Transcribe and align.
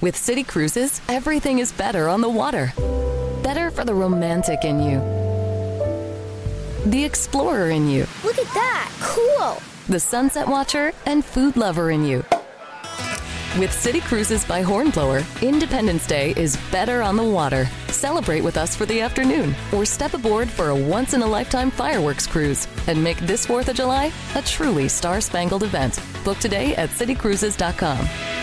With 0.00 0.16
City 0.16 0.44
Cruises, 0.44 1.00
everything 1.08 1.58
is 1.58 1.72
better 1.72 2.08
on 2.08 2.20
the 2.20 2.28
water. 2.28 2.72
Better 3.42 3.70
for 3.70 3.84
the 3.84 3.94
romantic 3.94 4.64
in 4.64 4.80
you, 4.80 4.98
the 6.90 7.04
explorer 7.04 7.70
in 7.70 7.88
you, 7.88 8.06
Look 8.24 8.38
at 8.38 8.54
that! 8.54 8.90
Cool! 9.00 9.60
the 9.88 10.00
sunset 10.00 10.46
watcher, 10.46 10.92
and 11.06 11.24
food 11.24 11.56
lover 11.56 11.90
in 11.90 12.04
you. 12.04 12.24
With 13.58 13.72
City 13.72 14.00
Cruises 14.00 14.44
by 14.44 14.62
Hornblower, 14.62 15.22
Independence 15.42 16.06
Day 16.06 16.32
is 16.36 16.56
better 16.70 17.02
on 17.02 17.16
the 17.16 17.24
water. 17.24 17.66
Celebrate 17.88 18.42
with 18.42 18.56
us 18.56 18.76
for 18.76 18.86
the 18.86 19.00
afternoon 19.00 19.54
or 19.72 19.84
step 19.84 20.14
aboard 20.14 20.48
for 20.48 20.68
a 20.68 20.76
once 20.76 21.12
in 21.14 21.22
a 21.22 21.26
lifetime 21.26 21.72
fireworks 21.72 22.26
cruise 22.28 22.68
and 22.86 23.02
make 23.02 23.18
this 23.18 23.44
4th 23.46 23.66
of 23.68 23.74
July 23.74 24.12
a 24.36 24.42
truly 24.42 24.88
star 24.88 25.20
spangled 25.20 25.64
event. 25.64 25.98
Book 26.24 26.38
today 26.38 26.76
at 26.76 26.90
citycruises.com. 26.90 28.39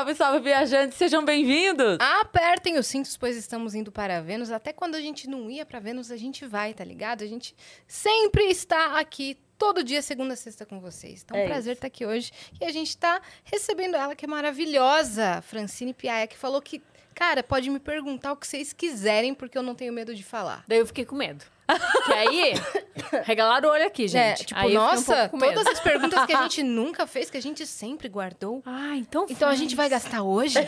Salve, 0.00 0.14
salve, 0.14 0.40
viajantes, 0.40 0.96
sejam 0.96 1.22
bem-vindos! 1.22 1.98
Apertem 2.00 2.78
os 2.78 2.86
cintos, 2.86 3.18
pois 3.18 3.36
estamos 3.36 3.74
indo 3.74 3.92
para 3.92 4.22
Vênus. 4.22 4.50
Até 4.50 4.72
quando 4.72 4.94
a 4.94 5.00
gente 5.00 5.28
não 5.28 5.50
ia 5.50 5.66
para 5.66 5.78
Vênus, 5.78 6.10
a 6.10 6.16
gente 6.16 6.46
vai, 6.46 6.72
tá 6.72 6.82
ligado? 6.82 7.22
A 7.22 7.26
gente 7.26 7.54
sempre 7.86 8.44
está 8.44 8.98
aqui 8.98 9.36
todo 9.58 9.84
dia, 9.84 10.00
segunda 10.00 10.32
a 10.32 10.36
sexta, 10.38 10.64
com 10.64 10.80
vocês. 10.80 11.22
Então, 11.22 11.36
é 11.36 11.44
um 11.44 11.46
prazer 11.46 11.74
estar 11.74 11.86
aqui 11.86 12.06
hoje. 12.06 12.32
E 12.58 12.64
a 12.64 12.72
gente 12.72 12.88
está 12.88 13.20
recebendo 13.44 13.94
ela, 13.94 14.16
que 14.16 14.24
é 14.24 14.28
maravilhosa, 14.28 15.42
Francine 15.42 15.92
Piaia, 15.92 16.26
que 16.26 16.38
falou 16.38 16.62
que, 16.62 16.80
cara, 17.14 17.42
pode 17.42 17.68
me 17.68 17.78
perguntar 17.78 18.32
o 18.32 18.36
que 18.36 18.46
vocês 18.46 18.72
quiserem, 18.72 19.34
porque 19.34 19.58
eu 19.58 19.62
não 19.62 19.74
tenho 19.74 19.92
medo 19.92 20.14
de 20.14 20.22
falar. 20.22 20.64
Daí 20.66 20.78
eu 20.78 20.86
fiquei 20.86 21.04
com 21.04 21.14
medo. 21.14 21.44
Que 22.06 22.12
aí, 22.12 22.54
regalaram 23.24 23.68
o 23.68 23.72
olho 23.72 23.86
aqui, 23.86 24.08
gente. 24.08 24.42
É, 24.42 24.44
tipo, 24.44 24.58
aí 24.58 24.76
um 24.76 24.80
nossa, 24.80 25.30
medo. 25.32 25.54
todas 25.54 25.66
as 25.66 25.80
perguntas 25.80 26.24
que 26.26 26.32
a 26.32 26.42
gente 26.42 26.62
nunca 26.64 27.06
fez, 27.06 27.30
que 27.30 27.36
a 27.36 27.42
gente 27.42 27.66
sempre 27.66 28.08
guardou. 28.08 28.62
Ah, 28.66 28.96
então 28.96 29.26
Então 29.28 29.48
a 29.48 29.54
gente 29.54 29.74
vai 29.76 29.88
gastar 29.88 30.22
hoje? 30.22 30.58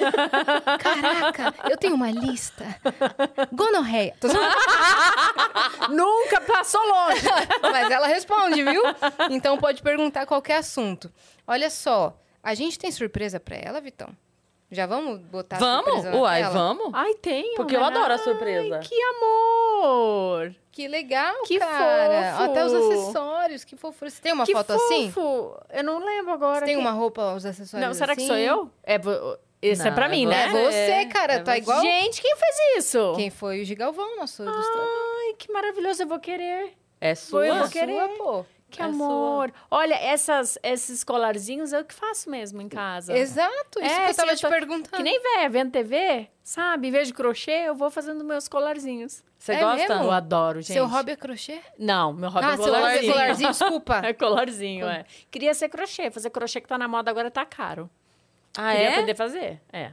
Caraca, 0.78 1.54
eu 1.70 1.76
tenho 1.76 1.94
uma 1.94 2.10
lista. 2.10 2.64
Gonorreia. 3.52 4.14
Tô 4.20 4.28
zoando. 4.28 4.42
Nunca 5.90 6.40
passou 6.40 6.80
longe! 6.80 7.22
Mas 7.62 7.90
ela 7.90 8.06
responde, 8.06 8.62
viu? 8.62 8.82
Então 9.30 9.58
pode 9.58 9.82
perguntar 9.82 10.26
qualquer 10.26 10.56
assunto. 10.58 11.12
Olha 11.46 11.70
só, 11.70 12.16
a 12.42 12.54
gente 12.54 12.78
tem 12.78 12.90
surpresa 12.90 13.38
pra 13.40 13.56
ela, 13.56 13.80
Vitão? 13.80 14.14
Já 14.72 14.86
vamos 14.86 15.18
botar 15.20 15.56
a 15.56 15.58
Vamos? 15.58 15.84
surpresa 15.84 16.10
na 16.10 16.16
Uai, 16.16 16.40
tela? 16.40 16.52
vamos? 16.54 16.90
Ai, 16.94 17.14
tem. 17.16 17.54
Porque 17.56 17.76
eu 17.76 17.84
adoro 17.84 18.14
a 18.14 18.16
surpresa. 18.18 18.76
Ai, 18.76 18.80
que 18.80 18.94
amor! 19.02 20.54
Que 20.70 20.88
legal, 20.88 21.34
Que 21.44 21.58
cara. 21.58 22.32
fofo. 22.38 22.42
Até 22.50 22.64
os 22.64 22.72
acessórios, 22.72 23.64
que 23.64 23.76
fofura. 23.76 24.10
Você 24.10 24.22
tem 24.22 24.32
uma 24.32 24.46
que 24.46 24.52
foto 24.54 24.72
fofo. 24.72 24.84
assim? 24.84 25.12
Eu 25.78 25.84
não 25.84 25.98
lembro 26.02 26.32
agora. 26.32 26.60
Você 26.60 26.64
tem 26.64 26.74
quem- 26.76 26.82
uma 26.84 26.92
roupa, 26.92 27.34
os 27.34 27.44
acessórios 27.44 27.86
Não, 27.86 27.92
será 27.94 28.14
que 28.16 28.22
assim? 28.22 28.28
sou 28.28 28.36
eu? 28.38 28.70
É, 28.82 28.98
esse 29.60 29.86
é 29.86 29.90
pra 29.90 30.06
é 30.06 30.08
mim. 30.08 30.24
É 30.24 30.28
né? 30.28 30.48
você, 30.48 31.06
cara. 31.12 31.34
é 31.34 31.38
tá 31.40 31.52
você. 31.52 31.58
igual... 31.58 31.80
Gente, 31.82 32.22
quem 32.22 32.34
fez 32.34 32.56
isso? 32.78 33.12
Quem 33.16 33.28
foi 33.28 33.60
o 33.60 33.64
Gigalvão, 33.66 34.16
nosso 34.16 34.42
ilustrador. 34.42 34.88
Ai, 35.26 35.34
que 35.34 35.52
maravilhoso, 35.52 36.02
eu 36.02 36.06
vou 36.08 36.18
querer. 36.18 36.72
É 36.98 37.14
sua? 37.14 37.46
eu 37.46 37.56
vou 37.56 37.66
É 37.66 37.68
querer. 37.70 37.94
sua, 37.94 38.08
pô. 38.16 38.46
Que 38.72 38.80
É 38.80 38.86
amor. 38.86 39.52
Olha, 39.70 39.94
essas, 39.94 40.58
esses 40.62 41.04
colarzinhos 41.04 41.72
eu 41.74 41.84
que 41.84 41.92
faço 41.94 42.30
mesmo 42.30 42.60
em 42.62 42.68
casa. 42.68 43.16
Exato, 43.16 43.78
isso 43.78 43.84
É, 43.84 43.88
que 43.96 44.00
eu 44.00 44.04
assim, 44.06 44.16
tava 44.16 44.32
eu 44.32 44.36
te 44.36 44.42
tô- 44.42 44.48
perguntando. 44.48 44.96
Que 44.96 45.02
nem 45.02 45.20
véia, 45.22 45.48
vendo 45.50 45.70
TV, 45.70 46.28
sabe? 46.42 46.88
Em 46.88 46.90
vez 46.90 47.08
de 47.08 47.12
crochê, 47.14 47.50
eu 47.68 47.74
vou 47.74 47.90
fazendo 47.90 48.24
meus 48.24 48.48
colarzinhos. 48.48 49.22
Você 49.38 49.52
É 49.52 49.60
gosta? 49.60 49.76
mesmo? 49.88 50.04
Eu 50.04 50.10
adoro, 50.10 50.62
gente. 50.62 50.72
Seu 50.72 50.86
hobby 50.86 51.10
é 51.12 51.16
crochê? 51.16 51.60
Não, 51.78 52.12
meu 52.14 52.30
hobby 52.30 52.46
ah, 52.46 52.52
é 52.52 52.56
seu 52.56 52.64
hobby 52.64 52.76
é 52.76 52.80
colarzinho. 52.80 53.12
colarzinho, 53.12 53.50
desculpa. 53.50 54.00
É 54.06 54.12
colarzinho, 54.14 54.88
é. 54.88 55.04
Queria 55.30 55.52
ser 55.52 55.68
crochê. 55.68 56.10
Fazer 56.10 56.30
crochê 56.30 56.60
que 56.60 56.68
tá 56.68 56.78
na 56.78 56.88
moda 56.88 57.10
agora 57.10 57.30
tá 57.30 57.44
caro. 57.44 57.90
Ah, 58.56 58.72
Queria 58.72 58.88
é? 58.90 58.94
poder 59.00 59.14
fazer. 59.16 59.60
É. 59.72 59.92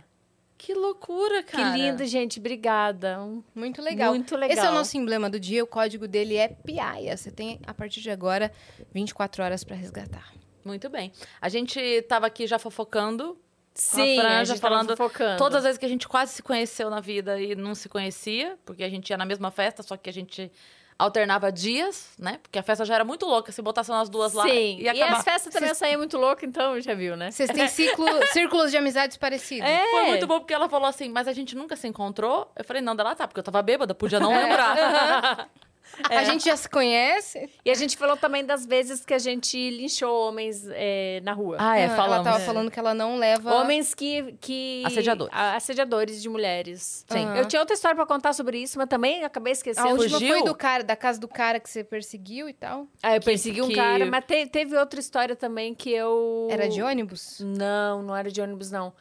Que 0.59 0.73
loucura, 0.73 1.41
cara. 1.41 1.71
Que 1.71 1.77
lindo, 1.77 2.05
gente. 2.05 2.37
Obrigada. 2.37 3.17
Muito 3.55 3.81
legal. 3.81 4.13
Muito 4.13 4.35
legal. 4.35 4.57
Esse 4.57 4.65
é 4.65 4.69
o 4.69 4.73
nosso 4.73 4.97
emblema 4.97 5.29
do 5.29 5.39
dia, 5.39 5.63
o 5.63 5.67
código 5.67 6.05
dele 6.05 6.35
é 6.35 6.49
Piaia. 6.49 7.15
Você 7.15 7.31
tem, 7.31 7.61
a 7.65 7.73
partir 7.73 8.01
de 8.01 8.11
agora, 8.11 8.51
24 8.93 9.41
horas 9.41 9.63
pra 9.63 9.73
resgatar. 9.73 10.33
Muito 10.65 10.89
bem. 10.89 11.13
A 11.39 11.47
gente 11.47 12.01
tava 12.09 12.27
aqui 12.27 12.45
já 12.45 12.59
fofocando. 12.59 13.37
Sim, 13.73 14.19
a 14.19 14.21
Fran 14.21 14.27
a 14.27 14.31
já 14.31 14.43
gente 14.43 14.61
tava 14.61 14.73
falando 14.75 14.97
fofocando. 14.97 15.37
todas 15.37 15.59
as 15.59 15.63
vezes 15.63 15.77
que 15.77 15.85
a 15.85 15.89
gente 15.89 16.09
quase 16.09 16.33
se 16.33 16.43
conheceu 16.43 16.89
na 16.89 16.99
vida 16.99 17.39
e 17.39 17.55
não 17.55 17.73
se 17.73 17.87
conhecia, 17.87 18.57
porque 18.65 18.83
a 18.83 18.89
gente 18.89 19.09
ia 19.09 19.17
na 19.17 19.25
mesma 19.25 19.51
festa, 19.51 19.81
só 19.81 19.95
que 19.95 20.09
a 20.09 20.13
gente 20.13 20.51
alternava 20.99 21.49
dias, 21.49 22.09
né? 22.19 22.39
Porque 22.43 22.59
a 22.59 22.63
festa 22.63 22.83
já 22.83 22.95
era 22.95 23.05
muito 23.05 23.25
louca, 23.25 23.53
se 23.53 23.61
botassem 23.61 23.95
nós 23.95 24.09
duas 24.09 24.33
lá 24.33 24.43
Sim. 24.43 24.79
ia 24.79 24.93
E 24.93 25.01
as 25.01 25.23
festas 25.23 25.53
também 25.53 25.69
eu 25.69 25.75
saía 25.75 25.97
muito 25.97 26.17
louca, 26.17 26.45
então 26.45 26.79
já 26.81 26.93
viu, 26.93 27.15
né? 27.15 27.31
Vocês 27.31 27.49
têm 27.49 27.65
ciclo, 27.69 28.05
círculos 28.33 28.69
de 28.69 28.77
amizades 28.77 29.15
parecidos. 29.15 29.67
É. 29.67 29.89
Foi 29.91 30.07
muito 30.07 30.27
bom 30.27 30.39
porque 30.39 30.53
ela 30.53 30.67
falou 30.67 30.87
assim, 30.89 31.07
mas 31.07 31.25
a 31.25 31.31
gente 31.31 31.55
nunca 31.55 31.77
se 31.77 31.87
encontrou. 31.87 32.51
Eu 32.53 32.65
falei, 32.65 32.81
não, 32.81 32.95
dela 32.95 33.15
tá, 33.15 33.25
porque 33.25 33.39
eu 33.39 33.43
tava 33.43 33.61
bêbada, 33.61 33.95
podia 33.95 34.19
não 34.19 34.29
lembrar. 34.29 35.49
A 36.09 36.23
gente 36.23 36.45
já 36.45 36.55
se 36.55 36.69
conhece. 36.69 37.49
E 37.65 37.71
a 37.71 37.73
gente 37.73 37.97
falou 37.97 38.15
também 38.17 38.45
das 38.45 38.65
vezes 38.65 39.03
que 39.05 39.13
a 39.13 39.19
gente 39.19 39.57
linchou 39.71 40.27
homens 40.27 40.65
é, 40.71 41.19
na 41.23 41.33
rua. 41.33 41.57
ah, 41.59 41.77
é, 41.77 41.83
ela 41.85 41.95
falamos. 41.95 42.23
tava 42.23 42.39
falando 42.39 42.71
que 42.71 42.79
ela 42.79 42.93
não 42.93 43.17
leva... 43.17 43.53
Homens 43.55 43.93
que, 43.93 44.35
que... 44.39 44.83
Assediadores. 44.85 45.33
a- 45.35 45.55
Assediadores 45.55 46.21
de 46.21 46.29
mulheres. 46.29 47.05
Sim. 47.09 47.25
Eu 47.37 47.45
tinha 47.47 47.59
outra 47.59 47.73
história 47.75 47.95
pra 47.95 48.05
contar 48.05 48.33
sobre 48.33 48.57
isso, 48.61 48.77
mas 48.77 48.87
também 48.87 49.23
acabei 49.23 49.51
A 49.51 49.53
esquecendo. 49.53 49.89
última 49.89 50.19
fugiu? 50.19 50.35
foi 50.35 50.43
do 50.43 50.55
cara, 50.55 50.83
da 50.83 50.95
casa 50.95 51.19
do 51.19 51.27
cara 51.27 51.59
que 51.59 51.69
você 51.69 51.83
perseguiu 51.83 52.47
e 52.49 52.53
tal. 52.53 52.87
Aí 53.03 53.17
eu 53.17 53.21
persegui 53.21 53.61
um 53.61 53.67
que- 53.67 53.75
cara, 53.75 54.05
mas 54.05 54.23
te- 54.25 54.45
teve 54.47 54.75
outra 54.77 54.99
história 54.99 55.35
também 55.35 55.73
que 55.75 55.91
eu... 55.91 56.47
Era 56.51 56.67
de 56.69 56.81
ônibus? 56.81 57.39
Não, 57.41 58.01
não 58.03 58.15
era 58.15 58.31
de 58.31 58.41
ônibus, 58.41 58.71
não. 58.71 58.93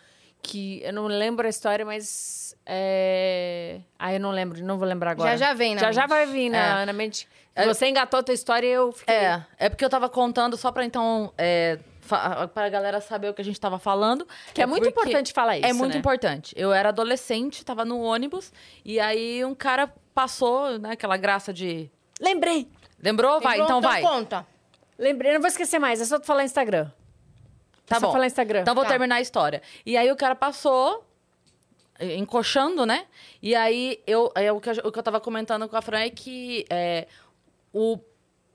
Que 0.42 0.80
eu 0.82 0.92
não 0.92 1.06
lembro 1.06 1.46
a 1.46 1.50
história, 1.50 1.84
mas... 1.84 2.56
É... 2.64 3.80
Ah, 3.98 4.12
eu 4.14 4.20
não 4.20 4.30
lembro, 4.30 4.62
não 4.64 4.78
vou 4.78 4.86
lembrar 4.86 5.10
agora. 5.12 5.30
Já 5.36 5.48
já 5.48 5.54
vem 5.54 5.74
na 5.74 5.80
Já 5.80 5.92
já 5.92 6.02
mente. 6.02 6.10
vai 6.10 6.26
vir 6.26 6.48
na, 6.50 6.86
na 6.86 6.92
mente. 6.92 7.28
Você 7.66 7.88
engatou 7.88 8.20
a 8.20 8.22
tua 8.22 8.34
história 8.34 8.66
e 8.66 8.70
eu 8.70 8.92
fiquei... 8.92 9.14
É, 9.14 9.44
é 9.58 9.68
porque 9.68 9.84
eu 9.84 9.90
tava 9.90 10.08
contando 10.08 10.56
só 10.56 10.70
pra 10.70 10.84
então. 10.84 11.32
É, 11.36 11.78
fa- 12.00 12.46
pra 12.46 12.68
galera 12.68 13.00
saber 13.00 13.28
o 13.30 13.34
que 13.34 13.42
a 13.42 13.44
gente 13.44 13.58
tava 13.60 13.80
falando. 13.80 14.26
Que 14.54 14.62
é 14.62 14.66
muito 14.66 14.86
importante 14.88 15.32
falar 15.32 15.58
isso, 15.58 15.66
É 15.66 15.72
muito 15.72 15.94
né? 15.94 15.98
importante. 15.98 16.54
Eu 16.56 16.72
era 16.72 16.90
adolescente, 16.90 17.64
tava 17.64 17.84
no 17.84 18.00
ônibus, 18.00 18.52
e 18.84 19.00
aí 19.00 19.44
um 19.44 19.56
cara 19.56 19.92
passou, 20.14 20.78
né, 20.78 20.90
aquela 20.92 21.16
graça 21.16 21.52
de. 21.52 21.90
Lembrei! 22.20 22.68
Lembrou? 23.02 23.40
Vai, 23.40 23.60
então 23.60 23.80
vai. 23.80 24.02
conta. 24.02 24.46
Lembrei, 24.96 25.32
não 25.32 25.40
vou 25.40 25.48
esquecer 25.48 25.78
mais, 25.80 26.00
é 26.00 26.04
só 26.04 26.18
tu 26.20 26.26
falar 26.26 26.44
Instagram. 26.44 26.90
Tá 27.88 27.98
só 28.00 28.06
bom. 28.06 28.12
falar 28.12 28.26
Instagram. 28.26 28.60
Então 28.62 28.74
vou 28.74 28.84
Tá. 28.84 28.90
terminar 28.90 29.16
a 29.16 29.20
história. 29.20 29.62
E 29.86 29.96
aí 29.96 30.10
o 30.12 30.16
cara 30.16 30.34
passou, 30.34 31.04
eh, 31.98 32.16
encoxando, 32.16 32.84
né? 32.86 33.06
E 33.42 33.54
aí 33.54 34.02
eu, 34.06 34.30
é 34.34 34.52
o, 34.52 34.60
que 34.60 34.70
eu, 34.70 34.74
o 34.84 34.92
que 34.92 34.98
eu 34.98 35.02
tava 35.02 35.20
comentando 35.20 35.68
com 35.68 35.76
a 35.76 35.82
Fran 35.82 36.00
é 36.00 36.10
que 36.10 36.64
é, 36.70 37.06
o, 37.72 37.98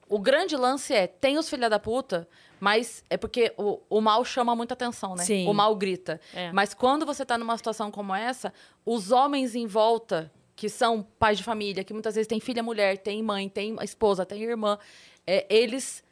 o 0.07 0.19
grande 0.19 0.55
lance 0.55 0.93
é: 0.93 1.07
tem 1.07 1.37
os 1.37 1.49
filha 1.49 1.69
da 1.69 1.79
puta, 1.79 2.27
mas 2.59 3.03
é 3.09 3.17
porque 3.17 3.53
o, 3.57 3.79
o 3.89 3.99
mal 4.01 4.23
chama 4.23 4.55
muita 4.55 4.73
atenção, 4.73 5.15
né? 5.15 5.23
Sim. 5.23 5.47
O 5.47 5.53
mal 5.53 5.75
grita. 5.75 6.21
É. 6.33 6.51
Mas 6.51 6.73
quando 6.73 7.05
você 7.05 7.25
tá 7.25 7.37
numa 7.37 7.57
situação 7.57 7.89
como 7.91 8.13
essa, 8.15 8.53
os 8.85 9.11
homens 9.11 9.55
em 9.55 9.65
volta, 9.67 10.31
que 10.55 10.69
são 10.69 11.01
pais 11.19 11.37
de 11.39 11.43
família, 11.43 11.83
que 11.83 11.91
muitas 11.93 12.13
vezes 12.15 12.27
tem 12.27 12.39
filha 12.39 12.61
mulher, 12.63 12.97
tem 12.99 13.21
mãe, 13.23 13.49
tem 13.49 13.75
esposa, 13.81 14.25
tem 14.25 14.41
irmã, 14.43 14.77
é, 15.25 15.45
eles 15.49 16.03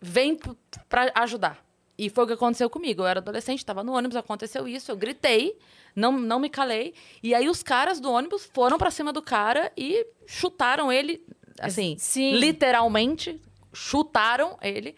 vêm 0.00 0.36
p- 0.36 0.56
pra 0.88 1.10
ajudar. 1.16 1.62
E 2.02 2.10
foi 2.10 2.24
o 2.24 2.26
que 2.26 2.32
aconteceu 2.32 2.68
comigo. 2.68 3.02
Eu 3.02 3.06
era 3.06 3.20
adolescente, 3.20 3.58
estava 3.58 3.84
no 3.84 3.92
ônibus, 3.92 4.16
aconteceu 4.16 4.66
isso, 4.66 4.90
eu 4.90 4.96
gritei, 4.96 5.56
não, 5.94 6.10
não 6.10 6.40
me 6.40 6.50
calei. 6.50 6.94
E 7.22 7.32
aí 7.32 7.48
os 7.48 7.62
caras 7.62 8.00
do 8.00 8.10
ônibus 8.10 8.50
foram 8.52 8.76
pra 8.76 8.90
cima 8.90 9.12
do 9.12 9.22
cara 9.22 9.70
e 9.76 10.04
chutaram 10.26 10.90
ele, 10.90 11.24
assim, 11.60 11.94
Sim. 11.96 12.32
literalmente, 12.32 13.40
chutaram 13.72 14.58
ele. 14.60 14.96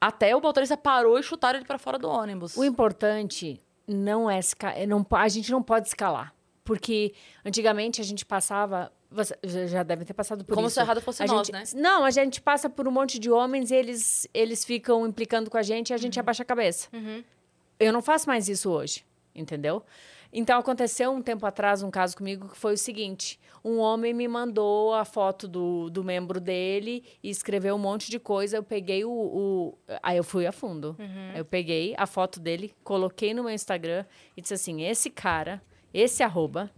Até 0.00 0.34
o 0.34 0.40
motorista 0.40 0.78
parou 0.78 1.18
e 1.18 1.22
chutaram 1.22 1.58
ele 1.58 1.66
pra 1.66 1.76
fora 1.76 1.98
do 1.98 2.08
ônibus. 2.08 2.56
O 2.56 2.64
importante 2.64 3.60
não 3.86 4.30
é, 4.30 4.40
é 4.76 4.86
não, 4.86 5.06
a 5.10 5.28
gente 5.28 5.50
não 5.52 5.62
pode 5.62 5.88
escalar. 5.88 6.34
Porque 6.64 7.12
antigamente 7.44 8.00
a 8.00 8.04
gente 8.04 8.24
passava. 8.24 8.90
Você 9.10 9.36
já 9.68 9.82
devem 9.82 10.04
ter 10.04 10.14
passado 10.14 10.44
por 10.44 10.54
Como 10.54 10.66
isso. 10.66 10.74
se 10.74 10.80
o 10.80 10.82
errado 10.82 11.00
fosse 11.00 11.22
A 11.22 11.26
nós, 11.26 11.46
gente- 11.46 11.52
né? 11.74 11.80
Não, 11.80 12.04
a 12.04 12.10
gente 12.10 12.40
passa 12.40 12.68
por 12.68 12.88
um 12.88 12.90
monte 12.90 13.18
de 13.18 13.30
homens 13.30 13.70
e 13.70 13.74
eles, 13.74 14.28
eles 14.34 14.64
ficam 14.64 15.06
implicando 15.06 15.48
com 15.50 15.56
a 15.56 15.62
gente 15.62 15.90
e 15.90 15.92
a 15.92 15.96
Uhum. 15.96 16.02
gente 16.02 16.18
abaixa 16.18 16.42
a 16.42 16.46
cabeça. 16.46 16.88
Eu 17.78 17.92
não 17.92 18.02
faço 18.02 18.26
mais 18.26 18.48
isso 18.48 18.70
hoje, 18.70 19.04
entendeu? 19.34 19.82
Então 20.32 20.58
aconteceu 20.58 21.12
um 21.12 21.22
tempo 21.22 21.46
atrás 21.46 21.82
um 21.82 21.90
caso 21.90 22.16
comigo 22.16 22.48
que 22.48 22.56
foi 22.58 22.74
o 22.74 22.78
seguinte: 22.78 23.38
um 23.64 23.78
homem 23.78 24.12
me 24.12 24.26
mandou 24.26 24.92
a 24.92 25.04
foto 25.04 25.46
do, 25.46 25.88
do 25.88 26.02
membro 26.02 26.40
dele 26.40 27.04
e 27.22 27.30
escreveu 27.30 27.76
um 27.76 27.78
monte 27.78 28.10
de 28.10 28.18
coisa. 28.18 28.56
Eu 28.56 28.62
peguei 28.62 29.04
o. 29.04 29.10
o- 29.10 29.78
aí 30.02 30.16
eu 30.16 30.24
fui 30.24 30.46
a 30.46 30.52
fundo. 30.52 30.96
Eu 31.34 31.44
peguei 31.44 31.94
a 31.96 32.06
foto 32.06 32.40
dele, 32.40 32.74
coloquei 32.82 33.32
no 33.32 33.44
meu 33.44 33.52
Instagram 33.52 34.04
e 34.36 34.42
disse 34.42 34.54
assim: 34.54 34.82
esse 34.82 35.08
cara, 35.10 35.62
esse 35.94 36.22
arroba, 36.24 36.70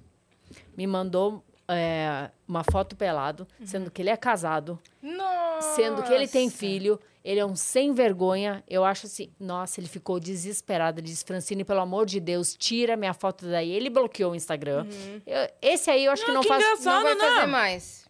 me 0.77 0.87
mandou 0.87 1.43
é, 1.69 2.31
uma 2.47 2.65
foto 2.65 2.97
pelado, 2.97 3.47
sendo 3.65 3.91
que 3.91 4.01
ele 4.03 4.11
é 4.11 4.17
casado, 4.17 4.79
Nossa. 5.03 5.75
sendo 5.77 6.03
que 6.03 6.13
ele 6.13 6.27
tem 6.27 6.49
filho, 6.51 6.99
Ele 7.25 7.41
é 7.41 7.45
um 7.45 7.55
sem 7.57 7.93
vergonha. 7.93 8.65
Eu 8.67 8.85
acho 8.87 9.05
assim, 9.05 9.31
nossa, 9.39 9.79
ele 9.81 9.89
ficou 9.89 10.19
desesperado. 10.19 10.99
Ele 11.01 11.09
disse, 11.09 11.23
Francine, 11.27 11.63
pelo 11.63 11.81
amor 11.81 12.07
de 12.07 12.21
Deus, 12.21 12.55
tira 12.55 12.97
minha 12.97 13.13
foto 13.13 13.45
daí. 13.45 13.71
Ele 13.71 13.91
bloqueou 13.91 14.33
o 14.33 14.35
Instagram. 14.35 14.87
Eu- 15.27 15.51
esse 15.61 15.91
aí 15.91 16.07
eu 16.07 16.13
acho 16.13 16.25
que 16.25 16.31
Ah, 16.31 16.35
não 16.35 16.41
que 16.41 16.49
faz. 16.49 16.85
Não 16.85 17.03
vai 17.03 17.15
né? 17.15 17.21
fazer 17.21 17.47
mais. 17.47 18.07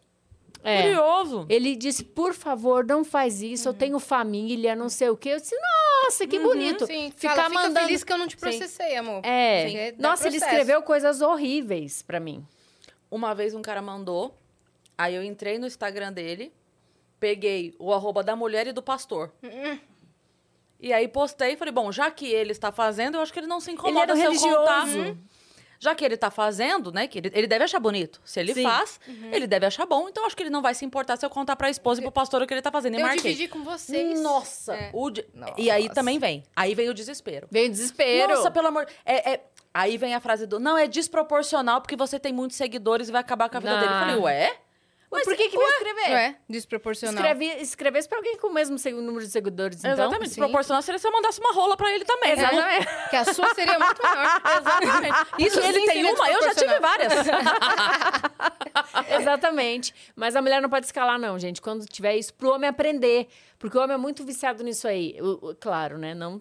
É. 0.62 0.82
Curioso. 0.82 1.46
Ele 1.48 1.74
disse, 1.74 2.04
por 2.04 2.32
favor, 2.32 2.84
não 2.86 3.02
faz 3.04 3.42
isso. 3.42 3.68
Eu 3.68 3.74
tenho 3.74 3.98
família, 3.98 4.76
não 4.76 4.88
sei 4.88 5.08
o 5.08 5.16
quê. 5.16 5.30
Eu 5.30 5.40
disse, 5.40 5.56
nossa, 6.04 6.24
que 6.24 6.38
bonito. 6.38 6.86
Sim, 6.86 7.10
Ficar 7.16 7.34
fala, 7.34 7.48
mandando. 7.48 7.86
feliz 7.86 8.04
que 8.04 8.12
eu 8.12 8.18
não 8.18 8.28
te 8.28 8.34
Sim. 8.34 8.40
processei, 8.40 8.94
amor. 8.96 9.22
É. 9.24 9.92
Dá 9.92 10.10
Nossa, 10.10 10.28
ele 10.28 10.38
processo. 10.38 10.44
escreveu 10.60 10.82
coisas 10.82 11.20
horríveis 11.22 12.02
pra 12.02 12.20
mim. 12.20 12.46
Uma 13.10 13.34
vez 13.34 13.54
um 13.54 13.62
cara 13.62 13.80
mandou, 13.82 14.36
aí 14.96 15.14
eu 15.14 15.22
entrei 15.22 15.58
no 15.58 15.66
Instagram 15.66 16.12
dele, 16.12 16.52
peguei 17.18 17.74
o 17.78 17.92
arroba 17.92 18.22
da 18.22 18.36
mulher 18.36 18.66
e 18.66 18.72
do 18.72 18.82
pastor. 18.82 19.32
Hum, 19.42 19.78
E 20.80 20.92
aí 20.92 21.08
postei 21.08 21.52
e 21.52 21.56
falei, 21.56 21.72
bom, 21.72 21.90
já 21.90 22.10
que 22.10 22.26
ele 22.26 22.52
está 22.52 22.70
fazendo, 22.70 23.16
eu 23.16 23.20
acho 23.20 23.32
que 23.32 23.40
ele 23.40 23.46
não 23.48 23.60
se 23.60 23.70
Ele 23.70 23.78
incomoda 23.78 24.12
era 24.12 24.16
se 24.16 24.46
eu 24.48 24.56
contar. 24.58 24.84
religioso. 24.84 25.18
Já 25.80 25.94
que 25.94 26.04
ele 26.04 26.16
tá 26.16 26.28
fazendo, 26.28 26.90
né? 26.92 27.06
Que 27.06 27.18
ele, 27.18 27.30
ele 27.32 27.46
deve 27.46 27.62
achar 27.62 27.78
bonito. 27.78 28.20
Se 28.24 28.40
ele 28.40 28.52
Sim. 28.52 28.64
faz, 28.64 28.98
ele 29.32 29.46
deve 29.46 29.64
achar 29.64 29.86
bom. 29.86 30.08
Então, 30.08 30.26
acho 30.26 30.36
que 30.36 30.42
ele 30.42 30.50
não 30.50 30.60
vai 30.60 30.74
se 30.74 30.84
importar 30.84 31.16
se 31.16 31.24
eu 31.24 31.30
contar 31.30 31.54
pra 31.54 31.70
esposa 31.70 32.00
e 32.00 32.02
pro 32.02 32.10
pastor 32.10 32.42
o 32.42 32.46
que 32.48 32.52
ele 32.54 32.60
tá 32.62 32.72
fazendo. 32.72 32.94
E 32.94 32.96
Eu 33.00 33.02
marquei. 33.06 33.22
dividi 33.32 33.46
com 33.48 33.62
vocês. 33.62 34.20
Nossa! 34.20 34.74
É. 34.74 34.90
o 34.92 35.08
de- 35.08 35.24
E 35.56 35.70
aí 35.70 35.82
Nossa. 35.84 35.94
também 35.94 36.18
vem. 36.18 36.42
Aí 36.56 36.74
vem 36.74 36.88
o 36.88 36.94
desespero. 36.94 37.46
Veio 37.48 37.70
desespero. 37.70 38.34
Nossa, 38.34 38.50
pelo 38.50 38.66
amor... 38.66 38.88
É, 39.06 39.34
é- 39.34 39.44
Aí 39.80 39.96
vem 39.96 40.14
a 40.14 40.20
frase 40.20 40.46
do... 40.46 40.58
Não, 40.58 40.76
é 40.76 40.86
desproporcional 40.88 41.80
porque 41.80 41.94
você 41.96 42.18
tem 42.18 42.32
muitos 42.32 42.56
seguidores 42.56 43.08
e 43.08 43.12
vai 43.12 43.20
acabar 43.20 43.48
com 43.48 43.56
a 43.58 43.60
vida 43.60 43.72
Não. 43.74 43.80
dele. 43.80 43.92
Eu 43.94 43.98
falei, 44.00 44.16
ué? 44.16 44.56
Mas 45.10 45.24
por 45.24 45.34
que 45.36 45.48
que 45.48 45.56
vai 45.56 45.66
escrever? 45.70 46.08
Não 46.10 46.16
é? 46.18 46.36
Desproporcional. 46.50 47.14
Escreve, 47.14 47.46
escrevesse 47.62 48.06
pra 48.08 48.18
alguém 48.18 48.36
com 48.36 48.48
o 48.48 48.52
mesmo 48.52 48.76
número 49.00 49.24
de 49.24 49.30
seguidores, 49.30 49.78
então. 49.78 49.92
Exatamente. 49.92 50.28
Desproporcional 50.28 50.82
seria 50.82 50.98
se 50.98 51.06
eu 51.08 51.12
mandasse 51.12 51.40
uma 51.40 51.52
rola 51.54 51.78
pra 51.78 51.90
ele 51.94 52.04
também. 52.04 52.36
né? 52.36 52.42
Exatamente. 52.42 52.88
Que 53.08 53.16
a 53.16 53.24
sua 53.32 53.54
seria 53.54 53.78
muito 53.78 54.02
maior. 54.02 54.42
Exatamente. 54.60 55.16
Isso 55.46 55.60
ele 55.60 55.86
tem 55.86 56.12
uma, 56.12 56.30
eu 56.30 56.42
já 56.42 56.54
tive 56.54 56.78
várias. 56.78 57.12
Exatamente. 59.20 59.94
Mas 60.14 60.36
a 60.36 60.42
mulher 60.42 60.60
não 60.60 60.68
pode 60.68 60.86
escalar, 60.86 61.18
não, 61.18 61.38
gente. 61.38 61.60
Quando 61.62 61.86
tiver 61.86 62.16
isso, 62.16 62.34
pro 62.34 62.50
homem 62.52 62.68
aprender. 62.68 63.28
Porque 63.58 63.76
o 63.78 63.80
homem 63.80 63.94
é 63.94 63.98
muito 63.98 64.24
viciado 64.24 64.62
nisso 64.62 64.86
aí. 64.86 65.16
O- 65.20 65.48
o- 65.50 65.54
claro, 65.56 65.98
né? 65.98 66.14
Não 66.14 66.40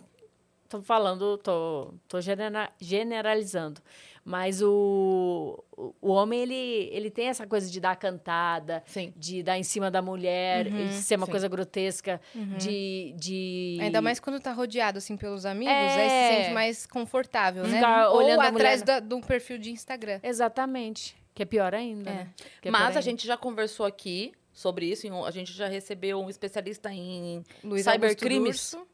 tô 0.69 0.81
falando, 0.81 1.37
tô, 1.37 1.93
tô 2.07 2.19
genera- 2.21 2.71
generalizando. 2.79 3.81
Mas 4.23 4.61
o, 4.61 5.63
o, 6.01 6.09
homem, 6.11 6.41
ele, 6.41 6.89
ele 6.91 7.09
tem 7.09 7.27
essa 7.29 7.47
coisa 7.47 7.71
de 7.71 7.79
dar 7.79 7.95
cantada, 7.95 8.83
Sim. 8.85 9.13
de 9.15 9.41
dar 9.41 9.57
em 9.57 9.63
cima 9.63 9.89
da 9.89 10.01
mulher, 10.01 10.65
de 10.69 10.93
ser 10.95 11.15
uma 11.15 11.25
sim. 11.25 11.31
coisa 11.31 11.47
grotesca, 11.47 12.19
de, 12.57 13.13
de. 13.17 13.77
Ainda 13.81 14.01
mais 14.01 14.19
quando 14.19 14.37
tá 14.41 14.51
rodeado, 14.51 14.97
assim, 14.97 15.15
pelos 15.15 15.45
amigos, 15.45 15.71
É. 15.73 16.01
aí 16.01 16.09
se 16.09 16.35
sente 16.43 16.53
mais 16.53 16.85
confortável, 16.85 17.63
né? 17.63 17.75
Ficar 17.77 18.09
Ou 18.09 18.17
olhando 18.17 18.41
a 18.41 18.47
atrás 18.49 18.81
mulher. 18.81 18.99
de 19.01 19.15
um 19.15 19.21
perfil 19.21 19.57
de 19.57 19.71
Instagram. 19.71 20.19
Exatamente. 20.21 21.15
Que 21.33 21.43
é 21.43 21.45
pior 21.45 21.73
ainda. 21.73 22.09
É. 22.09 22.13
né? 22.13 22.33
Que 22.61 22.67
é 22.67 22.71
pior 22.71 22.73
Mas 22.73 22.81
a 22.81 22.87
ainda. 22.87 23.01
gente 23.01 23.25
já 23.25 23.37
conversou 23.37 23.85
aqui 23.85 24.33
sobre 24.51 24.87
isso. 24.87 25.07
A 25.23 25.31
gente 25.31 25.53
já 25.53 25.67
recebeu 25.69 26.19
um 26.19 26.29
especialista 26.29 26.91
em 26.91 27.45
Luiz 27.63 27.85
cybercrimes. 27.85 28.73
Augusto 28.73 28.77
Durso, 28.77 28.87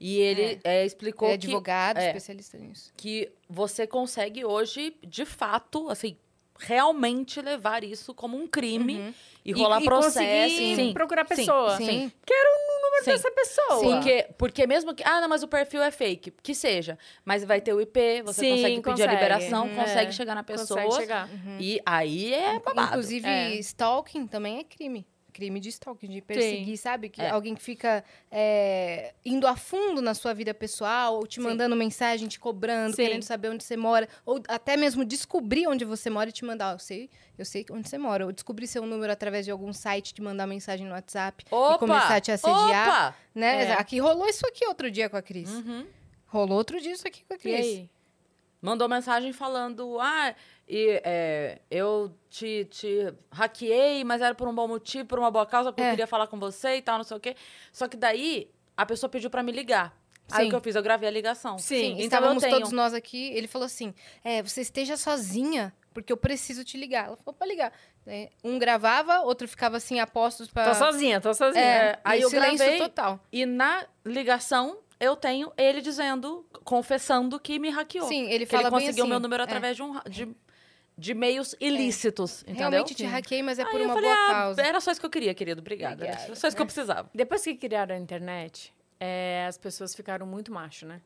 E 0.00 0.18
ele 0.18 0.60
é, 0.64 0.84
explicou 0.84 1.28
é 1.28 1.38
que, 1.38 1.46
advogado, 1.46 1.98
é. 1.98 2.06
especialista 2.08 2.58
nisso. 2.58 2.92
que 2.96 3.30
você 3.48 3.86
consegue 3.86 4.44
hoje, 4.44 4.96
de 5.06 5.24
fato, 5.24 5.88
assim, 5.88 6.16
realmente 6.58 7.40
levar 7.40 7.82
isso 7.84 8.14
como 8.14 8.36
um 8.36 8.46
crime 8.46 9.14
e 9.44 9.52
rolar 9.52 9.80
e 9.82 9.84
processo. 9.84 10.18
conseguir 10.18 10.76
Sim, 10.76 10.92
procurar 10.92 11.22
a 11.22 11.26
sim, 11.28 11.36
pessoa. 11.36 11.76
Sim. 11.76 12.12
Quero 12.24 12.48
o 12.48 12.84
número 12.84 13.04
Sim. 13.04 13.10
dessa 13.10 13.30
pessoa. 13.32 13.80
Porque, 13.96 14.28
porque 14.38 14.66
mesmo 14.66 14.94
que. 14.94 15.02
Ah, 15.04 15.20
não, 15.20 15.28
mas 15.28 15.42
o 15.42 15.48
perfil 15.48 15.82
é 15.82 15.90
fake. 15.90 16.30
Que 16.42 16.54
seja. 16.54 16.96
Mas 17.24 17.44
vai 17.44 17.60
ter 17.60 17.72
o 17.74 17.80
IP, 17.80 18.22
você 18.22 18.40
Sim, 18.42 18.50
consegue 18.50 18.76
pedir 18.76 18.88
a 18.88 18.92
consegue. 18.92 19.14
liberação, 19.14 19.66
Uhum. 19.66 19.74
consegue 19.74 20.08
É, 20.08 20.12
chegar 20.12 20.34
na 20.34 20.42
pessoa. 20.44 20.80
Consegue 20.82 21.00
chegar. 21.02 21.28
E 21.58 21.80
aí 21.84 22.32
é 22.32 22.60
babado. 22.60 22.88
Inclusive, 22.88 23.26
É. 23.28 23.54
stalking 23.56 24.26
também 24.26 24.58
é 24.60 24.64
crime. 24.64 25.04
Crime 25.34 25.58
de 25.58 25.68
stalking, 25.68 26.08
de 26.08 26.20
perseguir, 26.22 26.76
sabe? 26.78 27.08
Que 27.08 27.20
É. 27.20 27.28
alguém 27.30 27.56
que 27.56 27.60
fica 27.60 28.04
é, 28.30 29.12
indo 29.24 29.46
a 29.48 29.56
fundo 29.56 30.00
na 30.00 30.14
sua 30.14 30.32
vida 30.32 30.54
pessoal, 30.54 31.16
ou 31.16 31.26
te 31.26 31.34
Sim. 31.40 31.40
mandando 31.48 31.74
mensagem, 31.74 32.28
te 32.28 32.38
cobrando, 32.38 32.94
Sim. 32.94 33.02
querendo 33.02 33.24
saber 33.24 33.48
onde 33.48 33.64
você 33.64 33.76
mora, 33.76 34.08
ou 34.24 34.40
até 34.48 34.76
mesmo 34.76 35.04
descobrir 35.04 35.66
onde 35.66 35.84
você 35.84 36.08
mora 36.08 36.30
e 36.30 36.32
te 36.32 36.44
mandar, 36.44 36.70
"Ó, 36.70 36.74
eu 36.74 36.78
sei, 36.78 37.10
eu 37.36 37.44
sei 37.44 37.66
onde 37.70 37.88
você 37.88 37.98
mora, 37.98 38.24
ou 38.26 38.32
descobrir 38.32 38.68
seu 38.68 38.86
número 38.86 39.12
através 39.12 39.44
de 39.44 39.50
algum 39.50 39.72
site, 39.72 40.14
te 40.14 40.22
mandar 40.22 40.46
mensagem 40.46 40.86
no 40.86 40.92
WhatsApp 40.92 41.44
Opa! 41.50 41.74
e 41.74 41.78
começar 41.80 42.14
a 42.16 42.20
te 42.20 42.30
assediar, 42.30 42.88
Opa! 43.10 43.16
né? 43.34 43.64
É. 43.64 43.72
Aqui 43.72 43.98
rolou 43.98 44.28
isso 44.28 44.46
aqui 44.46 44.64
outro 44.66 44.88
dia 44.88 45.10
com 45.10 45.16
a 45.16 45.22
Cris. 45.22 45.50
Uhum. 45.50 45.84
Rolou 46.26 46.56
outro 46.58 46.80
dia 46.80 46.92
isso 46.92 47.06
aqui 47.08 47.24
com 47.26 47.34
a 47.34 47.36
E 47.36 47.40
Cris. 47.40 47.54
aí? 47.56 47.90
Mandou 48.64 48.88
mensagem 48.88 49.30
falando: 49.30 49.98
Ah, 50.00 50.34
e, 50.66 50.98
é, 51.04 51.60
eu 51.70 52.10
te, 52.30 52.64
te 52.70 53.12
hackeei, 53.30 54.02
mas 54.04 54.22
era 54.22 54.34
por 54.34 54.48
um 54.48 54.54
bom 54.54 54.66
motivo, 54.66 55.06
por 55.06 55.18
uma 55.18 55.30
boa 55.30 55.44
causa, 55.44 55.70
porque 55.70 55.82
eu 55.82 55.86
É. 55.86 55.90
queria 55.90 56.06
falar 56.06 56.26
com 56.28 56.38
você 56.40 56.76
e 56.76 56.82
tal, 56.82 56.96
não 56.96 57.04
sei 57.04 57.16
o 57.16 57.20
quê. 57.20 57.36
Só 57.70 57.86
que 57.86 57.96
daí 57.96 58.50
a 58.74 58.86
pessoa 58.86 59.10
pediu 59.10 59.28
pra 59.28 59.42
me 59.42 59.52
ligar. 59.52 59.94
Aí 60.32 60.44
Sim. 60.44 60.46
o 60.46 60.50
que 60.50 60.56
eu 60.56 60.60
fiz? 60.62 60.74
Eu 60.76 60.82
gravei 60.82 61.06
a 61.06 61.12
ligação. 61.12 61.58
Sim, 61.58 61.74
Sim, 61.76 61.84
então 61.90 61.98
eu 62.00 62.04
estávamos 62.06 62.42
tenho. 62.42 62.54
todos 62.56 62.72
nós 62.72 62.94
aqui. 62.94 63.30
Ele 63.34 63.46
falou 63.46 63.66
assim: 63.66 63.92
é, 64.24 64.42
você 64.42 64.62
esteja 64.62 64.96
sozinha, 64.96 65.70
porque 65.92 66.10
eu 66.10 66.16
preciso 66.16 66.64
te 66.64 66.78
ligar. 66.78 67.08
Ela 67.08 67.16
falou 67.18 67.34
pra 67.36 67.46
ligar. 67.46 67.70
É, 68.06 68.30
Um 68.42 68.58
gravava, 68.58 69.20
outro 69.20 69.46
ficava 69.46 69.76
assim, 69.76 70.00
a 70.00 70.06
postos 70.06 70.48
pra. 70.50 70.64
Tô 70.70 70.74
sozinha, 70.74 71.20
tô 71.20 71.34
sozinha. 71.34 71.62
É, 71.62 71.90
aí 72.02 72.16
aí 72.16 72.20
eu 72.22 72.30
silêncio 72.30 72.56
gravei. 72.64 72.78
total. 72.78 73.20
E 73.30 73.44
na 73.44 73.84
ligação, 74.06 74.78
eu 74.98 75.16
tenho 75.16 75.52
ele 75.56 75.80
dizendo, 75.80 76.46
confessando 76.64 77.38
que 77.38 77.58
me 77.58 77.70
hackeou. 77.70 78.08
Sim, 78.08 78.24
ele 78.30 78.46
que 78.46 78.50
fala 78.50 78.64
ele 78.64 78.70
bem 78.70 78.80
conseguiu 78.80 79.04
assim, 79.04 79.10
meu 79.10 79.20
número 79.20 79.42
é. 79.42 79.44
através 79.44 79.76
de, 79.76 79.82
um, 79.82 80.00
de, 80.08 80.28
de 80.96 81.14
meios 81.14 81.54
ilícitos, 81.60 82.42
entendeu? 82.42 82.70
Realmente 82.70 82.94
te 82.94 83.04
hackeei, 83.04 83.42
mas 83.42 83.58
é 83.58 83.64
Aí 83.64 83.70
por 83.70 83.80
eu 83.80 83.86
uma 83.86 83.94
falei, 83.94 84.10
boa 84.10 84.24
ah, 84.24 84.32
causa. 84.32 84.62
era 84.62 84.80
só 84.80 84.90
isso 84.90 85.00
que 85.00 85.06
eu 85.06 85.10
queria, 85.10 85.34
querido. 85.34 85.60
Obrigada. 85.60 85.94
Obrigada. 85.94 86.22
Era 86.22 86.34
só 86.36 86.46
isso 86.46 86.56
que 86.56 86.62
eu 86.62 86.66
precisava. 86.66 87.10
Depois 87.14 87.42
que 87.42 87.54
criaram 87.54 87.94
a 87.94 87.98
internet, 87.98 88.72
é, 89.00 89.46
as 89.48 89.58
pessoas 89.58 89.94
ficaram 89.94 90.26
muito 90.26 90.52
macho, 90.52 90.86
né? 90.86 91.00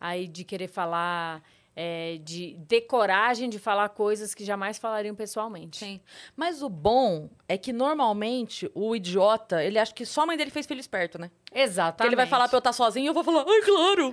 Aí 0.00 0.28
de 0.28 0.44
querer 0.44 0.68
falar, 0.68 1.42
é, 1.78 2.18
de 2.22 2.58
ter 2.66 2.80
coragem 2.82 3.50
de 3.50 3.58
falar 3.58 3.90
coisas 3.90 4.34
que 4.34 4.42
jamais 4.44 4.78
falariam 4.78 5.14
pessoalmente. 5.14 5.76
Sim. 5.76 6.00
Mas 6.34 6.62
o 6.62 6.70
bom 6.70 7.28
é 7.46 7.58
que 7.58 7.70
normalmente 7.70 8.70
o 8.74 8.96
idiota, 8.96 9.62
ele 9.62 9.78
acha 9.78 9.92
que 9.92 10.06
só 10.06 10.22
a 10.22 10.26
mãe 10.26 10.38
dele 10.38 10.50
fez 10.50 10.64
filho 10.66 10.80
esperto, 10.80 11.18
né? 11.18 11.30
Exatamente. 11.52 12.00
Que 12.00 12.08
ele 12.08 12.16
vai 12.16 12.26
falar 12.26 12.48
pra 12.48 12.56
eu 12.56 12.60
estar 12.60 12.72
sozinho 12.72 13.04
e 13.04 13.08
eu 13.08 13.14
vou 13.14 13.22
falar, 13.22 13.44
ai, 13.46 13.60
claro. 13.60 14.12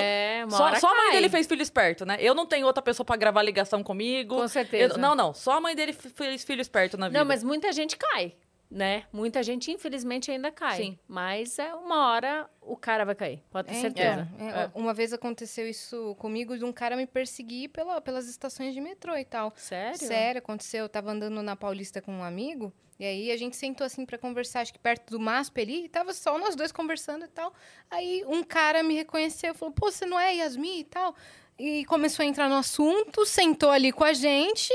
É, 0.00 0.44
uma 0.48 0.56
Só, 0.56 0.74
só 0.76 0.88
a 0.88 0.94
mãe 0.94 1.12
dele 1.12 1.28
fez 1.28 1.48
filho 1.48 1.62
esperto, 1.62 2.06
né? 2.06 2.16
Eu 2.20 2.34
não 2.34 2.46
tenho 2.46 2.66
outra 2.66 2.82
pessoa 2.82 3.04
pra 3.04 3.16
gravar 3.16 3.42
ligação 3.42 3.82
comigo. 3.82 4.36
Com 4.36 4.48
certeza. 4.48 4.94
Eu- 4.94 4.98
não, 4.98 5.14
não. 5.16 5.34
Só 5.34 5.52
a 5.52 5.60
mãe 5.60 5.74
dele 5.74 5.92
fez 5.92 6.44
filho 6.44 6.60
esperto 6.60 6.96
na 6.96 7.08
vida. 7.08 7.18
Não, 7.18 7.26
mas 7.26 7.42
muita 7.42 7.72
gente 7.72 7.96
cai, 7.96 8.34
né? 8.70 9.04
Muita 9.12 9.42
gente, 9.42 9.70
infelizmente, 9.72 10.30
ainda 10.30 10.50
cai. 10.52 10.76
Sim. 10.76 10.98
Mas 11.08 11.58
é 11.58 11.74
uma 11.74 12.08
hora 12.12 12.48
o 12.60 12.76
cara 12.76 13.04
vai 13.04 13.14
cair, 13.16 13.42
pode 13.50 13.68
ter 13.68 13.74
É, 13.74 13.80
certeza. 13.80 14.28
então, 14.36 14.48
é, 14.48 14.70
Uma 14.74 14.94
vez 14.94 15.12
aconteceu 15.12 15.68
isso 15.68 16.14
comigo 16.20 16.56
de 16.56 16.64
um 16.64 16.72
cara 16.72 16.96
me 16.96 17.06
perseguir 17.06 17.70
pela, 17.70 18.00
pelas 18.00 18.28
estações 18.28 18.72
de 18.72 18.80
metrô 18.80 19.16
e 19.16 19.24
tal. 19.24 19.52
Sério? 19.56 19.98
Sério, 19.98 20.38
aconteceu. 20.38 20.84
Eu 20.84 20.88
tava 20.88 21.10
andando 21.10 21.42
na 21.42 21.56
Paulista 21.56 22.00
com 22.00 22.12
um 22.12 22.22
amigo, 22.22 22.72
e 22.98 23.04
aí 23.04 23.32
a 23.32 23.36
gente 23.36 23.56
sentou 23.56 23.84
assim 23.84 24.06
pra 24.06 24.16
conversar, 24.18 24.60
acho 24.60 24.72
que 24.72 24.78
perto 24.78 25.10
do 25.10 25.18
MASP 25.18 25.60
ali, 25.60 25.84
e 25.86 25.88
tava 25.88 26.12
só 26.12 26.38
nós 26.38 26.54
dois 26.54 26.70
conversando 26.70 27.24
e 27.24 27.28
tal. 27.28 27.52
Aí 27.90 28.22
um 28.26 28.44
cara 28.44 28.82
me 28.84 28.94
reconheceu, 28.94 29.52
falou: 29.54 29.74
pô, 29.74 29.90
você 29.90 30.06
não 30.06 30.20
é 30.20 30.34
Yasmin 30.36 30.80
e 30.80 30.84
tal? 30.84 31.14
E 31.58 31.84
começou 31.86 32.22
a 32.22 32.26
entrar 32.26 32.48
no 32.48 32.54
assunto, 32.56 33.26
sentou 33.26 33.70
ali 33.70 33.90
com 33.90 34.04
a 34.04 34.12
gente 34.12 34.72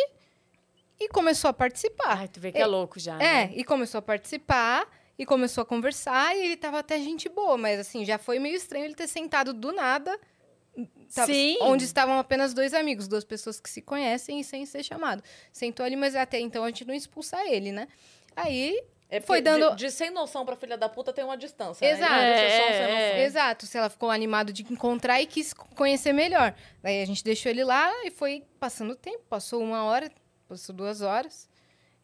e 0.99 1.07
começou 1.09 1.49
a 1.49 1.53
participar. 1.53 2.17
Ai, 2.19 2.27
tu 2.27 2.39
vê 2.39 2.51
que 2.51 2.57
é, 2.57 2.65
louco 2.65 2.99
já. 2.99 3.15
É, 3.15 3.47
né? 3.47 3.51
e 3.55 3.63
começou 3.63 3.99
a 3.99 4.01
participar. 4.01 4.87
E 5.17 5.25
começou 5.25 5.61
a 5.61 5.65
conversar, 5.65 6.35
e 6.35 6.41
ele 6.43 6.57
tava 6.57 6.77
até 6.79 6.99
gente 6.99 7.29
boa, 7.29 7.55
mas 7.57 7.79
assim, 7.79 8.03
já 8.03 8.17
foi 8.17 8.37
meio 8.37 8.53
estranho 8.57 8.83
ele 8.83 8.95
ter 8.95 9.07
sentado 9.07 9.53
do 9.53 9.71
nada. 9.71 10.19
tava- 11.15 11.31
Sim. 11.31 11.57
Onde 11.61 11.85
estavam 11.85 12.19
apenas 12.19 12.53
dois 12.53 12.73
amigos, 12.73 13.07
duas 13.07 13.23
pessoas 13.23 13.57
que 13.61 13.69
se 13.69 13.81
conhecem 13.81 14.41
e 14.41 14.43
sem 14.43 14.65
ser 14.65 14.83
chamado. 14.83 15.23
Sentou 15.53 15.85
ali, 15.85 15.95
mas 15.95 16.17
até 16.17 16.37
então 16.37 16.65
a 16.65 16.67
gente 16.67 16.83
não 16.83 16.93
expulsa 16.93 17.37
ele, 17.49 17.71
né? 17.71 17.87
Aí, 18.35 18.77
É 19.09 19.21
foi 19.21 19.39
dando- 19.39 19.69
De, 19.73 19.85
de 19.85 19.91
sem 19.91 20.09
noção 20.09 20.45
pra 20.45 20.57
filha 20.57 20.77
da 20.77 20.89
puta 20.89 21.13
tem 21.13 21.23
uma 21.23 21.37
distância. 21.37 21.85
Exato. 21.85 22.11
Né? 22.13 22.49
Só 22.49 22.63
um 22.65 22.67
sem 22.67 22.75
É, 22.81 23.07
noção. 23.07 23.19
exato, 23.21 23.65
se 23.65 23.77
ela 23.77 23.89
ficou 23.89 24.11
animado 24.11 24.51
de 24.51 24.63
encontrar 24.63 25.21
e 25.21 25.25
quis 25.25 25.53
conhecer 25.53 26.11
melhor. 26.11 26.53
Daí 26.83 27.01
a 27.01 27.05
gente 27.05 27.23
deixou 27.23 27.49
ele 27.49 27.63
lá 27.63 27.89
e 28.03 28.11
foi 28.11 28.43
passando 28.59 28.91
o 28.91 28.95
tempo. 28.97 29.23
Passou 29.29 29.63
uma 29.63 29.85
hora, 29.85 30.11
passou 30.47 30.75
duas 30.75 31.01
horas. 31.01 31.47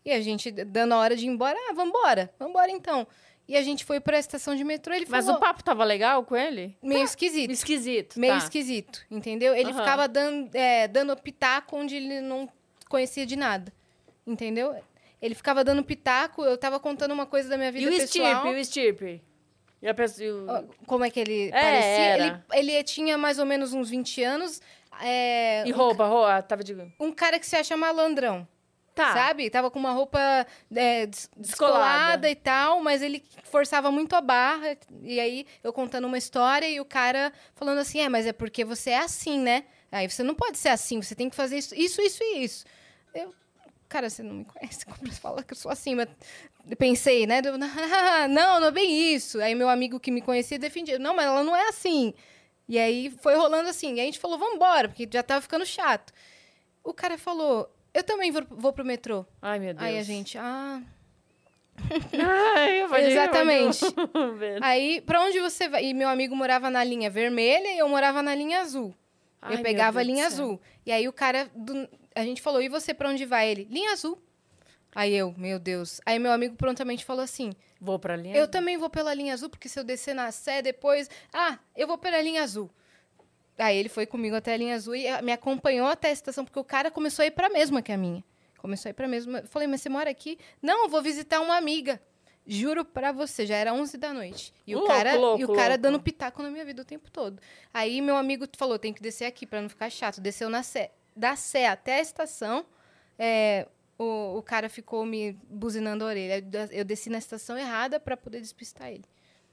E 0.03 0.11
a 0.11 0.19
gente 0.21 0.51
dando 0.51 0.93
a 0.93 0.97
hora 0.97 1.15
de 1.15 1.25
ir 1.25 1.29
embora. 1.29 1.57
Ah, 1.69 1.73
vambora, 1.73 2.33
vambora 2.39 2.71
então. 2.71 3.07
E 3.47 3.57
a 3.57 3.61
gente 3.61 3.83
foi 3.83 3.99
pra 3.99 4.17
estação 4.17 4.55
de 4.55 4.63
metrô, 4.63 4.93
ele 4.93 5.05
Mas 5.09 5.25
falou... 5.25 5.37
o 5.39 5.43
papo 5.43 5.63
tava 5.63 5.83
legal 5.83 6.23
com 6.23 6.35
ele? 6.35 6.77
Meio 6.81 7.03
esquisito. 7.03 7.51
Esquisito. 7.51 8.19
Meio 8.19 8.33
tá. 8.33 8.39
esquisito, 8.39 9.01
entendeu? 9.11 9.53
Ele 9.53 9.71
Aham. 9.71 9.79
ficava 9.79 10.07
dando, 10.07 10.55
é, 10.55 10.87
dando 10.87 11.15
pitaco 11.17 11.75
onde 11.75 11.95
ele 11.95 12.21
não 12.21 12.47
conhecia 12.87 13.25
de 13.25 13.35
nada. 13.35 13.73
Entendeu? 14.25 14.75
Ele 15.21 15.35
ficava 15.35 15.63
dando 15.63 15.83
pitaco, 15.83 16.43
eu 16.43 16.57
tava 16.57 16.79
contando 16.79 17.11
uma 17.11 17.25
coisa 17.25 17.49
da 17.49 17.57
minha 17.57 17.69
E 17.69 17.71
vida 17.73 17.91
o 17.91 17.95
pessoal. 17.97 18.47
E 18.47 18.59
o 18.59 18.65
Stirpe? 18.65 19.21
E 19.81 19.87
a 19.87 19.93
pessoa... 19.93 20.25
e 20.25 20.31
o- 20.31 20.45
Ó, 20.47 20.63
Como 20.85 21.03
é 21.03 21.09
que 21.09 21.19
ele 21.19 21.49
É, 21.49 21.51
parecia? 21.51 22.15
Ele, 22.53 22.71
ele 22.71 22.83
tinha 22.83 23.17
mais 23.17 23.37
ou 23.37 23.45
menos 23.45 23.73
uns 23.73 23.89
20 23.89 24.23
anos. 24.23 24.61
É, 25.01 25.63
E 25.67 25.71
roupa, 25.71 26.05
roupa, 26.05 26.41
tava 26.43 26.63
de... 26.63 26.75
um 26.99 27.11
cara 27.11 27.39
que 27.39 27.45
se 27.45 27.55
acha 27.55 27.75
malandrão. 27.77 28.47
Tá. 28.93 29.13
Sabe? 29.13 29.49
Tava 29.49 29.71
com 29.71 29.79
uma 29.79 29.91
roupa 29.93 30.19
é, 30.75 31.05
des- 31.05 31.29
Descolada. 31.37 31.37
descolada 32.27 32.29
e 32.29 32.35
tal, 32.35 32.81
mas 32.81 33.01
ele 33.01 33.23
forçava 33.45 33.89
muito 33.89 34.13
a 34.17 34.21
barra. 34.21 34.75
E 35.01 35.17
aí, 35.17 35.45
eu 35.63 35.71
contando 35.71 36.05
uma 36.07 36.17
história 36.17 36.67
e 36.67 36.77
o 36.81 36.83
cara 36.85 37.31
falando 37.55 37.77
assim: 37.79 37.99
é, 38.01 38.09
mas 38.09 38.27
é 38.27 38.33
porque 38.33 38.65
você 38.65 38.89
é 38.89 38.97
assim, 38.99 39.39
né? 39.39 39.63
Aí 39.89 40.09
você 40.09 40.23
não 40.23 40.35
pode 40.35 40.57
ser 40.57 40.69
assim, 40.69 41.01
você 41.01 41.15
tem 41.15 41.29
que 41.29 41.35
fazer 41.37 41.57
isso, 41.57 41.73
isso, 41.73 42.01
isso 42.01 42.21
e 42.21 42.43
isso. 42.43 42.65
Eu, 43.15 43.33
cara, 43.87 44.09
você 44.09 44.21
não 44.23 44.35
me 44.35 44.45
conhece, 44.45 44.83
como 44.85 44.97
você 45.09 45.19
fala 45.21 45.41
que 45.41 45.53
eu 45.53 45.57
sou 45.57 45.71
assim, 45.71 45.95
mas 45.95 46.09
pensei, 46.77 47.25
né? 47.25 47.41
Eu, 47.45 47.57
não, 48.29 48.59
não 48.59 48.67
é 48.67 48.71
bem 48.71 49.13
isso. 49.13 49.39
Aí 49.39 49.55
meu 49.55 49.69
amigo 49.69 50.01
que 50.01 50.11
me 50.11 50.21
conhecia 50.21 50.59
defendia: 50.59 50.99
não, 50.99 51.15
mas 51.15 51.27
ela 51.27 51.45
não 51.45 51.55
é 51.55 51.69
assim. 51.69 52.13
E 52.67 52.77
aí 52.79 53.09
foi 53.21 53.35
rolando 53.35 53.69
assim. 53.69 53.95
E 53.95 53.99
a 54.01 54.03
gente 54.03 54.19
falou: 54.19 54.37
vamos 54.37 54.55
embora, 54.55 54.87
porque 54.87 55.07
já 55.11 55.21
tava 55.23 55.41
ficando 55.41 55.65
chato. 55.65 56.13
O 56.83 56.93
cara 56.93 57.17
falou: 57.17 57.69
eu 57.93 58.03
também 58.03 58.31
vou, 58.31 58.43
vou 58.49 58.73
pro 58.73 58.85
metrô. 58.85 59.25
Ai, 59.41 59.59
meu 59.59 59.73
Deus. 59.73 59.85
Aí 59.85 59.97
a 59.99 60.03
gente, 60.03 60.37
ah. 60.37 60.81
Ai, 62.13 62.83
eu 62.83 62.95
Exatamente. 62.95 63.83
eu. 64.13 64.59
Aí, 64.61 65.01
pra 65.01 65.21
onde 65.21 65.39
você 65.39 65.67
vai? 65.67 65.85
E 65.85 65.93
meu 65.93 66.09
amigo 66.09 66.35
morava 66.35 66.69
na 66.69 66.83
linha 66.83 67.09
vermelha 67.09 67.73
e 67.73 67.77
eu 67.79 67.89
morava 67.89 68.21
na 68.21 68.35
linha 68.35 68.61
azul. 68.61 68.93
Ai, 69.41 69.55
eu 69.55 69.59
pegava 69.63 69.99
a 69.99 70.03
linha 70.03 70.27
azul. 70.27 70.61
E 70.85 70.91
aí 70.91 71.07
o 71.07 71.13
cara, 71.13 71.49
do- 71.55 71.89
a 72.15 72.23
gente 72.23 72.41
falou, 72.41 72.61
e 72.61 72.69
você 72.69 72.93
pra 72.93 73.09
onde 73.09 73.25
vai? 73.25 73.49
Ele, 73.49 73.67
linha 73.69 73.91
azul. 73.91 74.21
Aí 74.93 75.13
eu, 75.15 75.33
meu 75.37 75.57
Deus. 75.57 76.01
Aí 76.05 76.19
meu 76.19 76.31
amigo 76.31 76.55
prontamente 76.55 77.05
falou 77.05 77.23
assim: 77.23 77.53
Vou 77.79 77.97
pra 77.97 78.15
linha. 78.15 78.35
Eu 78.35 78.47
também 78.47 78.77
vou 78.77 78.89
pela 78.89 79.13
linha 79.13 79.33
azul, 79.33 79.49
porque 79.49 79.69
se 79.69 79.79
eu 79.79 79.83
descer 79.83 80.13
na 80.13 80.31
Sé 80.31 80.61
depois. 80.61 81.09
Ah, 81.33 81.57
eu 81.75 81.87
vou 81.87 81.97
pela 81.97 82.21
linha 82.21 82.43
azul. 82.43 82.69
Aí 83.57 83.77
ele 83.77 83.89
foi 83.89 84.05
comigo 84.05 84.35
até 84.35 84.53
a 84.53 84.57
linha 84.57 84.75
azul 84.75 84.95
e 84.95 85.07
ah, 85.07 85.21
me 85.21 85.31
acompanhou 85.31 85.87
até 85.87 86.09
a 86.09 86.11
estação, 86.11 86.43
porque 86.43 86.59
o 86.59 86.63
cara 86.63 86.89
começou 86.89 87.23
a 87.23 87.25
ir 87.25 87.31
pra 87.31 87.49
mesma 87.49 87.81
que 87.81 87.91
a 87.91 87.97
minha. 87.97 88.23
Começou 88.57 88.89
a 88.89 88.91
ir 88.91 88.93
pra 88.93 89.07
mesma. 89.07 89.39
Eu 89.39 89.47
falei, 89.47 89.67
mas 89.67 89.81
você 89.81 89.89
mora 89.89 90.09
aqui? 90.09 90.37
Não, 90.61 90.83
eu 90.83 90.89
vou 90.89 91.01
visitar 91.01 91.39
uma 91.39 91.57
amiga. 91.57 92.01
Juro 92.45 92.83
pra 92.83 93.11
você, 93.11 93.45
já 93.45 93.55
era 93.55 93.73
11 93.73 93.97
da 93.97 94.13
noite. 94.13 94.51
E 94.65 94.75
o 94.75 94.79
Louco, 94.79 94.93
cara, 94.93 95.15
louco, 95.15 95.41
e 95.41 95.45
o 95.45 95.53
cara 95.53 95.69
louco. 95.69 95.81
dando 95.81 96.01
pitaco 96.01 96.41
na 96.41 96.49
minha 96.49 96.65
vida 96.65 96.81
o 96.81 96.85
tempo 96.85 97.09
todo. 97.11 97.39
Aí 97.73 98.01
meu 98.01 98.15
amigo 98.17 98.47
falou, 98.57 98.79
tem 98.79 98.91
que 98.91 99.01
descer 99.01 99.25
aqui 99.25 99.45
pra 99.45 99.61
não 99.61 99.69
ficar 99.69 99.89
chato. 99.89 100.19
Desceu 100.19 100.49
na 100.49 100.63
Sé. 100.63 100.91
Da 101.15 101.35
Sé 101.35 101.67
até 101.67 101.95
a 101.97 102.01
estação, 102.01 102.65
é, 103.17 103.67
o, 104.01 104.37
o 104.37 104.41
cara 104.41 104.67
ficou 104.69 105.05
me 105.05 105.33
buzinando 105.49 106.03
a 106.03 106.07
orelha. 106.07 106.37
Eu 106.37 106.41
des- 106.41 106.69
Eu 106.71 106.85
desci 106.85 107.09
na 107.09 107.17
estação 107.17 107.57
errada 107.57 107.99
pra 107.99 108.15
poder 108.17 108.41
despistar 108.41 108.89
ele. 108.89 109.05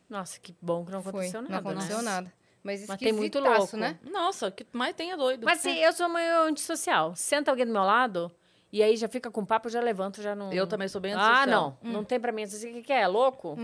Nossa, 0.09 0.39
que 0.41 0.55
bom 0.61 0.85
que 0.85 0.93
não 0.93 1.03
Foi, 1.03 1.11
aconteceu 1.11 1.43
nada, 1.43 1.53
Não 1.53 1.59
aconteceu 1.59 1.97
né? 1.99 2.03
nada. 2.03 2.33
Mas 2.63 2.87
Mas 2.87 2.99
tem 2.99 3.13
muito 3.13 3.39
louco. 3.39 3.77
né? 3.77 3.99
Nossa, 4.11 4.51
que 4.51 4.67
mais 4.73 4.95
tem 4.95 5.13
é 5.13 5.17
doido. 5.17 5.45
Mas 5.45 5.59
assim, 5.61 5.77
eu 5.79 5.93
sou 5.93 6.09
meio 6.09 6.43
antissocial. 6.43 7.15
Senta 7.15 7.51
alguém 7.51 7.65
do 7.67 7.73
meu 7.73 7.83
lado 7.85 8.31
e 8.73 8.83
aí 8.83 8.97
já 8.97 9.07
fica 9.09 9.31
com 9.31 9.45
papo, 9.45 9.69
eu 9.69 9.73
já 9.73 9.81
levanto, 9.81 10.21
já 10.21 10.35
não... 10.35 10.53
Eu 10.53 10.67
também 10.67 10.89
sou 10.89 11.01
bem 11.01 11.13
Ah, 11.15 11.43
antissocial. 11.43 11.79
não. 11.83 11.93
Não 11.93 12.05
tem 12.05 12.19
pra 12.19 12.33
mim. 12.33 12.43
Assim, 12.43 12.71
o 12.71 12.75
que, 12.75 12.83
que 12.83 12.93
é? 12.93 13.07
Louco? 13.07 13.57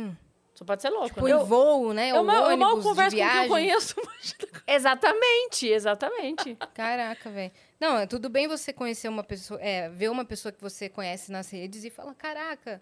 Só 0.54 0.64
pode 0.64 0.82
ser 0.82 0.90
louco, 0.90 1.08
Tipo, 1.08 1.26
né? 1.26 1.32
em 1.32 1.44
voo, 1.44 1.92
né? 1.92 2.10
Eu, 2.12 2.22
mal, 2.22 2.48
eu 2.50 2.56
mal 2.56 2.80
converso 2.80 3.16
com 3.16 3.22
quem 3.28 3.42
eu 3.42 3.48
conheço. 3.48 3.94
mas- 4.06 4.36
Exatamente, 4.68 5.66
exatamente. 5.66 6.56
Caraca, 6.72 7.28
velho. 7.30 7.52
Não, 7.84 7.98
é 7.98 8.06
tudo 8.06 8.30
bem 8.30 8.48
você 8.48 8.72
conhecer 8.72 9.08
uma 9.08 9.22
pessoa, 9.22 9.60
é, 9.60 9.90
ver 9.90 10.08
uma 10.10 10.24
pessoa 10.24 10.50
que 10.50 10.58
você 10.62 10.88
conhece 10.88 11.30
nas 11.30 11.50
redes 11.50 11.84
e 11.84 11.90
falar, 11.90 12.14
caraca, 12.14 12.80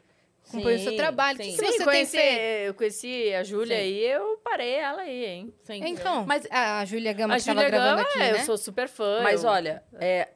acompanho 0.48 0.76
o 0.78 0.80
seu 0.80 0.94
trabalho. 0.96 1.40
O 1.40 1.42
sim. 1.42 1.50
que, 1.50 1.56
que 1.56 1.64
Sim, 1.64 1.72
você 1.72 1.76
tem 1.78 1.84
conheci, 1.86 2.16
feito? 2.16 2.40
eu 2.66 2.74
conheci 2.74 3.34
a 3.34 3.42
Júlia 3.42 3.76
aí, 3.78 3.98
eu 4.06 4.36
parei 4.44 4.74
ela 4.74 5.02
aí, 5.02 5.24
hein? 5.24 5.54
Sim. 5.64 5.80
Então, 5.84 6.24
mas, 6.24 6.46
a 6.48 6.84
Júlia 6.84 7.12
Gama 7.12 7.34
a 7.34 7.36
que 7.36 7.40
estava 7.40 7.62
Júlia 7.62 7.70
gravando 7.70 7.96
Gama, 7.96 8.08
aqui, 8.08 8.18
é, 8.20 8.32
né? 8.32 8.40
eu 8.40 8.44
sou 8.44 8.56
super 8.56 8.88
fã. 8.88 9.22
mas 9.24 9.42
eu- 9.42 9.50
olha, 9.50 9.82
é, 9.94 10.28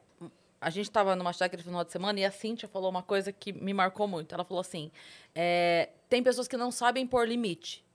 a 0.59 0.69
gente 0.69 0.91
tava 0.91 1.15
numa 1.15 1.31
chácara 1.31 1.57
no 1.61 1.63
final 1.63 1.85
de 1.85 1.91
semana 1.93 2.19
e 2.19 2.25
a 2.25 2.31
Cíntia 2.31 2.67
falou 2.67 2.89
uma 2.89 3.03
coisa 3.03 3.31
que 3.31 3.53
me 3.53 3.73
marcou 3.73 4.05
muito. 4.05 4.35
Ela 4.35 4.43
falou 4.43 4.59
assim: 4.59 4.91
é, 5.33 5.87
tem 6.09 6.21
pessoas 6.21 6.45
que 6.45 6.57
não 6.57 6.71
sabem 6.71 7.07
pôr 7.07 7.25
limite, 7.25 7.85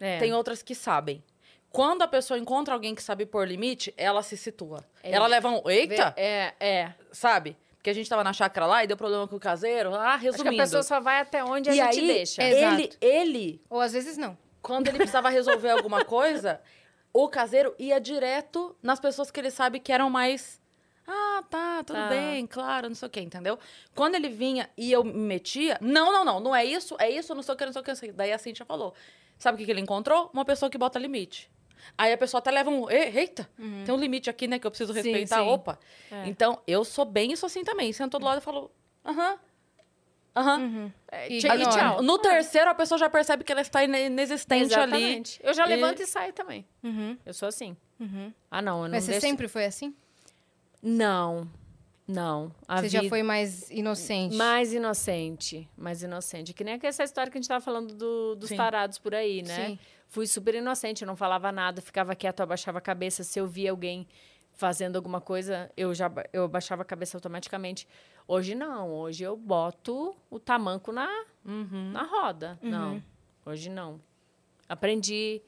É. 0.00 0.18
tem 0.18 0.32
outras 0.34 0.62
que 0.64 0.74
sabem. 0.74 1.22
Quando 1.70 2.02
a 2.02 2.08
pessoa 2.08 2.38
encontra 2.38 2.74
alguém 2.74 2.94
que 2.94 3.02
sabe 3.02 3.26
pôr 3.26 3.46
limite, 3.46 3.92
ela 3.96 4.22
se 4.22 4.36
situa. 4.36 4.84
É. 5.02 5.12
Ela 5.12 5.26
leva 5.26 5.48
um. 5.50 5.68
Eita! 5.68 6.14
É, 6.16 6.54
é. 6.58 6.94
Sabe? 7.12 7.56
Porque 7.76 7.90
a 7.90 7.92
gente 7.92 8.08
tava 8.08 8.24
na 8.24 8.32
chácara 8.32 8.66
lá 8.66 8.82
e 8.82 8.86
deu 8.86 8.96
problema 8.96 9.28
com 9.28 9.36
o 9.36 9.40
caseiro. 9.40 9.94
Ah, 9.94 10.14
Acho 10.14 10.18
que 10.18 10.24
resumindo. 10.30 10.56
a 10.62 10.64
pessoa 10.64 10.82
só 10.82 10.98
vai 11.00 11.20
até 11.20 11.44
onde 11.44 11.68
a 11.70 11.72
e 11.72 11.76
gente 11.76 12.00
aí, 12.00 12.06
deixa. 12.06 12.42
ele, 12.42 12.82
Exato. 12.84 12.96
ele 13.00 13.62
Ou 13.70 13.80
às 13.80 13.92
vezes 13.92 14.16
não. 14.16 14.36
quando 14.60 14.88
ele 14.88 14.96
precisava 14.98 15.28
resolver 15.28 15.70
alguma 15.70 16.02
coisa, 16.06 16.60
o 17.12 17.28
caseiro 17.28 17.74
ia 17.78 18.00
direto 18.00 18.76
nas 18.82 18.98
pessoas 18.98 19.30
que 19.30 19.38
ele 19.38 19.50
sabe 19.50 19.78
que 19.78 19.92
eram 19.92 20.10
mais. 20.10 20.60
Ah, 21.06 21.42
tá, 21.48 21.84
tudo 21.84 21.96
Tá. 21.96 22.08
bem, 22.08 22.46
claro, 22.46 22.88
não 22.88 22.94
sei 22.96 23.06
o 23.08 23.10
quê, 23.10 23.20
entendeu? 23.20 23.58
Quando 23.94 24.14
ele 24.16 24.28
vinha 24.28 24.68
e 24.76 24.90
eu 24.92 25.02
me 25.04 25.12
metia, 25.12 25.78
não, 25.80 26.12
não, 26.12 26.24
não, 26.24 26.40
não 26.40 26.54
é 26.56 26.64
isso, 26.64 26.96
é 26.98 27.08
isso, 27.10 27.34
não 27.34 27.42
sei 27.42 27.54
o 27.54 27.56
que, 27.56 27.64
não 27.64 27.72
sei 27.72 27.80
o 27.80 27.84
que, 27.84 27.90
não 27.90 27.96
sei 27.96 28.08
o 28.08 28.12
que. 28.12 28.18
Daí 28.18 28.32
a 28.32 28.38
Cintia 28.38 28.66
falou. 28.66 28.92
Sabe 29.38 29.54
o 29.54 29.58
que, 29.58 29.64
que 29.64 29.70
ele 29.70 29.80
encontrou? 29.80 30.28
Uma 30.34 30.44
pessoa 30.44 30.68
que 30.68 30.76
bota 30.76 30.98
limite. 30.98 31.48
Aí 31.96 32.12
a 32.12 32.18
pessoa 32.18 32.38
até 32.40 32.50
leva 32.50 32.70
um. 32.70 32.88
"E- 32.90 33.18
Eita, 33.18 33.48
tem 33.84 33.94
um 33.94 33.98
limite 33.98 34.28
aqui, 34.30 34.46
né? 34.46 34.58
Que 34.58 34.66
eu 34.66 34.70
preciso 34.70 34.92
Sim, 34.92 35.00
respeitar. 35.02 35.42
sim. 35.42 35.48
Opa. 35.48 35.78
É. 36.10 36.26
Então, 36.28 36.60
eu 36.66 36.84
sou 36.84 37.04
bem 37.04 37.32
isso 37.32 37.44
assim 37.46 37.64
também. 37.64 37.92
Sentou 37.92 38.18
do 38.20 38.26
lado 38.26 38.38
e 38.38 38.40
falou. 38.42 38.70
Aham. 39.04 39.38
Aham. 40.36 40.92
É, 41.10 41.32
E 41.32 41.38
tchau, 41.40 41.54
ignora. 41.56 41.72
tchau. 41.76 42.02
No 42.02 42.16
terceiro, 42.18 42.70
a 42.70 42.74
pessoa 42.74 42.96
já 42.98 43.10
percebe 43.10 43.42
que 43.42 43.50
ela 43.50 43.60
está 43.60 43.82
ine- 43.82 44.06
inexistente 44.06 44.72
ali. 44.74 44.94
Exatamente. 44.96 45.40
Eu 45.42 45.52
já 45.52 45.64
E- 45.66 45.68
levanto 45.68 46.00
e 46.00 46.06
saio 46.06 46.32
também. 46.32 46.64
Uhum, 46.82 47.16
Eu 47.26 47.34
sou 47.34 47.48
assim. 47.48 47.76
uhum. 47.98 48.32
Ah, 48.50 48.62
não, 48.62 48.78
eu 48.78 48.84
não 48.84 48.90
Mas 48.90 49.04
você 49.04 49.12
deixo... 49.12 49.26
sempre 49.26 49.48
foi 49.48 49.64
assim? 49.64 49.94
Não, 50.80 51.48
não. 52.06 52.54
A 52.68 52.80
você 52.80 52.88
já 52.88 53.00
vida- 53.00 53.08
foi 53.08 53.22
mais 53.22 53.68
inocente? 53.70 54.36
Mais 54.36 54.72
inocente, 54.72 55.68
mais 55.76 56.02
inocente. 56.02 56.52
Que 56.54 56.62
nem 56.62 56.78
essa 56.82 57.02
história 57.02 57.32
que 57.32 57.38
a 57.38 57.40
gente 57.40 57.48
tava 57.48 57.64
falando 57.64 57.94
do- 57.94 58.36
dos 58.36 58.50
Sim. 58.50 58.56
tarados 58.56 58.98
por 58.98 59.14
aí, 59.14 59.42
né? 59.42 59.66
Sim. 59.70 59.78
Fui 60.08 60.26
super 60.26 60.54
inocente, 60.54 61.02
eu 61.02 61.06
não 61.06 61.14
falava 61.16 61.52
nada, 61.52 61.80
ficava 61.82 62.14
quieto, 62.16 62.40
abaixava 62.40 62.78
a 62.78 62.80
cabeça. 62.80 63.22
Se 63.22 63.38
eu 63.38 63.46
via 63.46 63.70
alguém 63.70 64.06
fazendo 64.54 64.96
alguma 64.96 65.20
coisa, 65.20 65.70
eu 65.76 65.94
já 65.94 66.10
eu 66.32 66.44
abaixava 66.44 66.82
a 66.82 66.84
cabeça 66.84 67.16
automaticamente. 67.16 67.86
Hoje 68.26 68.54
não, 68.54 68.90
hoje 68.90 69.22
eu 69.22 69.36
boto 69.36 70.16
o 70.30 70.38
tamanco 70.40 70.90
na, 70.92 71.08
Uhum. 71.44 71.90
na 71.92 72.02
roda. 72.04 72.58
Não, 72.62 73.02
hoje 73.46 73.68
não. 73.70 74.00
Aprendi. 74.68 75.40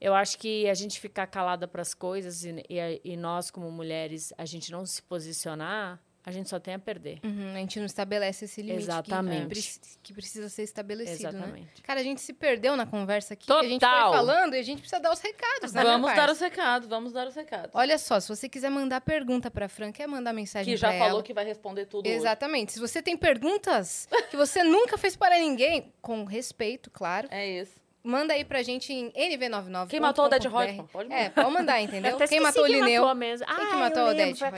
Eu 0.00 0.14
acho 0.14 0.36
que 0.38 0.68
a 0.68 0.74
gente 0.74 0.98
ficar 0.98 1.26
calada 1.28 1.68
para 1.68 1.80
as 1.82 1.94
coisas 1.94 2.44
e, 2.44 2.64
e- 2.68 3.00
e 3.04 3.16
nós, 3.16 3.50
como 3.50 3.70
mulheres, 3.70 4.32
a 4.36 4.44
gente 4.44 4.72
não 4.72 4.84
se 4.84 5.00
posicionar, 5.02 6.00
a 6.24 6.30
gente 6.30 6.48
só 6.48 6.60
tem 6.60 6.74
a 6.74 6.78
perder. 6.78 7.18
Uhum, 7.24 7.52
a 7.54 7.58
gente 7.58 7.78
não 7.80 7.86
estabelece 7.86 8.44
esse 8.44 8.60
limite 8.62 8.78
que- 8.84 8.90
Exatamente. 8.90 9.48
Que, 9.62 9.98
que 10.04 10.12
precisa 10.12 10.48
ser 10.48 10.62
estabelecido, 10.62 11.32
né? 11.32 11.38
Exatamente. 11.38 11.82
Cara, 11.82 12.00
a 12.00 12.02
gente 12.02 12.20
se 12.20 12.32
perdeu 12.32 12.76
na 12.76 12.86
conversa 12.86 13.34
aqui. 13.34 13.50
A 13.52 13.62
gente 13.62 13.80
foi 13.80 13.88
Total. 13.90 14.12
falando 14.12 14.54
e 14.54 14.58
a 14.58 14.62
gente 14.62 14.78
precisa 14.80 15.00
dar 15.00 15.12
os 15.12 15.20
recados, 15.20 15.72
né, 15.72 15.82
Vamos 15.82 16.14
dar 16.14 16.30
os 16.30 16.38
recados, 16.40 16.88
vamos 16.88 17.12
dar 17.12 17.26
os 17.26 17.34
recados. 17.34 17.70
Olha 17.74 17.98
só, 17.98 18.20
se 18.20 18.28
você 18.28 18.48
quiser 18.48 18.70
mandar 18.70 19.00
pergunta 19.00 19.50
pra 19.50 19.68
Fran, 19.68 19.90
quer 19.92 20.06
mandar 20.06 20.32
mensagem 20.32 20.72
que 20.72 20.80
já 20.80 20.92
falou 20.92 21.06
ela. 21.08 21.22
que 21.22 21.34
vai 21.34 21.44
responder 21.44 21.86
tudo 21.86 22.06
hoje. 22.06 22.14
Exatamente. 22.16 22.72
Se 22.72 22.78
você 22.78 23.02
tem 23.02 23.16
perguntas 23.16 24.08
que 24.30 24.36
você 24.36 24.62
nunca 24.64 24.96
fez 24.96 25.16
para 25.16 25.38
ninguém, 25.38 25.92
com 26.00 26.24
respeito, 26.24 26.90
claro, 26.90 27.26
É 27.32 27.46
isso. 27.48 27.72
manda 28.04 28.32
aí 28.34 28.44
pra 28.44 28.62
gente 28.62 28.92
em 28.92 29.10
nv99. 29.10 29.88
Quem 29.88 29.98
matou 30.00 30.26
o 30.26 30.28
Dead 30.28 30.42
Reutemann? 30.44 30.86
Pode 30.86 31.08
mandar. 31.08 31.20
É, 31.20 31.30
pode 31.30 31.50
mandar, 31.52 31.80
entendeu? 31.82 32.16
Quem 32.28 32.40
matou 32.40 32.62
o 32.62 32.66
quem 32.66 32.76
Lineu? 32.80 33.02
matou 33.02 33.14
mesmo. 33.16 33.46
Quem 33.46 33.56
que 33.56 33.62
Ah, 33.74 33.76
matou 33.76 34.02
eu 34.02 34.08
o 34.08 34.14
Dead 34.14 34.36
Foi 34.36 34.48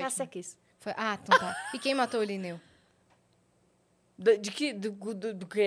Foi... 0.84 0.92
Ah, 0.98 1.18
então 1.22 1.38
tá. 1.38 1.56
E 1.72 1.78
quem 1.78 1.94
matou 1.94 2.20
o 2.20 2.22
Lineu? 2.22 2.60
Do- 4.18 4.36
De 4.36 4.50
que? 4.50 4.74
Do, 4.74 4.90
do, 4.92 5.32
do 5.32 5.46
quê? 5.46 5.64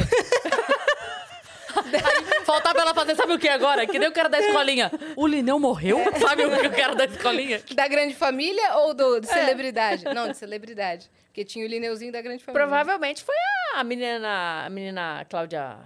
Faltava 2.46 2.80
ela 2.82 2.94
fazer, 2.94 3.16
sabe 3.16 3.34
o 3.34 3.40
que 3.40 3.50
agora? 3.50 3.86
Que 3.88 3.98
nem 3.98 4.08
o 4.08 4.12
cara 4.12 4.30
da 4.30 4.40
escolinha. 4.40 4.92
O 5.16 5.26
Lineu 5.26 5.60
morreu? 5.60 5.98
Sabe 6.20 6.46
o 6.46 6.60
que 6.60 6.68
o 6.68 6.72
cara 6.72 6.96
da 6.96 7.06
escolinha? 7.06 7.62
Da 7.74 7.88
grande 7.88 8.14
família 8.16 8.76
ou 8.78 8.94
do, 8.94 9.18
É. 9.18 9.20
de 9.22 9.28
celebridade? 9.28 10.06
Não, 10.06 10.30
de 10.30 10.38
celebridade. 10.38 11.10
Porque 11.26 11.44
tinha 11.44 11.66
o 11.66 11.68
Lineuzinho 11.68 12.12
da 12.12 12.22
grande 12.22 12.44
família. 12.44 12.66
Provavelmente 12.68 13.24
foi 13.24 13.36
a 13.76 13.84
menina, 13.84 14.66
a 14.66 14.70
menina 14.70 15.26
Cláudia... 15.30 15.78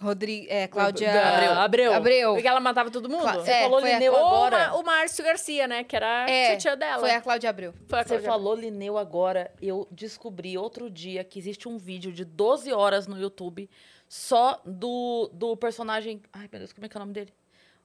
Rodrigo, 0.00 0.46
é, 0.48 0.66
Cláudia... 0.66 1.12
Da- 1.12 1.62
Abreu. 1.64 1.92
Abreu. 1.92 2.32
Porque 2.34 2.48
ela 2.48 2.60
matava 2.60 2.90
todo 2.90 3.08
mundo. 3.08 3.22
Cla- 3.22 3.34
Você 3.34 3.50
É, 3.50 3.62
falou 3.62 3.80
Lineu 3.80 4.12
Ou 4.12 4.26
agora. 4.26 4.68
uma- 4.72 4.76
o 4.80 4.82
Márcio 4.84 5.24
Garcia, 5.24 5.66
né? 5.68 5.84
Que 5.84 5.94
era 5.96 6.28
É, 6.30 6.56
tio 6.56 6.76
dela. 6.76 7.00
foi 7.00 7.10
a 7.10 7.20
Cláudia 7.20 7.50
Abreu. 7.50 7.74
Foi 7.86 7.98
a 7.98 8.02
Você 8.02 8.08
Cláudia. 8.08 8.28
falou 8.30 8.54
Lineu 8.54 8.96
agora. 8.96 9.52
Eu 9.60 9.86
descobri 9.90 10.56
outro 10.56 10.90
dia 10.90 11.22
que 11.22 11.38
existe 11.38 11.68
um 11.68 11.76
vídeo 11.78 12.10
de 12.12 12.24
12 12.24 12.72
horas 12.72 13.06
no 13.06 13.18
YouTube 13.20 13.68
só 14.08 14.60
do, 14.64 15.30
do 15.32 15.56
personagem. 15.56 16.22
Ai, 16.32 16.48
meu 16.50 16.58
Deus, 16.60 16.72
como 16.72 16.86
é 16.86 16.88
que 16.88 16.96
é 16.96 16.98
o 16.98 17.00
nome 17.00 17.12
dele? 17.12 17.32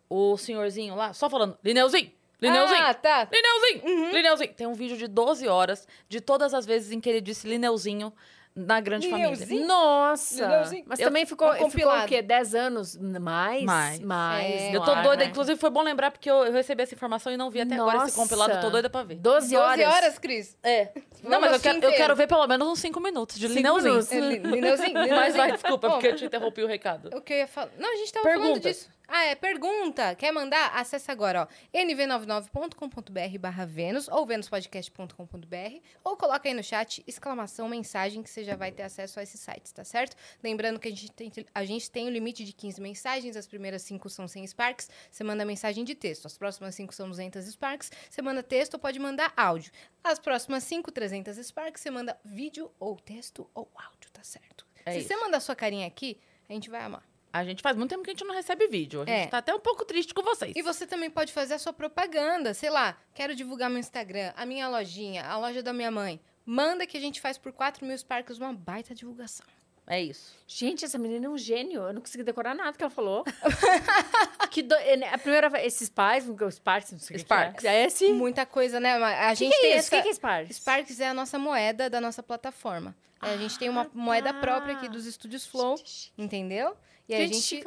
O 0.10 0.38
senhorzinho 0.38 0.96
lá, 0.96 1.14
só 1.14 1.30
falando, 1.30 1.58
Lineuzinho! 1.64 2.12
Lineuzinho! 2.42 2.82
Ah, 2.84 2.94
tá. 2.94 3.28
Lineuzinho! 3.32 4.12
Lineuzinho! 4.14 4.54
Tem 4.54 4.68
um 4.68 4.74
vídeo 4.74 4.98
de 4.98 5.08
12 5.08 5.48
horas 5.48 5.88
de 6.08 6.20
todas 6.22 6.54
as 6.54 6.66
vezes 6.66 6.92
em 6.92 7.00
que 7.00 7.10
ele 7.10 7.22
disse 7.22 7.48
Lineuzinho 7.48 8.14
na 8.56 8.80
grande 8.80 9.10
família. 9.10 9.32
Lineuzinho. 9.32 9.68
Nossa! 9.68 10.44
Lineuzinho. 10.46 10.84
Mas 10.88 11.00
Eu- 11.00 11.08
também 11.08 11.26
ficou, 11.26 11.52
ficou 11.52 11.66
compilado. 11.70 12.06
o 12.06 12.08
quê? 12.08 12.22
10 12.22 12.56
anos? 12.56 12.96
Mais? 12.96 13.64
Mais. 13.64 14.00
Mais. 14.00 14.46
É. 14.62 14.76
Eu 14.76 14.82
tô 14.82 14.92
ar, 14.92 15.04
doida. 15.04 15.24
né? 15.26 15.30
Inclusive, 15.30 15.60
foi 15.60 15.70
bom 15.70 15.82
lembrar, 15.82 16.10
porque 16.12 16.30
eu, 16.32 16.46
eu 16.46 16.54
recebi 16.54 16.82
essa 16.84 16.94
informação 16.96 17.34
e 17.34 17.38
não 17.38 17.50
vi 17.50 17.60
até 17.62 17.76
agora 17.76 17.98
esse 17.98 18.18
Nossa. 18.18 18.22
compilado. 18.22 18.62
Tô 18.62 18.70
doida 18.70 18.90
pra 18.90 19.04
ver. 19.04 19.16
12 19.16 19.50
12 19.54 19.56
horas. 19.56 19.86
horas, 19.94 20.20
Cris. 20.20 20.58
É. 20.64 20.92
Não, 21.22 21.32
Vamos 21.32 21.42
mas 21.42 21.54
eu 21.54 21.60
quero, 21.60 21.86
eu 21.86 21.92
quero 21.94 22.16
ver 22.16 22.28
pelo 22.28 22.48
menos 22.48 22.68
uns 22.68 22.80
5 22.80 23.00
minutos 23.02 23.38
de 23.38 23.48
Cinco 23.48 23.58
Lineuzinho. 23.58 23.94
minutos. 23.96 24.80
É, 24.82 24.94
Mas 25.16 25.36
vai, 25.36 25.52
desculpa, 25.52 25.88
Bom, 25.88 25.94
porque 25.96 26.08
eu 26.08 26.16
te 26.16 26.26
interrompi 26.26 26.64
o 26.64 26.68
recado. 26.68 27.10
O 27.16 27.22
que 27.22 27.34
eu 27.34 27.38
ia 27.40 27.48
falar? 27.48 27.70
Não, 27.78 27.92
a 27.92 27.96
gente 27.98 28.14
tava 28.14 28.24
falando 28.24 28.42
Pergunta. 28.44 28.70
disso. 28.70 28.90
Ah, 29.08 29.26
é, 29.26 29.36
pergunta. 29.36 30.16
Quer 30.16 30.32
mandar? 30.32 30.72
Acesse 30.76 31.12
agora, 31.12 31.44
ó, 31.44 31.48
nv99.com.br 31.78 33.40
barra 33.40 33.66
Vênus 33.66 34.08
ou 34.08 34.26
venuspodcast.com.br 34.26 35.80
ou 36.04 36.18
coloca 36.18 36.48
aí 36.48 36.54
no 36.54 36.64
chat, 36.64 37.04
exclamação, 37.06 37.70
mensagem, 37.70 38.24
que 38.24 38.30
você 38.30 38.44
já 38.44 38.56
vai 38.56 38.72
ter 38.72 38.84
acesso 38.84 39.20
a 39.20 39.24
esses 39.24 39.40
sites, 39.40 39.72
tá 39.72 39.84
certo? 39.84 40.16
Lembrando 40.44 40.80
que 40.80 40.88
a 40.88 40.92
gente 40.92 41.12
tem, 41.12 41.32
a 41.54 41.66
gente 41.66 41.90
tem 41.92 42.08
um 42.08 42.10
limite 42.10 42.44
de 42.44 42.54
15 42.54 42.82
mensagens, 42.82 43.36
as 43.36 43.48
primeiras 43.48 43.82
5 43.84 44.10
são 44.10 44.28
100 44.28 44.48
Sparks, 44.48 44.90
você 45.12 45.24
manda 45.24 45.46
mensagem 45.46 45.84
de 45.84 45.96
texto, 45.96 46.26
as 46.26 46.38
próximas 46.38 46.74
5 46.76 46.94
são 46.94 47.08
200 47.08 47.46
Sparks, 47.46 47.92
você 48.10 48.22
manda 48.22 48.42
texto 48.42 48.76
ou 48.76 48.80
pode 48.80 49.00
mandar 49.00 49.32
áudio. 49.38 49.72
As 50.04 50.20
próximas 50.20 50.64
5, 50.64 50.92
300 50.92 51.38
Sparks, 51.38 51.82
você 51.82 51.92
manda 51.92 52.20
vídeo 52.24 52.72
ou 52.80 52.96
texto 52.96 53.50
ou 53.54 53.70
áudio, 53.76 54.10
tá 54.12 54.24
certo? 54.24 54.66
É 54.86 54.94
Se 54.94 55.00
isso. 55.00 55.08
você 55.08 55.16
mandar 55.18 55.40
sua 55.40 55.56
carinha 55.56 55.88
aqui, 55.88 56.20
a 56.48 56.54
gente 56.54 56.70
vai 56.70 56.82
amar. 56.82 57.15
A 57.36 57.44
gente 57.44 57.62
faz 57.62 57.76
muito 57.76 57.90
tempo 57.90 58.02
que 58.02 58.12
a 58.12 58.14
gente 58.14 58.24
não 58.24 58.34
recebe 58.34 58.66
vídeo. 58.68 59.02
A 59.02 59.06
gente 59.06 59.28
É. 59.28 59.28
tá 59.28 59.40
até 59.40 59.54
um 59.54 59.60
pouco 59.60 59.84
triste 59.84 60.14
com 60.14 60.22
vocês. 60.22 60.54
E 60.56 60.62
você 60.62 60.88
também 60.88 61.10
pode 61.10 61.34
fazer 61.34 61.56
a 61.56 61.60
sua 61.60 61.74
propaganda. 61.74 62.54
Sei 62.54 62.70
lá, 62.70 62.98
quero 63.14 63.36
divulgar 63.36 63.70
meu 63.70 63.80
Instagram, 63.80 64.32
a 64.38 64.46
minha 64.46 64.70
lojinha, 64.70 65.26
a 65.26 65.38
loja 65.38 65.62
da 65.62 65.74
minha 65.74 65.92
mãe. 65.92 66.18
Manda 66.46 66.88
que 66.88 66.96
a 66.96 67.00
gente 67.02 67.20
faz 67.20 67.38
por 67.38 67.52
4 67.52 67.86
mil 67.86 67.98
Sparks 67.98 68.38
uma 68.38 68.54
baita 68.54 68.96
divulgação. 68.96 69.46
É 69.86 70.02
isso. 70.02 70.34
Gente, 70.48 70.86
essa 70.86 70.98
menina 70.98 71.26
é 71.26 71.30
um 71.30 71.38
gênio. 71.38 71.82
Eu 71.82 71.94
não 71.94 72.02
consegui 72.02 72.24
decorar 72.24 72.56
nada 72.56 72.72
que 72.76 72.82
ela 72.84 72.90
falou. 72.90 73.24
que 74.50 74.64
do... 74.64 74.74
A 75.12 75.18
primeira 75.18 75.50
vez, 75.50 75.66
esses 75.66 75.90
pais, 75.90 76.28
os 76.28 76.56
Sparks, 76.56 76.92
não 76.94 77.00
sei 77.00 77.16
o 77.16 77.20
que 77.20 77.26
Sparks. 77.26 77.62
que 77.62 77.68
é. 77.68 77.82
É 77.82 77.86
esse? 77.86 78.14
Muita 78.14 78.46
coisa, 78.46 78.80
né? 78.80 78.98
Mas 78.98 79.20
A 79.20 79.30
que, 79.32 79.36
gente 79.36 79.54
que 79.56 79.62
tem 79.62 79.74
é 79.74 79.78
isso? 79.78 79.94
O 79.94 79.96
essa... 79.96 79.98
que, 79.98 80.02
que 80.04 80.10
é 80.10 80.14
Sparks? 80.14 80.56
Sparks 80.56 81.00
é 81.02 81.10
a 81.10 81.14
nossa 81.14 81.38
moeda 81.38 81.90
da 81.90 82.00
nossa 82.00 82.24
plataforma. 82.24 82.96
É, 83.22 83.34
a 83.34 83.38
gente 83.38 83.60
tem 83.60 83.70
uma 83.70 83.90
moeda 83.94 84.34
tá. 84.34 84.40
própria 84.40 84.76
aqui 84.76 84.88
dos 84.88 85.06
estúdios 85.06 85.46
Flow, 85.46 85.76
entendeu? 86.18 86.76
E 87.08 87.14
aí 87.16 87.24
a 87.24 87.28
gente, 87.28 87.64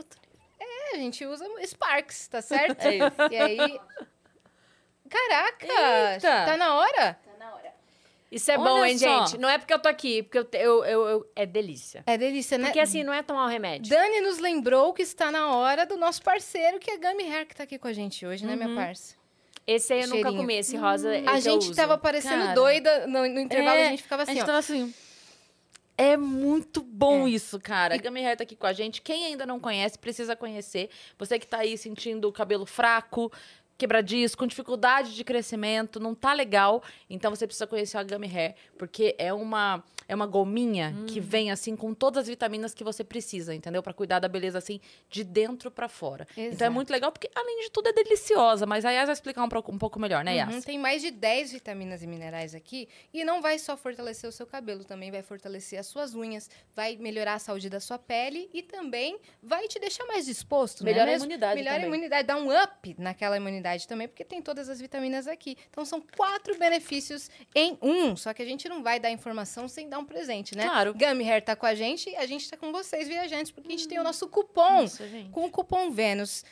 é, 0.61 0.95
a 0.95 0.99
gente 0.99 1.25
usa 1.27 1.45
Sparks, 1.67 2.29
tá 2.29 2.43
certo? 2.43 2.85
É 2.87 2.97
isso. 2.97 3.17
E 3.33 3.37
aí... 3.37 3.81
Caraca! 5.09 5.67
Eita! 6.15 6.45
Tá 6.45 6.57
na 6.57 6.75
hora? 6.75 7.19
Isso 8.31 8.51
é 8.51 8.59
Olha 8.59 8.69
bom, 8.69 8.85
hein, 8.85 8.99
só. 8.99 9.27
gente? 9.27 9.39
Não 9.41 9.49
é 9.49 9.57
porque 9.57 9.73
eu 9.73 9.79
tô 9.79 9.89
aqui, 9.89 10.23
porque 10.23 10.37
eu, 10.39 10.47
eu, 10.53 10.85
eu, 10.85 11.09
eu- 11.09 11.31
é 11.35 11.47
delícia. 11.47 12.03
É 12.07 12.19
delícia, 12.19 12.59
né? 12.59 12.67
Porque 12.67 12.79
assim, 12.81 13.03
não 13.03 13.13
é 13.15 13.23
tomar 13.23 13.47
o 13.47 13.49
remédio. 13.49 13.89
Dani 13.89 14.21
nos 14.21 14.39
lembrou 14.39 14.93
que 14.93 15.01
está 15.01 15.31
na 15.31 15.55
hora 15.55 15.87
do 15.87 15.97
nosso 15.97 16.21
parceiro, 16.21 16.79
que 16.79 16.91
é 16.91 16.99
Gummy 16.99 17.25
Hair, 17.33 17.47
que 17.47 17.57
tá 17.57 17.63
aqui 17.63 17.79
com 17.79 17.89
a 17.89 17.93
gente 17.95 18.27
hoje, 18.27 18.45
né, 18.45 18.55
minha 18.55 18.75
parça? 18.75 19.15
Esse 19.67 19.95
aí 19.95 20.01
eu 20.03 20.09
nunca 20.09 20.21
Cheirinho. 20.25 20.43
comi, 20.43 20.55
esse 20.59 20.77
rosa. 20.77 21.15
é 21.15 21.21
A 21.21 21.23
que 21.23 21.29
eu 21.31 21.41
gente 21.41 21.63
uso. 21.63 21.75
tava 21.75 21.97
parecendo 21.97 22.43
Cara. 22.43 22.55
doida 22.55 23.07
no, 23.07 23.21
no 23.27 23.41
intervalo, 23.41 23.79
É, 23.79 23.87
a 23.87 23.91
gente 23.91 24.03
ficava 24.03 24.23
a 24.23 24.25
assim, 24.25 24.33
gente 24.35 24.43
ó. 24.43 24.47
tava 24.47 24.59
assim. 24.59 24.95
É 26.01 26.17
muito 26.17 26.81
bom 26.81 27.27
É. 27.27 27.31
isso, 27.31 27.59
cara. 27.59 27.97
A 27.97 27.99
Gummy 27.99 28.25
Hair 28.25 28.37
tá 28.37 28.45
aqui 28.45 28.55
com 28.55 28.69
a 28.69 28.73
gente. 28.73 29.03
Quem 29.03 29.27
ainda 29.27 29.45
não 29.45 29.59
conhece, 29.59 29.99
precisa 29.99 30.37
conhecer. 30.37 30.91
Você 31.19 31.41
que 31.41 31.47
tá 31.47 31.59
aí 31.59 31.77
sentindo 31.77 32.29
o 32.29 32.33
cabelo 32.33 32.65
fraco, 32.65 33.33
quebradiço, 33.79 34.37
com 34.37 34.47
dificuldade 34.47 35.15
de 35.15 35.23
crescimento, 35.25 36.01
não 36.01 36.15
tá 36.15 36.33
legal, 36.35 36.83
então 37.09 37.31
você 37.35 37.47
precisa 37.47 37.67
conhecer 37.67 37.97
a 37.97 38.03
Gummy 38.03 38.27
Hair, 38.37 38.55
porque 38.77 39.15
é 39.19 39.33
uma 39.33 39.83
é 40.11 40.15
uma 40.15 40.27
gominha 40.27 40.95
que 41.07 41.21
vem 41.21 41.51
assim 41.51 41.77
com 41.77 41.93
todas 41.93 42.23
as 42.23 42.29
vitaminas 42.29 42.73
que 42.73 42.83
você 42.83 43.05
precisa, 43.05 43.55
entendeu? 43.55 43.83
Pra 43.83 43.93
cuidar 43.93 44.19
da 44.21 44.27
beleza 44.27 44.57
assim 44.57 44.81
de 45.11 45.23
dentro 45.23 45.71
pra 45.71 45.87
fora. 45.87 46.27
Então 46.33 46.45
é 46.45 46.47
Exato. 46.49 46.73
muito 46.73 46.91
legal 46.91 47.13
porque 47.13 47.29
além 47.35 47.61
de 47.65 47.71
tudo 47.71 47.91
é 47.91 47.93
deliciosa, 47.93 48.65
mas 48.65 48.87
a 48.87 48.91
Yas 48.91 49.05
vai 49.05 49.13
explicar 49.13 49.45
um, 49.45 49.51
pouco- 49.51 49.71
um 49.71 49.77
pouco 49.77 50.01
melhor, 50.01 50.25
né, 50.25 50.37
Yas? 50.37 50.55
Uhum, 50.55 50.63
tem 50.63 50.79
mais 50.79 51.03
de 51.03 51.11
10 51.11 51.53
vitaminas 51.53 52.03
e 52.03 52.07
minerais 52.07 52.55
aqui. 52.55 52.89
E 53.13 53.23
não 53.23 53.43
vai 53.43 53.59
só 53.59 53.77
fortalecer 53.77 54.27
o 54.27 54.33
seu 54.33 54.47
cabelo, 54.47 54.83
também 54.83 55.11
vai 55.11 55.23
fortalecer 55.23 55.79
as 55.79 55.87
suas 55.87 56.15
unhas, 56.15 56.49
vai 56.75 56.97
melhorar 56.97 57.35
a 57.35 57.39
saúde 57.39 57.69
da 57.69 57.79
sua 57.79 57.99
pele 57.99 58.49
e 58.55 58.63
também 58.63 59.19
vai 59.43 59.69
te 59.69 59.79
deixar 59.79 60.07
mais 60.07 60.25
disposto, 60.25 60.83
né? 60.85 60.91
Melhora 60.91 61.11
a 61.11 61.13
mesmo? 61.13 61.27
imunidade 61.27 61.55
Melhora 61.63 61.83
a 61.83 61.87
imunidade, 61.87 62.27
dá 62.27 62.37
um 62.39 62.49
up 62.51 62.97
naquela 62.99 63.37
imunidade 63.37 63.68
também, 63.87 64.09
porque 64.09 64.25
tem 64.25 64.41
todas 64.41 64.69
as 64.69 64.81
vitaminas 64.81 65.27
aqui. 65.27 65.57
Então 65.71 65.85
são 65.85 66.01
quatro 66.17 66.59
benefícios 66.59 67.31
em 67.55 67.77
um. 67.83 68.17
Só 68.17 68.33
que 68.33 68.43
a 68.43 68.47
gente 68.47 68.69
não 68.69 68.83
vai 68.83 68.99
dar 68.99 69.11
informação 69.11 69.69
sem 69.69 69.89
dar 69.89 69.99
um 69.99 70.05
presente, 70.05 70.57
né? 70.57 70.65
Claro. 70.65 70.95
Gummy 70.95 71.29
Hair 71.31 71.45
tá 71.45 71.55
com 71.57 71.67
a 71.67 71.75
gente 71.75 72.11
e 72.11 72.17
a 72.17 72.27
gente 72.27 72.49
tá 72.51 72.57
com 72.57 72.73
vocês, 72.73 73.07
viajantes, 73.09 73.51
porque 73.53 73.69
a 73.69 73.71
gente 73.73 73.87
tem 73.89 73.99
o 73.99 74.03
nosso 74.05 74.29
cupom. 74.29 74.83
Nossa. 74.83 75.05
Com 75.33 75.45
o 75.47 75.51
cupom 75.51 75.91
Vênus, 75.91 76.45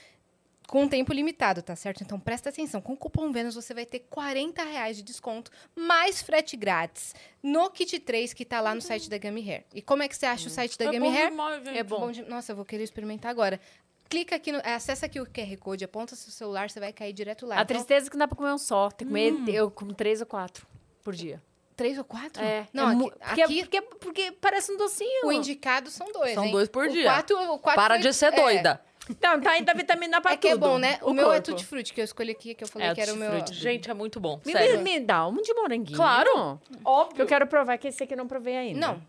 com 0.68 0.83
um 0.83 0.88
tempo 0.88 1.12
limitado, 1.12 1.62
tá 1.62 1.76
certo? 1.76 2.02
Então 2.02 2.18
presta 2.18 2.48
atenção. 2.48 2.81
Com 2.81 2.94
o 2.94 2.96
cupom 2.96 3.31
Vênus 3.31 3.55
você 3.55 3.72
vai 3.72 3.87
ter 3.87 4.00
40 4.11 4.64
reais 4.64 4.96
de 4.96 5.02
desconto, 5.05 5.48
mais 5.76 6.20
frete 6.20 6.57
grátis 6.57 7.14
no 7.40 7.70
Kit 7.70 8.00
3 8.00 8.33
que 8.35 8.44
tá 8.44 8.61
lá 8.61 8.74
no 8.74 8.83
site 8.83 9.09
da 9.09 9.16
Gummy 9.16 9.48
Hair. 9.48 9.64
E 9.72 9.81
como 9.81 10.02
é 10.02 10.09
que 10.09 10.16
você 10.16 10.26
acha 10.26 10.48
o 10.48 10.50
site 10.50 10.76
da 10.76 10.87
É 10.87 10.88
Gummy 10.88 10.98
bom 11.09 11.14
Hair? 11.16 11.31
demais. 11.31 11.66
É 11.68 11.83
bom. 11.85 12.11
de- 12.11 12.22
Nossa, 12.22 12.50
eu 12.50 12.57
vou 12.57 12.64
querer 12.64 12.83
experimentar 12.83 13.31
agora. 13.31 13.61
Clica 14.08 14.36
aqui, 14.36 14.52
no, 14.52 14.60
acessa 14.64 15.06
aqui 15.06 15.20
o 15.20 15.26
QR 15.26 15.56
Code, 15.58 15.84
aponta 15.84 16.14
seu 16.14 16.30
celular, 16.32 16.70
você 16.70 16.78
vai 16.78 16.92
cair 16.92 17.12
direto 17.12 17.44
lá. 17.46 17.56
A 17.58 17.62
Então, 17.62 17.76
tristeza 17.76 18.06
é 18.06 18.10
que 18.10 18.16
não 18.16 18.20
dá 18.20 18.28
pra 18.28 18.36
comer 18.36 18.52
um 18.52 18.58
só. 18.58 18.88
Tem 18.90 18.98
que 19.06 19.12
comer, 19.12 19.32
Hum. 19.32 19.44
eu 19.48 19.70
como 19.70 19.92
três 19.92 20.20
ou 20.20 20.26
quatro 20.26 20.66
por 21.02 21.14
dia. 21.14 21.42
três 21.76 21.98
ou 21.98 22.04
quatro? 22.04 22.42
É. 22.42 22.66
Não, 22.72 22.90
é 22.90 22.94
aqui, 23.20 23.42
porque, 23.42 23.42
aqui 23.42 23.62
porque, 23.62 23.82
porque 23.82 24.32
parece 24.40 24.72
um 24.72 24.76
docinho. 24.76 25.26
o 25.26 25.32
indicado 25.32 25.90
são 25.90 26.10
dois, 26.12 26.34
São 26.34 26.44
hein? 26.44 26.52
dois 26.52 26.68
por 26.68 26.86
o 26.86 26.90
dia. 26.90 27.04
Quatro, 27.04 27.36
o 27.52 27.58
quatro 27.58 27.80
Para 27.82 27.94
foi- 27.96 28.02
de 28.02 28.12
ser 28.14 28.32
é. 28.32 28.36
doida. 28.42 28.80
Não, 29.22 29.40
tá 29.40 29.50
ainda 29.52 29.72
vitamina 29.72 30.20
pra 30.20 30.32
É 30.32 30.36
que 30.36 30.48
é 30.48 30.52
tudo. 30.52 30.60
bom, 30.66 30.78
né? 30.78 30.98
O, 31.02 31.12
meu 31.12 31.30
é 31.30 31.34
corpo. 31.36 31.42
tutti-frutti, 31.52 31.92
que 31.94 32.00
eu 32.00 32.04
escolhi 32.04 32.32
aqui, 32.32 32.54
que 32.56 32.64
eu 32.64 32.68
falei 32.68 32.88
É, 32.88 32.94
que 32.94 33.00
era 33.00 33.12
o 33.12 33.16
meu... 33.16 33.30
Gente, 33.52 33.88
é 33.88 33.94
muito 33.94 34.18
bom. 34.18 34.40
Me, 34.44 34.50
Sério. 34.50 34.80
me 34.80 34.98
dá 34.98 35.28
um 35.28 35.40
de 35.40 35.54
moranguinho. 35.54 35.96
Claro. 35.96 36.60
Que 36.68 36.78
Óbvio. 36.84 37.22
eu 37.22 37.26
quero 37.26 37.46
provar 37.46 37.78
que 37.78 37.86
esse 37.86 38.02
aqui 38.02 38.14
eu 38.14 38.18
não 38.18 38.26
provei 38.26 38.56
ainda. 38.56 38.80
Não, 38.80 39.00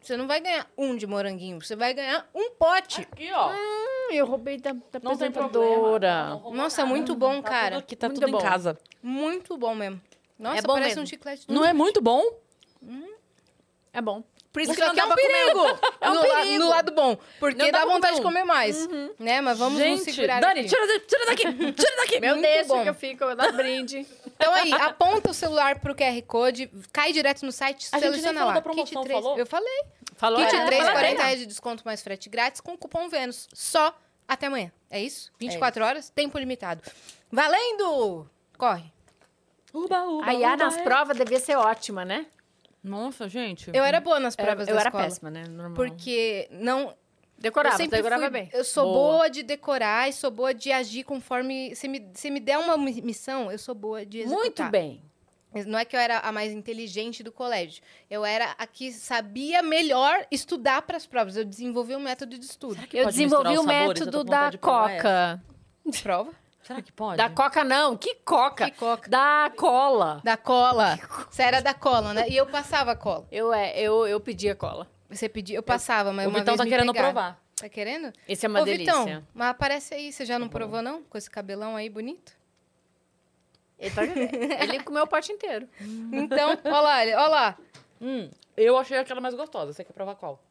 você 0.00 0.16
não 0.16 0.28
vai 0.28 0.40
ganhar 0.40 0.70
um 0.78 0.94
de 0.94 1.04
moranguinho, 1.04 1.60
você 1.60 1.74
vai 1.74 1.92
ganhar 1.92 2.28
um 2.32 2.50
pote. 2.52 3.00
Aqui, 3.00 3.28
ó. 3.32 3.50
Hum, 3.50 3.99
eu 4.16 4.26
roubei 4.26 4.58
da, 4.58 4.72
da 4.72 4.78
Não 5.02 5.12
apresentadora. 5.12 6.30
problema. 6.36 6.56
Nossa, 6.56 6.84
muito 6.86 7.14
bom, 7.14 7.40
Tá 7.42 7.48
cara. 7.50 7.70
tudo 7.76 7.78
aqui, 7.84 7.96
tá 7.96 8.08
Muito 8.08 8.20
tudo 8.20 8.32
bom. 8.32 8.38
em 8.38 8.42
casa. 8.42 8.78
Muito 9.02 9.56
bom 9.56 9.74
mesmo. 9.74 10.00
Nossa, 10.38 10.58
É 10.58 10.62
bom 10.62 10.72
parece 10.74 10.90
mesmo. 10.90 11.02
um 11.02 11.06
chiclete. 11.06 11.44
Não 11.48 11.64
é 11.64 11.72
muito 11.72 12.00
bom? 12.00 12.22
É 13.92 14.00
bom. 14.00 14.22
Por 14.52 14.60
isso 14.62 14.72
Isso 14.72 14.80
que 14.80 14.86
não 14.86 14.88
é 14.88 15.04
um 15.04 15.06
pra 15.08 15.16
comer. 15.16 15.28
perigo. 15.28 15.78
É 16.00 16.10
um 16.10 16.14
no, 16.14 16.20
perigo. 16.22 16.58
no 16.64 16.68
lado 16.70 16.92
bom. 16.92 17.16
Porque 17.38 17.56
Não 17.56 17.70
dá 17.70 17.78
dá 17.80 17.84
vontade 17.84 18.16
de 18.16 18.22
comer 18.22 18.42
mais. 18.44 18.88
Né? 19.18 19.40
Mas 19.40 19.56
vamos 19.58 19.78
nos 19.78 19.82
Gente, 19.82 20.12
segurar 20.12 20.40
Dani, 20.40 20.60
aqui. 20.60 20.68
tira, 20.68 20.86
da- 20.88 21.00
tira 21.00 21.26
daqui, 21.26 21.72
tira 21.72 21.96
daqui. 21.98 22.18
Meu 22.20 22.34
bom. 22.66 22.82
que 22.82 22.88
eu 22.88 22.94
fico, 22.94 23.22
eu 23.24 23.36
dou 23.36 23.52
brinde. 23.52 24.04
Então 24.26 24.52
aí, 24.52 24.72
aponta 24.72 25.30
o 25.30 25.34
celular 25.34 25.78
pro 25.78 25.94
QR 25.94 26.20
Code, 26.26 26.68
cai 26.92 27.12
direto 27.12 27.46
no 27.46 27.52
site, 27.52 27.88
A 27.92 27.98
gente 27.98 28.02
nem 28.02 28.10
seleciona 28.12 28.38
falou 28.40 28.48
lá. 28.48 28.54
da 28.54 28.62
promoção, 28.62 29.02
Kit 29.02 29.02
3, 29.04 29.20
falou? 29.22 29.38
Eu 29.38 29.46
falei. 29.46 29.82
Falou? 30.16 30.40
Kit 30.44 30.56
É, 30.56 30.66
3, 30.66 30.80
fala 30.82 30.92
40 30.92 31.14
bem. 31.14 31.22
reais 31.24 31.38
de 31.38 31.46
desconto 31.46 31.82
mais 31.84 32.02
frete 32.02 32.28
grátis 32.28 32.60
com 32.60 32.76
cupom 32.76 33.08
Vênus. 33.08 33.46
Só 33.54 33.96
até 34.26 34.46
amanhã. 34.46 34.72
É 34.90 35.00
isso? 35.00 35.30
24 35.38 35.84
horas, 35.84 36.10
tempo 36.10 36.36
limitado. 36.38 36.82
Valendo! 37.30 38.28
Corre. 38.58 38.92
Uba, 39.72 40.02
uba, 40.02 40.26
A 40.26 40.34
Iá 40.34 40.54
uba, 40.54 40.56
nas 40.64 40.76
é. 40.76 40.82
provas 40.82 41.16
devia 41.16 41.38
ser 41.38 41.56
ótima, 41.56 42.04
né? 42.04 42.26
Nossa, 42.82 43.28
gente. 43.28 43.70
Eu 43.74 43.84
era 43.84 44.00
boa 44.00 44.18
nas 44.18 44.34
Eu, 44.38 44.44
provas 44.44 44.68
eu 44.68 44.74
da 44.74 44.80
era 44.80 44.88
escola. 44.88 45.04
péssima, 45.04 45.30
né? 45.30 45.44
Normal. 45.48 45.74
Porque 45.76 46.48
não, 46.50 46.94
Decorava, 47.38 47.74
eu 47.74 47.78
sempre 47.78 47.96
decorava 47.98 48.22
fui- 48.22 48.30
bem. 48.30 48.50
Eu 48.52 48.64
sou 48.64 48.84
Boa. 48.84 49.12
boa. 49.16 49.30
de 49.30 49.42
decorar 49.42 50.08
e 50.08 50.12
sou 50.12 50.30
boa 50.30 50.52
de 50.54 50.70
agir 50.72 51.04
conforme. 51.04 51.74
Se 51.74 51.88
me, 51.88 52.06
se 52.14 52.30
me 52.30 52.40
der 52.40 52.58
uma 52.58 52.76
mi- 52.76 53.00
missão, 53.02 53.50
eu 53.50 53.58
sou 53.58 53.74
boa 53.74 54.04
de 54.04 54.18
executar. 54.20 54.40
Muito 54.44 54.64
bem. 54.70 55.02
Não 55.66 55.78
é 55.80 55.84
que 55.84 55.96
eu 55.96 56.00
era 56.00 56.18
a 56.20 56.30
mais 56.30 56.52
inteligente 56.52 57.24
do 57.24 57.32
colégio. 57.32 57.82
Eu 58.08 58.24
era 58.24 58.54
a 58.56 58.66
que 58.68 58.92
sabia 58.92 59.62
melhor 59.62 60.24
estudar 60.30 60.80
para 60.82 60.96
as 60.96 61.06
provas. 61.06 61.36
Eu 61.36 61.44
desenvolvi 61.44 61.96
um 61.96 62.00
método 62.00 62.38
de 62.38 62.44
estudo. 62.44 62.76
que 62.86 62.96
Eu 62.96 63.04
pode 63.04 63.16
desenvolvi 63.16 63.50
o? 63.50 63.54
Eu 63.54 63.62
método 63.64 64.22
da 64.22 64.52
coca. 64.58 65.42
Prova? 66.02 66.30
Será 66.62 66.82
que 66.82 66.92
pode? 66.92 67.16
Da 67.16 67.28
coca 67.30 67.64
não, 67.64 67.96
que 67.96 68.14
coca? 68.16 68.70
Que 68.70 68.76
coca? 68.76 69.08
Da 69.10 69.50
cola. 69.56 70.20
Da 70.22 70.36
cola. 70.36 70.98
Você 71.30 71.42
era 71.42 71.60
da 71.62 71.72
cola, 71.74 72.12
né? 72.14 72.28
E 72.28 72.36
eu 72.36 72.46
passava 72.46 72.92
a 72.92 72.96
cola. 72.96 73.26
Eu, 73.32 73.52
é, 73.52 73.78
eu, 73.80 74.06
eu 74.06 74.20
pedia 74.20 74.54
cola. 74.54 74.86
Você 75.08 75.28
pedia, 75.28 75.56
eu 75.56 75.62
passava, 75.62 76.12
mas 76.12 76.26
O 76.26 76.28
uma 76.30 76.38
Vitão 76.38 76.52
vez 76.54 76.58
tá 76.58 76.64
me 76.64 76.70
querendo 76.70 76.92
pegaram. 76.92 77.12
provar. 77.12 77.40
Tá 77.56 77.68
querendo? 77.68 78.12
Esse 78.28 78.46
é 78.46 78.48
uma 78.48 78.60
Ô, 78.60 78.64
delícia. 78.64 78.92
Vitão, 79.04 79.26
mas 79.34 79.48
aparece 79.48 79.94
aí. 79.94 80.12
Você 80.12 80.24
já 80.24 80.38
não 80.38 80.48
provou, 80.48 80.80
não? 80.80 81.02
Com 81.02 81.18
esse 81.18 81.28
cabelão 81.30 81.76
aí 81.76 81.88
bonito? 81.90 82.32
Ele, 83.78 83.94
tá- 83.94 84.02
ele 84.62 84.82
comeu 84.82 85.04
o 85.04 85.06
pote 85.06 85.32
inteiro. 85.32 85.68
Então, 86.12 86.56
ó 86.66 86.80
lá, 86.80 87.02
ele- 87.02 87.14
ó 87.16 87.26
lá. 87.26 87.56
Hum, 88.00 88.30
eu 88.56 88.78
achei 88.78 88.98
aquela 88.98 89.20
mais 89.20 89.34
gostosa. 89.34 89.72
Você 89.72 89.82
quer 89.84 89.92
provar 89.92 90.14
qual? 90.14 90.42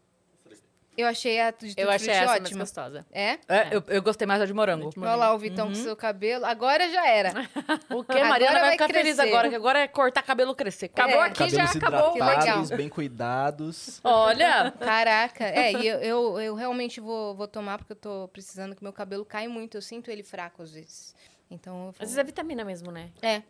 Eu 1.00 1.08
achei 1.08 1.40
a 1.40 1.52
de 1.52 1.74
Eu 1.78 1.90
achei 1.90 2.10
essa 2.14 2.26
mais 2.26 2.42
ótima. 2.42 2.60
gostosa. 2.60 3.06
É? 3.12 3.32
É, 3.48 3.68
eu, 3.72 3.84
eu 3.88 4.02
gostei 4.02 4.28
mais 4.28 4.40
da 4.40 4.46
de 4.46 4.54
morango. 4.54 4.90
Olha 4.98 5.16
lá 5.16 5.34
o 5.34 5.38
Vitão 5.38 5.68
com 5.70 5.76
seu 5.76 5.96
cabelo. 5.96 6.46
Agora 6.46 6.90
já 6.90 7.08
era. 7.08 7.30
O 7.90 8.04
que? 8.04 8.12
Agora 8.12 8.30
Mariana 8.30 8.54
vai 8.54 8.62
vai 8.62 8.72
ficar 8.74 8.88
feliz 8.90 9.16
crescer. 9.16 9.22
agora, 9.30 9.50
que 9.50 9.56
agora 9.56 9.80
é 9.80 9.88
cortar 9.88 10.22
cabelo 10.24 10.54
crescer. 10.56 10.88
Acabou 10.88 11.24
É. 11.24 11.28
aqui, 11.28 11.50
já 11.50 11.66
Cabelos 11.68 11.76
acabou. 11.76 12.16
hidratados, 12.16 12.64
legal. 12.70 12.78
bem 12.78 12.90
cuidados. 12.90 14.00
Olha, 14.04 14.72
Caraca. 14.80 15.46
É, 15.46 15.74
e 15.74 15.88
eu, 15.88 16.00
eu, 16.00 16.40
eu 16.42 16.56
realmente 16.56 17.00
vou, 17.00 17.36
vou 17.36 17.48
tomar 17.48 17.78
porque 17.78 17.94
eu 17.94 17.98
tô 17.98 18.28
precisando 18.30 18.76
que 18.76 18.84
meu 18.84 18.94
cabelo 18.94 19.24
cai 19.26 19.48
muito. 19.48 19.76
Eu 19.78 19.82
sinto 19.82 20.12
ele 20.12 20.24
fraco 20.24 20.62
às 20.64 20.72
vezes. 20.72 21.16
Então 21.50 21.74
eu 21.76 21.84
vou... 21.84 21.90
Às 21.94 22.00
vezes 22.10 22.18
é 22.18 22.24
vitamina 22.24 22.64
mesmo, 22.64 22.92
né? 22.92 23.10
É. 23.22 23.42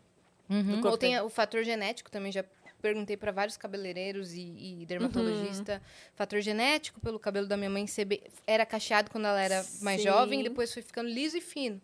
Ou 0.84 0.96
tem 0.98 1.20
o 1.20 1.28
fator 1.28 1.62
genético 1.62 2.10
também, 2.10 2.32
já 2.32 2.44
perguntei 2.80 3.16
para 3.16 3.30
vários 3.32 3.56
cabeleireiros 3.56 4.32
e, 4.32 4.80
e 4.80 4.86
dermatologista. 4.86 5.74
Uhum. 5.74 6.10
Fator 6.14 6.40
genético, 6.40 7.00
pelo 7.00 7.18
cabelo 7.18 7.46
da 7.46 7.56
minha 7.56 7.70
mãe 7.70 7.86
ser 7.86 8.06
era 8.46 8.66
cacheado 8.66 9.10
quando 9.10 9.26
ela 9.26 9.40
era 9.40 9.64
mais 9.80 10.00
Sim. 10.00 10.08
jovem, 10.08 10.42
depois 10.42 10.72
foi 10.72 10.82
ficando 10.82 11.08
liso 11.08 11.36
e 11.36 11.40
fino. 11.40 11.80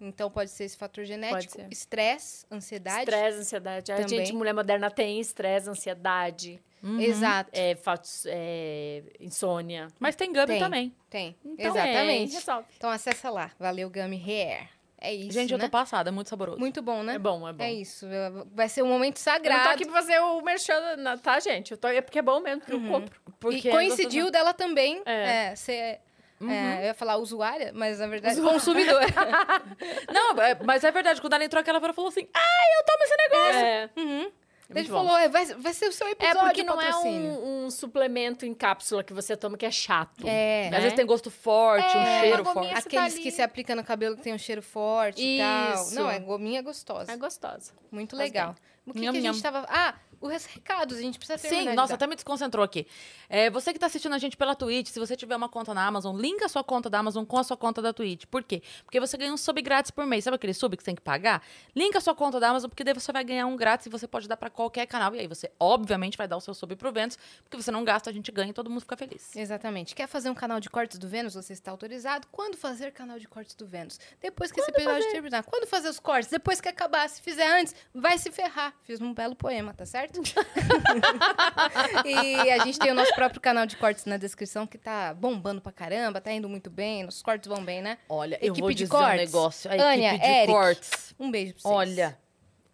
Então 0.00 0.30
pode 0.30 0.50
ser 0.50 0.64
esse 0.64 0.76
fator 0.76 1.04
genético, 1.04 1.56
estresse, 1.70 2.44
ansiedade. 2.50 3.00
Estresse, 3.10 3.38
ansiedade. 3.38 3.92
A 3.92 3.96
Também. 3.96 4.08
gente, 4.08 4.32
mulher 4.34 4.52
moderna, 4.52 4.90
tem 4.90 5.20
estresse, 5.20 5.70
ansiedade, 5.70 6.60
Exato. 6.98 7.50
é, 7.52 7.74
fatos, 7.76 8.26
é, 8.26 9.02
insônia. 9.20 9.88
mas 9.98 10.14
tem 10.16 10.32
Gabi 10.32 10.52
Tem. 10.52 10.60
também. 10.60 10.94
Tem. 11.08 11.36
Então, 11.44 11.66
Exatamente. 11.66 12.32
é, 12.32 12.38
resolve. 12.38 12.68
Então 12.76 12.90
acessa 12.90 13.30
lá. 13.30 13.50
Valeu, 13.58 13.88
Gummy 13.88 14.20
Hair. 14.20 14.68
É 15.06 15.12
isso, 15.14 15.32
Gente, 15.32 15.52
eu 15.52 15.58
né? 15.58 15.64
tô 15.64 15.70
passada, 15.70 16.08
é 16.08 16.12
muito 16.12 16.28
saboroso. 16.30 16.58
Muito 16.58 16.80
bom, 16.80 17.02
né? 17.02 17.14
É 17.14 17.18
bom, 17.18 17.46
é 17.48 17.52
bom. 17.52 17.62
É 17.64 17.72
isso. 17.72 18.06
Vai 18.54 18.68
ser 18.68 18.82
um 18.82 18.88
momento 18.88 19.16
Eu 19.18 19.22
sagrado. 19.22 19.58
não 19.60 19.68
tô 19.68 19.74
aqui 19.74 19.84
pra 19.84 19.94
fazer 19.94 20.18
o 20.20 20.40
merchan, 20.40 20.96
na- 20.96 21.16
tá, 21.18 21.38
gente? 21.40 21.72
Eu 21.72 21.76
tô, 21.78 21.88
é 21.88 22.00
porque 22.00 22.18
é 22.18 22.22
bom 22.22 22.40
mesmo, 22.40 22.60
porque 22.62 22.74
eu 22.74 22.80
compro. 22.90 23.20
Porque 23.38 23.68
e 23.68 23.70
coincidiu 23.70 24.30
dela 24.30 24.54
também 24.54 25.02
É. 25.04 25.50
é, 25.50 25.56
ser. 25.56 26.00
é, 26.48 26.80
eu 26.80 26.84
ia 26.86 26.94
falar 26.94 27.16
usuária, 27.16 27.70
mas 27.74 27.98
na 27.98 28.06
verdade 28.06 28.40
consumidora. 28.40 29.06
Não, 30.12 30.40
é- 30.42 30.58
mas 30.64 30.84
é 30.84 30.90
verdade, 30.90 31.20
quando 31.20 31.34
ela 31.34 31.44
entrou 31.44 31.60
aquela 31.60 31.78
ela 31.78 31.92
falou 31.92 32.08
assim, 32.08 32.26
ai, 32.34 32.78
eu 32.78 32.84
tomo 32.84 33.04
esse 33.04 33.16
negócio. 33.16 33.66
É, 33.66 33.90
Uhum. 33.96 34.32
Muito 34.68 34.78
Ele 34.78 34.88
falou, 34.88 35.16
é, 35.18 35.28
vai, 35.28 35.44
vai 35.46 35.72
ser 35.74 35.88
o 35.88 35.92
seu 35.92 36.06
é 36.06 36.10
episódio 36.12 36.40
porque 36.40 36.62
não 36.62 36.80
é 36.80 36.86
patrocínio. 36.86 37.30
um, 37.30 37.66
um 37.66 37.70
suplemento 37.70 38.46
em 38.46 38.54
cápsula 38.54 39.04
que 39.04 39.12
você 39.12 39.36
toma 39.36 39.56
que 39.56 39.66
é 39.66 39.70
chato. 39.70 40.26
É. 40.26 40.66
Às 40.66 40.70
né? 40.70 40.80
vezes 40.80 40.92
tem 40.94 41.06
gosto 41.06 41.30
forte, 41.30 41.96
um 41.96 42.00
É, 42.00 42.20
cheiro 42.20 42.42
uma 42.42 42.54
gominha 42.54 42.72
forte. 42.72 42.82
Você 42.82 42.96
Aqueles 42.96 43.14
tá 43.14 43.20
que 43.20 43.30
se 43.30 43.42
aplicam 43.42 43.76
no 43.76 43.84
cabelo 43.84 44.16
que 44.16 44.22
tem 44.22 44.32
um 44.34 44.38
cheiro 44.38 44.62
forte 44.62 45.22
e 45.22 45.38
tal. 45.38 45.74
Isso. 45.74 45.94
Não, 45.94 46.10
é 46.10 46.18
gominha 46.18 46.62
gostosa. 46.62 47.12
É 47.12 47.16
gostosa. 47.16 47.72
Muito 47.90 48.16
Faz 48.16 48.30
legal. 48.30 48.54
O 48.86 48.92
que, 48.92 49.00
Nham, 49.00 49.12
que 49.12 49.18
a 49.18 49.22
nham. 49.22 49.32
gente 49.32 49.42
tava... 49.42 49.66
Ah, 49.68 49.94
os 50.26 50.44
recados, 50.44 50.98
a 50.98 51.00
gente 51.00 51.18
precisa 51.18 51.38
terminar 51.38 51.70
Sim, 51.70 51.76
nossa, 51.76 51.94
até 51.94 52.06
me 52.06 52.14
desconcentrou 52.14 52.64
aqui. 52.64 52.86
É, 53.28 53.50
você 53.50 53.72
que 53.72 53.78
tá 53.78 53.86
assistindo 53.86 54.14
a 54.14 54.18
gente 54.18 54.36
pela 54.36 54.54
Twitch, 54.54 54.88
se 54.88 54.98
você 54.98 55.16
tiver 55.16 55.36
uma 55.36 55.48
conta 55.48 55.74
na 55.74 55.86
Amazon, 55.86 56.16
linka 56.16 56.46
a 56.46 56.48
sua 56.48 56.64
conta 56.64 56.88
da 56.88 56.98
Amazon 56.98 57.24
com 57.24 57.38
a 57.38 57.44
sua 57.44 57.56
conta 57.56 57.82
da 57.82 57.92
Twitch. 57.92 58.24
Por 58.26 58.42
quê? 58.42 58.62
Porque 58.84 59.00
você 59.00 59.16
ganha 59.16 59.32
um 59.32 59.36
sub 59.36 59.60
grátis 59.62 59.90
por 59.90 60.06
mês. 60.06 60.24
Sabe 60.24 60.36
aquele 60.36 60.54
sub 60.54 60.76
que 60.76 60.82
você 60.82 60.86
tem 60.86 60.94
que 60.94 61.02
pagar? 61.02 61.42
Linka 61.74 61.98
a 61.98 62.00
sua 62.00 62.14
conta 62.14 62.38
da 62.40 62.48
Amazon, 62.48 62.68
porque 62.68 62.84
daí 62.84 62.94
você 62.94 63.12
vai 63.12 63.24
ganhar 63.24 63.46
um 63.46 63.56
grátis 63.56 63.86
e 63.86 63.90
você 63.90 64.06
pode 64.06 64.28
dar 64.28 64.36
pra 64.36 64.50
qualquer 64.50 64.86
canal. 64.86 65.14
E 65.14 65.20
aí 65.20 65.26
você, 65.26 65.50
obviamente, 65.58 66.16
vai 66.16 66.28
dar 66.28 66.36
o 66.36 66.40
seu 66.40 66.54
sub 66.54 66.74
pro 66.76 66.92
Vênus, 66.92 67.18
porque 67.42 67.56
você 67.56 67.70
não 67.70 67.84
gasta, 67.84 68.10
a 68.10 68.12
gente 68.12 68.30
ganha 68.32 68.50
e 68.50 68.54
todo 68.54 68.70
mundo 68.70 68.80
fica 68.80 68.96
feliz. 68.96 69.34
Exatamente. 69.34 69.94
Quer 69.94 70.06
fazer 70.06 70.30
um 70.30 70.34
canal 70.34 70.60
de 70.60 70.70
cortes 70.70 70.98
do 70.98 71.08
Vênus? 71.08 71.34
Você 71.34 71.52
está 71.52 71.70
autorizado. 71.70 72.26
Quando 72.30 72.56
fazer 72.56 72.92
canal 72.92 73.18
de 73.18 73.28
cortes 73.28 73.54
do 73.54 73.66
Vênus? 73.66 73.98
Depois 74.20 74.50
que 74.50 74.60
esse 74.60 74.70
episódio 74.70 75.10
terminar. 75.10 75.44
Quando 75.44 75.66
fazer 75.66 75.88
os 75.88 75.98
cortes? 75.98 76.30
Depois 76.30 76.60
que 76.60 76.68
acabar. 76.68 77.08
Se 77.08 77.20
fizer 77.20 77.46
antes, 77.60 77.74
vai 77.94 78.18
se 78.18 78.30
ferrar. 78.30 78.74
Fiz 78.82 79.00
um 79.00 79.12
belo 79.12 79.34
poema, 79.34 79.74
tá 79.74 79.84
certo? 79.84 80.13
e 82.04 82.50
a 82.50 82.58
gente 82.64 82.78
tem 82.78 82.90
o 82.90 82.94
nosso 82.94 83.14
próprio 83.14 83.40
canal 83.40 83.66
de 83.66 83.76
cortes 83.76 84.04
na 84.04 84.16
descrição 84.16 84.66
que 84.66 84.78
tá 84.78 85.14
bombando 85.14 85.60
pra 85.60 85.72
caramba, 85.72 86.20
tá 86.20 86.32
indo 86.32 86.48
muito 86.48 86.70
bem. 86.70 87.02
Nossos 87.04 87.22
cortes 87.22 87.48
vão 87.48 87.64
bem, 87.64 87.82
né? 87.82 87.98
Olha, 88.08 88.38
eu 88.40 88.48
Equipe 88.52 88.60
vou 88.60 88.70
de 88.70 88.76
dizer 88.76 88.90
cortes. 88.90 89.12
um 89.14 89.16
negócio. 89.24 89.70
A 89.70 89.74
Ânia, 89.74 90.08
equipe 90.10 90.24
de 90.26 90.30
Eric. 90.32 90.52
cortes. 90.52 91.14
Um 91.18 91.30
beijo 91.30 91.54
pra 91.54 91.62
vocês. 91.62 91.74
Olha, 91.74 92.18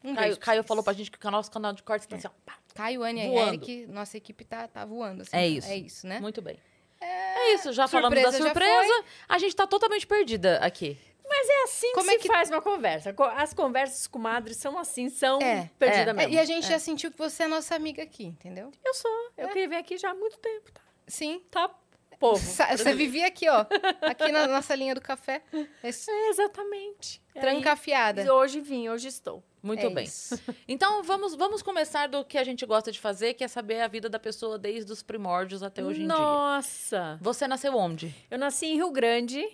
um 0.02 0.14
Caio, 0.14 0.36
pra 0.36 0.44
Caio 0.46 0.62
falou 0.64 0.82
pra 0.82 0.92
gente 0.92 1.10
que 1.10 1.26
o 1.26 1.30
nosso 1.30 1.50
canal 1.50 1.72
de 1.72 1.82
cortes 1.82 2.06
tá 2.06 2.16
assim, 2.16 2.26
ó, 2.26 2.30
pá, 2.44 2.54
Caio, 2.74 3.02
Ania 3.02 3.26
e 3.26 3.36
Eric, 3.36 3.86
nossa 3.88 4.16
equipe 4.16 4.44
tá, 4.44 4.66
tá 4.68 4.84
voando. 4.84 5.22
Assim, 5.22 5.36
É 5.36 5.46
isso. 5.46 5.68
É 5.68 5.76
isso, 5.76 6.06
né? 6.06 6.20
muito 6.20 6.40
bem. 6.40 6.56
É 7.02 7.54
isso, 7.54 7.72
já 7.72 7.88
falamos 7.88 8.14
da 8.22 8.30
surpresa 8.30 8.48
surpresa. 8.78 9.04
A 9.28 9.38
gente 9.38 9.56
tá 9.56 9.66
totalmente 9.66 10.06
perdida 10.06 10.58
aqui. 10.58 10.98
Mas 11.32 11.48
é 11.48 11.62
assim 11.62 11.92
Como 11.92 12.06
que 12.08 12.10
é 12.10 12.18
se 12.18 12.22
que- 12.22 12.28
faz 12.28 12.50
uma 12.50 12.60
conversa. 12.60 13.12
Co- 13.12 13.22
As 13.24 13.54
conversas 13.54 14.06
com 14.08 14.18
madres 14.18 14.56
são 14.56 14.76
assim, 14.76 15.08
são 15.08 15.40
É, 15.40 15.70
perdidas 15.78 16.08
é. 16.08 16.10
É, 16.10 16.12
mesmo. 16.12 16.32
e 16.34 16.38
a 16.38 16.44
gente 16.44 16.66
já 16.66 16.78
sentiu 16.78 17.10
que 17.12 17.16
você 17.18 17.44
é 17.44 17.46
nossa 17.46 17.74
amiga 17.76 18.02
aqui, 18.02 18.24
entendeu? 18.24 18.72
Eu 18.84 18.94
sou. 18.94 19.10
Eu 19.38 19.48
queria 19.48 19.68
vir 19.68 19.76
aqui 19.76 19.96
já 19.96 20.10
há 20.10 20.14
muito 20.14 20.38
tempo, 20.38 20.72
tá? 20.72 20.80
Sim. 21.06 21.40
Tá, 21.50 21.70
povo. 22.18 22.36
Você 22.38 22.92
vivia 22.94 23.26
aqui, 23.28 23.48
ó. 23.48 23.64
Aqui 24.02 24.30
na 24.32 24.46
nossa 24.48 24.74
linha 24.74 24.94
do 24.94 25.00
café. 25.00 25.42
Esse- 25.84 26.10
É, 26.10 26.28
exatamente. 26.30 27.22
É 27.34 27.40
Trancafiada. 27.40 28.22
aí, 28.22 28.28
hoje 28.30 28.60
vim, 28.60 28.88
hoje 28.88 29.08
estou. 29.08 29.42
Muito 29.62 29.86
É 29.86 29.90
bem. 29.90 30.04
isso. 30.04 30.34
Então, 30.66 31.02
vamos, 31.02 31.34
vamos 31.34 31.62
começar 31.62 32.08
do 32.08 32.24
que 32.24 32.38
a 32.38 32.44
gente 32.44 32.64
gosta 32.66 32.90
de 32.90 32.98
fazer, 32.98 33.34
que 33.34 33.44
é 33.44 33.48
saber 33.48 33.80
a 33.82 33.88
vida 33.88 34.08
da 34.08 34.18
pessoa 34.18 34.58
desde 34.58 34.90
os 34.90 35.02
primórdios 35.02 35.62
até 35.62 35.84
hoje 35.84 36.02
em 36.02 36.06
dia. 36.06 36.16
Nossa! 36.16 37.18
Você 37.20 37.46
nasceu 37.46 37.76
onde? 37.76 38.14
Eu 38.30 38.38
nasci 38.38 38.66
em 38.66 38.74
Rio 38.76 38.90
Grande, 38.90 39.44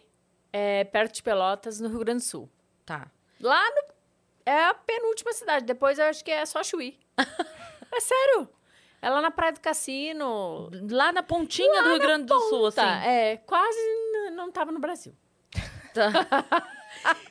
é, 0.53 0.85
perto 0.85 1.15
de 1.15 1.23
Pelotas, 1.23 1.81
no 1.81 1.89
Rio 1.89 1.99
Grande 2.01 2.23
do 2.23 2.29
Sul. 2.29 2.51
Tá. 2.85 3.11
Lá 3.41 3.63
no, 3.71 3.97
é 4.45 4.65
a 4.65 4.75
penúltima 4.75 5.33
cidade. 5.33 5.67
Depois 5.67 5.99
eu 5.99 6.07
acho 6.07 6.25
que 6.25 6.31
é 6.31 6.47
só 6.47 6.63
Chuí. 6.63 6.99
é 7.19 8.01
sério. 8.01 8.49
É 9.03 9.11
lá 9.11 9.21
na 9.21 9.31
Praia 9.31 9.53
do 9.53 9.61
Cassino. 9.61 10.71
Lá 10.91 11.13
na 11.13 11.23
pontinha 11.23 11.83
do 11.83 11.91
Rio 11.91 11.99
Grande 11.99 12.27
do 12.27 12.41
Sul, 12.49 12.67
assim. 12.67 12.81
É, 12.81 13.37
quase 13.39 13.79
não 14.33 14.51
tava 14.51 14.73
no 14.73 14.79
Brasil. 14.79 15.15
Tá. 15.93 16.13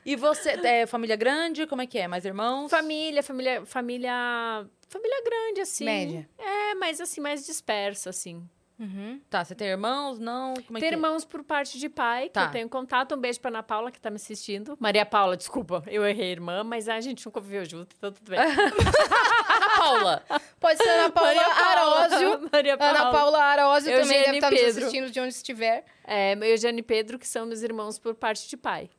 e 0.06 0.16
você, 0.16 0.52
é 0.52 0.86
família 0.86 1.16
grande? 1.16 1.68
Como 1.68 1.82
é 1.82 1.88
que 1.88 1.98
é? 1.98 2.08
Mais 2.08 2.26
irmãos? 2.26 2.70
Família, 2.70 3.22
família, 3.24 3.66
família, 3.66 4.68
família 4.90 5.24
grande, 5.24 5.62
assim. 5.62 5.86
Média. 5.86 6.30
É, 6.38 6.76
mas 6.76 7.00
assim, 7.00 7.22
mais 7.22 7.46
dispersa, 7.46 8.10
assim. 8.10 8.48
Uhum. 8.78 9.22
Tá, 9.30 9.44
você 9.46 9.56
tem 9.56 9.68
irmãos? 9.70 10.20
Não? 10.20 10.54
Como 10.66 10.78
é 10.78 10.82
Tem 10.82 10.90
que 10.90 10.96
é? 10.96 10.98
irmãos 10.98 11.24
por 11.24 11.44
parte 11.44 11.80
de 11.80 11.88
pai, 11.88 12.24
que 12.24 12.34
Tá. 12.34 12.46
eu 12.46 12.52
tenho 12.52 12.68
contato. 12.70 13.16
Um 13.16 13.18
beijo 13.18 13.40
pra 13.40 13.50
Ana 13.50 13.64
Paula, 13.64 13.90
que 13.92 14.00
tá 14.00 14.10
me 14.10 14.18
assistindo. 14.18 14.76
Maria 14.80 15.06
Paula, 15.06 15.38
desculpa, 15.38 15.82
eu 15.88 16.06
errei, 16.06 16.32
irmã, 16.32 16.64
mas 16.64 16.90
a 16.90 17.00
gente 17.00 17.26
nunca 17.26 17.40
viveu 17.40 17.64
junto, 17.66 17.96
então 17.98 18.12
tudo 18.12 18.30
bem. 18.30 18.40
Ana 18.40 19.70
Paula. 19.78 20.24
Pode 20.60 20.78
ser 20.84 20.90
Ana 20.90 21.10
Paula 21.12 21.34
Maria 21.34 21.56
Paula. 21.56 22.00
Arósio. 22.02 22.50
Maria 22.52 22.78
Paula. 22.78 23.00
Ana 23.00 23.12
Paula 23.12 23.40
Arósio 23.44 24.02
também 24.02 24.24
deve 24.24 24.36
estar 24.38 24.52
nos 24.52 24.62
assistindo 24.62 25.10
de 25.12 25.20
onde 25.20 25.30
estiver. 25.34 25.86
É, 26.06 26.34
Eugênio 26.52 26.80
e 26.80 26.84
Pedro, 26.84 27.18
que 27.18 27.28
são 27.28 27.46
meus 27.46 27.62
irmãos 27.62 27.98
por 27.98 28.14
parte 28.16 28.48
de 28.50 28.58
pai. 28.58 28.90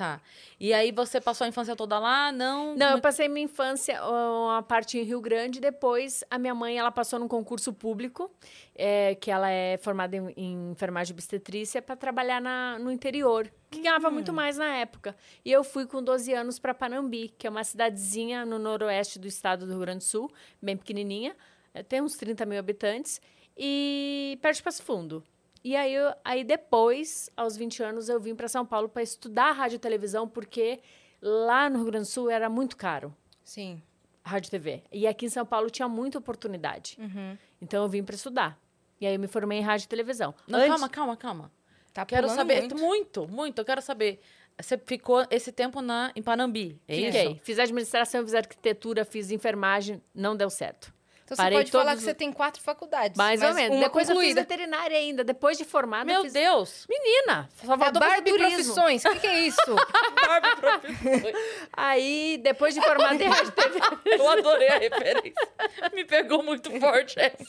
Tá. 0.00 0.18
E 0.58 0.72
aí 0.72 0.92
você 0.92 1.20
passou 1.20 1.44
a 1.44 1.48
infância 1.48 1.76
toda 1.76 1.98
lá? 1.98 2.32
Não? 2.32 2.74
Não, 2.74 2.92
eu 2.92 3.02
passei 3.02 3.28
minha 3.28 3.44
infância, 3.44 4.02
uma 4.02 4.62
parte 4.62 4.96
em 4.96 5.02
Rio 5.02 5.20
Grande. 5.20 5.60
Depois, 5.60 6.24
a 6.30 6.38
minha 6.38 6.54
mãe, 6.54 6.78
ela 6.78 6.90
passou 6.90 7.18
num 7.18 7.28
concurso 7.28 7.70
público, 7.70 8.30
é, 8.74 9.14
que 9.16 9.30
ela 9.30 9.50
é 9.50 9.76
formada 9.76 10.16
em, 10.16 10.32
em 10.38 10.70
enfermagem 10.70 11.12
obstetrícia, 11.12 11.82
para 11.82 11.96
trabalhar 11.96 12.40
na, 12.40 12.78
no 12.78 12.90
interior, 12.90 13.52
que 13.70 13.82
ganhava 13.82 14.08
Hum. 14.08 14.12
muito 14.12 14.32
mais 14.32 14.56
na 14.56 14.74
época. 14.76 15.14
E 15.44 15.52
eu 15.52 15.62
fui 15.62 15.84
com 15.84 16.02
12 16.02 16.32
anos 16.32 16.58
para 16.58 16.72
Panambi, 16.72 17.34
que 17.36 17.46
é 17.46 17.50
uma 17.50 17.62
cidadezinha 17.62 18.46
no 18.46 18.58
noroeste 18.58 19.18
do 19.18 19.28
estado 19.28 19.66
do 19.66 19.72
Rio 19.72 19.80
Grande 19.80 19.98
do 19.98 20.04
Sul, 20.04 20.32
bem 20.62 20.78
pequenininha, 20.78 21.36
é, 21.74 21.82
tem 21.82 22.00
uns 22.00 22.16
30 22.16 22.46
mil 22.46 22.58
habitantes, 22.58 23.20
e 23.54 24.38
perto 24.40 24.56
de 24.56 24.62
Passo 24.62 24.82
Fundo. 24.82 25.22
E 25.62 25.76
aí, 25.76 25.94
eu- 25.94 26.14
aí 26.24 26.42
depois, 26.44 27.28
aos 27.36 27.56
20 27.56 27.82
anos, 27.82 28.08
eu 28.08 28.18
vim 28.18 28.34
para 28.34 28.48
São 28.48 28.64
Paulo 28.64 28.88
para 28.88 29.02
estudar 29.02 29.52
rádio 29.52 29.76
e 29.76 29.78
televisão, 29.78 30.26
porque 30.28 30.80
lá 31.20 31.68
no 31.68 31.76
Rio 31.78 31.86
Grande 31.86 32.06
do 32.06 32.10
Sul 32.10 32.30
era 32.30 32.48
muito 32.48 32.76
caro 32.76 33.14
Sim. 33.44 33.82
rádio 34.24 34.48
e 34.48 34.50
TV. 34.50 34.82
E 34.90 35.06
aqui 35.06 35.26
em 35.26 35.28
São 35.28 35.44
Paulo 35.44 35.68
tinha 35.68 35.88
muita 35.88 36.18
oportunidade. 36.18 36.96
Uhum. 36.98 37.36
Então 37.60 37.82
eu 37.82 37.88
vim 37.88 38.02
para 38.02 38.14
estudar. 38.14 38.58
E 39.00 39.06
aí 39.06 39.14
eu 39.14 39.20
me 39.20 39.26
formei 39.26 39.58
em 39.58 39.62
rádio 39.62 39.84
e 39.84 39.88
televisão. 39.88 40.34
Não, 40.46 40.58
Antes- 40.58 40.70
calma, 40.70 40.88
calma, 40.88 41.16
calma. 41.16 41.52
Tá 41.92 42.06
Quero 42.06 42.28
saber 42.28 42.60
muito. 42.60 42.76
muito. 42.78 43.28
muito, 43.28 43.58
Eu 43.58 43.64
quero 43.64 43.82
saber. 43.82 44.20
Você 44.60 44.76
ficou 44.78 45.26
esse 45.30 45.50
tempo 45.52 45.80
na, 45.80 46.12
em 46.14 46.22
Panambi, 46.22 46.78
é 46.86 46.94
Fiquei. 46.94 47.32
isso? 47.32 47.40
Fiz 47.42 47.58
administração, 47.58 48.22
fiz 48.22 48.34
arquitetura, 48.34 49.04
fiz 49.06 49.30
enfermagem, 49.30 50.02
não 50.14 50.36
deu 50.36 50.48
certo. 50.50 50.92
Então 51.30 51.36
você 51.36 51.42
Parei 51.42 51.58
pode 51.58 51.70
falar 51.70 51.84
todos 51.84 51.98
que 52.00 52.04
você 52.06 52.14
tem 52.14 52.32
quatro 52.32 52.60
faculdades. 52.60 53.16
Mais 53.16 53.40
ou 53.40 53.54
menos. 53.54 53.76
Uma 53.76 53.84
Depois 53.84 54.08
eu 54.08 54.16
fiz 54.16 54.16
concluída. 54.16 54.40
veterinária 54.40 54.98
ainda. 54.98 55.22
Depois 55.22 55.56
de 55.56 55.64
formada, 55.64 56.04
Meu 56.04 56.16
eu 56.16 56.22
fiz... 56.24 56.32
Deus! 56.32 56.86
Menina! 56.88 57.48
Só 57.64 57.74
É 57.74 57.92
Barbie. 57.92 58.32
Profissões. 58.32 59.04
O 59.04 59.12
que, 59.12 59.20
que 59.20 59.26
é 59.28 59.38
isso? 59.46 59.60
Aí, 61.72 62.36
depois 62.42 62.74
de 62.74 62.80
formada 62.80 63.22
em 63.22 63.28
rádio 63.28 63.52
TV... 63.52 63.78
Eu 64.06 64.28
adorei 64.28 64.68
a 64.70 64.78
referência. 64.78 65.48
Me 65.94 66.04
pegou 66.04 66.42
muito 66.42 66.68
forte 66.80 67.20
essa. 67.20 67.46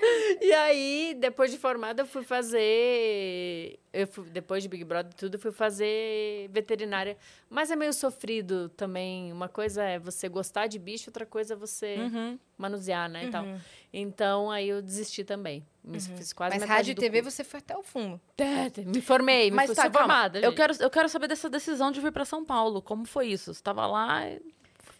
E 0.40 0.52
aí, 0.52 1.16
depois 1.18 1.50
de 1.50 1.58
formada, 1.58 2.02
eu 2.02 2.06
fui 2.06 2.22
fazer. 2.22 3.78
Eu 3.92 4.06
fui, 4.06 4.28
depois 4.28 4.62
de 4.62 4.68
Big 4.68 4.84
Brother 4.84 5.10
e 5.12 5.14
tudo, 5.16 5.34
eu 5.36 5.38
fui 5.40 5.50
fazer 5.52 6.48
veterinária. 6.50 7.16
Mas 7.48 7.70
é 7.70 7.76
meio 7.76 7.92
sofrido 7.92 8.68
também. 8.70 9.32
Uma 9.32 9.48
coisa 9.48 9.82
é 9.82 9.98
você 9.98 10.28
gostar 10.28 10.66
de 10.66 10.78
bicho, 10.78 11.08
outra 11.08 11.24
coisa 11.24 11.54
é 11.54 11.56
você 11.56 11.96
Uhum. 11.96 12.38
manusear, 12.58 13.08
né? 13.08 13.24
E 13.24 13.30
tal. 13.30 13.44
Então, 13.92 14.50
aí 14.50 14.68
eu 14.68 14.82
desisti 14.82 15.24
também. 15.24 15.64
Me 15.82 15.98
fiz 16.00 16.32
quase 16.32 16.58
Mas 16.58 16.68
rádio 16.68 16.92
e 16.92 16.94
TV 16.94 17.22
curso. 17.22 17.36
você 17.36 17.44
foi 17.44 17.58
até 17.60 17.76
o 17.76 17.82
fundo. 17.82 18.20
É, 18.36 18.70
Me 18.84 19.00
formei, 19.00 19.50
me 19.50 19.56
Mas 19.56 19.66
fui 19.66 19.74
tá, 19.76 19.90
formada. 19.90 20.38
Eu 20.40 20.50
gente. 20.50 20.56
quero, 20.56 20.74
eu 20.80 20.90
quero 20.90 21.08
saber 21.08 21.28
dessa 21.28 21.48
decisão 21.48 21.90
de 21.92 22.00
vir 22.00 22.12
pra 22.12 22.24
São 22.24 22.44
Paulo. 22.44 22.82
Como 22.82 23.06
foi 23.06 23.28
isso? 23.28 23.54
Você 23.54 23.62
tava 23.62 23.86
lá 23.86 24.28
e... 24.28 24.40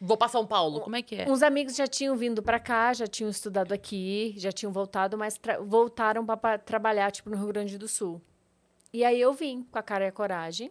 Vou 0.00 0.16
pra 0.16 0.28
São 0.28 0.46
Paulo. 0.46 0.80
Como 0.80 0.96
é 0.96 1.02
que 1.02 1.16
é? 1.16 1.30
Uns 1.30 1.42
amigos 1.42 1.74
já 1.74 1.86
tinham 1.86 2.16
vindo 2.16 2.42
pra 2.42 2.58
cá, 2.60 2.92
já 2.92 3.06
tinham 3.06 3.30
estudado 3.30 3.72
aqui, 3.72 4.34
já 4.36 4.52
tinham 4.52 4.72
voltado, 4.72 5.16
mas 5.16 5.40
voltaram 5.64 6.24
para 6.24 6.58
trabalhar, 6.58 7.10
tipo, 7.10 7.30
no 7.30 7.36
Rio 7.36 7.48
Grande 7.48 7.78
do 7.78 7.88
Sul. 7.88 8.20
E 8.92 9.04
aí 9.04 9.20
eu 9.20 9.32
vim 9.32 9.62
com 9.62 9.78
a 9.78 9.82
cara 9.82 10.04
e 10.04 10.08
a 10.08 10.12
coragem. 10.12 10.70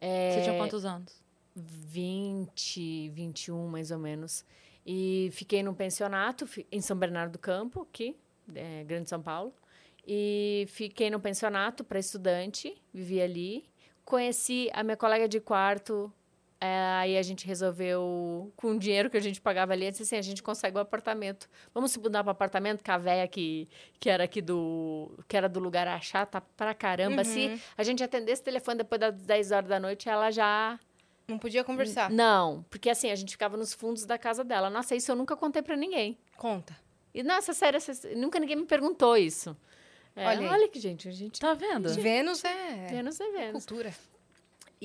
É, 0.00 0.34
Você 0.34 0.42
tinha 0.42 0.56
quantos 0.56 0.84
anos? 0.84 1.22
20, 1.56 3.10
21, 3.10 3.68
mais 3.68 3.90
ou 3.90 3.98
menos. 3.98 4.44
E 4.86 5.30
fiquei 5.32 5.62
num 5.62 5.74
pensionato 5.74 6.48
em 6.70 6.80
São 6.80 6.96
Bernardo 6.96 7.32
do 7.32 7.38
Campo, 7.38 7.82
aqui, 7.82 8.16
é, 8.54 8.84
Grande 8.84 9.08
São 9.08 9.22
Paulo. 9.22 9.52
E 10.06 10.66
fiquei 10.68 11.10
num 11.10 11.20
pensionato 11.20 11.82
para 11.82 11.98
estudante, 11.98 12.76
vivi 12.92 13.20
ali. 13.20 13.64
Conheci 14.04 14.68
a 14.74 14.82
minha 14.82 14.96
colega 14.96 15.26
de 15.26 15.40
quarto, 15.40 16.12
aí 17.00 17.18
a 17.18 17.22
gente 17.22 17.46
resolveu, 17.46 18.52
com 18.56 18.72
o 18.72 18.78
dinheiro 18.78 19.10
que 19.10 19.16
a 19.16 19.20
gente 19.20 19.40
pagava 19.40 19.72
ali, 19.72 19.90
disse 19.90 20.02
assim, 20.04 20.16
a 20.16 20.22
gente 20.22 20.42
consegue 20.42 20.76
um 20.76 20.80
apartamento. 20.80 21.48
Vamos 21.72 21.90
se 21.92 21.98
mudar 21.98 22.22
para 22.22 22.32
apartamento, 22.32 22.82
que 22.82 22.90
a 22.90 22.98
véia 22.98 23.26
que, 23.28 23.68
que 23.98 24.08
era 24.08 24.24
aqui 24.24 24.40
do... 24.40 25.12
que 25.28 25.36
era 25.36 25.48
do 25.48 25.60
lugar 25.60 25.86
a 25.88 26.00
chata 26.00 26.40
pra 26.56 26.72
caramba. 26.74 27.24
Se 27.24 27.60
a 27.76 27.82
gente 27.82 28.02
atendesse 28.02 28.42
o 28.42 28.44
telefone 28.44 28.78
depois 28.78 29.00
das 29.00 29.14
10 29.22 29.52
horas 29.52 29.68
da 29.68 29.80
noite, 29.80 30.08
ela 30.08 30.30
já... 30.30 30.78
Não 31.26 31.38
podia 31.38 31.64
conversar. 31.64 32.10
Não, 32.10 32.64
porque 32.68 32.90
assim, 32.90 33.10
a 33.10 33.14
gente 33.14 33.30
ficava 33.30 33.56
nos 33.56 33.72
fundos 33.72 34.04
da 34.04 34.18
casa 34.18 34.44
dela. 34.44 34.68
Nossa, 34.68 34.94
isso 34.94 35.10
eu 35.10 35.16
nunca 35.16 35.34
contei 35.36 35.62
pra 35.62 35.74
ninguém. 35.76 36.18
Conta. 36.36 36.76
E, 37.14 37.22
nossa, 37.22 37.52
sério, 37.54 37.78
essa- 37.78 38.08
nunca 38.14 38.38
ninguém 38.38 38.56
me 38.56 38.66
perguntou 38.66 39.16
isso. 39.16 39.56
É, 40.16 40.26
Olha 40.26 40.50
olha, 40.52 40.68
que, 40.68 40.78
gente, 40.78 41.08
a 41.08 41.10
gente... 41.12 41.40
Tá 41.40 41.54
vendo? 41.54 41.88
Vênus 41.94 42.44
é 42.44 42.86
Vênus 42.88 43.18
é 43.20 43.30
Vênus. 43.32 43.64
cultura. 43.66 43.92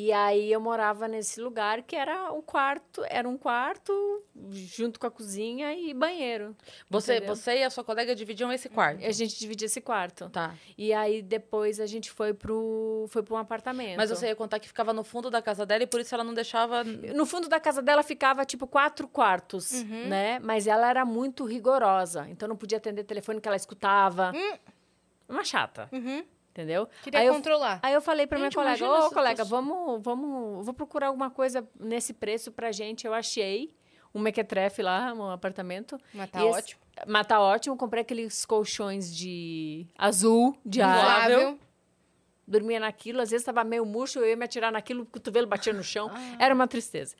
E 0.01 0.13
aí 0.13 0.49
eu 0.49 0.61
morava 0.61 1.09
nesse 1.09 1.41
lugar 1.41 1.83
que 1.83 1.93
era 1.93 2.31
um 2.31 2.41
quarto, 2.41 3.03
era 3.09 3.27
um 3.27 3.37
quarto 3.37 4.23
junto 4.49 4.97
com 4.97 5.05
a 5.05 5.11
cozinha 5.11 5.73
e 5.73 5.93
banheiro. 5.93 6.55
Você, 6.89 7.17
entendeu? 7.17 7.35
você 7.35 7.57
e 7.57 7.63
a 7.65 7.69
sua 7.69 7.83
colega 7.83 8.15
dividiam 8.15 8.49
esse 8.49 8.69
quarto. 8.69 9.03
A 9.05 9.11
gente 9.11 9.37
dividia 9.37 9.65
esse 9.65 9.81
quarto. 9.81 10.29
Tá. 10.29 10.55
E 10.77 10.93
aí 10.93 11.21
depois 11.21 11.81
a 11.81 11.85
gente 11.85 12.09
foi 12.11 12.33
pro 12.33 13.07
foi 13.09 13.21
para 13.21 13.33
um 13.33 13.37
apartamento. 13.37 13.97
Mas 13.97 14.09
você 14.09 14.27
ia 14.27 14.35
contar 14.37 14.57
que 14.59 14.69
ficava 14.69 14.93
no 14.93 15.03
fundo 15.03 15.29
da 15.29 15.41
casa 15.41 15.65
dela 15.65 15.83
e 15.83 15.87
por 15.87 15.99
isso 15.99 16.15
ela 16.15 16.23
não 16.23 16.33
deixava. 16.33 16.81
No 16.81 17.25
fundo 17.25 17.49
da 17.49 17.59
casa 17.59 17.81
dela 17.81 18.01
ficava, 18.01 18.45
tipo, 18.45 18.65
quatro 18.65 19.05
quartos, 19.05 19.71
Uhum. 19.73 20.07
né? 20.07 20.39
Mas 20.39 20.65
ela 20.65 20.89
era 20.89 21.03
muito 21.03 21.43
rigorosa. 21.43 22.25
Então, 22.29 22.47
não 22.47 22.55
podia 22.55 22.77
atender 22.77 23.03
telefone 23.03 23.41
que 23.41 23.49
ela 23.49 23.57
escutava. 23.57 24.31
Uma 25.27 25.43
chata, 25.43 25.89
Uhum. 25.91 26.23
Entendeu? 26.59 26.87
Queria 27.03 27.21
aí, 27.21 27.27
eu, 27.27 27.33
controlar. 27.33 27.79
aí 27.81 27.93
eu 27.93 28.01
falei 28.01 28.27
pra 28.27 28.37
minha 28.37 28.51
colega, 28.51 28.85
ô, 28.85 29.09
colega, 29.09 29.43
vamos, 29.45 30.01
vamos... 30.03 30.65
Vou 30.65 30.73
procurar 30.73 31.07
alguma 31.07 31.29
coisa 31.29 31.65
nesse 31.79 32.13
preço 32.13 32.51
pra 32.51 32.71
gente. 32.71 33.07
Eu 33.07 33.13
achei 33.13 33.73
um 34.13 34.19
mequetrefe 34.19 34.81
lá, 34.81 35.13
um 35.13 35.29
apartamento. 35.31 35.97
Mas 36.13 36.29
tá 36.29 36.43
E 36.43 36.47
esse- 36.49 36.57
ótimo. 36.59 36.81
Mas 37.07 37.27
tá 37.27 37.39
ótimo. 37.39 37.77
Comprei 37.77 38.01
aqueles 38.01 38.45
colchões 38.45 39.15
de 39.15 39.87
azul, 39.97 40.57
de 40.65 40.81
ar. 40.81 40.97
Inflável. 40.97 41.59
dormia 42.45 42.79
naquilo, 42.79 43.21
às 43.21 43.29
vezes 43.29 43.43
estava 43.43 43.63
meio 43.63 43.85
murcho, 43.85 44.17
eu 44.19 44.25
ia 44.27 44.35
me 44.35 44.43
atirar 44.43 44.71
naquilo, 44.71 45.03
o 45.03 45.05
cotovelo 45.05 45.45
batia 45.47 45.71
no 45.71 45.83
chão. 45.83 46.09
Ah. 46.11 46.35
Era 46.43 46.53
uma 46.53 46.67
tristeza. 46.67 47.15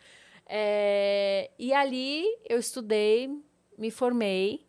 É, 0.47 1.51
e 1.59 1.71
ali 1.71 2.25
eu 2.49 2.57
estudei, 2.57 3.29
me 3.77 3.91
formei. 3.91 4.65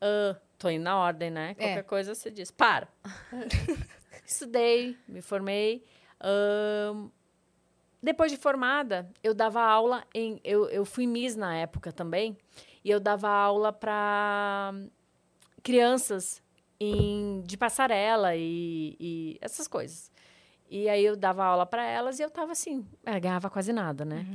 Ah, 0.00 0.36
tô 0.58 0.68
indo 0.68 0.82
na 0.84 0.96
ordem, 0.98 1.30
né? 1.30 1.54
Qualquer 1.54 1.78
É. 1.78 1.82
coisa 1.82 2.14
você 2.14 2.30
diz. 2.30 2.50
Para! 2.50 2.88
estudei, 4.26 4.96
me 5.06 5.20
formei. 5.22 5.84
Depois 8.02 8.30
de 8.30 8.36
formada, 8.38 9.10
eu 9.22 9.34
dava 9.34 9.60
aula 9.62 10.04
em. 10.14 10.40
Eu, 10.44 10.68
eu 10.68 10.84
fui 10.84 11.06
Miss 11.06 11.34
na 11.34 11.56
época 11.56 11.92
também, 11.92 12.36
e 12.84 12.90
eu 12.90 13.00
dava 13.00 13.28
aula 13.28 13.72
para 13.72 14.72
crianças 15.62 16.42
em, 16.78 17.42
de 17.44 17.56
passarela 17.56 18.36
e, 18.36 18.96
e 19.00 19.38
essas 19.40 19.66
coisas. 19.66 20.10
E 20.68 20.88
aí 20.88 21.04
eu 21.04 21.16
dava 21.16 21.44
aula 21.44 21.64
para 21.64 21.84
elas 21.84 22.18
e 22.18 22.22
eu 22.22 22.30
tava 22.30 22.52
assim, 22.52 22.84
é, 23.04 23.18
ganhava 23.20 23.48
quase 23.48 23.72
nada, 23.72 24.04
né? 24.04 24.26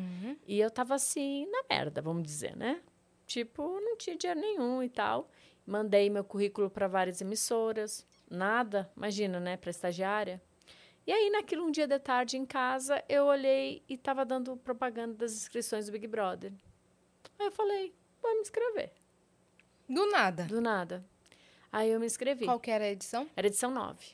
E 0.48 0.60
eu 0.60 0.72
tava 0.72 0.96
assim, 0.96 1.46
na 1.50 1.64
merda, 1.70 2.02
vamos 2.02 2.24
dizer, 2.24 2.56
né? 2.56 2.82
Tipo, 3.28 3.64
não 3.80 3.96
tinha 3.98 4.18
dinheiro 4.18 4.40
nenhum 4.40 4.82
e 4.82 4.90
tal. 4.90 5.30
Mandei 5.72 6.10
meu 6.10 6.26
currículo 6.26 6.70
para 6.70 6.86
várias 6.86 7.22
emissoras, 7.22 8.06
nada, 8.30 8.92
imagina, 8.94 9.40
né, 9.40 9.56
para 9.56 9.70
estagiária. 9.70 10.42
E 11.08 11.14
aí, 11.14 11.30
naquilo, 11.30 11.66
um 11.66 11.72
dia 11.72 11.88
de 11.88 11.98
tarde 11.98 12.36
em 12.36 12.46
casa, 12.46 13.02
eu 13.08 13.24
olhei 13.24 13.82
e 13.88 13.98
tava 13.98 14.26
dando 14.26 14.58
propaganda 14.58 15.14
das 15.14 15.32
inscrições 15.32 15.86
do 15.86 15.94
Big 15.94 16.06
Brother. 16.08 16.52
Aí 17.40 17.46
eu 17.46 17.52
falei, 17.54 17.96
vou 18.22 18.34
me 18.34 18.42
inscrever. 18.42 18.92
Do 19.88 20.12
nada. 20.12 20.44
Do 20.44 20.60
nada. 20.60 21.06
Aí 21.72 21.90
eu 21.90 22.02
me 22.02 22.06
inscrevi. 22.06 22.44
Qual 22.44 22.60
que 22.60 22.70
era 22.70 22.84
a 22.84 22.90
edição? 22.90 23.30
Era 23.34 23.48
edição 23.48 23.72
9. 23.72 24.08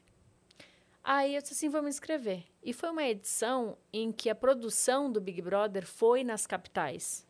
Aí 1.03 1.33
eu 1.33 1.41
disse 1.41 1.55
assim, 1.55 1.69
vou 1.69 1.81
me 1.81 1.89
inscrever. 1.89 2.43
E 2.61 2.71
foi 2.71 2.91
uma 2.91 3.03
edição 3.03 3.79
em 3.91 4.11
que 4.11 4.29
a 4.29 4.35
produção 4.35 5.11
do 5.11 5.19
Big 5.19 5.41
Brother 5.41 5.87
foi 5.87 6.23
nas 6.23 6.45
capitais 6.45 7.25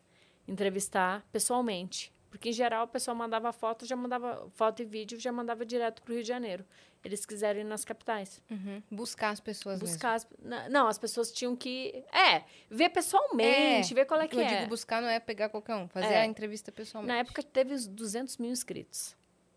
entrevistar 0.46 1.26
pessoalmente. 1.32 2.12
Porque, 2.30 2.50
em 2.50 2.52
geral, 2.52 2.84
o 2.84 2.88
pessoal 2.88 3.16
mandava 3.16 3.52
foto, 3.52 3.86
já 3.86 3.96
mandava 3.96 4.48
foto 4.54 4.82
e 4.82 4.84
vídeo, 4.84 5.18
já 5.18 5.32
mandava 5.32 5.64
direto 5.64 6.02
para 6.02 6.10
o 6.12 6.14
Rio 6.14 6.22
de 6.22 6.28
Janeiro. 6.28 6.64
Eles 7.02 7.24
quiseram 7.24 7.60
ir 7.60 7.64
nas 7.64 7.84
capitais. 7.84 8.42
Uhum. 8.50 8.82
Buscar 8.90 9.30
as 9.30 9.40
pessoas 9.40 9.78
Buscar. 9.80 10.14
as- 10.14 10.26
não, 10.68 10.88
as 10.88 10.98
pessoas 10.98 11.32
tinham 11.32 11.56
que. 11.56 12.04
É, 12.12 12.42
ver 12.68 12.90
pessoalmente, 12.90 13.94
ver 13.94 14.04
qual 14.04 14.20
é 14.20 14.26
O 14.26 14.28
que 14.28 14.36
eu 14.36 14.40
é. 14.40 14.46
digo 14.58 14.68
buscar 14.68 15.00
não 15.00 15.08
é 15.08 15.18
pegar 15.20 15.48
qualquer 15.48 15.76
um, 15.76 15.88
fazer 15.88 16.06
É. 16.12 16.20
a 16.20 16.26
entrevista 16.26 16.70
pessoalmente. 16.72 17.12
Na 17.14 17.20
época 17.20 17.42
teve 17.42 17.72
os 17.72 17.86
200 17.86 18.36
mil 18.36 18.50
inscritos. 18.50 19.16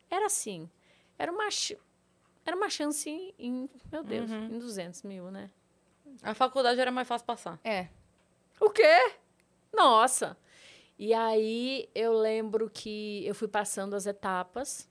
Era 0.10 0.28
assim. 0.28 0.70
Era 1.18 1.32
uma, 1.32 1.50
ch- 1.52 1.78
era 2.46 2.56
uma 2.56 2.70
chance 2.70 3.10
em. 3.38 3.70
Meu 3.92 4.04
Deus, 4.04 4.30
em 4.32 4.58
200 4.60 5.02
mil, 5.04 5.30
né? 5.32 5.50
A 6.22 6.34
faculdade 6.34 6.80
era 6.80 6.92
mais 6.92 7.08
fácil 7.08 7.26
passar. 7.26 7.60
É. 7.64 7.88
O 8.60 8.70
quê? 8.70 9.14
Nossa! 9.74 10.38
E 11.04 11.16
aí 11.16 11.90
eu 11.96 12.14
lembro 12.14 12.70
que 12.70 13.26
eu 13.26 13.34
fui 13.34 13.48
passando 13.48 13.96
as 13.96 14.06
etapas, 14.06 14.88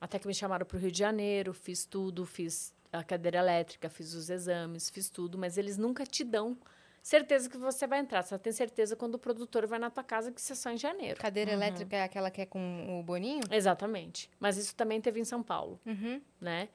até 0.00 0.16
que 0.16 0.28
me 0.28 0.32
chamaram 0.32 0.64
para 0.64 0.76
o 0.76 0.78
Rio 0.80 0.92
de 0.92 0.98
Janeiro, 1.00 1.52
fiz 1.52 1.84
tudo, 1.84 2.24
fiz 2.24 2.72
a 2.92 3.02
cadeira 3.02 3.38
elétrica, 3.38 3.90
fiz 3.90 4.14
os 4.14 4.30
exames, 4.30 4.88
fiz 4.88 5.10
tudo, 5.10 5.36
mas 5.36 5.58
eles 5.58 5.76
nunca 5.76 6.06
te 6.06 6.22
dão 6.22 6.56
certeza 7.02 7.50
que 7.50 7.56
você 7.58 7.88
vai 7.88 7.98
entrar. 7.98 8.22
Só 8.22 8.38
tem 8.38 8.52
certeza 8.52 8.94
quando 8.94 9.16
o 9.16 9.18
produtor 9.18 9.66
vai 9.66 9.80
na 9.80 9.90
tua 9.90 10.04
casa, 10.04 10.30
que 10.30 10.40
isso 10.40 10.52
é 10.52 10.54
só 10.54 10.70
em 10.70 10.76
janeiro. 10.76 11.18
Cadeira 11.18 11.50
elétrica 11.50 11.96
é 11.96 12.04
aquela 12.04 12.30
que 12.30 12.40
é 12.42 12.46
com 12.46 13.00
o 13.00 13.02
Boninho? 13.02 13.42
Exatamente. 13.50 14.30
Mas 14.38 14.56
isso 14.58 14.76
também 14.76 15.00
teve 15.00 15.18
em 15.18 15.24
São 15.24 15.42
Paulo, 15.42 15.80
Uhum. 15.84 16.20
né? 16.40 16.68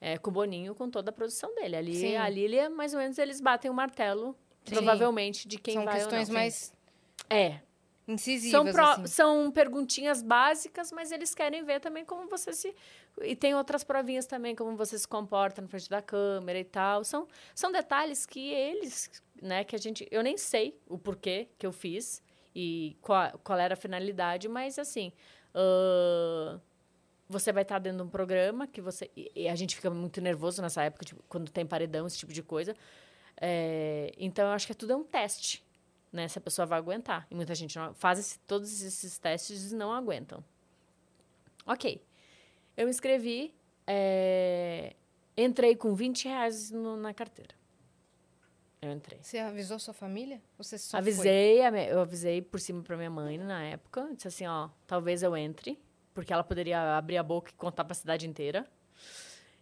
É, 0.00 0.16
com 0.16 0.30
o 0.30 0.32
Boninho, 0.32 0.74
com 0.74 0.88
toda 0.88 1.10
a 1.10 1.12
produção 1.12 1.54
dele. 1.56 1.76
Ali, 1.76 1.94
Sim. 1.94 2.16
ali 2.16 2.40
ele 2.40 2.56
é 2.56 2.70
mais 2.70 2.94
ou 2.94 3.00
menos, 3.00 3.18
eles 3.18 3.38
batem 3.38 3.70
o 3.70 3.74
martelo, 3.74 4.34
Sim. 4.64 4.76
provavelmente, 4.76 5.46
de 5.46 5.58
quem 5.58 5.74
São 5.74 5.84
vai 5.84 5.96
questões 5.96 6.28
ou 6.30 6.34
não. 6.34 6.40
mais 6.40 6.72
É, 7.28 7.60
incisivas, 8.12 8.50
São, 8.50 8.72
pro- 8.72 8.84
assim. 8.84 9.06
são 9.06 9.50
perguntinhas 9.50 10.22
básicas, 10.22 10.90
mas 10.92 11.10
eles 11.12 11.34
querem 11.34 11.64
ver 11.64 11.80
também 11.80 12.04
como 12.04 12.28
você 12.28 12.52
se. 12.52 12.74
E 13.22 13.34
tem 13.36 13.54
outras 13.54 13.82
provinhas 13.84 14.26
também, 14.26 14.54
como 14.54 14.76
você 14.76 14.98
se 14.98 15.06
comporta 15.08 15.60
na 15.62 15.68
frente 15.68 15.88
da 15.88 16.00
câmera 16.02 16.58
e 16.58 16.64
tal. 16.64 17.04
São, 17.04 17.26
são 17.54 17.70
detalhes 17.72 18.26
que 18.26 18.52
eles, 18.52 19.10
né, 19.40 19.64
que 19.64 19.74
a 19.74 19.78
gente. 19.78 20.06
Eu 20.10 20.22
nem 20.22 20.36
sei 20.36 20.78
o 20.88 20.98
porquê 20.98 21.48
que 21.58 21.66
eu 21.66 21.72
fiz 21.72 22.22
e 22.54 22.96
qual, 23.00 23.38
qual 23.44 23.58
era 23.58 23.74
a 23.74 23.76
finalidade, 23.76 24.48
mas 24.48 24.78
assim. 24.78 25.12
ãh, 25.54 26.60
você 27.28 27.52
vai 27.52 27.62
estar 27.62 27.78
dentro 27.78 27.98
de 27.98 28.04
um 28.04 28.08
programa 28.10 28.66
que 28.66 28.80
você. 28.80 29.08
E, 29.16 29.30
e 29.36 29.48
a 29.48 29.54
gente 29.54 29.76
fica 29.76 29.88
muito 29.90 30.20
nervoso 30.20 30.60
nessa 30.60 30.82
época, 30.82 31.04
tipo, 31.04 31.22
quando 31.28 31.50
tem 31.50 31.64
paredão, 31.64 32.06
esse 32.06 32.18
tipo 32.18 32.32
de 32.32 32.42
coisa. 32.42 32.74
É, 33.40 34.12
então, 34.18 34.46
eu 34.48 34.52
acho 34.52 34.66
que 34.66 34.74
tudo 34.74 34.92
é 34.92 34.96
um 34.96 35.04
teste 35.04 35.62
né, 36.12 36.26
se 36.28 36.38
a 36.38 36.40
pessoa 36.40 36.66
vai 36.66 36.78
aguentar. 36.78 37.26
E 37.30 37.34
muita 37.34 37.54
gente 37.54 37.76
não, 37.78 37.94
faz 37.94 38.18
esse- 38.18 38.38
todos 38.40 38.82
esses 38.82 39.18
testes 39.18 39.72
e 39.72 39.74
não 39.74 39.92
aguentam. 39.92 40.42
Ok. 41.66 42.02
Eu 42.76 42.86
me 42.86 42.90
inscrevi, 42.90 43.54
é, 43.86 44.94
entrei 45.36 45.76
com 45.76 45.94
20 45.94 46.26
reais 46.26 46.70
no- 46.70 46.96
na 46.96 47.12
carteira. 47.14 47.54
Eu 48.82 48.90
entrei. 48.92 49.18
Você 49.22 49.36
avisou 49.38 49.78
sua 49.78 49.92
família? 49.92 50.40
Você 50.56 50.78
só? 50.78 50.96
Avisei, 50.96 51.62
a 51.62 51.70
me- 51.70 51.86
eu 51.86 52.00
avisei 52.00 52.40
por 52.40 52.58
cima 52.58 52.82
para 52.82 52.96
minha 52.96 53.10
mãe 53.10 53.36
na 53.36 53.62
época. 53.64 54.08
Disse 54.14 54.28
assim, 54.28 54.46
ó, 54.46 54.70
talvez 54.86 55.22
eu 55.22 55.36
entre. 55.36 55.78
porque 56.12 56.32
ela 56.32 56.42
poderia 56.42 56.98
abrir 56.98 57.16
a 57.18 57.22
boca 57.22 57.50
e 57.50 57.54
contar 57.54 57.84
pra 57.84 57.94
cidade 57.94 58.28
inteira. 58.28 58.66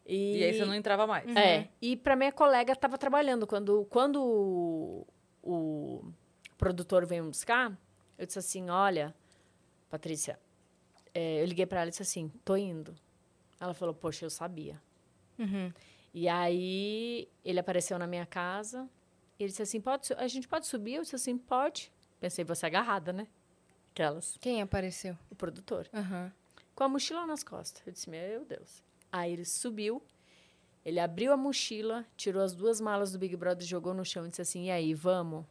E 0.06 0.42
aí 0.42 0.54
você 0.54 0.64
não 0.64 0.74
entrava 0.74 1.06
mais. 1.06 1.28
É. 1.36 1.68
E 1.80 1.94
pra 1.94 2.16
minha 2.16 2.32
colega 2.32 2.72
estava 2.72 2.96
trabalhando. 2.96 3.46
Quando, 3.46 3.84
quando 3.90 4.16
o, 4.24 5.06
o 5.42 6.12
produtor 6.58 7.06
veio 7.06 7.24
me 7.24 7.30
buscar, 7.30 7.78
eu 8.18 8.26
disse 8.26 8.38
assim: 8.38 8.68
Olha, 8.68 9.14
Patrícia, 9.88 10.38
é, 11.14 11.40
eu 11.40 11.46
liguei 11.46 11.64
pra 11.64 11.80
ela 11.80 11.88
e 11.88 11.90
disse 11.90 12.02
assim: 12.02 12.28
Tô 12.44 12.56
indo. 12.56 12.94
Ela 13.58 13.72
falou: 13.72 13.94
Poxa, 13.94 14.26
eu 14.26 14.30
sabia. 14.30 14.80
Uhum. 15.38 15.72
E 16.12 16.28
aí 16.28 17.28
ele 17.44 17.60
apareceu 17.60 17.98
na 17.98 18.06
minha 18.06 18.26
casa. 18.26 18.88
E 19.38 19.44
ele 19.44 19.50
disse 19.50 19.62
assim: 19.62 19.80
pode, 19.80 20.12
A 20.14 20.26
gente 20.26 20.48
pode 20.48 20.66
subir? 20.66 20.94
Eu 20.94 21.02
disse 21.02 21.16
assim: 21.16 21.38
Pode. 21.38 21.92
Pensei, 22.20 22.44
você 22.44 22.66
agarrada, 22.66 23.12
né? 23.12 23.28
Aquelas. 23.92 24.36
Quem 24.40 24.60
apareceu? 24.60 25.16
O 25.30 25.34
produtor. 25.34 25.88
Aham. 25.94 26.32
Com 26.74 26.84
a 26.84 26.88
mochila 26.88 27.26
nas 27.26 27.42
costas. 27.42 27.82
Eu 27.86 27.92
disse: 27.92 28.10
Meu 28.10 28.44
Deus. 28.44 28.82
Aí 29.10 29.32
ele 29.32 29.44
subiu. 29.44 30.02
Ele 30.84 31.00
abriu 31.00 31.32
a 31.32 31.36
mochila, 31.36 32.06
tirou 32.16 32.42
as 32.42 32.54
duas 32.54 32.80
malas 32.80 33.12
do 33.12 33.18
Big 33.18 33.36
Brother, 33.36 33.66
jogou 33.66 33.92
no 33.92 34.04
chão 34.04 34.26
e 34.26 34.28
disse 34.28 34.42
assim: 34.42 34.66
E 34.66 34.70
aí, 34.70 34.94
vamos? 34.94 35.44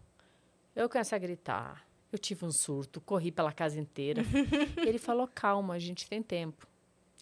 Eu 0.77 0.89
comecei 0.89 1.15
a 1.15 1.19
gritar. 1.19 1.85
Eu 2.11 2.17
tive 2.19 2.45
um 2.45 2.51
surto, 2.51 3.01
corri 3.01 3.31
pela 3.31 3.51
casa 3.51 3.79
inteira. 3.79 4.21
ele 4.77 4.97
falou: 4.97 5.27
Calma, 5.33 5.73
a 5.73 5.79
gente 5.79 6.07
tem 6.07 6.21
tempo. 6.21 6.67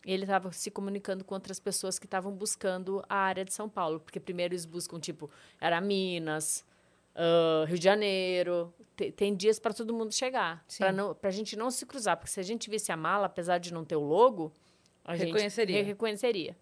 Ele 0.05 0.23
estava 0.23 0.51
se 0.51 0.69
comunicando 0.69 1.23
com 1.23 1.33
outras 1.33 1.59
pessoas 1.59 1.97
que 1.97 2.05
estavam 2.05 2.31
buscando 2.31 3.03
a 3.09 3.15
área 3.15 3.43
de 3.43 3.51
São 3.53 3.67
Paulo. 3.67 3.99
Porque 3.99 4.19
primeiro 4.19 4.53
eles 4.53 4.65
buscam, 4.65 4.99
tipo, 4.99 5.31
era 5.59 5.81
Minas, 5.81 6.63
ah, 7.15 7.65
Rio 7.67 7.79
de 7.79 7.83
Janeiro. 7.83 8.71
Te- 8.95 9.11
Tem, 9.11 9.35
dias 9.35 9.57
para 9.59 9.73
todo 9.73 9.91
mundo 9.93 10.13
chegar. 10.13 10.63
Para 11.19 11.29
a 11.29 11.31
gente 11.31 11.55
não 11.55 11.71
se 11.71 11.85
cruzar. 11.87 12.17
Porque 12.17 12.29
se 12.31 12.39
a 12.39 12.43
gente 12.43 12.69
visse 12.69 12.91
a 12.91 12.97
mala, 12.97 13.25
apesar 13.25 13.57
de 13.57 13.73
não 13.73 13.83
ter 13.83 13.95
o 13.95 14.01
logo, 14.03 14.51
a 15.03 15.13
Reconheceria. 15.15 15.75
gente 15.77 15.83
re- 15.85 15.91
reconheceria. 15.93 16.55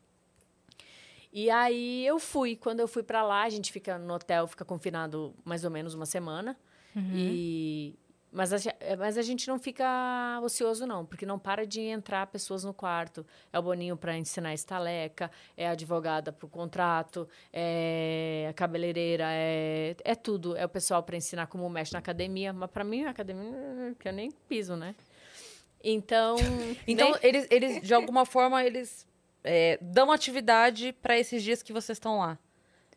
E 1.34 1.50
aí 1.50 2.06
eu 2.06 2.20
fui. 2.20 2.56
Quando 2.56 2.80
eu 2.80 2.88
fui 2.88 3.04
para 3.04 3.24
lá, 3.24 3.44
a 3.44 3.50
gente 3.50 3.72
fica 3.74 3.98
no 3.98 4.14
hotel, 4.14 4.48
fica 4.48 4.64
confinado 4.64 5.34
mais 5.44 5.66
ou 5.66 5.72
menos 5.72 5.94
uma 5.94 6.06
semana. 6.06 6.58
E 7.14 7.96
mas 8.36 8.52
a, 8.52 8.58
ge- 8.58 8.74
mas 8.98 9.16
a 9.16 9.22
gente 9.22 9.48
não 9.48 9.60
fica 9.60 10.40
ocioso 10.44 10.88
não, 10.88 11.06
porque 11.06 11.24
não 11.24 11.38
para 11.38 11.68
de 11.68 11.82
entrar 11.82 12.26
pessoas 12.26 12.64
no 12.64 12.74
quarto. 12.74 13.24
É 13.52 13.60
o 13.60 13.62
Boninho 13.62 13.96
para 13.96 14.18
ensinar 14.18 14.56
estaleca, 14.56 15.30
é 15.56 15.68
a 15.68 15.72
advogada 15.72 16.32
para 16.32 16.46
o 16.46 16.50
contrato, 16.50 17.28
é 17.52 18.48
a 18.50 18.54
cabeleireira, 18.54 19.26
é, 19.28 19.96
é 20.04 20.16
tudo. 20.16 20.58
É 20.58 20.66
o 20.66 20.70
pessoal 20.70 21.04
para 21.04 21.16
ensinar 21.16 21.46
como 21.46 21.70
mexe 21.70 21.94
na 21.94 22.00
academia, 22.00 22.52
mas 22.52 22.72
para 22.72 22.84
mim 22.84 23.04
a 23.04 23.12
academia 23.12 23.96
que 24.00 24.08
eu 24.08 24.14
nem 24.14 24.32
piso, 24.50 24.76
né? 24.76 24.96
Então, 25.84 26.36
Então, 26.88 27.12
nem- 27.12 27.20
eles, 27.22 27.48
eles, 27.52 27.82
de 27.82 27.94
alguma 27.94 28.26
forma, 28.26 28.64
eles 28.64 29.06
é, 29.44 29.78
dão 29.82 30.12
atividade 30.12 30.92
pra 31.02 31.20
esses 31.20 31.44
dias 31.44 31.62
que 31.62 31.72
vocês 31.74 31.98
estão 31.98 32.18
lá. 32.20 32.40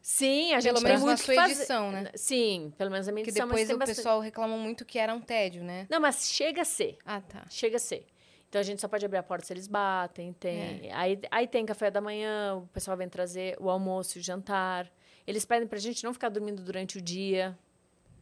Sim, 0.09 0.53
a 0.55 0.61
gente 0.61 0.73
Pelo 0.73 0.77
tem 0.85 0.85
menos 0.85 1.01
na 1.03 1.07
muito 1.09 1.23
sua 1.25 1.35
que 1.35 1.41
fazer. 1.41 1.53
edição, 1.55 1.91
né? 1.91 2.11
Sim, 2.15 2.73
pelo 2.79 2.91
menos 2.91 3.09
a 3.09 3.13
minha 3.13 3.25
Que 3.25 3.31
edição, 3.31 3.47
mas 3.47 3.57
depois 3.57 3.77
o 3.77 3.79
bastante- 3.79 3.97
pessoal 3.97 4.21
reclamou 4.21 4.59
muito 4.59 4.85
que 4.85 4.99
era 4.99 5.13
um 5.15 5.21
tédio, 5.21 5.65
né? 5.65 5.87
Não, 5.91 6.01
mas 6.01 6.29
chega 6.29 6.63
a 6.63 6.65
ser. 6.65 6.97
Ah, 7.05 7.21
tá. 7.21 7.45
Chega 7.51 7.77
a 7.77 7.81
ser. 7.81 8.07
Então 8.49 8.61
a 8.61 8.65
gente 8.65 8.81
só 8.81 8.87
pode 8.89 9.05
abrir 9.05 9.19
a 9.19 9.23
porta 9.23 9.45
se 9.45 9.53
eles 9.53 9.67
batem, 9.67 10.33
tem. 10.33 10.89
É. 10.89 10.93
Aí, 10.95 11.21
aí 11.31 11.49
tem 11.49 11.67
café 11.67 11.91
da 11.91 12.01
manhã, 12.01 12.55
o 12.57 12.67
pessoal 12.69 12.97
vem 12.97 13.09
trazer 13.09 13.57
o 13.61 13.69
almoço 13.69 14.17
e 14.17 14.21
o 14.21 14.25
jantar. 14.25 14.89
Eles 15.27 15.45
pedem 15.45 15.67
pra 15.67 15.79
gente 15.81 16.05
não 16.05 16.13
ficar 16.13 16.29
dormindo 16.29 16.63
durante 16.63 16.97
o 16.99 17.03
dia, 17.03 17.59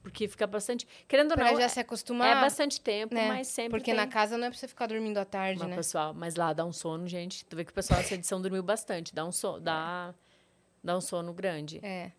porque 0.03 0.27
fica 0.27 0.47
bastante. 0.47 0.89
Querendo 1.07 1.33
ou 1.33 1.37
Pra 1.37 1.51
não, 1.53 1.57
já 1.59 1.65
é, 1.67 1.69
se 1.69 1.79
acostumar. 1.81 2.39
é 2.39 2.41
bastante 2.41 2.81
tempo, 2.81 3.15
né? 3.15 3.29
mas 3.29 3.49
sempre. 3.49 3.73
Porque 3.79 3.91
tem. 3.91 3.95
na 3.95 4.07
casa 4.07 4.39
não 4.39 4.47
é 4.47 4.51
pra 4.51 4.59
você 4.59 4.67
ficar 4.67 4.87
dormindo 4.87 5.19
à 5.19 5.25
tarde, 5.27 5.61
Mas, 5.61 5.69
né? 5.69 5.77
pessoal, 5.77 6.15
mas 6.15 6.35
lá 6.35 6.55
dá 6.55 6.65
um 6.65 6.73
sono, 6.73 7.07
gente. 7.07 7.45
Tu 7.45 7.55
vê 7.55 7.63
que 7.65 7.71
o 7.71 7.75
pessoal 7.75 8.01
essa 8.01 8.15
edição 8.15 8.41
dormiu 8.41 8.63
bastante, 8.63 9.15
dá 9.15 9.25
um 9.27 9.31
sono, 9.33 9.61
dá, 9.61 10.15
dá 10.85 10.97
um 10.97 11.01
sono 11.01 11.33
grande. 11.33 11.81
É. 11.83 12.13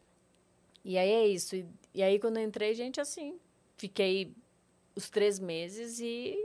E 0.84 0.97
aí 0.97 1.12
é 1.12 1.28
isso. 1.28 1.56
E, 1.56 1.65
e 1.93 2.04
aí, 2.04 2.19
quando 2.19 2.38
eu 2.38 2.43
entrei, 2.43 2.73
gente, 2.73 2.99
assim, 2.99 3.39
fiquei 3.78 4.34
os 4.95 5.10
três 5.10 5.39
meses 5.39 5.99
e 5.99 6.36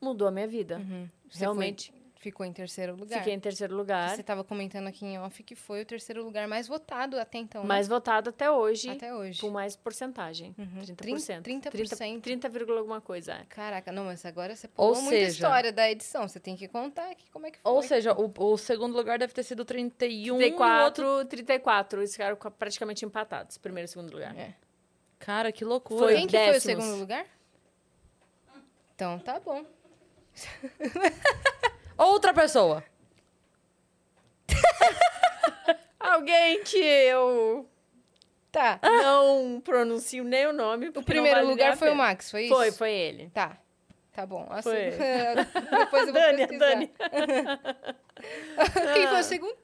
mudou 0.00 0.26
a 0.26 0.30
minha 0.30 0.48
vida. 0.48 0.78
Uhum. 0.78 1.08
Realmente. 1.32 1.92
Ficou 2.20 2.44
em 2.46 2.52
terceiro 2.52 2.94
lugar. 2.94 3.18
Fiquei 3.18 3.32
em 3.34 3.40
terceiro 3.40 3.74
lugar. 3.74 4.10
Você 4.14 4.20
estava 4.20 4.44
comentando 4.44 4.86
aqui 4.86 5.04
em 5.06 5.18
off 5.18 5.42
que 5.42 5.54
foi 5.54 5.80
o 5.82 5.84
terceiro 5.86 6.22
lugar 6.22 6.46
mais 6.46 6.68
votado 6.68 7.18
até 7.18 7.38
então. 7.38 7.62
né? 7.62 7.68
Mais 7.68 7.88
votado 7.88 8.28
até 8.30 8.50
hoje. 8.50 8.90
Até 8.90 9.12
hoje. 9.14 9.40
Com 9.40 9.48
mais 9.50 9.74
porcentagem. 9.74 10.54
Uhum. 10.58 10.82
30%. 10.82 11.42
30%. 11.42 11.70
30, 11.70 12.20
30, 12.20 12.48
vírgula 12.50 12.78
alguma 12.80 13.00
coisa. 13.00 13.32
é. 13.32 13.44
Caraca, 13.48 13.90
não, 13.90 14.04
mas 14.04 14.24
agora 14.26 14.54
você 14.54 14.68
Ou 14.76 14.88
pulou 14.90 15.02
muita 15.02 15.16
seja- 15.18 15.30
história 15.32 15.72
da 15.72 15.90
edição. 15.90 16.28
Você 16.28 16.38
tem 16.38 16.54
que 16.54 16.68
contar 16.68 17.10
aqui 17.10 17.24
como 17.30 17.46
é 17.46 17.50
que 17.50 17.58
foi. 17.58 17.72
Ou 17.72 17.82
seja, 17.82 18.12
o, 18.12 18.30
o 18.36 18.56
segundo 18.58 18.94
lugar 18.94 19.18
deve 19.18 19.32
ter 19.32 19.42
sido 19.42 19.64
31 19.64 20.12
e 20.14 20.30
o 20.30 20.34
outro... 20.84 21.24
34, 21.24 21.26
34. 21.26 22.00
Eles 22.00 22.12
ficaram 22.12 22.36
praticamente 22.36 23.04
empatados. 23.04 23.56
Primeiro 23.56 23.86
e 23.86 23.88
segundo 23.88 24.12
lugar. 24.12 24.36
É. 24.36 24.54
Cara, 25.18 25.50
que 25.50 25.64
loucura. 25.64 26.04
Foi 26.06 26.14
Quem 26.16 26.26
que 26.26 26.36
foi 26.36 26.48
o 26.48 26.52
décimos. 26.52 26.84
segundo 26.84 27.00
lugar? 27.00 27.26
Então 28.94 29.18
tá 29.18 29.40
bom. 29.40 29.64
Outra 32.00 32.32
pessoa. 32.32 32.82
Alguém 36.00 36.62
que 36.64 36.78
eu 36.78 37.68
Tá. 38.50 38.80
não 38.82 39.60
pronuncio 39.60 40.24
nem 40.24 40.46
o 40.46 40.52
nome. 40.52 40.88
O 40.88 40.92
porque 40.92 41.12
primeiro 41.12 41.38
não 41.40 41.46
vale 41.46 41.54
lugar 41.54 41.76
foi 41.76 41.90
o. 41.90 41.94
Max, 41.94 42.30
foi 42.30 42.44
isso? 42.46 42.54
Foi, 42.54 42.72
foi 42.72 42.90
ele. 42.92 43.30
Tá. 43.30 43.56
Tá 44.12 44.26
bom. 44.26 44.44
A 44.50 44.60
Foi. 44.60 44.90
Depois 45.78 46.08
eu 46.08 46.12
vou 46.12 46.20
Dani, 46.22 46.38
pesquisar. 46.38 46.68
Dani. 46.70 46.90
Quem 48.94 49.06
foi 49.06 49.20
o 49.20 49.24
segundo? 49.24 49.56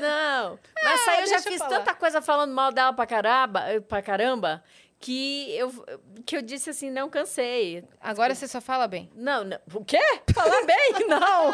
Não. 0.00 0.58
Mas 0.82 1.08
aí 1.08 1.20
eu 1.20 1.26
já 1.28 1.40
fiz 1.40 1.58
falar. 1.58 1.78
tanta 1.78 1.94
coisa 1.94 2.20
falando 2.20 2.52
mal 2.52 2.72
dela 2.72 2.92
pra 2.92 3.06
caramba, 3.06 3.62
pra 3.86 4.02
caramba 4.02 4.64
que 4.98 5.54
eu, 5.56 5.70
que 6.24 6.36
eu 6.36 6.42
disse 6.42 6.70
assim, 6.70 6.90
não 6.90 7.08
cansei. 7.10 7.84
Agora 8.00 8.34
você 8.34 8.48
só 8.48 8.60
fala 8.60 8.88
bem. 8.88 9.10
Não, 9.14 9.44
não. 9.44 9.58
O 9.74 9.84
quê? 9.84 10.00
Falar 10.34 10.64
bem? 10.64 11.06
Não. 11.06 11.52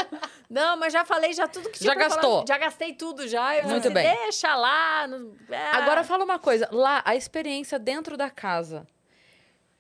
Não, 0.49 0.77
mas 0.77 0.93
já 0.93 1.05
falei 1.05 1.33
já 1.33 1.47
tudo 1.49 1.69
que 1.71 1.79
tinha 1.79 1.93
Já 1.93 1.99
gastou. 1.99 2.23
falar. 2.33 2.45
Já 2.49 2.59
gastei 2.59 2.93
tudo 2.95 3.27
já. 3.27 3.57
Eu 3.57 3.65
Muito 3.69 3.91
bem. 3.91 4.05
Deixa 4.25 4.55
lá. 4.55 5.07
não- 5.07 5.33
ah. 5.51 5.77
Agora 5.79 6.05
fala 6.05 6.25
uma 6.25 6.39
coisa. 6.39 6.69
Lá, 6.73 7.03
a 7.05 7.15
experiência 7.17 7.79
dentro 7.79 8.17
da 8.17 8.31
casa. 8.31 8.87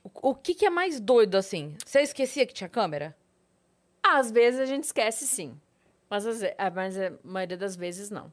O, 0.04 0.30
o 0.30 0.34
que, 0.34 0.54
que 0.54 0.66
é 0.66 0.70
mais 0.70 0.98
doido, 1.00 1.36
assim? 1.36 1.76
Você 1.84 2.00
esquecia 2.00 2.44
que 2.46 2.52
tinha 2.54 2.68
câmera? 2.68 3.16
Às 4.02 4.30
vezes 4.30 4.60
a 4.60 4.66
gente 4.66 4.84
esquece, 4.84 5.26
sim. 5.26 5.58
Mas, 6.10 6.24
mas 6.74 6.98
a 6.98 7.12
maioria 7.24 7.56
das 7.56 7.76
vezes 7.76 8.10
não. 8.10 8.30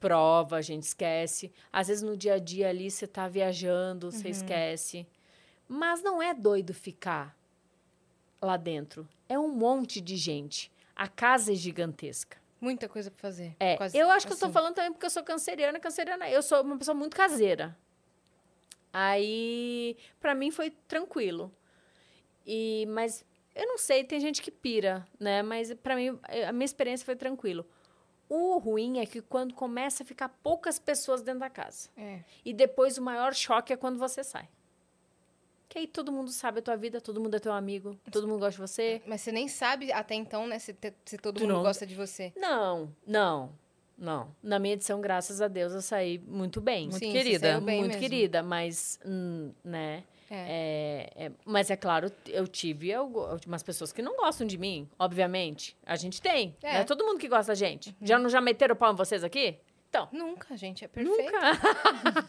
Prova, 0.00 0.56
a 0.56 0.62
gente 0.62 0.84
esquece. 0.84 1.52
Às 1.72 1.88
vezes 1.88 2.02
no 2.02 2.16
dia 2.16 2.34
a 2.34 2.38
dia 2.38 2.68
ali 2.68 2.90
você 2.90 3.06
tá 3.06 3.26
viajando, 3.28 4.10
você 4.12 4.28
esquece. 4.28 5.06
Mas 5.66 6.02
não 6.02 6.22
é 6.22 6.32
doido 6.32 6.72
ficar 6.72 7.36
lá 8.40 8.56
dentro. 8.56 9.08
É 9.28 9.38
um 9.38 9.48
monte 9.48 10.00
de 10.00 10.16
gente. 10.16 10.70
A 10.94 11.08
casa 11.08 11.52
é 11.52 11.54
gigantesca. 11.54 12.38
Muita 12.60 12.88
coisa 12.88 13.10
pra 13.10 13.20
fazer. 13.20 13.54
É, 13.60 13.76
Quase- 13.76 13.96
eu 13.96 14.10
acho 14.10 14.26
que 14.26 14.32
eu 14.32 14.36
tô 14.38 14.46
assim. 14.46 14.52
falando 14.52 14.74
também 14.74 14.92
porque 14.92 15.06
eu 15.06 15.10
sou 15.10 15.22
canceriana. 15.22 15.78
Canceriana, 15.78 16.28
eu 16.30 16.42
sou 16.42 16.62
uma 16.62 16.76
pessoa 16.78 16.94
muito 16.94 17.16
caseira. 17.16 17.76
Aí, 18.92 19.96
pra 20.20 20.34
mim 20.34 20.50
foi 20.50 20.70
tranquilo. 20.88 21.52
E, 22.46 22.86
mas 22.88 23.24
eu 23.54 23.66
não 23.66 23.78
sei, 23.78 24.02
tem 24.04 24.18
gente 24.18 24.40
que 24.40 24.50
pira, 24.50 25.06
né? 25.20 25.42
Mas 25.42 25.72
pra 25.74 25.94
mim, 25.94 26.18
a 26.46 26.52
minha 26.52 26.64
experiência 26.64 27.04
foi 27.04 27.14
tranquilo. 27.16 27.66
O 28.28 28.58
ruim 28.58 28.98
é 28.98 29.06
que 29.06 29.20
quando 29.22 29.54
começa 29.54 30.02
a 30.02 30.06
ficar 30.06 30.28
poucas 30.42 30.78
pessoas 30.78 31.22
dentro 31.22 31.40
da 31.40 31.48
casa. 31.50 31.88
É. 31.96 32.20
E 32.44 32.52
depois 32.52 32.98
o 32.98 33.02
maior 33.02 33.34
choque 33.34 33.72
é 33.72 33.76
quando 33.76 33.98
você 33.98 34.22
sai. 34.22 34.48
Que 35.68 35.78
aí 35.78 35.86
todo 35.86 36.10
mundo 36.10 36.30
sabe 36.30 36.60
a 36.60 36.62
tua 36.62 36.76
vida, 36.76 37.00
todo 37.00 37.20
mundo 37.20 37.34
é 37.36 37.38
teu 37.38 37.52
amigo, 37.52 37.98
todo 38.10 38.26
mundo 38.26 38.40
gosta 38.40 38.52
de 38.52 38.58
você. 38.58 39.02
Mas 39.06 39.20
você 39.20 39.30
nem 39.32 39.48
sabe 39.48 39.92
até 39.92 40.14
então, 40.14 40.46
né, 40.46 40.58
se, 40.58 40.72
te- 40.72 40.94
se 41.04 41.18
todo 41.18 41.36
Tu 41.36 41.42
mundo 41.42 41.54
não- 41.54 41.62
gosta 41.62 41.86
de 41.86 41.94
você. 41.94 42.32
Não, 42.36 42.90
não, 43.06 43.50
não. 43.98 44.34
Na 44.42 44.58
minha 44.58 44.74
edição, 44.74 44.98
graças 45.00 45.42
a 45.42 45.48
Deus, 45.48 45.74
eu 45.74 45.82
saí 45.82 46.18
muito 46.26 46.58
bem. 46.60 46.84
Muito 46.88 46.98
Sim, 46.98 47.12
querida. 47.12 47.60
bem 47.60 47.80
muito 47.80 47.88
mesmo. 47.92 48.00
querida, 48.00 48.42
mas, 48.42 48.98
hum, 49.04 49.52
né? 49.62 50.04
É. 50.30 51.10
É, 51.16 51.24
é, 51.26 51.32
mas 51.44 51.70
é 51.70 51.76
claro, 51.76 52.12
eu 52.26 52.46
tive 52.46 52.92
algu- 52.92 53.26
umas 53.46 53.62
pessoas 53.62 53.92
que 53.92 54.02
não 54.02 54.16
gostam 54.16 54.46
de 54.46 54.58
mim, 54.58 54.88
obviamente. 54.98 55.76
A 55.86 55.96
gente 55.96 56.20
tem. 56.20 56.54
É. 56.62 56.74
Né? 56.74 56.84
Todo 56.84 57.04
mundo 57.04 57.18
que 57.18 57.28
gosta 57.28 57.52
da 57.52 57.54
gente. 57.54 57.96
Já 58.02 58.18
não 58.18 58.28
já 58.28 58.40
meteram 58.40 58.74
o 58.74 58.76
pau 58.76 58.92
em 58.92 58.96
vocês 58.96 59.24
aqui? 59.24 59.58
Então. 59.88 60.08
Nunca, 60.12 60.56
gente, 60.56 60.84
é 60.84 60.88
perfeito. 60.88 61.32
Nunca. 61.32 62.28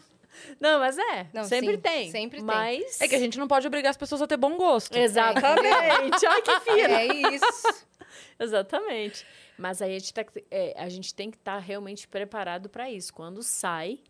não, 0.58 0.78
mas 0.78 0.96
é. 0.96 1.26
Não, 1.32 1.44
sempre 1.44 1.74
sim, 1.74 1.80
tem. 1.80 2.10
sempre 2.10 2.38
tem. 2.38 2.46
mas... 2.46 3.00
É 3.00 3.06
que 3.08 3.14
a 3.14 3.18
gente 3.18 3.38
não 3.38 3.46
pode 3.46 3.66
obrigar 3.66 3.90
as 3.90 3.96
pessoas 3.98 4.22
a 4.22 4.26
ter 4.26 4.38
bom 4.38 4.56
gosto. 4.56 4.96
Exatamente. 4.96 6.24
Ai, 6.26 6.42
que 6.42 6.60
fina. 6.60 7.00
É 7.00 7.06
isso. 7.34 7.86
Exatamente. 8.40 9.26
Mas 9.58 9.82
aí 9.82 9.94
a 9.94 9.98
gente, 9.98 10.14
tá, 10.14 10.24
é, 10.50 10.74
a 10.78 10.88
gente 10.88 11.14
tem 11.14 11.30
que 11.30 11.36
estar 11.36 11.58
realmente 11.58 12.08
preparado 12.08 12.70
para 12.70 12.90
isso. 12.90 13.12
Quando 13.12 13.42
sai, 13.42 14.00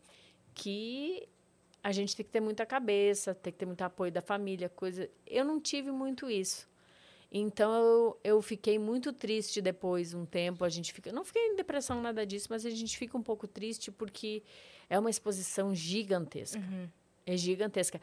que 0.54 1.28
a 1.82 1.92
gente 1.92 2.14
tem 2.14 2.24
que 2.24 2.30
ter 2.30 2.40
muita 2.40 2.66
cabeça, 2.66 3.34
tem 3.34 3.52
que 3.52 3.58
ter 3.58 3.66
muito 3.66 3.82
apoio 3.82 4.12
da 4.12 4.20
família, 4.20 4.68
coisa. 4.68 5.08
Eu 5.26 5.44
não 5.44 5.60
tive 5.60 5.90
muito 5.90 6.28
isso. 6.28 6.68
Então 7.32 7.72
eu, 7.72 8.20
eu 8.24 8.42
fiquei 8.42 8.78
muito 8.78 9.12
triste 9.12 9.60
depois, 9.60 10.14
um 10.14 10.26
tempo. 10.26 10.64
A 10.64 10.68
gente 10.68 10.92
fica. 10.92 11.12
Não 11.12 11.24
fiquei 11.24 11.46
em 11.48 11.56
depressão, 11.56 12.00
nada 12.02 12.26
disso, 12.26 12.48
mas 12.50 12.66
a 12.66 12.70
gente 12.70 12.98
fica 12.98 13.16
um 13.16 13.22
pouco 13.22 13.46
triste 13.46 13.90
porque 13.90 14.42
é 14.88 14.98
uma 14.98 15.10
exposição 15.10 15.74
gigantesca. 15.74 16.60
É 17.24 17.36
gigantesca. 17.36 18.00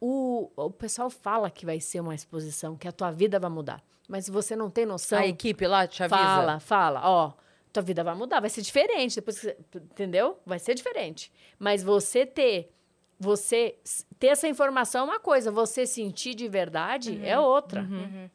O, 0.00 0.50
o 0.56 0.70
pessoal 0.70 1.10
fala 1.10 1.50
que 1.50 1.66
vai 1.66 1.78
ser 1.78 2.00
uma 2.00 2.14
exposição, 2.14 2.74
que 2.76 2.88
a 2.88 2.92
tua 2.92 3.10
vida 3.10 3.38
vai 3.38 3.50
mudar. 3.50 3.84
Mas 4.08 4.24
se 4.24 4.30
você 4.30 4.56
não 4.56 4.70
tem 4.70 4.86
noção. 4.86 5.18
A 5.18 5.26
equipe 5.26 5.66
lá 5.66 5.86
te 5.86 6.02
avisa? 6.02 6.16
Fala, 6.16 6.60
fala, 6.60 7.00
ó, 7.04 7.32
tua 7.70 7.82
vida 7.82 8.02
vai 8.02 8.14
mudar, 8.14 8.40
vai 8.40 8.50
ser 8.50 8.62
diferente 8.62 9.16
depois 9.16 9.38
que 9.38 9.46
você, 9.46 9.56
entendeu? 9.76 10.40
Vai 10.44 10.58
ser 10.58 10.74
diferente. 10.74 11.30
Mas 11.58 11.82
você 11.82 12.24
ter 12.24 12.72
você 13.20 13.76
ter 14.18 14.28
essa 14.28 14.48
informação 14.48 15.02
é 15.02 15.04
uma 15.04 15.20
coisa, 15.20 15.52
você 15.52 15.84
sentir 15.84 16.34
de 16.34 16.48
verdade 16.48 17.20
é 17.22 17.38
outra, 17.38 17.86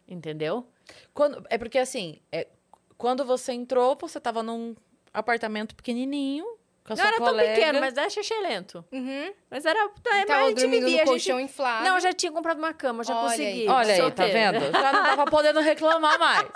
entendeu? 0.07 0.67
Quando, 1.11 1.43
é 1.49 1.57
porque 1.57 1.79
assim, 1.79 2.19
é, 2.31 2.47
quando 2.95 3.25
você 3.25 3.51
entrou, 3.51 3.97
você 3.99 4.19
tava 4.19 4.43
num 4.43 4.75
apartamento 5.11 5.75
pequenininho, 5.75 6.45
Não 6.89 6.95
sua 6.97 7.07
era 7.07 7.17
colega. 7.17 7.47
tão 7.47 7.55
pequeno, 7.55 7.79
mas 7.79 7.97
era 7.97 8.09
xixelento. 8.09 8.85
Uhum. 8.91 9.33
Mas 9.49 9.65
era, 9.65 9.79
é, 9.79 9.89
mas 10.03 10.25
Tava 10.25 10.43
a 10.43 10.47
gente 10.49 10.59
dormindo 10.61 10.85
vivia, 10.85 10.97
no 10.97 11.01
a 11.01 11.05
colchão 11.13 11.39
gente... 11.39 11.49
inflável. 11.49 11.87
Não, 11.87 11.95
eu 11.95 12.01
já 12.01 12.13
tinha 12.13 12.31
comprado 12.31 12.57
uma 12.59 12.73
cama, 12.73 13.03
já 13.03 13.15
Olha 13.17 13.29
consegui. 13.29 13.43
aí. 13.61 13.67
Olha 13.67 13.93
aí, 14.05 14.11
tá 14.11 14.25
vendo? 14.27 14.59
Já 14.71 14.93
não 14.93 15.03
tava 15.03 15.25
podendo 15.25 15.59
reclamar 15.61 16.19
mais. 16.19 16.47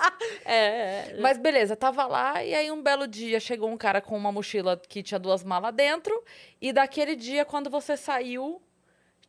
É, 0.45 0.53
é. 0.55 1.17
Mas 1.19 1.37
beleza, 1.37 1.75
tava 1.75 2.05
lá 2.05 2.43
e 2.43 2.53
aí 2.53 2.69
um 2.71 2.81
belo 2.81 3.07
dia 3.07 3.39
chegou 3.39 3.69
um 3.69 3.77
cara 3.77 4.01
com 4.01 4.15
uma 4.15 4.31
mochila 4.31 4.79
que 4.87 5.01
tinha 5.01 5.17
duas 5.19 5.43
malas 5.43 5.73
dentro. 5.73 6.23
E 6.61 6.71
daquele 6.71 7.15
dia, 7.15 7.43
quando 7.43 7.69
você 7.69 7.97
saiu, 7.97 8.61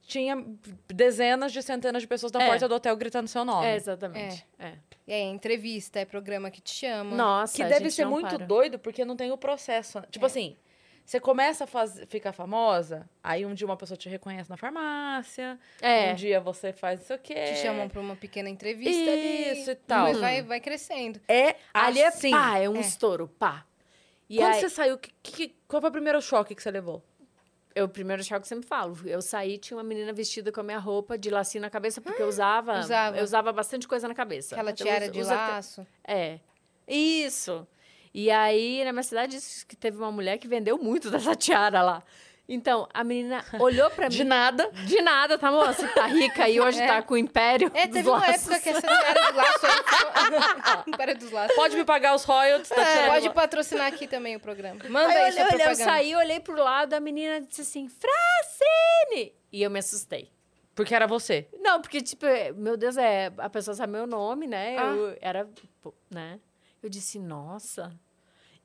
tinha 0.02 0.44
dezenas 0.88 1.52
de 1.52 1.62
centenas 1.62 2.02
de 2.02 2.08
pessoas 2.08 2.32
na 2.32 2.42
É. 2.42 2.46
porta 2.48 2.68
do 2.68 2.74
hotel 2.74 2.96
gritando 2.96 3.28
seu 3.28 3.44
nome. 3.44 3.66
É, 3.66 3.76
exatamente. 3.76 4.46
É. 4.58 4.72
E 5.06 5.12
aí, 5.12 5.22
entrevista, 5.22 5.98
é 5.98 6.04
programa 6.04 6.50
que 6.50 6.60
te 6.60 6.74
chama. 6.74 7.16
Nossa, 7.16 7.56
Que 7.56 7.62
a 7.62 7.68
deve 7.68 7.84
gente 7.84 7.94
ser 7.94 8.04
não 8.04 8.10
muito 8.12 8.36
para. 8.36 8.44
doido, 8.46 8.78
porque 8.78 9.04
não 9.04 9.16
tem 9.16 9.30
o 9.32 9.38
processo. 9.38 10.00
Tipo 10.10 10.26
assim, 10.26 10.56
você 11.10 11.18
começa 11.18 11.64
a 11.64 11.66
faz... 11.66 12.00
ficar 12.06 12.32
famosa, 12.32 13.08
aí 13.22 13.44
um 13.44 13.52
dia 13.52 13.66
uma 13.66 13.76
pessoa 13.76 13.96
te 13.96 14.08
reconhece 14.08 14.48
na 14.48 14.56
farmácia, 14.56 15.58
É. 15.82 16.12
um 16.12 16.14
dia 16.14 16.40
você 16.40 16.72
faz 16.72 17.00
não 17.00 17.06
sei 17.06 17.16
o 17.16 17.18
quê. 17.18 17.34
Te 17.34 17.56
chamam 17.56 17.88
pra 17.88 18.00
uma 18.00 18.14
pequena 18.14 18.48
entrevista 18.48 19.10
ali. 19.10 19.52
Isso 19.60 19.72
e 19.72 19.74
tal. 19.74 20.04
Mas 20.06 20.18
vai, 20.20 20.42
vai 20.42 20.60
crescendo. 20.60 21.20
É 21.26 21.56
Ali 21.74 22.00
assim. 22.04 22.28
é 22.28 22.30
pá, 22.30 22.58
é 22.58 22.68
um 22.68 22.76
É. 22.76 22.80
estouro, 22.80 23.26
pá. 23.26 23.66
E 24.28 24.36
Quando 24.36 24.54
aí, 24.54 24.60
você 24.60 24.68
saiu, 24.68 24.96
que, 24.98 25.10
que- 25.20 25.54
qual 25.66 25.80
foi 25.80 25.90
o 25.90 25.92
primeiro 25.92 26.22
choque 26.22 26.54
que 26.54 26.62
você 26.62 26.70
levou? 26.70 27.02
eu 27.74 27.88
primeiro 27.88 28.22
choque 28.22 28.42
eu 28.44 28.48
sempre 28.48 28.66
falo. 28.68 28.96
Eu 29.04 29.20
saí, 29.22 29.56
tinha 29.58 29.76
uma 29.76 29.84
menina 29.84 30.12
vestida 30.12 30.50
com 30.52 30.60
a 30.60 30.62
minha 30.62 30.78
roupa 30.78 31.16
de 31.18 31.30
lacinho 31.30 31.62
na 31.62 31.70
cabeça, 31.70 32.00
porque 32.00 32.20
eu 32.22 32.26
usava, 32.28 32.78
usava. 32.80 33.16
eu 33.16 33.24
usava 33.24 33.52
bastante 33.52 33.86
coisa 33.88 34.06
na 34.08 34.14
cabeça. 34.14 34.54
Aquela 34.54 34.70
Eu 34.70 34.74
tiara 34.74 35.08
de 35.08 35.22
laço. 35.22 35.86
É. 36.06 36.38
Isso. 36.86 37.66
E 38.12 38.30
aí, 38.30 38.84
na 38.84 38.92
minha 38.92 39.02
cidade, 39.02 39.32
disse 39.32 39.64
que 39.64 39.76
teve 39.76 39.96
uma 39.98 40.10
mulher 40.10 40.38
que 40.38 40.48
vendeu 40.48 40.78
muito 40.78 41.10
dessa 41.12 41.34
tiara 41.34 41.82
lá. 41.82 42.02
Então, 42.52 42.88
a 42.92 43.04
menina 43.04 43.44
olhou 43.60 43.88
pra 43.90 44.08
mim. 44.08 44.16
De 44.16 44.24
nada. 44.24 44.68
De 44.84 45.00
nada, 45.00 45.38
tá, 45.38 45.52
moça? 45.52 45.86
Tá 45.86 46.06
rica 46.06 46.48
e 46.48 46.60
hoje 46.60 46.84
tá 46.84 47.00
com 47.00 47.14
o 47.14 47.16
império. 47.16 47.70
É, 47.72 47.86
dos 47.86 47.94
teve 47.94 48.08
uma 48.08 48.18
laços. 48.18 48.48
época 48.48 48.58
que 48.58 48.68
essa 48.70 48.80
tiara 48.80 49.30
de 49.30 49.36
laço 49.36 49.66
aí 49.66 49.72
ficou... 49.72 50.82
Império 50.92 51.16
dos 51.16 51.30
laços. 51.30 51.54
Pode 51.54 51.76
me 51.76 51.84
pagar 51.84 52.12
os 52.12 52.24
royalties 52.24 52.68
da 52.70 52.82
É, 52.82 53.06
pode 53.06 53.30
patrocinar 53.30 53.86
aqui 53.86 54.08
também 54.08 54.34
o 54.34 54.40
programa. 54.40 54.80
Manda 54.88 55.10
Aí 55.10 55.16
eu 55.16 55.22
aí 55.22 55.32
olhei, 55.32 55.44
olhei, 55.44 55.66
eu 55.68 55.74
saí, 55.76 56.16
olhei 56.16 56.40
pro 56.40 56.56
lado, 56.56 56.92
a 56.94 56.98
menina 56.98 57.40
disse 57.40 57.60
assim, 57.60 57.88
Fracine! 57.88 59.32
E 59.52 59.62
eu 59.62 59.70
me 59.70 59.78
assustei. 59.78 60.32
Porque 60.74 60.92
era 60.92 61.06
você. 61.06 61.48
Não, 61.60 61.80
porque, 61.80 62.00
tipo, 62.00 62.26
é, 62.26 62.50
meu 62.52 62.76
Deus, 62.76 62.96
é, 62.96 63.30
a 63.38 63.48
pessoa 63.48 63.74
sabe 63.76 63.92
meu 63.92 64.08
nome, 64.08 64.48
né? 64.48 64.76
Ah. 64.76 64.86
Eu 64.86 65.16
era, 65.20 65.48
né? 66.10 66.40
Eu 66.82 66.88
disse, 66.88 67.18
nossa. 67.18 67.92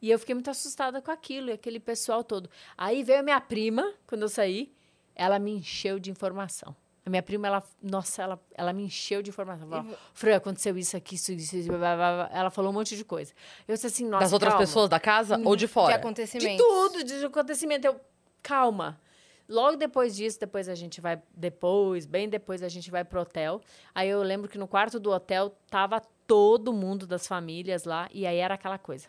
E 0.02 0.10
eu 0.12 0.20
fiquei 0.20 0.36
muito 0.36 0.50
assustada 0.50 1.02
com 1.02 1.12
aquilo, 1.12 1.50
e 1.50 1.54
aquele 1.54 1.80
pessoal 1.80 2.24
todo. 2.24 2.50
Aí 2.78 3.04
veio 3.04 3.20
a 3.20 3.24
minha 3.24 3.42
prima, 3.42 3.94
quando 4.06 4.24
eu 4.24 4.30
saí, 4.30 4.74
ela 5.16 5.40
me 5.40 5.52
encheu 5.52 6.00
de 6.00 6.12
informação. 6.12 6.76
A 7.06 7.10
minha 7.10 7.22
prima, 7.22 7.46
ela, 7.48 7.64
nossa, 7.84 8.24
ela, 8.24 8.44
ela 8.56 8.74
me 8.74 8.84
encheu 8.84 9.22
de 9.22 9.30
informação. 9.30 9.70
Falou, 9.70 9.98
Fran, 10.14 10.36
aconteceu 10.38 10.76
isso 10.76 10.98
aqui, 10.98 11.16
isso, 11.16 11.32
isso, 11.34 11.56
isso, 11.56 11.68
blá, 11.70 11.78
blá, 11.78 11.96
blá. 11.96 12.30
Ela 12.34 12.50
falou 12.50 12.72
um 12.72 12.74
monte 12.74 12.98
de 12.98 13.06
coisa. 13.06 13.32
Eu 13.68 13.76
disse 13.76 13.86
assim, 13.86 14.06
nossa, 14.08 14.24
das 14.24 14.34
outras 14.34 14.54
calma. 14.54 14.66
pessoas 14.66 14.90
da 14.90 15.00
casa 15.00 15.40
ou 15.46 15.56
de 15.56 15.66
De 15.66 15.72
fora? 15.72 15.96
acontecimentos. 15.96 16.58
De 16.58 16.58
tudo, 16.58 17.04
de 17.04 17.26
acontecimento. 17.26 17.86
Eu, 17.86 18.02
calma. 18.42 19.00
Logo 19.48 19.78
depois 19.78 20.16
disso, 20.16 20.40
depois 20.40 20.68
a 20.68 20.74
gente 20.74 21.00
vai, 21.00 21.22
depois, 21.36 22.08
bem 22.08 22.28
depois 22.28 22.64
a 22.64 22.70
gente 22.70 22.90
vai 22.90 23.04
pro 23.04 23.22
hotel. 23.22 23.62
Aí 23.94 24.10
eu 24.10 24.24
lembro 24.24 24.50
que 24.50 24.58
no 24.58 24.68
quarto 24.68 25.00
do 25.00 25.12
hotel 25.12 25.56
tava 25.70 26.02
todo 26.28 26.74
mundo 26.74 27.06
das 27.08 27.28
famílias 27.28 27.84
lá, 27.86 28.10
e 28.14 28.26
aí 28.26 28.38
era 28.38 28.54
aquela 28.56 28.78
coisa. 28.78 29.08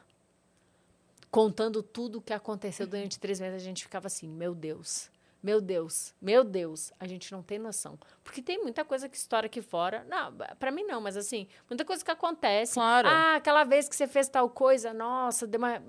Contando 1.31 1.83
tudo 1.83 2.19
o 2.19 2.23
que 2.23 2.33
aconteceu 2.33 2.87
durante 2.87 3.19
três 3.19 3.41
meses, 3.41 3.61
a 3.61 3.65
gente 3.65 3.83
ficava 3.83 4.07
assim, 4.07 4.27
meu 4.29 4.55
Deus, 4.55 5.11
meu 5.43 5.61
Deus, 5.61 6.15
meu 6.21 6.43
Deus, 6.43 6.93
a 6.99 7.07
gente 7.07 7.31
não 7.31 7.43
tem 7.43 7.59
noção. 7.59 7.99
Porque 8.25 8.41
tem 8.41 8.63
muita 8.63 8.85
coisa 8.85 9.09
que 9.09 9.17
estoura 9.17 9.47
aqui 9.47 9.61
fora. 9.61 10.05
Não, 10.09 10.33
pra 10.59 10.71
mim 10.71 10.85
não, 10.85 11.01
mas 11.01 11.17
assim, 11.17 11.47
muita 11.69 11.85
coisa 11.85 12.05
que 12.05 12.11
acontece. 12.11 12.75
Claro. 12.75 13.09
Ah, 13.09 13.37
aquela 13.37 13.65
vez 13.65 13.89
que 13.89 13.95
você 13.95 14.07
fez 14.09 14.29
tal 14.29 14.49
coisa, 14.49 14.95
nossa, 14.95 15.47
deu 15.47 15.59
uma, 15.59 15.83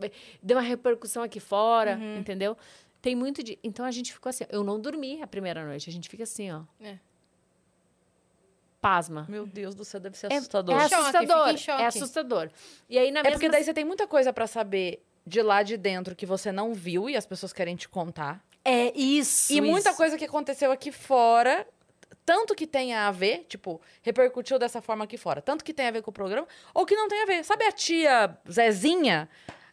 deu 0.43 0.57
uma 0.57 0.61
repercussão 0.63 1.23
aqui 1.23 1.39
fora, 1.39 1.95
Uhum. 1.97 2.17
entendeu? 2.17 2.57
Tem 3.01 3.15
muito 3.15 3.41
de. 3.41 3.57
Então 3.63 3.85
a 3.85 3.91
gente 3.91 4.11
ficou 4.11 4.29
assim. 4.29 4.43
Eu 4.49 4.63
não 4.63 4.79
dormi 4.79 5.21
a 5.21 5.27
primeira 5.27 5.65
noite, 5.65 5.89
a 5.89 5.93
gente 5.93 6.09
fica 6.09 6.23
assim, 6.23 6.51
ó. 6.51 6.63
É. 6.81 6.97
Pasma. 8.87 9.25
Meu 9.27 9.45
Deus 9.45 9.75
do 9.75 9.83
céu, 9.83 9.99
deve 9.99 10.17
ser 10.17 10.31
É, 10.31 10.37
assustador. 10.37 10.75
é 10.79 10.87
Choque, 10.87 10.93
assustador. 10.95 11.57
choque. 11.57 11.81
É 11.81 11.85
assustador. 11.87 12.49
E 12.89 12.97
aí 12.97 13.11
na 13.11 13.19
É 13.19 13.23
mesma 13.23 13.35
porque 13.35 13.49
daí 13.49 13.61
você 13.63 13.73
tem 13.73 13.83
muita 13.83 14.07
coisa 14.07 14.31
pra 14.31 14.47
saber 14.47 15.03
de 15.25 15.41
lá 15.41 15.61
de 15.61 15.75
dentro 15.75 16.15
que 16.15 16.25
você 16.25 16.53
não 16.53 16.73
viu 16.73 17.09
e 17.09 17.17
as 17.17 17.25
pessoas 17.25 17.51
querem 17.51 17.75
te 17.75 17.89
contar. 17.89 18.41
É 18.63 18.97
isso. 18.97 19.51
e 19.51 19.59
muita 19.59 19.89
isso. 19.89 19.97
coisa 19.97 20.17
que 20.17 20.23
aconteceu 20.23 20.71
aqui 20.71 20.91
fora, 20.91 21.67
tanto 22.25 22.55
que 22.55 22.65
tenha 22.65 23.07
a 23.07 23.11
ver, 23.11 23.45
tipo, 23.49 23.81
repercutiu 24.01 24.57
dessa 24.57 24.81
forma 24.81 25.03
aqui 25.03 25.17
fora, 25.17 25.41
tanto 25.41 25.65
que 25.65 25.73
tem 25.73 25.87
a 25.87 25.91
ver 25.91 26.01
com 26.01 26.09
o 26.09 26.13
programa, 26.13 26.47
ou 26.73 26.85
que 26.85 26.95
não 26.95 27.09
tem 27.09 27.23
a 27.23 27.25
ver. 27.25 27.43
Sabe 27.43 27.65
a 27.65 27.71
tia 27.73 28.37
Zezinha? 28.49 29.27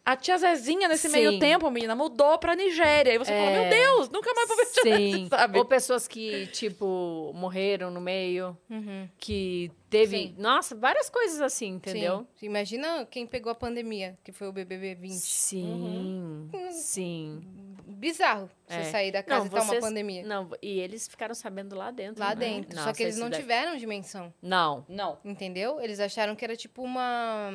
A 0.07 0.15
tia 0.17 0.37
Zezinha, 0.37 0.87
nesse 0.87 1.09
Sim. 1.09 1.15
meio 1.15 1.39
tempo, 1.39 1.71
menina, 1.71 1.95
mudou 1.97 2.37
pra 2.39 2.55
Nigéria. 2.55 3.15
E 3.15 3.19
você 3.19 3.33
fala, 3.33 3.51
meu 3.51 3.71
Deus, 3.71 4.11
nunca 4.11 4.35
mais 4.35 4.49
vou 4.49 4.57
ver 4.59 4.67
Sim. 4.67 5.29
Sabe? 5.31 5.59
Ou 5.59 5.65
pessoas 5.65 6.07
que, 6.07 6.47
tipo, 6.49 7.33
morreram 7.35 7.91
no 7.91 8.03
meio, 8.03 8.55
Uhum. 8.69 9.09
que 9.19 9.73
teve. 9.89 10.17
Sim. 10.19 10.35
Nossa, 10.37 10.75
várias 10.75 11.09
coisas 11.09 11.41
assim, 11.41 11.69
entendeu? 11.69 12.27
Sim. 12.37 12.47
Imagina 12.47 13.07
quem 13.11 13.27
pegou 13.27 13.51
a 13.51 13.55
pandemia, 13.55 14.19
que 14.23 14.31
foi 14.31 14.47
o 14.47 14.53
BBB 14.53 14.95
20. 14.95 15.13
Sim. 15.15 16.51
Sim. 16.71 17.43
Bizarro 17.87 18.51
você 18.67 18.77
É. 18.79 18.85
sair 18.85 19.13
da 19.13 19.23
casa 19.23 19.41
Não, 19.41 19.47
e 19.47 19.51
tá 19.51 19.57
uma 19.57 19.65
vocês- 19.65 19.81
pandemia. 19.85 20.25
Não, 20.25 20.51
e 20.63 20.81
eles 20.81 21.07
ficaram 21.07 21.35
sabendo 21.35 21.77
lá 21.77 21.91
dentro. 21.91 22.21
Lá 22.23 22.31
né? 22.31 22.35
dentro. 22.37 22.75
Só 22.77 22.87
Nossa, 22.87 22.97
que 22.97 23.03
eles 23.03 23.17
não 23.19 23.29
deve- 23.31 23.43
tiveram 23.43 23.77
dimensão. 23.77 24.33
Não. 24.43 24.85
Não. 24.89 25.19
Entendeu? 25.25 25.81
Eles 25.81 26.01
acharam 26.01 26.35
que 26.35 26.45
era 26.45 26.57
tipo 26.57 26.83
uma 26.83 27.51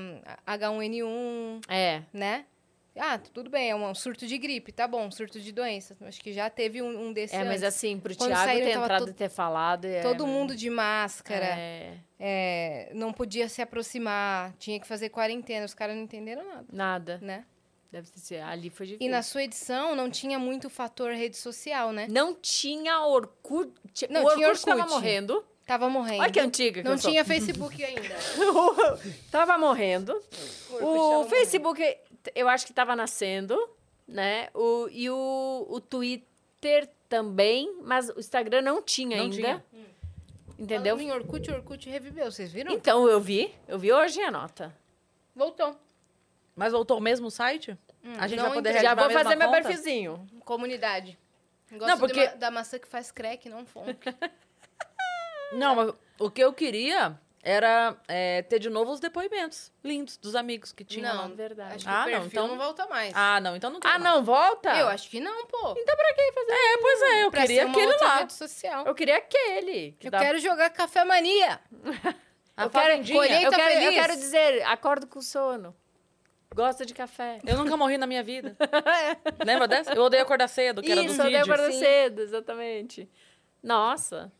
H1N1, 0.45 1.61
É. 1.67 2.03
né? 2.13 2.45
Ah, 3.01 3.17
tudo 3.17 3.49
bem, 3.49 3.69
é 3.69 3.75
um 3.75 3.95
surto 3.95 4.27
de 4.27 4.37
gripe, 4.37 4.73
tá 4.73 4.85
bom, 4.85 5.09
surto 5.09 5.39
de 5.39 5.51
doença. 5.53 5.95
Acho 6.01 6.19
que 6.21 6.33
já 6.33 6.49
teve 6.49 6.81
um, 6.81 7.05
um 7.07 7.13
desse 7.13 7.33
É, 7.33 7.39
mas 7.45 7.63
antes. 7.63 7.63
assim, 7.63 7.97
pro 7.97 8.13
Quando 8.15 8.31
Thiago 8.31 8.45
saíram, 8.45 8.65
ter 8.67 8.77
entrado 8.77 9.09
e 9.09 9.13
ter 9.13 9.29
falado. 9.29 9.85
é- 9.85 10.01
Todo 10.01 10.27
mundo 10.27 10.53
de 10.55 10.69
máscara, 10.69 11.45
É, 11.45 11.93
é, 12.19 12.91
não 12.93 13.13
podia 13.13 13.47
se 13.47 13.61
aproximar, 13.61 14.53
tinha 14.59 14.79
que 14.79 14.87
fazer 14.87 15.09
quarentena. 15.09 15.65
Os 15.65 15.73
caras 15.73 15.95
não 15.95 16.03
entenderam 16.03 16.43
nada, 16.45 16.65
nada. 16.73 17.19
né? 17.21 17.45
Deve 17.91 18.07
ser. 18.15 18.41
Ali 18.41 18.69
foi 18.69 18.85
difícil. 18.85 19.07
E 19.07 19.09
na 19.09 19.23
sua 19.23 19.43
edição 19.43 19.95
não 19.95 20.09
tinha 20.11 20.37
muito 20.37 20.69
fator 20.69 21.11
rede 21.11 21.35
social, 21.37 21.91
né? 21.91 22.07
Não 22.09 22.35
tinha 22.35 23.01
Orkut. 23.05 24.07
Não, 24.09 24.21
o 24.21 24.25
Orkut, 24.25 24.39
tinha 24.39 24.55
tava 24.55 24.81
Orkut. 24.81 24.93
morrendo. 24.93 25.45
Tava 25.65 25.89
morrendo. 25.89 26.21
Olha 26.21 26.31
que 26.31 26.39
antiga 26.39 26.81
que 26.81 26.85
Não 26.87 26.93
eu 26.95 26.97
sou. 26.99 27.09
tinha 27.11 27.23
Facebook 27.25 27.83
ainda. 27.83 28.15
tava 29.31 29.57
morrendo. 29.57 30.19
O 30.71 30.81
morrendo. 30.81 31.29
Facebook, 31.29 31.97
eu 32.35 32.47
acho 32.49 32.65
que 32.65 32.73
tava 32.73 32.95
nascendo, 32.95 33.57
né? 34.07 34.49
O, 34.53 34.87
e 34.91 35.09
o, 35.09 35.65
o 35.69 35.79
Twitter 35.79 36.89
também, 37.07 37.75
mas 37.83 38.09
o 38.09 38.19
Instagram 38.19 38.61
não 38.61 38.81
tinha 38.81 39.17
Não 39.17 39.23
ainda. 39.25 39.35
tinha. 39.35 39.65
Entendeu? 40.57 40.97
Falando 40.97 41.09
em 41.09 41.11
Orkut, 41.17 41.51
Orkut 41.51 41.89
reviveu, 41.89 42.31
vocês 42.31 42.51
viram? 42.51 42.73
Então 42.73 43.07
eu 43.07 43.19
vi. 43.21 43.53
Eu 43.67 43.79
vi 43.79 43.91
hoje 43.93 44.21
a 44.21 44.29
nota. 44.29 44.75
Voltou. 45.35 45.75
Mas 46.59 46.73
voltou 46.73 46.97
o 46.97 47.01
mesmo 47.01 47.31
site? 47.31 47.77
a 48.17 48.27
gente 48.27 48.39
vai 48.41 48.51
poder. 48.51 48.81
Já 48.81 48.93
vou 48.93 49.09
fazer 49.09 49.35
meu 49.35 49.47
conta? 49.47 49.61
perfilzinho. 49.61 50.27
Comunidade. 50.43 51.17
Gosto 51.71 51.87
Não, 51.87 51.97
porque- 51.97 52.25
ma- 52.25 52.33
da 52.35 52.51
maçã 52.51 52.77
que 52.77 52.87
faz 52.87 53.11
crack, 53.11 53.47
não 53.47 53.65
fome. 53.65 53.97
Não, 55.53 55.73
mas 55.75 55.93
o 56.19 56.29
que 56.29 56.41
eu 56.43 56.51
queria 56.53 57.17
era 57.41 57.95
é, 58.07 58.41
ter 58.43 58.59
de 58.59 58.69
novo 58.69 58.91
os 58.91 58.99
depoimentos 58.99 59.71
lindos 59.83 60.17
dos 60.17 60.35
amigos 60.35 60.71
que 60.71 60.83
tinham. 60.83 61.11
não, 61.15 61.21
lá. 61.23 61.27
verdade. 61.29 61.75
Acho 61.75 61.85
que 61.85 61.89
Ah, 61.89 62.05
o 62.05 62.09
não, 62.19 62.25
então- 62.27 62.47
não 62.49 62.57
volta 62.57 62.85
mais. 62.87 63.13
Ah, 63.15 63.39
não, 63.39 63.55
então 63.55 63.69
não 63.71 63.79
quero 63.79 63.93
Ah, 63.95 63.97
mais. 63.99 64.15
não, 64.15 64.23
volta? 64.23 64.69
Eu 64.77 64.87
acho 64.89 65.09
que 65.09 65.19
não, 65.19 65.47
pô. 65.47 65.71
É, 65.71 66.77
pois 66.81 67.01
é, 67.01 67.23
eu 67.23 67.31
Pra 67.31 67.41
queria 67.41 67.65
aquele 67.67 67.87
outra 67.93 68.07
lá. 68.07 68.17
rede 68.19 68.33
social. 68.33 68.85
Eu 68.85 68.93
queria 68.93 69.17
aquele. 69.17 69.93
que 69.99 70.07
Eu 70.07 70.11
dá- 70.11 70.19
quero 70.19 70.37
jogar 70.39 70.69
Café 70.71 71.03
Mania. 71.05 71.59
A 72.57 72.63
eu, 72.65 72.69
quero, 72.69 73.07
colheita 73.13 73.45
eu, 73.45 73.51
quero, 73.51 73.71
eu 73.73 73.79
feliz. 73.81 73.95
quero 74.01 74.15
dizer, 74.17 74.63
acordo 74.63 75.07
com 75.07 75.21
sono. 75.21 75.73
Gosta 76.55 76.83
de 76.85 76.93
café. 76.95 77.39
Eu 77.45 77.57
nunca 77.57 77.77
morri 77.77 77.97
na 77.97 78.07
minha 78.07 78.23
vida. 78.23 78.55
Lembra 79.45 79.67
dessa? 79.67 79.93
Eu 79.93 80.01
odeio 80.03 80.23
acordar 80.23 80.47
cedo, 80.47 80.81
que 80.81 80.91
era 80.91 81.01
do 81.03 81.07
Isso, 81.11 81.21
odeio 81.21 81.37
vídeo. 81.39 81.53
acordar 81.53 81.71
cedo, 81.71 82.21
exatamente. 82.21 83.07
Nossa. 83.61 84.31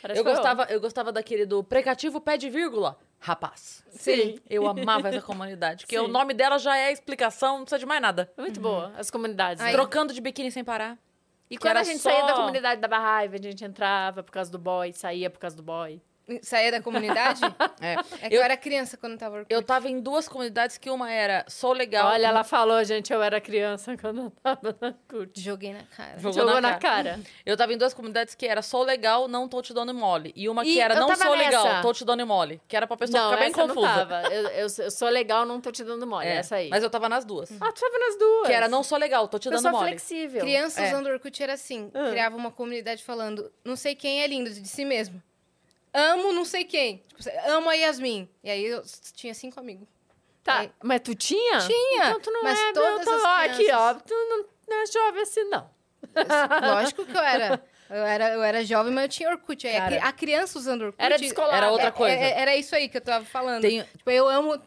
Parece 0.00 0.20
Eu 0.20 0.24
gostava, 0.24 0.64
eu 0.70 0.80
gostava 0.80 1.10
daquele 1.10 1.44
do 1.44 1.64
precativo 1.64 2.20
pé 2.20 2.36
de 2.36 2.48
vírgula. 2.48 2.96
Rapaz. 3.18 3.84
Sim. 3.90 4.38
Eu 4.48 4.68
amava 4.68 5.08
essa 5.08 5.20
comunidade. 5.20 5.84
Porque 5.84 5.98
Sim. 5.98 6.04
o 6.04 6.08
nome 6.08 6.32
dela 6.32 6.58
já 6.58 6.76
é 6.76 6.92
explicação, 6.92 7.56
não 7.58 7.64
precisa 7.64 7.80
de 7.80 7.86
mais 7.86 8.00
nada. 8.00 8.32
Muito 8.36 8.60
boa, 8.60 8.92
as 8.96 9.10
comunidades. 9.10 9.60
Aí- 9.60 9.72
né? 9.72 9.72
Trocando 9.72 10.12
de 10.14 10.20
biquíni 10.20 10.52
sem 10.52 10.62
parar. 10.62 10.96
E 11.50 11.56
quando 11.58 11.78
a 11.78 11.82
gente 11.82 11.98
só- 11.98 12.10
saía 12.10 12.26
da 12.26 12.34
comunidade 12.34 12.80
da 12.80 12.86
Barraiva, 12.86 13.34
a 13.34 13.42
gente 13.42 13.64
entrava 13.64 14.22
por 14.22 14.30
causa 14.30 14.50
do 14.52 14.58
boy, 14.58 14.92
saía 14.92 15.28
por 15.30 15.38
causa 15.40 15.56
do 15.56 15.62
boy. 15.62 16.00
Saía 16.42 16.70
da 16.72 16.82
comunidade? 16.82 17.40
É. 17.80 17.94
É 18.22 18.28
que 18.28 18.34
eu, 18.34 18.42
era 18.42 18.56
criança 18.56 18.96
quando 18.96 19.16
tava 19.16 19.36
Orkut. 19.36 19.54
Eu 19.54 19.62
tava 19.62 19.88
em 19.88 20.00
duas 20.00 20.28
comunidades 20.28 20.76
que 20.78 20.90
uma 20.90 21.10
era 21.12 21.44
Sou 21.48 21.72
Legal. 21.72 22.08
Olha, 22.08 22.26
ela 22.26 22.42
falou, 22.42 22.82
gente, 22.82 23.12
eu 23.12 23.22
era 23.22 23.40
criança 23.40 23.96
quando 23.96 24.22
eu 24.22 24.30
tava 24.42 24.76
na 24.80 24.92
curte. 25.08 25.40
Joguei 25.40 25.72
na 25.72 25.84
cara. 25.84 26.18
Jogou 26.18 26.32
Jogou 26.32 26.54
na 26.60 26.72
na 26.72 26.78
cara. 26.78 27.20
Eu 27.46 27.56
tava 27.56 27.72
em 27.72 27.78
duas 27.78 27.94
comunidades 27.94 28.34
que 28.34 28.46
era 28.46 28.62
Sou 28.62 28.82
Legal, 28.82 29.28
não 29.28 29.46
tô 29.48 29.62
te 29.62 29.72
dando 29.72 29.94
mole. 29.94 30.32
E 30.34 30.48
uma 30.48 30.64
que 30.64 30.70
E 30.70 30.80
era 30.80 30.94
eu 30.94 31.00
Não 31.00 31.14
sou 31.14 31.34
legal, 31.34 31.64
nessa. 31.64 31.82
tô 31.82 31.92
te 31.92 32.04
dando 32.04 32.26
mole. 32.26 32.60
Que 32.66 32.76
era 32.76 32.86
pra 32.86 32.96
pessoa 32.96 33.22
não, 33.22 33.30
ficar 33.30 33.40
bem 33.42 33.50
eu 33.50 33.54
confusa. 33.68 33.86
não 33.86 33.94
tava. 34.08 34.34
Eu, 34.34 34.42
eu, 34.48 34.66
eu 34.78 34.90
sou 34.90 35.08
legal, 35.08 35.46
não 35.46 35.60
tô 35.60 35.70
te 35.70 35.84
dando 35.84 36.04
mole. 36.06 36.26
É, 36.26 36.36
Essa 36.38 36.56
aí. 36.56 36.68
Mas 36.68 36.82
eu 36.82 36.90
tava 36.90 37.08
nas 37.08 37.24
duas. 37.24 37.50
Ah, 37.60 37.70
tu 37.72 37.80
tava 37.80 37.98
nas 37.98 38.18
duas. 38.18 38.46
Que 38.48 38.52
era 38.52 38.68
Não 38.68 38.82
sou 38.82 38.98
legal, 38.98 39.28
tô 39.28 39.38
te 39.38 39.44
dando 39.48 39.58
Pessoa 39.62 39.72
mole. 39.72 39.88
flexível. 39.90 40.40
Criança 40.40 40.80
É. 40.82 40.88
usando 40.88 41.06
Orkut 41.06 41.40
era 41.42 41.52
assim. 41.52 41.90
Ah. 41.94 42.10
Criava 42.10 42.36
uma 42.36 42.50
comunidade 42.50 43.04
falando, 43.04 43.52
não 43.64 43.76
sei 43.76 43.94
quem 43.94 44.20
é 44.22 44.26
lindo, 44.26 44.50
de 44.50 44.66
si 44.66 44.84
mesmo. 44.84 45.22
Amo 45.92 46.32
não 46.32 46.44
sei 46.44 46.64
quem. 46.64 47.02
Tipo, 47.16 47.30
amo 47.50 47.68
a 47.70 47.74
Yasmin. 47.74 48.28
E 48.44 48.50
aí 48.50 48.64
eu 48.64 48.82
tinha 49.14 49.34
cinco 49.34 49.58
amigos. 49.60 49.88
Tá, 50.44 50.64
É. 50.64 50.70
mas 50.82 51.00
tu 51.02 51.14
tinha? 51.14 51.58
Tinha, 51.60 52.08
Então 52.08 52.20
tu 52.20 52.30
não 52.30 52.42
mas 52.42 52.58
é... 52.58 52.72
todas 52.72 53.02
então, 53.02 53.14
as 53.16 53.22
ó, 53.22 53.26
Aqui, 53.44 53.50
ó, 53.50 53.54
crianças. 53.94 54.02
tu 54.06 54.14
não, 54.14 54.44
não 54.68 54.82
é 54.82 54.86
jovem 54.86 55.22
assim, 55.22 55.44
não. 55.44 55.70
Lógico 56.74 57.04
que 57.04 57.16
eu 57.16 57.20
era. 57.20 57.62
Eu 57.90 58.04
era, 58.04 58.28
eu 58.34 58.42
era 58.42 58.64
jovem, 58.64 58.92
mas 58.92 59.04
eu 59.04 59.08
tinha 59.08 59.30
Orkut. 59.30 59.66
Aí 59.66 59.76
a 59.76 59.80
Cara. 59.80 60.04
a, 60.08 60.12
criança 60.12 60.58
usando 60.58 60.82
Orkut... 60.82 61.02
Era 61.02 61.16
descolado. 61.18 61.56
Era 61.56 61.70
outra 61.70 61.88
é- 61.88 61.90
coisa. 61.90 62.14
é- 62.16 62.40
era 62.40 62.56
isso 62.56 62.74
aí 62.74 62.88
que 62.88 62.98
eu 62.98 63.00
tava 63.00 63.24
falando. 63.24 63.62
Tem- 63.62 63.82
Tipo, 63.82 64.10
eu 64.10 64.28
amo... 64.28 64.60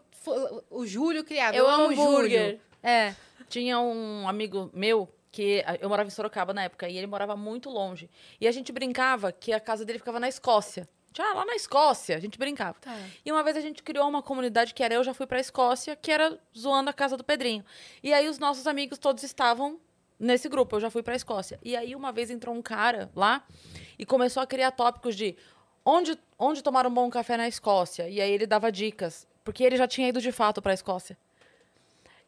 O 0.70 0.86
Júlio 0.86 1.24
criava. 1.24 1.56
Eu 1.56 1.64
Eu, 1.64 1.70
amo 1.70 1.88
o 1.88 1.94
Júlio. 1.94 2.60
É. 2.82 3.14
Tinha 3.48 3.78
um 3.80 4.28
amigo 4.28 4.70
meu 4.72 5.08
que 5.32 5.64
eu 5.80 5.88
morava 5.88 6.06
em 6.06 6.10
Sorocaba 6.10 6.52
na 6.52 6.64
época 6.64 6.88
e 6.88 6.96
ele 6.96 7.06
morava 7.06 7.34
muito 7.36 7.70
longe. 7.70 8.08
E 8.40 8.46
a 8.46 8.52
gente 8.52 8.70
brincava 8.72 9.32
que 9.32 9.52
a 9.52 9.58
casa 9.60 9.84
dele 9.84 9.98
ficava 9.98 10.20
na 10.20 10.28
Escócia. 10.28 10.86
Ah, 11.20 11.34
lá 11.34 11.44
na 11.44 11.54
Escócia, 11.54 12.16
a 12.16 12.20
gente 12.20 12.38
brincava. 12.38 12.78
Tá. 12.80 12.96
E 13.24 13.32
uma 13.32 13.42
vez 13.42 13.56
a 13.56 13.60
gente 13.60 13.82
criou 13.82 14.08
uma 14.08 14.22
comunidade 14.22 14.72
que 14.72 14.82
era 14.82 14.94
Eu 14.94 15.04
Já 15.04 15.12
Fui 15.12 15.26
Pra 15.26 15.40
Escócia, 15.40 15.96
que 15.96 16.10
era 16.10 16.38
zoando 16.56 16.90
a 16.90 16.92
casa 16.92 17.16
do 17.16 17.24
Pedrinho. 17.24 17.64
E 18.02 18.12
aí 18.12 18.28
os 18.28 18.38
nossos 18.38 18.66
amigos 18.66 18.98
todos 18.98 19.22
estavam 19.22 19.78
nesse 20.18 20.48
grupo, 20.48 20.76
Eu 20.76 20.80
Já 20.80 20.90
Fui 20.90 21.02
Pra 21.02 21.14
Escócia. 21.14 21.58
E 21.62 21.76
aí 21.76 21.94
uma 21.94 22.12
vez 22.12 22.30
entrou 22.30 22.54
um 22.54 22.62
cara 22.62 23.10
lá 23.14 23.44
e 23.98 24.06
começou 24.06 24.42
a 24.42 24.46
criar 24.46 24.70
tópicos 24.70 25.16
de 25.16 25.36
onde, 25.84 26.18
onde 26.38 26.62
tomar 26.62 26.86
um 26.86 26.94
bom 26.94 27.10
café 27.10 27.36
na 27.36 27.48
Escócia. 27.48 28.08
E 28.08 28.20
aí 28.20 28.30
ele 28.30 28.46
dava 28.46 28.70
dicas, 28.70 29.26
porque 29.44 29.64
ele 29.64 29.76
já 29.76 29.86
tinha 29.86 30.08
ido 30.08 30.20
de 30.20 30.32
fato 30.32 30.62
pra 30.62 30.72
Escócia. 30.72 31.18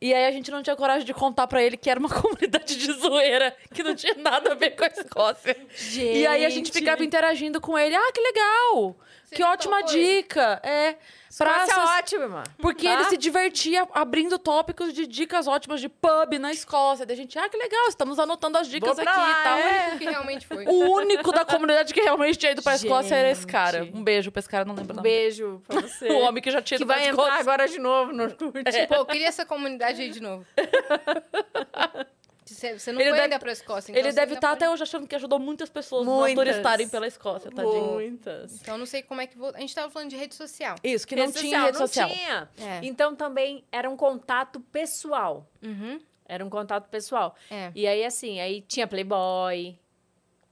E 0.05 0.13
aí 0.13 0.27
a 0.27 0.31
gente 0.31 0.51
não 0.51 0.63
tinha 0.63 0.77
coragem 0.77 1.07
de 1.07 1.15
contar 1.15 1.47
pra 1.47 1.63
ele 1.63 1.79
que 1.79 1.89
era 1.89 1.99
uma 1.99 2.11
comunidade 2.13 2.77
de 2.77 2.93
zoeira, 2.93 3.57
que 3.73 3.83
não 3.83 3.95
tinha 3.95 4.13
nada 4.17 4.53
a 4.53 4.55
ver 4.55 4.73
com 4.73 4.85
a 4.85 4.89
Escócia. 4.89 5.57
E 5.99 6.27
aí 6.27 6.45
a 6.45 6.51
gente 6.51 6.71
ficava 6.71 7.03
interagindo 7.03 7.59
com 7.59 7.79
ele. 7.79 7.95
Ah, 7.95 8.13
que 8.13 8.21
legal! 8.21 8.97
Que 9.35 9.43
ótima 9.43 9.79
topou 9.83 9.93
dica! 9.93 10.61
É. 10.63 10.97
Praça 11.37 11.75
Praças, 11.75 12.13
é 12.13 12.17
irmã. 12.17 12.45
porque 12.59 12.87
Tá? 12.87 12.93
ele 12.95 13.05
se 13.07 13.17
divertia 13.17 13.89
abrindo 13.93 14.39
tópicos 14.39 14.93
de 14.93 15.05
dicas 15.05 15.49
ótimas 15.49 15.81
de 15.81 15.89
pub 15.89 16.39
na 16.39 16.53
Escócia. 16.53 17.05
Daí 17.05 17.15
a 17.15 17.17
gente, 17.17 17.37
ah, 17.37 17.49
que 17.49 17.57
legal, 17.57 17.89
estamos 17.89 18.21
anotando 18.21 18.57
as 18.57 18.69
dicas 18.69 18.95
Vou 18.95 19.05
pra 19.05 19.11
aqui 19.13 19.21
lá, 19.21 19.31
e 19.31 19.43
tal. 19.43 19.59
é. 19.59 19.95
O 19.95 19.99
que 19.99 20.05
realmente 20.05 20.47
foi. 20.47 20.65
O 20.65 20.91
único 20.93 21.33
da 21.33 21.45
comunidade 21.45 21.93
que 21.93 22.01
realmente 22.01 22.39
tinha 22.39 22.53
ido 22.53 22.63
pra 22.63 22.77
Escócia 22.77 23.17
era 23.17 23.31
esse 23.33 23.45
cara. 23.45 23.83
Gente. 23.85 23.97
Um 23.97 24.05
beijo 24.05 24.31
pra 24.31 24.39
esse 24.39 24.49
cara, 24.49 24.65
não 24.65 24.77
lembro 24.77 24.93
Um 24.93 24.97
nome. 24.97 25.09
beijo 25.09 25.61
pra 25.67 25.81
você. 25.81 26.07
O 26.15 26.21
homem 26.21 26.41
que 26.41 26.53
já 26.53 26.63
tinha 26.63 26.79
que 26.79 26.85
ido 26.85 26.87
pra 26.89 27.01
vai 27.01 27.09
Escócia. 27.11 27.29
entrar 27.31 27.41
agora 27.41 27.67
de 27.69 27.79
novo 27.81 28.13
no 28.13 28.23
Orkut. 28.23 28.53
Pô, 28.87 28.95
eu 28.95 29.07
queria 29.07 29.27
essa 29.27 29.45
comunidade 29.45 30.01
aí 30.03 30.11
de 30.11 30.21
novo. 30.23 30.47
Você, 32.45 32.79
você 32.79 32.93
não 32.93 33.01
Ele 33.01 33.09
foi 33.11 33.19
deve- 33.19 33.23
ainda 33.33 33.39
pra 33.39 33.53
Escócia, 33.53 33.91
então 33.91 34.03
Ele 34.05 34.13
deve 34.13 34.35
estar 34.35 34.49
pode- 34.49 34.63
até 34.65 34.71
hoje 34.71 34.83
achando 34.83 35.07
que 35.09 35.15
ajudou 35.15 35.39
muitas 35.39 35.71
pessoas 35.71 36.07
a 36.07 36.35
turistarem 36.35 36.89
pela 36.89 37.07
Escócia, 37.07 37.51
tadinho. 37.51 37.93
Muitas. 37.93 38.61
Então 38.61 38.77
não 38.77 38.85
sei 38.85 39.03
como 39.03 39.21
é 39.23 39.27
que 39.27 39.37
vou... 39.39 39.51
A 39.55 39.61
gente 39.61 39.75
tava 39.75 39.91
falando 39.91 40.11
de 40.11 40.17
rede 40.17 40.35
social. 40.35 40.77
Isso, 40.85 41.07
que 41.07 41.17
não 41.17 41.33
tinha 41.33 41.61
rede 41.65 41.79
não 41.79 41.87
social. 41.87 42.09
tinha. 42.11 42.49
É. 42.59 42.81
Então 42.83 43.17
também 43.17 43.65
era 43.73 43.89
um 43.89 43.97
contato 43.97 44.61
pessoal. 44.61 45.49
Uhum. 45.63 45.99
Era 46.27 46.45
um 46.45 46.51
contato 46.51 46.89
pessoal. 46.91 47.35
É. 47.51 47.73
E 47.75 47.87
aí, 47.87 48.05
assim, 48.05 48.39
aí 48.41 48.61
tinha 48.61 48.87
Playboy, 48.87 49.79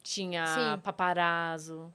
tinha 0.03 0.47
Sim. 0.47 0.81
paparazzo. 0.83 1.93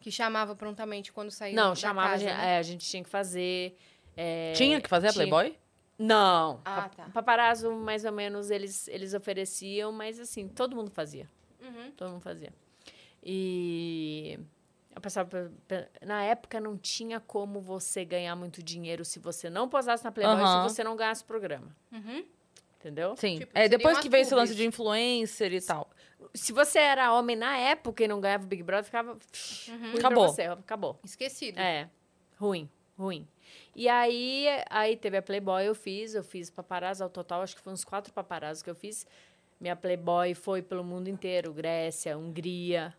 Que 0.00 0.10
chamava 0.10 0.54
prontamente 0.54 1.12
quando 1.12 1.30
saía 1.30 1.54
Não, 1.54 1.70
da 1.70 1.74
chamava, 1.74 2.10
casa, 2.10 2.24
a 2.24 2.28
gente, 2.28 2.36
né? 2.38 2.54
é, 2.54 2.58
a 2.58 2.62
gente 2.62 2.86
tinha 2.88 3.02
que 3.02 3.08
fazer. 3.10 3.76
é, 4.16 4.52
Tinha 4.54 4.80
que 4.80 4.88
fazer 4.88 5.08
a 5.08 5.12
tinha- 5.12 5.26
Playboy? 5.26 5.56
Não. 5.98 6.60
Ah, 6.64 6.82
Pa- 6.82 6.88
tá. 6.90 7.08
Paparazzo, 7.12 7.72
mais 7.72 8.04
ou 8.04 8.12
menos, 8.12 8.50
eles, 8.50 8.86
eles 8.88 9.14
ofereciam, 9.14 9.90
mas 9.92 10.20
assim, 10.20 10.46
todo 10.48 10.76
mundo 10.76 10.90
fazia. 10.90 11.28
Uhum. 11.60 11.90
Todo 11.92 12.10
mundo 12.12 12.20
fazia. 12.20 12.52
E 13.28 14.38
eu 14.94 15.00
pensava, 15.00 15.28
pe- 15.28 15.50
pe- 15.66 16.06
na 16.06 16.22
época 16.22 16.60
não 16.60 16.76
tinha 16.76 17.18
como 17.18 17.60
você 17.60 18.04
ganhar 18.04 18.36
muito 18.36 18.62
dinheiro 18.62 19.04
se 19.04 19.18
você 19.18 19.50
não 19.50 19.68
posasse 19.68 20.04
na 20.04 20.12
Playboy, 20.12 20.36
Aham. 20.40 20.68
se 20.68 20.74
você 20.74 20.84
não 20.84 20.94
ganhasse 20.96 21.22
o 21.22 21.26
programa. 21.26 21.74
Uhum. 21.92 22.24
Entendeu? 22.78 23.16
Sim. 23.16 23.40
Tipo, 23.40 23.52
é, 23.58 23.68
depois 23.68 23.98
que 23.98 24.08
veio 24.08 24.22
esse 24.22 24.34
lance 24.34 24.54
de 24.54 24.64
influencer 24.64 25.52
e 25.52 25.60
tal. 25.60 25.90
Se 26.32 26.52
você 26.52 26.78
era 26.78 27.12
homem 27.12 27.34
na 27.34 27.56
época 27.56 28.04
e 28.04 28.08
não 28.08 28.20
ganhava 28.20 28.44
o 28.44 28.46
Big 28.46 28.62
Brother, 28.62 28.84
ficava. 28.84 29.16
pra 29.16 29.98
Acabou. 29.98 30.28
você, 30.28 30.42
acabou. 30.42 31.00
Esquecido. 31.04 31.58
É, 31.58 31.90
ruim, 32.38 32.68
ruim. 32.96 33.26
E 33.74 33.88
aí, 33.88 34.46
aí 34.70 34.96
teve 34.96 35.16
a 35.16 35.22
Playboy, 35.22 35.66
eu 35.66 35.74
fiz, 35.74 36.14
eu 36.14 36.24
fiz 36.24 36.50
paparazzo 36.50 37.04
ao 37.04 37.10
total, 37.10 37.42
acho 37.42 37.56
que 37.56 37.62
foi 37.62 37.72
uns 37.72 37.84
quatro 37.84 38.12
paparazzi 38.12 38.64
que 38.64 38.70
eu 38.70 38.74
fiz. 38.74 39.06
Minha 39.60 39.76
Playboy 39.76 40.34
foi 40.34 40.62
pelo 40.62 40.84
mundo 40.84 41.08
inteiro, 41.08 41.52
Grécia, 41.52 42.16
Hungria, 42.16 42.94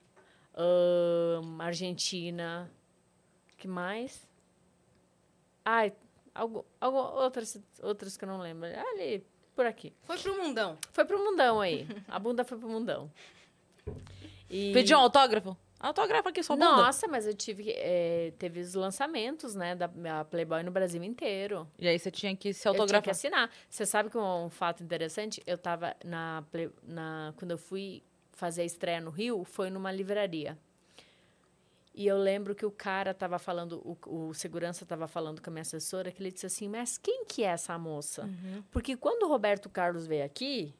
ahn, 0.56 1.62
Argentina, 1.62 2.72
que 3.58 3.68
mais? 3.68 4.28
Ai, 5.64 5.94
algo, 6.34 6.66
algo, 6.80 6.98
outras, 6.98 7.60
outras 7.82 8.16
que 8.16 8.24
eu 8.24 8.30
não 8.30 8.40
lembro. 8.40 8.68
Ali, 8.68 9.26
por 9.56 9.66
aqui. 9.66 9.94
Foi 10.04 10.18
pro 10.18 10.44
mundão. 10.44 10.78
Foi 10.92 11.04
pro 11.04 11.18
mundão 11.18 11.60
aí. 11.60 11.88
A 12.08 12.20
bunda 12.20 12.44
foi 12.44 12.58
pro 12.58 12.70
mundão. 12.70 13.12
E... 14.50 14.72
Pediu 14.72 14.98
um 14.98 15.02
autógrafo? 15.02 15.58
Autógrafo 15.80 16.30
aqui, 16.30 16.42
sua 16.42 16.56
bunda. 16.56 16.72
Nossa, 16.78 17.08
mas 17.08 17.28
eu 17.28 17.34
tive 17.36 17.64
que. 17.64 17.72
eh, 17.72 18.34
teve 18.40 18.60
os 18.60 18.74
lançamentos, 18.74 19.54
né, 19.54 19.76
da 19.76 19.88
Playboy 20.26 20.64
no 20.64 20.72
Brasil 20.72 21.04
inteiro. 21.04 21.68
E 21.78 21.88
aí 21.88 22.00
você 22.00 22.10
tinha 22.10 22.36
que 22.36 22.52
se 22.54 22.68
Eu 22.68 22.74
tinha 22.74 22.78
que 22.78 22.82
autografar. 22.94 23.12
assinar. 23.12 23.52
Você 23.70 23.86
sabe 23.86 24.10
que 24.10 24.18
um, 24.18 24.46
um 24.46 24.50
fato 24.50 24.82
interessante? 24.84 25.42
Eu 25.46 25.58
tava 25.58 25.96
na, 26.04 26.44
na. 26.84 27.34
Quando 27.38 27.52
eu 27.52 27.58
fui 27.60 28.02
fazer 28.32 28.64
a 28.64 28.66
estreia 28.66 29.00
no 29.00 29.12
Rio, 29.12 29.44
foi 29.44 29.70
numa 29.70 29.92
livraria. 29.92 30.58
E 31.94 32.06
eu 32.06 32.18
lembro 32.18 32.54
que 32.54 32.66
o 32.66 32.70
cara 32.72 33.12
tava 33.14 33.40
falando, 33.40 33.82
o, 33.84 34.28
o 34.30 34.34
segurança 34.34 34.86
tava 34.86 35.08
falando 35.08 35.42
com 35.42 35.50
a 35.50 35.54
minha 35.54 35.64
assessora, 35.64 36.12
que 36.12 36.22
ele 36.22 36.32
disse 36.32 36.46
assim, 36.46 36.68
mas 36.70 36.96
quem 36.98 37.26
que 37.26 37.44
é 37.44 37.48
essa 37.48 37.76
moça? 37.80 38.30
Porque 38.72 38.96
quando 38.96 39.24
o 39.24 39.28
Roberto 39.28 39.68
Carlos 39.68 40.06
veio 40.06 40.24
aqui, 40.24 40.76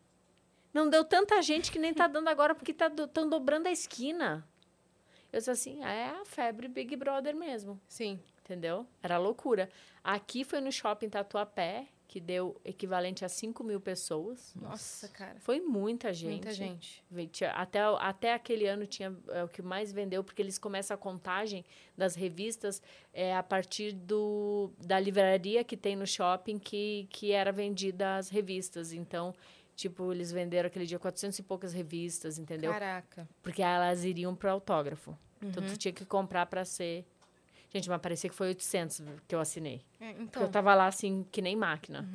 não 0.72 0.88
deu 0.88 1.04
tanta 1.04 1.42
gente 1.42 1.72
que 1.72 1.80
nem 1.80 1.92
tá 1.92 2.08
dando 2.08 2.28
agora, 2.28 2.54
porque 2.54 2.72
tá 2.72 2.88
do- 2.88 3.08
dobrando 3.08 3.68
a 3.68 3.72
esquina. 3.72 4.48
Eu 5.32 5.40
disse 5.40 5.52
assim, 5.52 5.84
ah, 5.84 5.92
é 5.92 6.10
a 6.10 6.26
febre 6.26 6.68
Big 6.68 6.96
Brother 6.96 7.36
mesmo 7.36 7.80
Sim. 7.88 8.20
entendeu? 8.44 8.88
Era 9.04 9.18
loucura. 9.18 9.70
Aqui 10.04 10.44
foi 10.44 10.62
no 10.62 10.72
shopping 10.72 11.10
Tatuapé, 11.10 11.88
que 12.08 12.22
deu 12.22 12.60
equivalente 12.64 13.26
a 13.26 13.30
5 13.30 13.64
mil 13.64 13.82
pessoas. 13.82 14.54
Nossa, 14.56 15.10
cara. 15.10 15.38
Foi 15.42 15.60
muita 15.60 16.14
gente. 16.14 16.32
Muita 16.32 16.54
gente. 16.54 17.04
Até, 17.54 17.80
até 18.00 18.34
aquele 18.34 18.66
ano 18.66 18.88
tinha 18.88 19.14
é, 19.30 19.44
o 19.44 19.50
que 19.50 19.62
mais 19.62 19.92
vendeu, 19.92 20.24
porque 20.24 20.42
eles 20.42 20.58
começam 20.58 20.96
a 20.96 20.98
contagem 20.98 21.66
das 21.98 22.16
revistas 22.16 22.82
é, 23.14 23.36
a 23.36 23.44
partir 23.44 23.92
do, 23.92 24.72
da 24.80 24.98
livraria 24.98 25.64
que 25.64 25.76
tem 25.76 25.96
no 25.96 26.08
shopping 26.08 26.58
que, 26.58 27.08
que 27.10 27.34
era 27.34 27.52
vendida 27.52 28.16
as 28.16 28.30
revistas. 28.30 28.94
Então, 28.94 29.36
tipo, 29.78 30.12
eles 30.12 30.32
venderam 30.32 30.68
aquele 30.68 30.86
dia 30.86 30.98
400 31.00 31.38
e 31.40 31.44
poucas 31.44 31.72
revistas, 31.72 32.38
entendeu? 32.38 32.74
Caraca. 32.74 33.30
Porque 33.42 33.62
elas 33.62 34.04
iriam 34.04 34.36
para 34.36 34.52
autógrafo. 34.52 35.16
Então, 35.42 35.64
Uhum. 35.64 35.70
tu 35.70 35.78
tinha 35.78 35.94
que 35.94 36.04
comprar 36.04 36.48
para 36.48 36.66
ser... 36.66 37.06
Gente, 37.72 37.88
mas 37.90 38.02
parecia 38.02 38.28
que 38.30 38.36
foi 38.36 38.48
800 38.48 39.04
que 39.28 39.36
eu 39.36 39.40
assinei. 39.40 39.82
É, 40.00 40.08
Porque 40.08 40.24
então, 40.24 40.42
eu 40.42 40.50
tava 40.50 40.74
lá, 40.74 40.88
assim, 40.88 41.26
que 41.32 41.42
nem 41.42 41.56
máquina, 41.56 42.08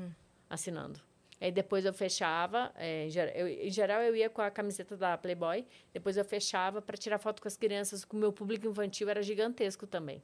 assinando. 0.50 0.98
Aí 1.40 1.52
depois 1.52 1.84
eu 1.84 1.92
fechava, 1.92 2.72
é, 2.74 3.06
em, 3.06 3.10
ger- 3.10 3.32
eu- 3.36 3.48
em 3.48 3.70
geral 3.70 4.00
eu 4.02 4.14
ia 4.16 4.28
com 4.30 4.40
a 4.42 4.50
camiseta 4.50 4.96
da 4.96 5.16
Playboy, 5.18 5.64
depois 5.92 6.16
eu 6.16 6.24
fechava 6.24 6.80
para 6.82 6.96
tirar 6.96 7.18
foto 7.18 7.40
com 7.42 7.48
as 7.48 7.56
crianças, 7.56 8.04
o 8.10 8.16
meu 8.16 8.32
público 8.32 8.66
infantil 8.66 9.08
era 9.08 9.22
gigantesco 9.22 9.86
também. 9.86 10.22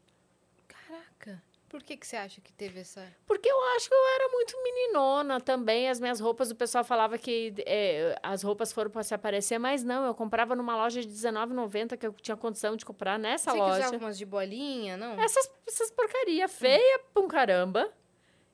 caraca. 0.67 1.43
Por 1.69 1.83
que, 1.83 1.97
que 1.97 2.07
você 2.07 2.17
acha 2.17 2.41
que 2.41 2.51
teve 2.53 2.81
essa. 2.81 3.07
Porque 3.27 3.49
eu 3.49 3.63
acho 3.77 3.89
que 3.89 3.95
eu 3.95 4.07
era 4.15 4.29
muito 4.31 4.57
meninona 4.63 5.39
também. 5.41 5.89
As 5.89 6.01
minhas 6.01 6.19
roupas, 6.19 6.51
o 6.51 6.55
pessoal 6.55 6.83
falava 6.83 7.19
que 7.19 7.53
é, 7.67 8.19
as 8.23 8.43
roupas 8.43 8.73
foram 8.73 8.91
para 8.91 9.03
se 9.03 9.13
aparecer, 9.15 9.59
mas 9.59 9.85
não, 9.85 10.07
eu 10.07 10.15
comprava 10.15 10.57
numa 10.57 10.75
loja 10.77 11.03
de 11.03 11.09
R$19,90 11.09 11.97
que 11.99 12.07
eu 12.07 12.13
tinha 12.15 12.37
condição 12.37 12.75
de 12.75 12.85
comprar 12.87 13.19
nessa 13.19 13.51
você 13.51 13.59
loja. 13.59 13.79
Você 13.81 13.95
algumas 13.95 14.17
de 14.17 14.25
bolinha, 14.25 14.97
não? 14.97 15.21
Essas, 15.21 15.51
essas 15.67 15.91
porcaria 15.91 16.49
feia 16.49 17.01
pra 17.13 17.23
um 17.23 17.29
caramba. 17.29 17.93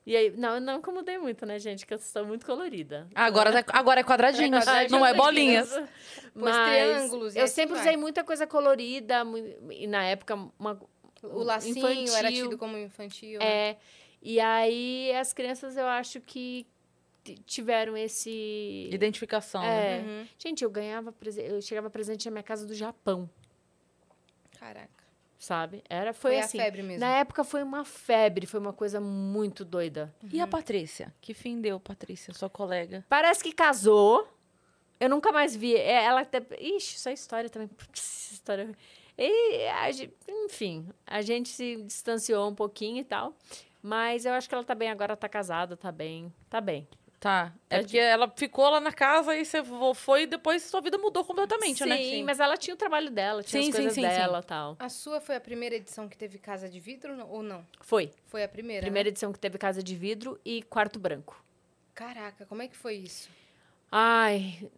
E 0.05 0.15
aí, 0.15 0.29
não, 0.37 0.59
não 0.59 0.81
que 0.81 0.87
eu 0.89 0.93
mudei 0.93 1.17
muito, 1.17 1.47
né, 1.47 1.57
gente? 1.57 1.83
Que 1.83 1.93
eu 1.95 1.97
sou 1.97 2.23
muito 2.25 2.45
colorida. 2.45 3.07
Agora, 3.15 3.59
é- 3.59 3.65
agora 3.69 4.01
é 4.01 4.03
quadradinhos, 4.03 4.61
É 4.61 4.65
quadradinhos, 4.65 4.91
não 4.91 5.03
é 5.05 5.13
bolinhas. 5.15 5.71
Mas 6.35 6.55
triângulos 6.55 7.35
e 7.35 7.39
eu 7.39 7.45
assim 7.45 7.55
sempre 7.55 7.73
vai. 7.75 7.81
usei 7.81 7.97
muita 7.97 8.23
coisa 8.23 8.45
colorida. 8.45 9.23
E 9.71 9.87
na 9.87 10.03
época, 10.03 10.35
uma, 10.59 10.79
O 11.33 11.43
lacinho 11.43 11.77
infantil. 11.77 12.15
era 12.15 12.31
tido 12.31 12.57
como 12.57 12.77
infantil. 12.77 13.39
né? 13.39 13.45
É. 13.71 13.77
E 14.21 14.39
aí, 14.39 15.11
as 15.15 15.33
crianças, 15.33 15.77
eu 15.77 15.85
acho 15.85 16.19
que 16.21 16.65
tiveram 17.45 17.95
esse... 17.97 18.89
Identificação. 18.91 19.63
É. 19.63 20.01
né? 20.01 20.03
Uhum. 20.21 20.27
Gente, 20.37 20.63
eu 20.63 20.69
ganhava... 20.69 21.11
prese- 21.11 21.41
Eu 21.43 21.61
chegava 21.61 21.89
presente 21.89 22.25
na 22.25 22.31
minha 22.31 22.43
casa 22.43 22.65
do 22.65 22.73
Japão, 22.73 23.29
Caraca. 24.59 25.03
sabe? 25.37 25.83
Era, 25.89 26.13
foi, 26.13 26.31
Foi, 26.31 26.39
assim... 26.39 26.59
a 26.59 26.63
febre 26.63 26.81
mesmo. 26.83 26.99
Na 27.01 27.17
época, 27.17 27.43
foi 27.43 27.61
uma 27.63 27.83
febre. 27.85 28.45
Foi 28.47 28.59
uma 28.59 28.73
coisa 28.73 28.99
muito 28.99 29.63
doida. 29.65 30.13
E 30.31 30.39
a 30.39 30.47
Patrícia? 30.47 31.13
Que 31.21 31.33
fim 31.33 31.59
deu, 31.61 31.79
Patrícia, 31.79 32.33
sua 32.33 32.49
colega? 32.49 33.05
Parece 33.09 33.43
que 33.43 33.51
casou. 33.51 34.27
Eu 34.99 35.09
nunca 35.09 35.31
mais 35.31 35.55
vi. 35.55 35.75
É, 35.75 36.03
Ela 36.05 36.21
até. 36.21 36.41
Ixi, 36.59 36.95
isso 36.95 37.09
é 37.09 37.13
história 37.13 37.49
também. 37.49 37.67
Putz, 37.67 38.31
história. 38.31 38.71
E, 39.17 39.67
a 39.69 39.89
enfim, 40.45 40.87
a 41.07 41.21
gente 41.21 41.49
se 41.49 41.77
distanciou 41.83 42.49
um 42.49 42.55
pouquinho 42.55 42.97
e 42.99 43.03
tal. 43.03 43.33
Mas 43.81 44.25
eu 44.25 44.33
acho 44.33 44.49
que 44.49 44.55
ela 44.55 44.63
tá 44.63 44.73
bem 44.75 44.89
agora, 44.89 45.15
tá 45.15 45.29
casada, 45.29 45.77
tá 45.77 45.91
bem. 45.91 46.33
Tá 46.49 46.59
bem. 46.59 46.87
Tá. 47.19 47.53
É 47.69 47.77
Tadinha. 47.77 47.83
porque 47.83 47.97
ela 47.97 48.33
ficou 48.35 48.69
lá 48.69 48.79
na 48.79 48.91
casa 48.91 49.35
e 49.35 49.43
você 49.45 49.61
vo- 49.61 49.93
foi 49.95 50.23
e 50.23 50.27
depois 50.27 50.61
sua 50.63 50.81
vida 50.81 50.97
mudou 50.97 51.23
completamente, 51.23 51.83
sim, 51.83 51.89
né? 51.89 52.23
mas 52.23 52.39
ela 52.39 52.55
tinha 52.57 52.73
o 52.73 52.77
trabalho 52.77 53.09
dela, 53.09 53.41
tinha 53.41 53.61
Sim, 53.63 53.69
as 53.69 53.75
sim, 53.75 53.81
coisas 53.81 53.93
sim, 53.95 54.01
sim. 54.01 54.07
dela 54.07 54.39
e 54.43 54.45
tal. 54.45 54.75
A 54.77 54.89
sua 54.89 55.19
foi 55.21 55.35
a 55.35 55.39
primeira 55.41 55.75
edição 55.75 56.07
que 56.07 56.15
teve 56.17 56.37
casa 56.37 56.69
de 56.69 56.79
vidro 56.79 57.17
ou 57.27 57.41
não? 57.41 57.65
Foi. 57.81 58.11
Foi 58.25 58.43
a 58.43 58.47
primeira. 58.47 58.81
né? 58.81 58.85
Primeira 58.85 59.09
edição 59.09 59.31
que 59.33 59.39
teve 59.39 59.57
Casa 59.57 59.81
de 59.81 59.95
Vidro 59.95 60.39
e 60.45 60.61
Quarto 60.63 60.99
Branco. 60.99 61.43
Caraca, 61.95 62.45
como 62.45 62.61
é 62.61 62.67
que 62.67 62.75
foi 62.77 62.95
isso? 62.95 63.29
Ai, 63.91 64.69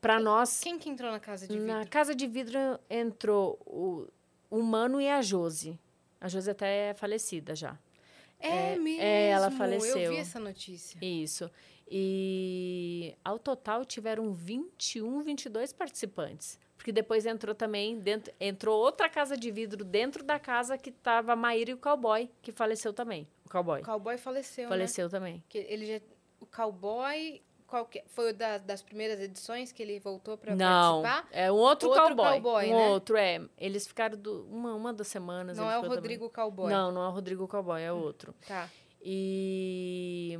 pra 0.00 0.18
nós. 0.20 0.60
Quem 0.60 0.78
que 0.78 0.88
entrou 0.88 1.10
na 1.10 1.20
casa 1.20 1.46
de 1.46 1.54
vidro? 1.58 1.66
Na 1.66 1.86
Casa 1.86 2.14
de 2.14 2.26
Vidro 2.26 2.58
entrou 2.88 3.58
o, 3.66 4.06
o 4.50 4.62
Mano 4.62 5.00
e 5.00 5.08
a 5.08 5.20
Josi. 5.22 5.78
A 6.20 6.28
Josi 6.28 6.50
até 6.50 6.90
é 6.90 6.94
falecida 6.94 7.54
já. 7.54 7.78
É, 8.40 8.72
É, 8.74 8.76
mesmo. 8.76 9.02
é, 9.02 9.28
ela 9.30 9.46
Eu 9.48 9.52
faleceu. 9.52 10.10
vi 10.10 10.16
essa 10.16 10.38
notícia. 10.40 10.98
Isso. 11.02 11.50
E 11.90 13.14
ao 13.24 13.38
total 13.38 13.84
tiveram 13.84 14.32
21, 14.32 15.22
22 15.22 15.72
participantes. 15.72 16.58
Porque 16.76 16.92
depois 16.92 17.26
entrou 17.26 17.54
também, 17.54 17.98
dentro, 17.98 18.32
entrou 18.38 18.78
outra 18.80 19.08
casa 19.08 19.36
de 19.36 19.50
vidro 19.50 19.84
dentro 19.84 20.22
da 20.22 20.38
casa 20.38 20.78
que 20.78 20.92
tava 20.92 21.32
a 21.32 21.36
Maíra 21.36 21.70
e 21.72 21.74
o 21.74 21.78
cowboy, 21.78 22.30
que 22.40 22.52
faleceu 22.52 22.92
também. 22.92 23.26
O 23.44 23.50
cowboy. 23.50 23.80
O 23.80 23.84
cowboy 23.84 24.16
faleceu, 24.16 24.64
né? 24.64 24.68
faleceu 24.68 25.10
também. 25.10 25.42
Que 25.48 25.58
ele 25.58 25.86
já, 25.86 26.00
o 26.40 26.46
cowboy 26.46 27.42
qualquer, 27.68 28.02
foi 28.08 28.30
o 28.30 28.34
da- 28.34 28.58
das 28.58 28.82
primeiras 28.82 29.20
edições 29.20 29.70
que 29.70 29.80
ele 29.82 30.00
voltou 30.00 30.36
pra 30.36 30.56
Não, 30.56 31.02
participar? 31.02 31.28
é 31.38 31.52
um 31.52 31.54
outro, 31.54 31.88
Outro 31.90 32.06
cowboy. 32.16 32.32
cowboy, 32.40 32.66
um 32.72 32.76
né? 32.76 32.88
outro, 32.88 33.16
é. 33.16 33.40
Eles 33.56 33.86
ficaram 33.86 34.16
do- 34.18 34.44
uma, 34.50 34.74
uma 34.74 34.92
das 34.92 35.06
semanas. 35.06 35.56
Não 35.58 35.64
é 35.70 35.78
o 35.78 35.82
ficou 35.82 35.82
também. 35.82 35.96
Rodrigo 35.98 36.30
Cowboy. 36.30 36.72
Não, 36.72 36.90
não 36.90 37.02
é 37.04 37.08
o 37.08 37.10
Rodrigo 37.12 37.46
Cowboy, 37.46 37.80
é 37.82 37.92
outro. 37.92 38.34
Tá. 38.46 38.68
E, 39.00 40.36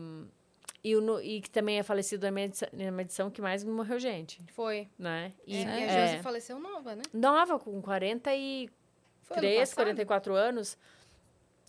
e, 0.82 0.96
o, 0.96 1.20
e 1.20 1.40
que 1.40 1.50
também 1.50 1.78
é 1.78 1.82
falecido 1.82 2.24
na 2.26 2.30
minha 2.32 2.46
edição, 2.46 2.68
na 2.72 2.90
minha 2.90 3.02
edição 3.02 3.30
que 3.30 3.40
mais 3.40 3.62
morreu 3.64 3.98
gente, 4.00 4.40
Foi. 4.52 4.88
né? 4.98 5.32
E, 5.46 5.56
E, 5.56 5.62
e 5.62 5.66
a 5.66 5.76
é, 5.80 6.08
Josi 6.12 6.22
faleceu 6.22 6.58
nova, 6.58 6.96
né? 6.96 7.02
nova, 7.12 7.58
com 7.58 7.80
43, 7.82 8.70
Foi 9.22 9.36
ano 9.36 9.58
passado? 9.60 9.74
44 9.76 10.34
anos. 10.34 10.78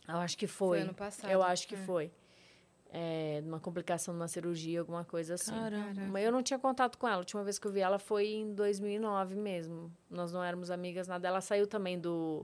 Eu 0.08 0.18
acho 0.18 0.38
que 0.38 0.48
foi. 0.48 0.80
Foi 0.80 0.88
ano 0.88 0.94
passado. 0.96 1.30
Eu 1.30 1.44
acho 1.44 1.68
que 1.68 1.76
É. 1.76 1.78
foi. 1.78 2.12
É, 2.92 3.42
uma 3.46 3.60
complicação 3.60 4.14
de 4.16 4.20
uma 4.20 4.28
cirurgia, 4.28 4.80
alguma 4.80 5.06
coisa 5.06 5.36
assim. 5.36 5.52
Caramba. 5.52 6.02
Mas 6.10 6.26
eu 6.26 6.32
não 6.32 6.42
tinha 6.42 6.58
contato 6.58 6.98
com 6.98 7.08
ela. 7.08 7.18
A 7.18 7.20
última 7.20 7.44
vez 7.44 7.60
que 7.60 7.68
eu 7.68 7.72
vi 7.72 7.82
ela 7.82 8.00
foi 8.00 8.28
em 8.30 8.54
2009 8.56 9.36
mesmo. 9.36 9.92
Nós 10.10 10.32
não 10.34 10.44
éramos 10.44 10.72
amigas, 10.72 11.08
nada. 11.08 11.28
Ela 11.28 11.40
saiu 11.40 11.68
também 11.68 12.00
do... 12.00 12.44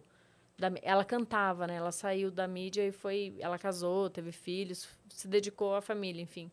da- 0.55 0.71
ela 0.83 1.03
cantava, 1.03 1.65
né? 1.65 1.75
Ela 1.77 1.91
saiu 1.91 2.29
da 2.29 2.47
mídia 2.47 2.85
e 2.87 2.91
foi... 2.91 3.35
Ela 3.39 3.57
casou, 3.57 4.07
teve 4.07 4.31
filhos, 4.31 4.87
se 5.09 5.27
dedicou 5.27 5.73
à 5.75 5.81
família, 5.81 6.21
enfim. 6.21 6.51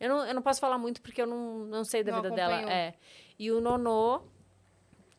Eu 0.00 0.08
não, 0.08 0.26
eu 0.26 0.34
não 0.34 0.40
posso 0.42 0.58
falar 0.58 0.78
muito 0.78 1.02
porque 1.02 1.20
eu 1.20 1.26
não, 1.26 1.66
não 1.66 1.84
sei 1.84 2.02
da 2.02 2.12
Não 2.12 2.22
vida 2.22 2.34
dela. 2.34 2.54
acompanhou. 2.56 2.78
É. 2.78 2.94
E 3.38 3.52
o 3.52 3.60
Nonô, 3.60 4.22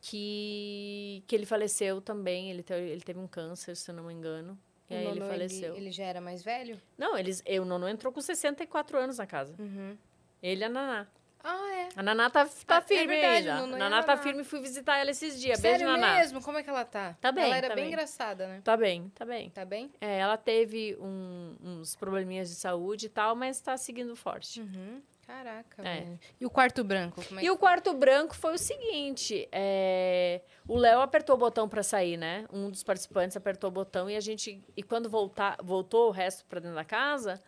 que, 0.00 1.22
que 1.26 1.34
ele 1.34 1.46
faleceu 1.46 2.00
também. 2.00 2.50
Ele, 2.50 2.62
te- 2.62 2.72
ele 2.74 3.00
teve 3.00 3.18
um 3.18 3.26
câncer, 3.26 3.76
se 3.76 3.90
eu 3.90 3.94
não 3.94 4.04
me 4.04 4.12
engano. 4.14 4.58
E 4.88 4.94
O 4.94 4.98
aí 4.98 5.06
ele 5.06 5.20
faleceu. 5.20 5.74
Ele, 5.76 5.90
já 5.90 6.04
era 6.04 6.20
mais 6.20 6.42
velho? 6.42 6.80
Não, 6.96 7.16
eles, 7.18 7.42
eu, 7.44 7.62
o 7.62 7.66
Nono 7.66 7.88
entrou 7.88 8.12
com 8.12 8.20
64 8.20 8.98
anos 8.98 9.18
na 9.18 9.26
casa. 9.26 9.54
Uhum. 9.58 9.96
Ele 10.42 10.62
e 10.62 10.64
a 10.64 10.68
Naná. 10.68 11.06
Ah, 11.48 11.74
é. 11.76 11.88
A 11.94 12.02
Naná 12.02 12.28
tá, 12.28 12.44
tá 12.44 12.76
Ah, 12.76 12.78
é 12.78 12.80
firme 12.82 13.06
verdade, 13.06 13.48
ainda. 13.48 13.74
a 13.74 13.78
Naná 13.78 14.02
tá 14.02 14.14
Naná. 14.14 14.22
firme, 14.22 14.42
fui 14.42 14.60
visitar 14.60 14.96
ela 14.98 15.10
esses 15.12 15.40
dias. 15.40 15.60
Sério 15.60 15.86
Beijo, 15.86 16.00
Naná. 16.00 16.14
mesmo? 16.18 16.42
Como 16.42 16.58
é 16.58 16.62
que 16.62 16.68
ela 16.70 16.84
tá? 16.84 17.16
Tá 17.20 17.30
bem, 17.30 17.44
Ela 17.44 17.56
era 17.56 17.68
tá 17.68 17.74
bem 17.76 17.84
bem. 17.84 17.92
engraçada, 17.92 18.48
né? 18.48 18.60
Tá 18.64 18.76
bem, 18.76 19.08
tá 19.14 19.24
bem. 19.24 19.50
Tá 19.50 19.64
bem? 19.64 19.90
É, 20.00 20.18
ela 20.18 20.36
teve 20.36 20.96
um- 21.00 21.54
uns 21.62 21.94
probleminhas 21.94 22.48
de 22.48 22.56
saúde 22.56 23.06
e 23.06 23.08
tal, 23.08 23.36
mas 23.36 23.60
tá 23.60 23.76
seguindo 23.76 24.16
forte. 24.16 24.60
Uhum. 24.60 25.00
Caraca, 25.26 25.82
É. 25.86 26.16
E 26.40 26.46
o 26.46 26.50
quarto 26.50 26.84
branco? 26.84 27.20
É 27.36 27.44
E 27.44 27.50
o 27.50 27.58
quarto 27.58 27.92
branco 27.94 28.34
foi 28.34 28.54
o 28.54 28.58
seguinte: 28.58 29.48
é, 29.50 30.40
o 30.68 30.76
Léo 30.76 31.00
apertou 31.00 31.34
o 31.34 31.38
botão 31.38 31.68
pra 31.68 31.82
sair, 31.82 32.16
né? 32.16 32.46
Um 32.52 32.70
dos 32.70 32.82
participantes 32.84 33.36
apertou 33.36 33.68
o 33.68 33.72
botão 33.72 34.08
e 34.08 34.14
a 34.16 34.20
gente. 34.20 34.62
E 34.76 34.82
quando 34.82 35.10
voltar, 35.10 35.56
voltou 35.62 36.08
o 36.08 36.10
resto 36.12 36.44
pra 36.44 36.60
dentro 36.60 36.76
da 36.76 36.84
casa, 36.84 37.42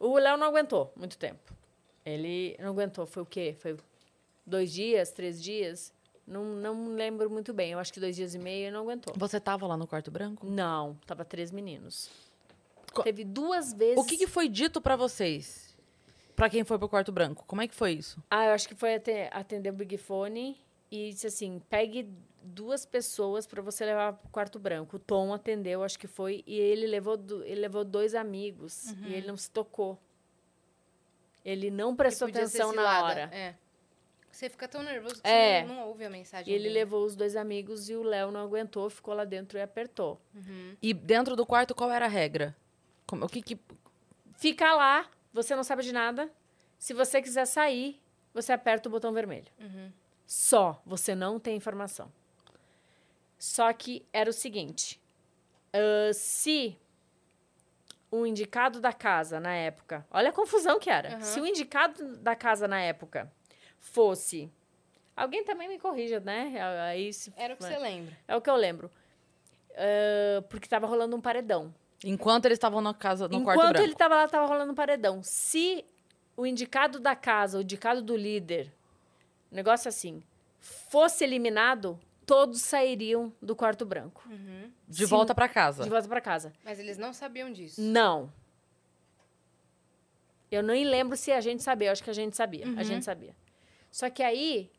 o 0.00 0.16
Léo 0.18 0.36
não 0.36 0.48
aguentou 0.48 0.92
muito 0.96 1.16
tempo. 1.16 1.54
Ele 2.04 2.56
não 2.58 2.70
aguentou. 2.70 3.06
Foi 3.06 3.22
o 3.22 3.26
quê? 3.26 3.54
Foi 3.58 3.76
dois 4.44 4.72
dias, 4.72 5.12
três 5.12 5.40
dias? 5.40 5.92
Não, 6.26 6.44
não 6.44 6.88
lembro 6.94 7.30
muito 7.30 7.52
bem. 7.54 7.70
Eu 7.72 7.78
acho 7.78 7.92
que 7.92 8.00
dois 8.00 8.16
dias 8.16 8.34
e 8.34 8.38
meio 8.38 8.64
ele 8.66 8.70
não 8.72 8.80
aguentou. 8.82 9.14
Você 9.16 9.38
tava 9.38 9.64
lá 9.66 9.76
no 9.76 9.86
quarto 9.86 10.10
branco? 10.10 10.44
Não, 10.46 10.96
tava 11.06 11.24
três 11.24 11.52
meninos. 11.52 12.10
Co- 12.92 13.02
Teve 13.04 13.24
duas 13.24 13.72
vezes. 13.72 13.96
O 14.02 14.04
que, 14.04 14.16
que 14.18 14.26
foi 14.26 14.48
dito 14.48 14.80
pra 14.80 14.96
vocês? 14.96 15.71
Pra 16.36 16.48
quem 16.48 16.64
foi 16.64 16.78
pro 16.78 16.88
quarto 16.88 17.12
branco? 17.12 17.44
Como 17.46 17.60
é 17.62 17.68
que 17.68 17.74
foi 17.74 17.92
isso? 17.92 18.22
Ah, 18.30 18.46
eu 18.46 18.52
acho 18.52 18.66
que 18.68 18.74
foi 18.74 18.94
ate- 18.94 19.28
atender 19.30 19.70
o 19.70 19.72
Big 19.72 19.96
Fone 19.98 20.58
e 20.90 21.10
disse 21.10 21.26
assim: 21.26 21.60
pegue 21.70 22.08
duas 22.42 22.84
pessoas 22.86 23.46
para 23.46 23.62
você 23.62 23.84
levar 23.84 24.14
pro 24.14 24.28
quarto 24.30 24.58
branco. 24.58 24.96
O 24.96 24.98
Tom 24.98 25.32
atendeu, 25.32 25.84
acho 25.84 25.98
que 25.98 26.06
foi, 26.08 26.42
e 26.46 26.58
ele 26.58 26.86
levou, 26.86 27.14
ele 27.44 27.60
levou 27.60 27.84
dois 27.84 28.14
amigos 28.14 28.90
e 29.06 29.12
ele 29.14 29.26
não 29.26 29.36
se 29.36 29.50
tocou. 29.50 29.98
Ele 31.44 31.70
não 31.70 31.94
prestou 31.94 32.28
atenção 32.28 32.72
na 32.72 33.02
hora. 33.02 33.28
É. 33.32 33.54
Você 34.30 34.48
fica 34.48 34.66
tão 34.66 34.82
nervoso 34.82 35.16
que 35.20 35.28
É. 35.28 35.60
você 35.60 35.66
não, 35.68 35.74
não 35.74 35.88
ouve 35.88 36.04
a 36.04 36.10
mensagem. 36.10 36.50
E 36.50 36.54
ele 36.54 36.64
dele. 36.64 36.74
levou 36.74 37.04
os 37.04 37.14
dois 37.14 37.36
amigos 37.36 37.90
e 37.90 37.94
o 37.94 38.02
Léo 38.02 38.30
não 38.30 38.40
aguentou, 38.40 38.88
ficou 38.88 39.12
lá 39.12 39.24
dentro 39.24 39.58
e 39.58 39.60
apertou. 39.60 40.18
E 40.80 40.94
dentro 40.94 41.36
do 41.36 41.44
quarto, 41.44 41.74
qual 41.74 41.90
era 41.90 42.06
a 42.06 42.08
regra? 42.08 42.56
Como- 43.06 43.26
o 43.26 43.28
que 43.28 43.42
que... 43.42 43.58
Fica 44.38 44.72
lá, 44.74 45.06
você 45.32 45.56
não 45.56 45.64
sabe 45.64 45.82
de 45.82 45.92
nada. 45.92 46.30
Se 46.78 46.92
você 46.92 47.22
quiser 47.22 47.46
sair, 47.46 48.00
você 48.34 48.52
aperta 48.52 48.88
o 48.88 48.92
botão 48.92 49.12
vermelho. 49.12 49.46
Só, 50.26 50.80
você 50.84 51.14
não 51.14 51.38
tem 51.38 51.56
informação. 51.56 52.10
Só 53.38 53.72
que 53.72 54.06
era 54.12 54.30
o 54.30 54.32
seguinte: 54.32 55.00
ah, 55.72 56.12
se 56.12 56.78
o 58.10 58.26
indicado 58.26 58.80
da 58.80 58.92
casa 58.92 59.40
na 59.40 59.54
época, 59.54 60.06
olha 60.10 60.28
a 60.30 60.32
confusão 60.32 60.78
que 60.78 60.90
era. 60.90 61.20
Se 61.20 61.40
o 61.40 61.46
indicado 61.46 62.16
da 62.18 62.36
casa 62.36 62.68
na 62.68 62.80
época 62.80 63.32
fosse. 63.80 64.50
Alguém 65.14 65.44
também 65.44 65.68
me 65.68 65.78
corrija, 65.78 66.20
né? 66.20 66.54
Aí 66.88 67.12
se, 67.12 67.32
Era 67.36 67.54
o 67.54 67.56
que 67.56 67.64
você 67.64 67.78
lembra. 67.78 68.16
É 68.26 68.34
o 68.36 68.40
que 68.40 68.48
eu 68.48 68.56
lembro. 68.56 68.90
Ah, 69.74 70.42
porque 70.48 70.68
tava 70.68 70.86
rolando 70.86 71.16
um 71.16 71.20
paredão. 71.20 71.74
Enquanto 72.04 72.46
eles 72.46 72.56
estavam 72.56 72.80
na 72.80 72.92
casa, 72.92 73.28
no 73.28 73.42
quarto 73.42 73.58
Enquanto 73.60 73.72
branco. 73.74 73.86
ele 73.86 73.94
tava 73.94 74.16
lá, 74.16 74.28
tava 74.28 74.46
rolando 74.46 74.72
um 74.72 74.74
paredão. 74.74 75.22
Se 75.22 75.84
o 76.36 76.44
indicado 76.46 76.98
da 76.98 77.14
casa, 77.14 77.58
o 77.58 77.62
indicado 77.62 78.02
do 78.02 78.16
líder, 78.16 78.72
negócio 79.50 79.88
assim, 79.88 80.22
fosse 80.58 81.22
eliminado, 81.22 81.98
todos 82.26 82.60
sairiam 82.62 83.32
do 83.40 83.54
quarto 83.54 83.84
branco. 83.84 84.28
De 84.88 85.04
Sim. 85.04 85.10
volta 85.10 85.34
pra 85.34 85.48
casa. 85.48 85.84
De 85.84 85.90
volta 85.90 86.08
pra 86.08 86.20
casa. 86.20 86.52
Mas 86.64 86.78
eles 86.80 86.98
não 86.98 87.12
sabiam 87.12 87.52
disso. 87.52 87.80
Não. 87.80 88.32
Eu 90.50 90.62
nem 90.62 90.84
lembro 90.84 91.16
se 91.16 91.32
a 91.32 91.40
gente 91.40 91.62
sabia. 91.62 91.88
Eu 91.88 91.92
acho 91.92 92.02
que 92.04 92.10
a 92.10 92.14
gente 92.14 92.36
sabia. 92.36 92.64
A 92.76 92.82
gente 92.82 93.04
sabia. 93.04 93.34
Só 93.90 94.10
que 94.10 94.22
aí, 94.22 94.70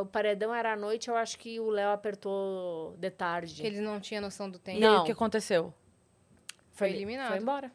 o 0.00 0.06
paredão 0.06 0.54
era 0.54 0.72
à 0.72 0.76
noite, 0.76 1.08
eu 1.08 1.16
acho 1.16 1.38
que 1.38 1.58
o 1.58 1.70
Léo 1.70 1.90
apertou 1.90 2.94
de 2.98 3.10
tarde. 3.10 3.54
Que 3.60 3.66
eles 3.66 3.80
não 3.80 3.98
tinham 4.00 4.20
noção 4.20 4.48
do 4.50 4.58
tempo. 4.58 4.78
E 4.78 4.84
aí, 4.84 4.90
Não. 4.92 5.02
o 5.02 5.04
que 5.04 5.12
aconteceu? 5.12 5.72
Foi 6.72 6.90
eliminado. 6.90 7.28
Foi 7.28 7.38
embora. 7.38 7.72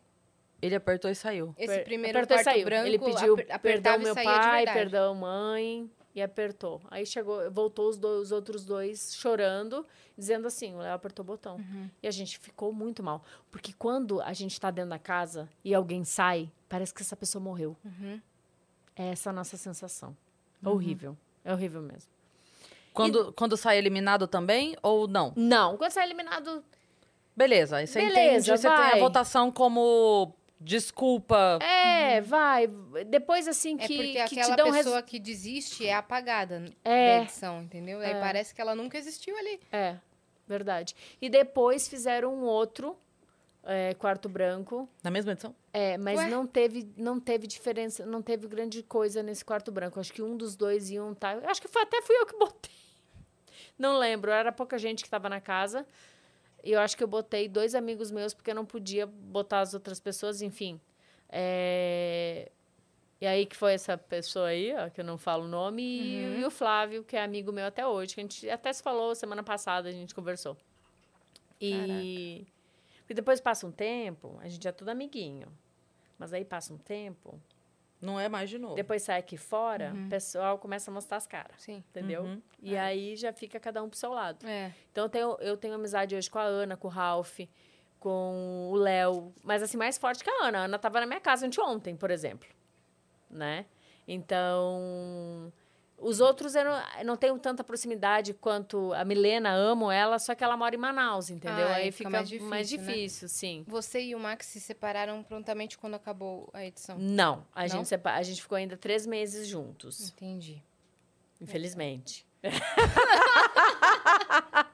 Ele 0.62 0.76
apertou 0.76 1.10
e 1.12 1.16
saiu. 1.16 1.54
Esse 1.58 1.80
primeiro 1.82 2.18
apertou 2.18 2.36
e 2.38 2.44
quarto 2.44 2.56
saiu. 2.56 2.66
branco, 2.66 2.88
Ele 2.88 3.00
pediu 3.00 3.34
aper- 3.36 3.60
perdão 3.60 4.00
meu 4.00 4.14
e 4.18 4.24
pai, 4.24 4.66
perdão 4.66 5.14
mãe 5.16 5.90
e 6.16 6.22
apertou. 6.22 6.82
Aí 6.90 7.06
chegou, 7.06 7.50
voltou 7.52 7.88
os, 7.90 7.96
dois, 7.98 8.24
os 8.24 8.32
outros 8.32 8.66
dois 8.66 9.14
chorando, 9.16 9.86
dizendo 10.18 10.48
assim, 10.48 10.74
o 10.74 10.80
Léo 10.80 10.96
apertou 10.96 11.22
o 11.24 11.28
botão. 11.28 11.58
Uhum. 11.58 11.88
E 12.02 12.08
a 12.08 12.12
gente 12.12 12.40
ficou 12.40 12.74
muito 12.74 13.04
mal, 13.04 13.24
porque 13.52 13.72
quando 13.72 14.20
a 14.22 14.34
gente 14.34 14.60
tá 14.60 14.72
dentro 14.72 14.90
da 14.90 14.98
casa 14.98 15.48
e 15.64 15.76
alguém 15.76 16.04
sai, 16.04 16.50
parece 16.68 16.92
que 16.92 17.04
essa 17.04 17.16
pessoa 17.16 17.40
morreu. 17.40 17.78
Uhum. 17.86 18.20
É 18.96 19.10
essa 19.10 19.30
a 19.30 19.34
nossa 19.34 19.58
sensação. 19.58 20.18
É 20.66 20.68
horrível. 20.68 21.16
É 21.46 21.54
horrível 21.54 21.84
mesmo. 21.84 22.10
Quando, 22.92 23.32
quando 23.34 23.56
sai 23.56 23.78
eliminado 23.78 24.26
também 24.28 24.76
ou 24.82 25.08
não? 25.08 25.32
Não, 25.36 25.78
quando 25.78 25.92
sai 25.92 26.04
eliminado, 26.04 26.64
Beleza, 27.38 27.78
aí 27.78 27.86
você 27.88 28.00
Beleza, 28.00 28.20
entende, 28.20 28.50
você 28.50 28.68
tem 28.68 28.78
a 28.78 28.98
votação 29.00 29.52
como 29.52 30.34
desculpa. 30.60 31.60
é, 31.62 32.20
vai. 32.20 32.68
Depois 33.06 33.48
assim 33.48 33.78
É 33.80 33.88
que, 33.88 33.96
porque 33.96 34.14
que 34.14 34.20
aquela 34.20 34.56
te 34.56 34.58
dão 34.58 34.72
pessoa 34.72 34.96
res... 35.02 35.06
que 35.06 35.20
desiste 35.20 35.86
é 35.88 35.94
apagada 35.94 36.66
É. 36.84 37.18
da 37.20 37.24
edição, 37.24 37.62
entendeu? 37.62 38.00
Aí 38.00 38.16
parece 38.16 38.56
que 38.56 38.60
ela 38.60 38.74
nunca 38.74 38.98
existiu 38.98 39.38
ali. 39.38 39.60
É, 39.72 39.98
verdade. 40.48 40.96
E 41.22 41.30
depois 41.30 41.88
fizeram 41.88 42.34
um 42.34 42.42
outro 42.42 42.98
é, 43.64 43.94
quarto 43.94 44.28
branco. 44.28 44.90
Na 45.04 45.12
mesma 45.12 45.34
edição? 45.34 45.54
É, 45.72 45.96
mas 45.96 46.18
Ué? 46.18 46.30
não 46.30 46.48
teve, 46.48 46.92
não 46.98 47.20
teve 47.20 47.46
diferença, 47.46 48.04
não 48.04 48.22
teve 48.24 48.48
grande 48.48 48.82
coisa 48.82 49.22
nesse 49.22 49.46
quarto 49.46 49.72
branco. 49.72 50.00
Acho 50.00 50.12
que 50.12 50.24
um 50.24 50.36
dos 50.36 50.56
dois 50.56 50.90
iam 50.90 51.12
estar. 51.12 51.38
Acho 51.46 51.62
que 51.62 51.68
foi, 51.68 51.84
até 51.84 52.02
fui 52.02 52.16
eu 52.16 52.26
que 52.26 52.36
botei. 52.36 52.72
Não 53.78 54.00
lembro, 54.00 54.32
era 54.32 54.52
pouca 54.52 54.78
gente 54.80 55.04
que 55.04 55.08
estava 55.08 55.30
na 55.30 55.40
casa. 55.40 55.86
E 56.68 56.72
eu 56.74 56.80
acho 56.82 56.98
que 56.98 57.04
eu 57.04 57.08
botei 57.08 57.48
dois 57.48 57.74
amigos 57.74 58.12
meus, 58.12 58.34
porque 58.34 58.52
eu 58.52 58.56
não 58.56 58.66
podia 58.66 59.06
botar 59.06 59.62
as 59.62 59.74
outras 59.74 60.00
pessoas, 60.02 60.42
enfim. 60.42 60.80
É, 61.30 62.52
E 63.22 63.26
aí 63.26 63.46
que 63.46 63.56
foi 63.56 63.74
essa 63.74 63.98
pessoa 63.98 64.48
aí, 64.48 64.74
ó, 64.76 64.90
que 64.90 65.00
eu 65.02 65.06
não 65.06 65.18
falo 65.18 65.46
o 65.46 65.48
nome, 65.48 65.82
e, 65.82 66.40
e 66.42 66.46
o 66.46 66.52
Flávio, 66.52 67.04
que 67.04 67.16
é 67.16 67.24
amigo 67.24 67.52
meu 67.52 67.66
até 67.66 67.88
hoje, 67.88 68.14
que 68.14 68.20
a 68.20 68.24
gente 68.24 68.50
até 68.50 68.72
se 68.74 68.84
falou 68.84 69.16
semana 69.16 69.42
passada, 69.44 69.88
a 69.90 69.92
gente 69.92 70.14
conversou. 70.14 70.58
E, 71.60 72.46
e 73.10 73.14
depois 73.14 73.40
passa 73.40 73.66
um 73.66 73.72
tempo, 73.72 74.38
a 74.42 74.48
gente 74.50 74.68
é 74.68 74.72
tudo 74.72 74.90
amiguinho. 74.90 75.48
Mas 76.20 76.34
aí 76.34 76.44
passa 76.46 76.74
um 76.74 76.78
tempo, 76.78 77.40
Não 78.02 78.20
é 78.20 78.30
mais 78.30 78.50
de 78.50 78.60
novo. 78.60 78.76
depois 78.76 79.02
sai 79.02 79.20
aqui 79.20 79.38
fora, 79.38 79.94
o 79.94 80.10
pessoal 80.10 80.60
começa 80.60 80.92
a 80.92 80.94
mostrar 80.94 81.18
as 81.18 81.26
caras, 81.26 81.62
Sim. 81.62 81.84
entendeu? 81.90 82.24
Uhum. 82.24 82.42
E 82.62 82.78
aí 82.78 83.16
já 83.16 83.34
fica 83.34 83.60
cada 83.60 83.82
um 83.84 83.90
pro 83.90 83.98
seu 83.98 84.12
lado. 84.12 84.46
É. 84.46 84.72
Então 84.92 85.06
eu 85.06 85.10
tenho, 85.10 85.38
eu 85.40 85.58
tenho 85.58 85.74
amizade 85.74 86.16
hoje 86.16 86.30
com 86.30 86.38
a 86.38 86.44
Ana, 86.44 86.78
com 86.78 86.88
o 86.88 86.92
Ralph, 86.92 87.40
com 88.00 88.70
o 88.72 88.76
Léo, 88.76 89.34
mas 89.44 89.64
assim, 89.64 89.78
mais 89.78 89.98
forte 89.98 90.24
que 90.24 90.30
a 90.30 90.46
Ana. 90.46 90.60
A 90.60 90.64
Ana 90.66 90.78
tava 90.78 91.00
na 91.00 91.08
minha 91.08 91.20
casa 91.20 91.46
anteontem, 91.48 91.96
por 91.96 92.12
exemplo. 92.12 92.48
Né? 93.30 93.66
Então. 94.08 95.52
Os 96.00 96.20
outros 96.20 96.54
eu 96.54 96.64
não, 96.64 96.84
eu 97.00 97.06
não 97.06 97.18
tenho 97.18 97.38
tanta 97.40 97.64
proximidade 97.64 98.32
quanto 98.34 98.94
a 98.94 99.04
Milena, 99.04 99.52
amo 99.52 99.92
ela, 99.92 100.20
só 100.20 100.36
que 100.36 100.44
ela 100.44 100.56
mora 100.56 100.76
em 100.76 100.78
Manaus, 100.78 101.32
entendeu? 101.32 101.68
Ah, 101.68 101.76
Aí 101.76 101.84
aí 101.86 101.92
fica 101.92 102.10
fica 102.10 102.12
mais 102.12 102.32
mais 102.42 102.70
difícil, 102.70 102.94
difícil, 102.94 103.26
né? 103.26 103.30
sim. 103.30 103.66
Você 103.68 104.02
e 104.02 104.14
o 104.14 104.20
Max 104.20 104.46
se 104.46 104.60
separaram 104.60 105.24
prontamente 105.24 105.76
quando 105.76 105.96
acabou 105.96 106.50
a 106.54 106.64
edição. 106.64 107.00
Não, 107.00 107.44
a, 107.54 107.68
Não? 107.68 107.84
Gente, 107.84 108.00
a 108.04 108.22
gente 108.22 108.42
ficou 108.44 108.56
ainda 108.56 108.78
três 108.78 109.08
meses 109.08 109.48
juntos, 109.48 110.12
Entendi. 110.12 110.62
infelizmente. 111.42 112.28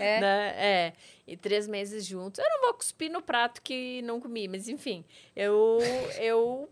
É? 0.00 0.20
né? 0.20 0.54
É. 0.56 0.92
E 1.26 1.36
três 1.36 1.68
meses 1.68 2.04
juntos. 2.04 2.40
Eu 2.40 2.50
não 2.50 2.62
vou 2.62 2.74
cuspir 2.74 3.10
no 3.10 3.22
prato 3.22 3.62
que 3.62 4.02
não 4.02 4.20
comi, 4.20 4.48
mas 4.48 4.68
enfim. 4.68 5.04
Eu. 5.36 5.78
eu 6.18 6.68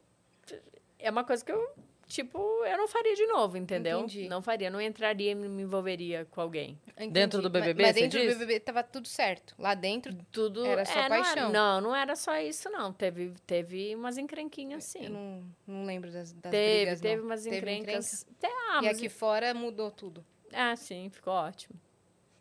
é 0.98 1.10
uma 1.10 1.22
coisa 1.22 1.44
que 1.44 1.52
eu, 1.52 1.70
tipo, 2.08 2.38
eu 2.64 2.76
não 2.76 2.88
faria 2.88 3.14
de 3.14 3.26
novo, 3.26 3.56
entendeu? 3.56 3.98
Entendi. 4.00 4.28
Não 4.28 4.42
faria, 4.42 4.70
não 4.70 4.80
entraria 4.80 5.30
e 5.30 5.34
me 5.34 5.62
envolveria 5.62 6.24
com 6.30 6.40
alguém. 6.40 6.78
Entendi. 6.96 7.12
Dentro 7.12 7.40
do 7.40 7.50
Mas- 7.50 7.62
BBB, 7.62 7.82
Mas, 7.84 7.94
você 7.94 8.00
dentro 8.02 8.18
diz? 8.20 8.34
do 8.34 8.38
BBB 8.40 8.60
tava 8.60 8.82
tudo 8.82 9.06
certo. 9.06 9.54
Lá 9.58 9.74
dentro, 9.74 10.16
Tudo. 10.32 10.64
Era 10.66 10.84
só 10.84 10.98
é, 10.98 11.02
não 11.02 11.08
paixão. 11.08 11.52
Não, 11.52 11.80
não 11.80 11.94
era 11.94 12.16
só 12.16 12.36
isso, 12.38 12.68
não. 12.70 12.92
Teve, 12.92 13.32
teve 13.46 13.94
umas 13.94 14.18
encrenquinhas, 14.18 14.84
sim. 14.84 15.04
eu 15.04 15.10
não, 15.10 15.44
não 15.66 15.84
lembro 15.84 16.10
das, 16.10 16.32
das 16.32 16.50
teve, 16.50 16.80
brigas, 16.82 17.00
teve 17.00 17.16
não. 17.16 17.24
umas 17.26 17.42
Teve 17.44 17.56
encrencas. 17.56 18.26
Até, 18.38 18.48
ah, 18.48 18.80
E 18.82 18.86
mas- 18.86 18.96
aqui 18.96 19.08
fora 19.08 19.54
mudou 19.54 19.90
tudo. 19.90 20.24
Ah, 20.52 20.74
sim, 20.76 21.10
ficou 21.10 21.32
ótimo. 21.34 21.78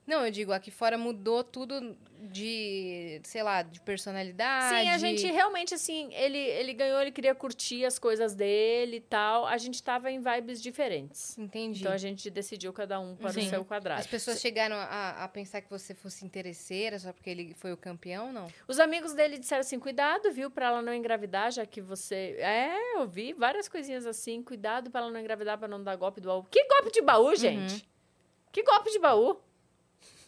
Não, 0.07 0.25
eu 0.25 0.31
digo, 0.31 0.53
aqui 0.53 0.71
fora 0.71 0.97
mudou 0.97 1.43
tudo 1.43 1.97
de, 2.21 3.19
sei 3.25 3.43
lá, 3.43 3.61
de 3.61 3.81
personalidade. 3.81 4.75
Sim, 4.75 4.89
a 4.89 4.97
gente 4.97 5.27
realmente, 5.27 5.73
assim, 5.73 6.13
ele, 6.13 6.37
ele 6.37 6.73
ganhou, 6.73 7.01
ele 7.01 7.11
queria 7.11 7.35
curtir 7.35 7.83
as 7.83 7.99
coisas 7.99 8.33
dele 8.33 8.97
e 8.97 9.01
tal. 9.01 9.45
A 9.45 9.57
gente 9.57 9.83
tava 9.83 10.09
em 10.09 10.21
vibes 10.21 10.61
diferentes. 10.61 11.37
Entendi. 11.37 11.81
Então 11.81 11.91
a 11.91 11.97
gente 11.97 12.29
decidiu 12.29 12.71
cada 12.71 12.97
um 13.01 13.17
para 13.17 13.33
Sim. 13.33 13.47
o 13.47 13.49
seu 13.49 13.65
quadrado. 13.65 13.99
As 13.99 14.07
pessoas 14.07 14.39
chegaram 14.39 14.77
a, 14.77 15.25
a 15.25 15.27
pensar 15.27 15.59
que 15.59 15.69
você 15.69 15.93
fosse 15.93 16.25
interesseira 16.25 16.97
só 16.97 17.11
porque 17.11 17.29
ele 17.29 17.53
foi 17.55 17.73
o 17.73 17.77
campeão, 17.77 18.31
não? 18.31 18.47
Os 18.65 18.79
amigos 18.79 19.13
dele 19.13 19.37
disseram 19.37 19.59
assim: 19.59 19.77
cuidado, 19.77 20.31
viu, 20.31 20.49
para 20.49 20.67
ela 20.67 20.81
não 20.81 20.93
engravidar, 20.93 21.51
já 21.51 21.65
que 21.65 21.81
você. 21.81 22.37
É, 22.39 22.95
eu 22.95 23.05
vi 23.05 23.33
várias 23.33 23.67
coisinhas 23.67 24.05
assim. 24.05 24.41
Cuidado 24.41 24.89
para 24.89 25.01
ela 25.01 25.11
não 25.11 25.19
engravidar, 25.19 25.57
para 25.57 25.67
não 25.67 25.83
dar 25.83 25.97
golpe 25.97 26.21
do 26.21 26.29
baú. 26.29 26.45
Que 26.49 26.65
golpe 26.65 26.91
de 26.91 27.01
baú, 27.01 27.35
gente? 27.35 27.85
Que 28.53 28.63
golpe 28.63 28.89
de 28.89 28.99
baú? 28.99 29.41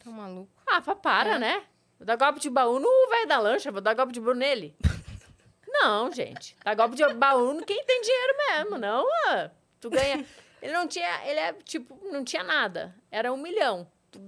Tá 0.04 0.10
maluco. 0.10 0.50
Ah, 0.68 0.82
pá, 0.82 0.96
para, 0.96 1.36
É. 1.36 1.40
né? 1.40 1.64
Vou 1.98 2.06
dar 2.06 2.16
golpe 2.16 2.40
de 2.40 2.50
baú 2.50 2.80
no 2.80 3.10
velho 3.10 3.28
da 3.28 3.40
lancha, 3.40 3.72
vou 3.72 3.82
dar 3.82 3.94
golpe 3.94 4.14
de 4.14 4.22
baú 4.22 4.34
nele. 4.34 4.76
não, 5.68 6.12
gente. 6.12 6.56
Dar 6.64 6.76
golpe 6.76 6.96
de 6.96 7.14
baú 7.14 7.54
no 7.54 7.66
quem 7.66 7.84
tem 7.84 8.02
dinheiro 8.02 8.34
mesmo, 8.50 8.78
não. 8.78 9.06
ah. 9.28 9.52
Tu 9.82 9.90
ganha. 9.90 10.26
Ele 10.62 10.74
não 10.74 10.88
tinha. 10.88 11.26
Ele 11.26 11.40
é 11.40 11.54
tipo, 11.54 11.98
não 12.12 12.24
tinha 12.24 12.44
nada. 12.44 12.96
Era 13.12 13.32
um 13.32 13.38
milhão. 13.38 13.88
Tu 14.12 14.20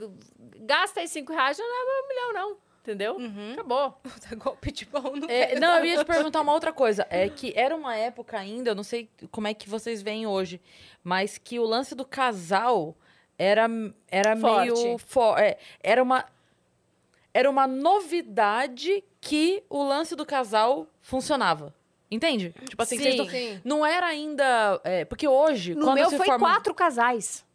gasta 0.60 1.00
aí 1.00 1.08
cinco 1.08 1.34
reais, 1.34 1.58
não 1.58 1.66
leva 1.66 2.04
um 2.04 2.08
milhão, 2.08 2.34
não. 2.34 2.58
Entendeu? 2.82 3.16
Uhum. 3.16 3.54
Acabou. 3.54 4.02
Tá 4.30 4.36
golpe 4.36 4.72
de 4.72 4.86
pau 4.86 5.16
no 5.16 5.30
É, 5.30 5.60
não, 5.60 5.78
eu 5.80 5.86
ia 5.86 5.98
te 5.98 6.06
perguntar 6.06 6.42
uma 6.42 6.54
outra 6.54 6.74
coisa. 6.74 7.06
É 7.10 7.30
que 7.30 7.54
era 7.56 7.76
uma 7.76 7.96
época 7.96 8.38
ainda, 8.40 8.72
eu 8.72 8.76
não 8.76 8.84
sei 8.84 9.10
como 9.32 9.48
é 9.48 9.54
que 9.54 9.70
vocês 9.70 10.02
veem 10.02 10.26
hoje, 10.26 10.60
mas 11.04 11.38
que 11.38 11.60
o 11.60 11.64
lance 11.64 11.94
do 11.94 12.04
casal 12.06 12.96
era, 13.44 13.68
era 14.08 14.38
Forte. 14.38 14.72
meio. 14.84 14.98
fo- 14.98 15.38
é, 15.38 15.58
era 15.82 16.02
uma. 16.04 16.26
Era 17.34 17.50
uma 17.50 17.66
novidade 17.66 19.04
que 19.22 19.64
o 19.70 19.84
lance 19.84 20.16
do 20.16 20.26
casal 20.26 20.86
funcionava. 21.02 21.74
Entende? 22.10 22.54
Tipo 22.68 22.82
assim, 22.84 22.98
vocês 22.98 23.14
Sim. 23.16 23.18
não- 23.22 23.30
Sim. 23.30 23.62
não 23.64 23.86
era 23.86 24.06
ainda. 24.08 24.82
é, 24.84 25.06
porque 25.06 25.28
hoje. 25.28 25.74
No 25.74 25.86
quando 25.86 25.96
meu 26.00 26.10
se 26.10 26.18
foi 26.18 26.26
forma... 26.26 26.46
quatro 26.48 26.74
casais. 26.76 27.46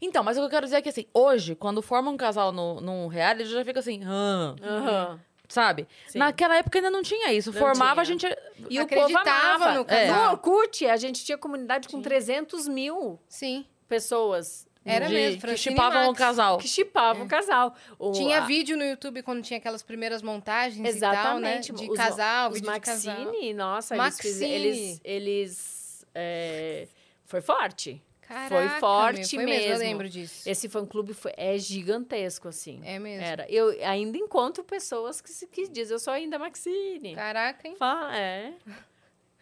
Então, 0.00 0.24
mas 0.24 0.36
o 0.36 0.40
que 0.40 0.46
eu 0.46 0.50
quero 0.50 0.64
dizer 0.66 0.76
é 0.78 0.82
que 0.82 0.88
assim, 0.88 1.06
hoje, 1.14 1.54
quando 1.54 1.80
forma 1.82 2.10
um 2.10 2.16
casal 2.16 2.50
no, 2.50 2.80
num 2.80 3.06
reality, 3.06 3.44
já 3.50 3.64
fica 3.64 3.78
assim, 3.80 4.02
"Hã", 4.02 4.56
Aham. 4.62 5.20
sabe? 5.46 5.86
Sim. 6.08 6.18
Naquela 6.18 6.56
época 6.56 6.78
ainda 6.78 6.90
não 6.90 7.02
tinha 7.02 7.32
isso. 7.32 7.52
Não 7.52 7.58
Formava, 7.60 8.02
tinha. 8.02 8.02
a 8.02 8.04
gente. 8.04 8.26
E 8.70 8.78
o 8.80 8.82
Acreditava 8.82 9.24
povo 9.24 9.30
amava. 9.30 9.74
no 9.74 9.80
É. 9.82 9.84
casal. 9.84 10.24
No 10.24 10.30
Orkut, 10.32 10.86
a 10.86 10.96
gente 10.96 11.24
tinha 11.24 11.36
comunidade 11.38 11.86
com 11.88 12.00
300 12.02 12.66
mil 12.66 13.20
Sim. 13.28 13.64
pessoas. 13.86 14.66
Era 14.90 15.06
de- 15.08 15.14
mesmo, 15.14 15.34
Que 15.36 15.40
Francine 15.40 15.74
chipavam 15.76 16.06
Max. 16.06 16.08
o 16.10 16.14
casal. 16.14 16.58
Que 16.58 16.68
chipavam 16.68 17.24
o 17.26 17.28
casal. 17.28 17.74
O- 17.98 18.12
Tinha 18.12 18.38
a- 18.38 18.46
vídeo 18.46 18.76
no 18.76 18.84
YouTube 18.84 19.22
quando 19.22 19.42
tinha 19.42 19.58
aquelas 19.58 19.82
primeiras 19.82 20.22
montagens 20.22 20.86
Exatamente. 20.86 21.20
e 21.20 21.22
tal, 21.24 21.38
né? 21.40 21.58
De 21.86 21.90
Os- 21.90 21.96
casal, 21.96 22.50
os 22.50 22.60
de 22.60 22.66
casal. 22.80 23.14
Maxine, 23.24 23.54
nossa, 23.54 23.94
eles, 23.94 24.04
Maxine. 24.04 24.44
eles, 24.44 25.00
eles 25.04 26.06
é, 26.14 26.88
foi 27.24 27.40
forte. 27.40 28.02
Caraca, 28.22 28.48
foi 28.48 28.68
forte 28.78 29.36
meu, 29.38 29.46
foi 29.46 29.54
mesmo. 29.54 29.64
Eu 29.64 29.78
mesmo. 29.78 29.84
lembro 29.84 30.08
disso. 30.08 30.46
Esse 30.46 30.68
fã 30.68 30.84
clube 30.84 31.14
foi, 31.14 31.32
é 31.34 31.56
gigantesco, 31.56 32.46
assim. 32.48 32.78
É 32.84 32.98
mesmo. 32.98 33.24
Era. 33.24 33.46
Eu 33.50 33.70
ainda 33.82 34.18
encontro 34.18 34.62
pessoas 34.62 35.22
que, 35.22 35.46
que 35.46 35.66
dizem, 35.68 35.94
eu 35.94 35.98
sou 35.98 36.12
ainda 36.12 36.38
Maxine. 36.38 37.14
Caraca, 37.14 37.66
hein? 37.66 37.74
Fá- 37.78 38.14
É. 38.14 38.52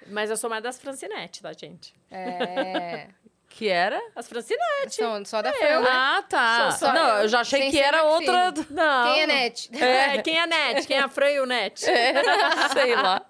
Mas 0.08 0.30
eu 0.30 0.36
sou 0.36 0.48
mais 0.48 0.62
das 0.62 0.78
Francinete, 0.78 1.42
tá, 1.42 1.52
gente? 1.52 1.92
É. 2.12 3.08
Que 3.56 3.68
era? 3.68 3.98
As 4.14 4.28
Francinete. 4.28 4.96
só, 4.96 5.24
só 5.24 5.40
da 5.40 5.48
Eu, 5.48 5.54
Fran, 5.56 5.80
né? 5.80 5.88
Ah, 5.90 6.22
tá. 6.28 6.70
Sou 6.72 6.88
só 6.88 6.92
não, 6.94 7.08
eu. 7.08 7.22
eu 7.22 7.28
já 7.28 7.40
achei 7.40 7.62
Sem 7.62 7.70
que 7.70 7.78
ser 7.78 7.84
era 7.84 8.04
Maxine. 8.04 8.28
outra. 8.28 8.66
Não. 8.68 9.04
Quem 9.14 9.22
é 9.22 9.26
Net? 9.26 9.70
É, 9.82 10.22
quem 10.22 10.36
é 10.36 10.42
a 10.42 10.46
Net? 10.46 10.86
Quem 10.86 10.96
é 10.98 11.00
a 11.00 11.08
Fran 11.08 11.30
e 11.30 11.40
o 11.40 11.46
Net? 11.46 11.80
Sei 11.80 12.94
lá. 12.94 13.24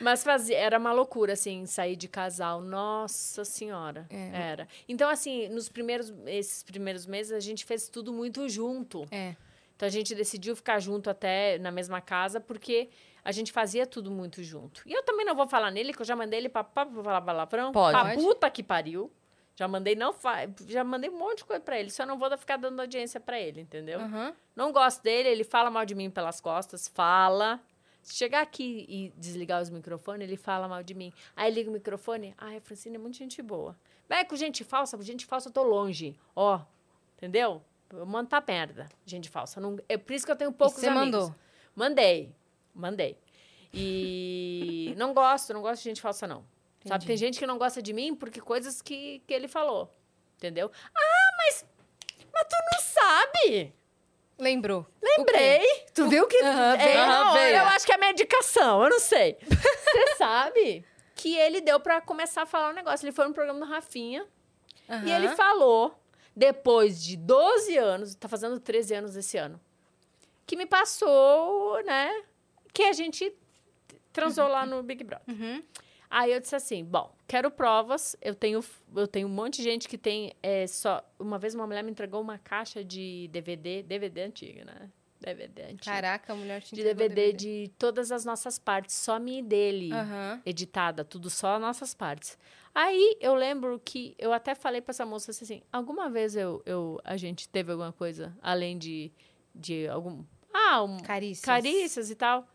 Mas 0.00 0.24
fazia, 0.24 0.58
era 0.58 0.76
uma 0.76 0.92
loucura, 0.92 1.34
assim, 1.34 1.66
sair 1.66 1.94
de 1.94 2.08
casal. 2.08 2.60
Nossa 2.60 3.44
Senhora. 3.44 4.08
É. 4.10 4.30
Era. 4.50 4.68
Então, 4.88 5.08
assim, 5.08 5.48
nos 5.50 5.68
primeiros, 5.68 6.12
esses 6.26 6.64
primeiros 6.64 7.06
meses, 7.06 7.30
a 7.30 7.38
gente 7.38 7.64
fez 7.64 7.88
tudo 7.88 8.12
muito 8.12 8.48
junto. 8.48 9.06
É. 9.08 9.36
Então, 9.76 9.86
a 9.86 9.90
gente 9.90 10.16
decidiu 10.16 10.56
ficar 10.56 10.80
junto 10.80 11.08
até 11.08 11.58
na 11.58 11.70
mesma 11.70 12.00
casa, 12.00 12.40
porque 12.40 12.88
a 13.24 13.32
gente 13.32 13.52
fazia 13.52 13.86
tudo 13.86 14.10
muito 14.10 14.42
junto. 14.42 14.82
E 14.86 14.92
eu 14.92 15.02
também 15.02 15.24
não 15.24 15.34
vou 15.34 15.46
falar 15.46 15.70
nele, 15.70 15.92
que 15.92 16.00
eu 16.00 16.06
já 16.06 16.16
mandei 16.16 16.40
ele 16.40 16.48
pra, 16.48 16.64
pra, 16.64 16.86
pra 16.86 17.02
falar 17.02 17.20
palavrão. 17.20 17.72
Pode. 17.72 17.98
Pra 17.98 18.14
puta 18.14 18.50
que 18.50 18.62
pariu. 18.62 19.10
Já 19.54 19.68
mandei, 19.68 19.94
não 19.94 20.12
fa... 20.12 20.48
já 20.66 20.82
mandei 20.82 21.10
um 21.10 21.18
monte 21.18 21.38
de 21.38 21.44
coisa 21.44 21.62
pra 21.62 21.78
ele. 21.78 21.90
Só 21.90 22.06
não 22.06 22.18
vou 22.18 22.36
ficar 22.38 22.56
dando 22.56 22.80
audiência 22.80 23.20
pra 23.20 23.38
ele, 23.38 23.60
entendeu? 23.60 24.00
Aham. 24.00 24.34
Não 24.56 24.72
gosto 24.72 25.02
dele, 25.02 25.28
ele 25.28 25.44
fala 25.44 25.70
mal 25.70 25.84
de 25.84 25.94
mim 25.94 26.10
pelas 26.10 26.40
costas, 26.40 26.88
fala. 26.88 27.60
Se 28.02 28.14
chegar 28.14 28.40
aqui 28.40 28.84
e 28.88 29.12
desligar 29.16 29.62
os 29.62 29.70
microfones, 29.70 30.26
ele 30.26 30.36
fala 30.36 30.66
mal 30.66 30.82
de 30.82 30.94
mim. 30.94 31.12
Aí 31.36 31.52
liga 31.52 31.70
o 31.70 31.72
microfone, 31.72 32.34
ai, 32.36 32.56
a 32.56 32.60
Francine 32.60 32.96
é 32.96 32.98
muito 32.98 33.16
gente 33.16 33.40
boa. 33.40 33.76
Vai 34.08 34.24
com 34.24 34.34
gente 34.34 34.64
falsa, 34.64 34.96
com 34.96 35.02
gente 35.02 35.24
falsa 35.24 35.48
eu 35.48 35.52
tô 35.52 35.62
longe. 35.62 36.18
Ó, 36.34 36.60
entendeu? 37.16 37.62
Eu 37.90 38.04
mando 38.06 38.28
pra 38.28 38.42
merda, 38.46 38.88
gente 39.06 39.28
falsa. 39.28 39.60
Não, 39.60 39.78
é 39.88 39.96
por 39.96 40.12
isso 40.14 40.26
que 40.26 40.32
eu 40.32 40.36
tenho 40.36 40.50
poucos 40.50 40.80
você 40.80 40.88
amigos. 40.88 41.04
mandou? 41.04 41.34
Mandei, 41.76 42.34
mandei. 42.74 43.18
E 43.72 44.94
não 44.98 45.14
gosto, 45.14 45.52
não 45.52 45.62
gosto 45.62 45.82
de 45.82 45.88
gente 45.88 46.00
falsa, 46.00 46.26
não. 46.26 46.44
Sabe, 46.84 47.04
Entendi. 47.04 47.06
tem 47.06 47.16
gente 47.16 47.38
que 47.38 47.46
não 47.46 47.58
gosta 47.58 47.80
de 47.80 47.92
mim 47.92 48.14
porque 48.14 48.40
coisas 48.40 48.82
que, 48.82 49.20
que 49.26 49.32
ele 49.32 49.48
falou. 49.48 49.90
Entendeu? 50.36 50.70
Ah, 50.94 51.30
mas, 51.38 51.64
mas 52.32 52.46
tu 52.48 52.56
não 52.72 52.80
sabe. 52.80 53.72
Lembrou. 54.38 54.84
Lembrei. 55.00 55.64
Tu 55.94 56.08
viu 56.08 56.26
que. 56.26 56.36
Aham, 56.42 56.74
é, 56.74 57.06
não, 57.06 57.30
hora. 57.30 57.50
eu 57.50 57.64
acho 57.66 57.86
que 57.86 57.92
é 57.92 57.96
medicação, 57.96 58.82
eu 58.82 58.90
não 58.90 58.98
sei. 58.98 59.38
Você 59.46 60.16
sabe 60.16 60.84
que 61.14 61.36
ele 61.36 61.60
deu 61.60 61.78
pra 61.78 62.00
começar 62.00 62.42
a 62.42 62.46
falar 62.46 62.70
um 62.70 62.74
negócio. 62.74 63.04
Ele 63.04 63.12
foi 63.12 63.28
no 63.28 63.34
programa 63.34 63.60
do 63.60 63.66
Rafinha 63.66 64.26
Aham. 64.88 65.06
e 65.06 65.12
ele 65.12 65.28
falou, 65.36 65.96
depois 66.34 67.00
de 67.04 67.16
12 67.16 67.76
anos, 67.76 68.14
tá 68.16 68.28
fazendo 68.28 68.58
13 68.58 68.94
anos 68.94 69.16
esse 69.16 69.38
ano, 69.38 69.60
que 70.44 70.56
me 70.56 70.66
passou, 70.66 71.80
né? 71.84 72.24
Que 72.72 72.84
a 72.84 72.92
gente 72.92 73.32
transou 74.12 74.48
lá 74.48 74.64
no 74.66 74.82
Big 74.82 75.04
Brother. 75.04 75.24
Uhum. 75.28 75.62
Aí 76.10 76.30
eu 76.30 76.40
disse 76.40 76.54
assim, 76.54 76.84
bom, 76.84 77.14
quero 77.26 77.50
provas. 77.50 78.14
Eu 78.20 78.34
tenho, 78.34 78.62
eu 78.94 79.06
tenho 79.06 79.26
um 79.26 79.30
monte 79.30 79.56
de 79.56 79.62
gente 79.62 79.88
que 79.88 79.96
tem 79.96 80.32
é, 80.42 80.66
só... 80.66 81.02
Uma 81.18 81.38
vez 81.38 81.54
uma 81.54 81.66
mulher 81.66 81.82
me 81.82 81.90
entregou 81.90 82.20
uma 82.20 82.36
caixa 82.36 82.84
de 82.84 83.28
DVD, 83.32 83.82
DVD 83.82 84.22
antiga, 84.24 84.64
né? 84.64 84.90
DVD 85.22 85.62
antiga. 85.62 85.84
Caraca, 85.84 86.32
a 86.32 86.36
mulher 86.36 86.60
te 86.60 86.74
de 86.74 86.80
entregou 86.82 87.08
DVD, 87.08 87.32
de 87.32 87.70
todas 87.78 88.12
as 88.12 88.24
nossas 88.24 88.58
partes, 88.58 88.94
só 88.96 89.18
minha 89.18 89.38
e 89.38 89.42
dele. 89.42 89.92
Aham. 89.92 90.42
Editada, 90.44 91.04
tudo 91.04 91.30
só 91.30 91.58
nossas 91.58 91.94
partes. 91.94 92.36
Aí 92.74 93.16
eu 93.20 93.34
lembro 93.34 93.80
que 93.84 94.14
eu 94.18 94.32
até 94.32 94.54
falei 94.54 94.80
pra 94.80 94.90
essa 94.90 95.06
moça 95.06 95.30
assim: 95.30 95.62
alguma 95.72 96.10
vez 96.10 96.34
eu, 96.34 96.62
eu, 96.66 97.00
a 97.04 97.16
gente 97.16 97.48
teve 97.48 97.70
alguma 97.70 97.92
coisa 97.92 98.36
além 98.42 98.76
de, 98.76 99.12
de 99.54 99.86
algum. 99.88 100.24
Ah, 100.52 100.82
um, 100.82 100.98
Carícias. 100.98 101.44
carícias 101.44 102.10
e 102.10 102.14
tal. 102.14 102.46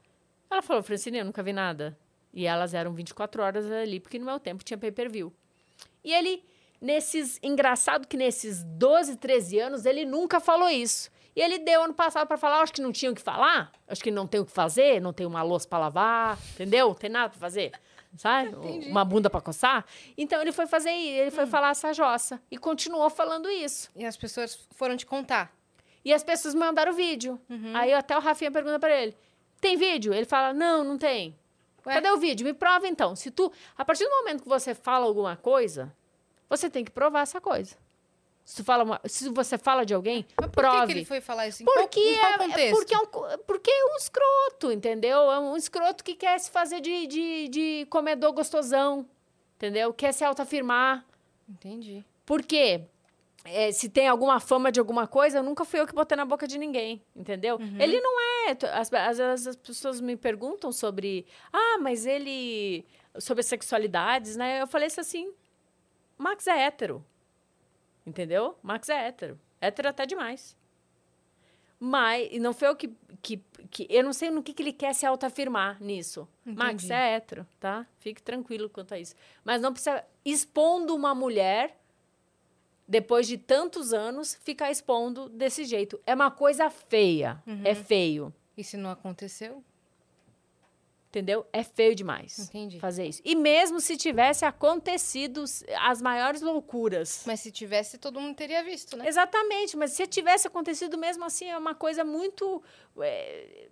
Ela 0.49 0.61
falou, 0.61 0.81
Francine, 0.81 1.19
eu 1.19 1.25
nunca 1.25 1.43
vi 1.43 1.53
nada. 1.53 1.97
E 2.33 2.45
elas 2.45 2.73
eram 2.73 2.93
24 2.93 3.41
horas 3.41 3.71
ali, 3.71 3.99
porque 3.99 4.19
no 4.19 4.25
meu 4.25 4.39
tempo 4.39 4.63
tinha 4.63 4.77
pay-per-view. 4.77 5.33
E 6.03 6.13
ele, 6.13 6.43
nesses. 6.79 7.39
Engraçado 7.41 8.07
que 8.07 8.15
nesses 8.15 8.63
12, 8.63 9.17
13 9.17 9.59
anos, 9.59 9.85
ele 9.85 10.05
nunca 10.05 10.39
falou 10.39 10.69
isso. 10.69 11.09
E 11.35 11.41
ele 11.41 11.59
deu 11.59 11.83
ano 11.83 11.93
passado 11.93 12.27
pra 12.27 12.37
falar, 12.37 12.61
acho 12.61 12.73
que 12.73 12.81
não 12.81 12.91
tinha 12.91 13.11
o 13.11 13.15
que 13.15 13.21
falar, 13.21 13.71
acho 13.87 14.03
que 14.03 14.09
não 14.09 14.25
tem 14.25 14.41
o 14.41 14.45
que 14.45 14.51
fazer, 14.51 14.99
não 14.99 15.13
tem 15.13 15.23
uma 15.23 15.43
louça 15.43 15.67
pra 15.67 15.77
lavar, 15.77 16.35
entendeu? 16.53 16.87
Não 16.87 16.95
tem 16.95 17.11
nada 17.11 17.29
pra 17.29 17.39
fazer. 17.39 17.71
Sabe? 18.17 18.55
Uma 18.89 19.05
bunda 19.05 19.29
pra 19.29 19.39
coçar. 19.39 19.85
Então 20.17 20.41
ele 20.41 20.51
foi 20.51 20.65
fazer 20.65 20.89
isso, 20.91 21.21
ele 21.21 21.29
foi 21.29 21.45
falar 21.45 21.69
essa 21.69 21.93
jossa. 21.93 22.41
E 22.49 22.57
continuou 22.57 23.07
falando 23.11 23.47
isso. 23.49 23.91
E 23.95 24.03
as 24.03 24.17
pessoas 24.17 24.67
foram 24.71 24.97
te 24.97 25.05
contar. 25.05 25.53
E 26.03 26.11
as 26.11 26.23
pessoas 26.23 26.55
mandaram 26.55 26.93
vídeo. 26.93 27.39
Aí 27.75 27.93
até 27.93 28.17
o 28.17 28.21
Rafinha 28.21 28.49
pergunta 28.49 28.79
pra 28.79 28.95
ele: 28.99 29.15
tem 29.61 29.77
vídeo? 29.77 30.13
Ele 30.13 30.25
fala: 30.25 30.53
não, 30.53 30.83
não 30.83 30.97
tem. 30.97 31.35
Ué? 31.85 31.93
Cadê 31.93 32.09
o 32.11 32.17
vídeo? 32.17 32.45
Me 32.45 32.53
prova 32.53 32.87
então. 32.87 33.15
Se 33.15 33.31
tu, 33.31 33.51
a 33.77 33.85
partir 33.85 34.03
do 34.03 34.09
momento 34.11 34.43
que 34.43 34.49
você 34.49 34.75
fala 34.75 35.05
alguma 35.05 35.35
coisa, 35.37 35.93
você 36.49 36.69
tem 36.69 36.83
que 36.83 36.91
provar 36.91 37.21
essa 37.21 37.39
coisa. 37.39 37.75
Se, 38.43 38.55
tu 38.57 38.63
fala 38.63 38.83
uma- 38.85 39.01
se 39.05 39.27
você 39.29 39.57
fala 39.57 39.85
de 39.85 39.93
alguém, 39.93 40.25
Mas 40.39 40.49
por 40.49 40.63
que 40.63 40.69
prove. 40.69 40.85
que, 40.87 40.99
ele 40.99 41.05
foi 41.05 41.19
falar 41.19 41.47
isso? 41.49 41.63
Em 41.63 41.65
Porque, 41.65 41.99
qual, 42.01 42.13
em 42.13 42.17
qual 42.17 42.31
é, 42.31 42.33
é 42.33 42.37
contexto? 42.37 42.75
porque, 42.77 42.95
é 42.95 42.97
um, 42.97 43.37
porque 43.45 43.69
é 43.71 43.85
um 43.93 43.95
escroto, 43.97 44.71
entendeu? 44.71 45.29
É 45.31 45.39
um 45.39 45.57
escroto 45.57 46.01
que 46.01 46.15
quer 46.15 46.39
se 46.39 46.49
fazer 46.49 46.79
de, 46.79 47.07
de, 47.07 47.47
de 47.49 47.87
comedor 47.89 48.31
gostosão, 48.31 49.05
entendeu? 49.57 49.93
Quer 49.93 50.13
se 50.13 50.23
autoafirmar. 50.23 51.05
Entendi. 51.49 52.05
Por 52.25 52.41
quê? 52.41 52.83
É, 53.49 53.71
se 53.71 53.87
tem 53.87 54.07
alguma 54.07 54.39
fama 54.39 54.71
de 54.71 54.79
alguma 54.79 55.07
coisa, 55.07 55.41
nunca 55.41 55.63
fui 55.63 55.79
eu 55.79 55.87
que 55.87 55.93
botei 55.93 56.17
na 56.17 56.25
boca 56.25 56.47
de 56.47 56.57
ninguém, 56.57 57.01
entendeu? 57.15 57.57
Uhum. 57.57 57.79
Ele 57.79 57.99
não 58.01 58.19
é. 58.19 58.57
Às, 58.73 58.89
vezes 59.17 59.47
as 59.47 59.55
pessoas 59.55 60.01
me 60.01 60.15
perguntam 60.17 60.71
sobre. 60.71 61.25
Ah, 61.51 61.77
mas 61.79 62.05
ele. 62.05 62.85
Sobre 63.19 63.43
sexualidades, 63.43 64.35
né? 64.35 64.61
Eu 64.61 64.67
falei 64.67 64.87
isso 64.87 64.99
assim. 64.99 65.31
Max 66.17 66.45
é 66.47 66.65
hétero. 66.65 67.03
Entendeu? 68.05 68.57
Max 68.61 68.89
é 68.89 69.07
hétero. 69.07 69.39
Hétero 69.61 69.89
até 69.89 70.05
demais. 70.05 70.55
Mas 71.79 72.27
e 72.31 72.39
não 72.39 72.53
foi 72.53 72.67
eu 72.67 72.75
que, 72.75 72.91
que, 73.21 73.37
que. 73.69 73.87
Eu 73.89 74.03
não 74.03 74.13
sei 74.13 74.31
no 74.31 74.41
que, 74.41 74.53
que 74.53 74.63
ele 74.63 74.73
quer 74.73 74.93
se 74.93 75.05
autoafirmar 75.05 75.81
nisso. 75.81 76.27
Max 76.43 76.85
Entendi. 76.85 76.93
é 76.93 77.15
hétero, 77.15 77.47
tá? 77.59 77.85
Fique 77.99 78.21
tranquilo 78.21 78.69
quanto 78.69 78.93
a 78.93 78.99
isso. 78.99 79.15
Mas 79.43 79.61
não 79.61 79.71
precisa. 79.71 80.03
Expondo 80.25 80.95
uma 80.95 81.13
mulher, 81.13 81.77
depois 82.87 83.27
de 83.27 83.37
tantos 83.37 83.93
anos, 83.93 84.35
ficar 84.43 84.71
expondo 84.71 85.27
desse 85.29 85.65
jeito. 85.65 85.99
É 86.05 86.13
uma 86.15 86.31
coisa 86.31 86.69
feia. 86.69 87.41
É 87.63 87.75
feio. 87.75 88.33
E 88.57 88.63
se 88.63 88.77
não 88.77 88.89
aconteceu? 88.89 89.63
Entendeu? 91.09 91.45
É 91.51 91.63
feio 91.63 91.95
demais. 91.95 92.37
Entendi. 92.37 92.79
Fazer 92.79 93.05
isso. 93.05 93.21
E 93.23 93.33
mesmo 93.33 93.79
se 93.79 93.95
tivesse 93.97 94.45
acontecido 94.45 95.43
as 95.81 96.01
maiores 96.01 96.41
loucuras. 96.41 97.23
Mas 97.25 97.39
se 97.39 97.49
tivesse, 97.49 97.97
todo 97.97 98.19
mundo 98.19 98.35
teria 98.35 98.63
visto, 98.63 98.95
né? 98.97 99.07
Exatamente, 99.07 99.75
mas 99.77 99.91
se 99.91 100.05
tivesse 100.05 100.47
acontecido 100.47 100.97
mesmo 100.97 101.23
assim, 101.23 101.45
é 101.45 101.57
uma 101.57 101.73
coisa 101.73 102.03
muito. 102.03 102.61
é, 103.01 103.67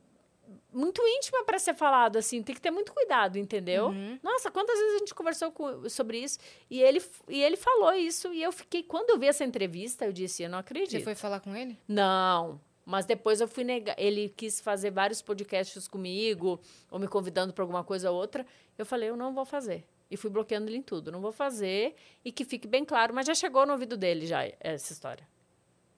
muito 0.73 1.01
íntima 1.05 1.43
para 1.45 1.57
ser 1.59 1.73
falado, 1.73 2.17
assim. 2.17 2.43
Tem 2.43 2.53
que 2.53 2.61
ter 2.61 2.71
muito 2.71 2.93
cuidado, 2.93 3.37
entendeu? 3.37 3.87
Uhum. 3.87 4.19
Nossa, 4.21 4.51
quantas 4.51 4.77
vezes 4.77 4.95
a 4.95 4.97
gente 4.99 5.15
conversou 5.15 5.51
com- 5.51 5.87
sobre 5.89 6.19
isso 6.19 6.37
e 6.69 6.81
ele, 6.81 7.01
e 7.29 7.41
ele 7.41 7.55
falou 7.57 7.93
isso 7.93 8.33
e 8.33 8.41
eu 8.43 8.51
fiquei. 8.51 8.83
Quando 8.83 9.09
eu 9.11 9.17
vi 9.19 9.27
essa 9.27 9.43
entrevista, 9.43 10.05
eu 10.05 10.11
disse: 10.11 10.43
eu 10.43 10.49
não 10.49 10.57
acredito. 10.59 10.91
Você 10.91 10.99
foi 11.01 11.15
falar 11.15 11.39
com 11.39 11.55
ele? 11.55 11.77
Não. 11.87 12.59
Mas 12.85 13.05
depois 13.05 13.41
eu 13.41 13.47
fui 13.47 13.63
negar. 13.63 13.95
Ele 13.97 14.29
quis 14.29 14.59
fazer 14.61 14.91
vários 14.91 15.21
podcasts 15.21 15.87
comigo, 15.87 16.59
ou 16.91 16.99
me 16.99 17.07
convidando 17.07 17.51
para 17.51 17.63
alguma 17.63 17.83
coisa 17.83 18.11
ou 18.11 18.17
outra. 18.17 18.45
Eu 18.77 18.85
falei, 18.85 19.09
eu 19.09 19.15
não 19.17 19.33
vou 19.33 19.43
fazer. 19.45 19.83
E 20.11 20.15
fui 20.15 20.29
bloqueando 20.29 20.69
ele 20.69 20.77
em 20.77 20.81
tudo. 20.83 21.11
Não 21.11 21.19
vou 21.19 21.31
fazer. 21.31 21.95
E 22.23 22.31
que 22.31 22.45
fique 22.45 22.67
bem 22.67 22.85
claro. 22.85 23.11
Mas 23.11 23.25
já 23.25 23.33
chegou 23.33 23.65
no 23.65 23.71
ouvido 23.71 23.97
dele, 23.97 24.27
já, 24.27 24.41
essa 24.59 24.93
história. 24.93 25.27